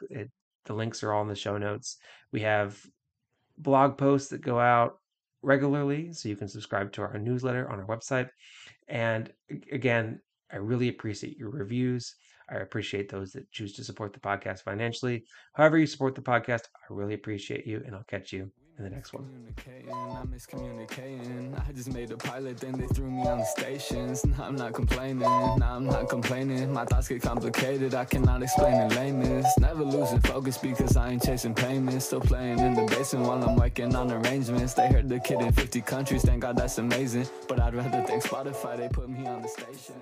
The 0.65 0.73
links 0.73 1.03
are 1.03 1.13
all 1.13 1.21
in 1.21 1.27
the 1.27 1.35
show 1.35 1.57
notes. 1.57 1.97
We 2.31 2.41
have 2.41 2.79
blog 3.57 3.97
posts 3.97 4.29
that 4.29 4.41
go 4.41 4.59
out 4.59 4.99
regularly, 5.41 6.11
so 6.13 6.29
you 6.29 6.35
can 6.35 6.47
subscribe 6.47 6.91
to 6.93 7.01
our 7.01 7.17
newsletter 7.17 7.69
on 7.69 7.79
our 7.79 7.85
website. 7.85 8.29
And 8.87 9.31
again, 9.71 10.19
I 10.51 10.57
really 10.57 10.89
appreciate 10.89 11.37
your 11.37 11.49
reviews. 11.49 12.15
I 12.49 12.55
appreciate 12.57 13.09
those 13.09 13.31
that 13.31 13.51
choose 13.51 13.73
to 13.73 13.83
support 13.83 14.13
the 14.13 14.19
podcast 14.19 14.63
financially. 14.63 15.25
However, 15.53 15.77
you 15.77 15.87
support 15.87 16.15
the 16.15 16.21
podcast, 16.21 16.63
I 16.75 16.93
really 16.93 17.15
appreciate 17.15 17.65
you, 17.65 17.81
and 17.85 17.95
I'll 17.95 18.03
catch 18.03 18.31
you 18.31 18.51
in 18.77 18.83
the 18.83 18.89
next 18.89 19.13
one. 19.13 19.25
I'm 19.91 20.27
miscommunicating. 20.27 21.67
I 21.67 21.71
just 21.71 21.91
made 21.93 22.11
a 22.11 22.17
pilot, 22.17 22.57
then 22.57 22.73
they 22.73 22.87
threw 22.87 23.09
me 23.09 23.25
on 23.27 23.39
the 23.39 23.45
stations. 23.45 24.25
Now 24.25 24.43
I'm 24.43 24.55
not 24.55 24.73
complaining. 24.73 25.19
Now 25.19 25.75
I'm 25.75 25.85
not 25.85 26.09
complaining. 26.09 26.73
My 26.73 26.85
thoughts 26.85 27.07
get 27.07 27.21
complicated. 27.21 27.93
I 27.93 28.05
cannot 28.05 28.43
explain 28.43 28.73
in 28.73 28.89
lameness. 28.89 29.47
Never 29.59 29.83
losing 29.83 30.19
focus 30.21 30.57
because 30.57 30.97
I 30.97 31.11
ain't 31.11 31.23
chasing 31.23 31.53
payments. 31.53 32.05
Still 32.05 32.21
playing 32.21 32.59
in 32.59 32.73
the 32.73 32.83
basement 32.83 33.27
while 33.27 33.43
I'm 33.43 33.55
working 33.55 33.95
on 33.95 34.11
arrangements. 34.11 34.73
They 34.73 34.87
heard 34.87 35.07
the 35.07 35.19
kid 35.19 35.41
in 35.41 35.51
50 35.51 35.81
countries. 35.81 36.23
Thank 36.23 36.41
God 36.41 36.57
that's 36.57 36.77
amazing. 36.77 37.27
But 37.47 37.61
I'd 37.61 37.75
rather 37.75 38.03
thank 38.03 38.23
Spotify. 38.23 38.77
They 38.77 38.89
put 38.89 39.09
me 39.09 39.25
on 39.25 39.41
the 39.41 39.47
station. 39.47 39.95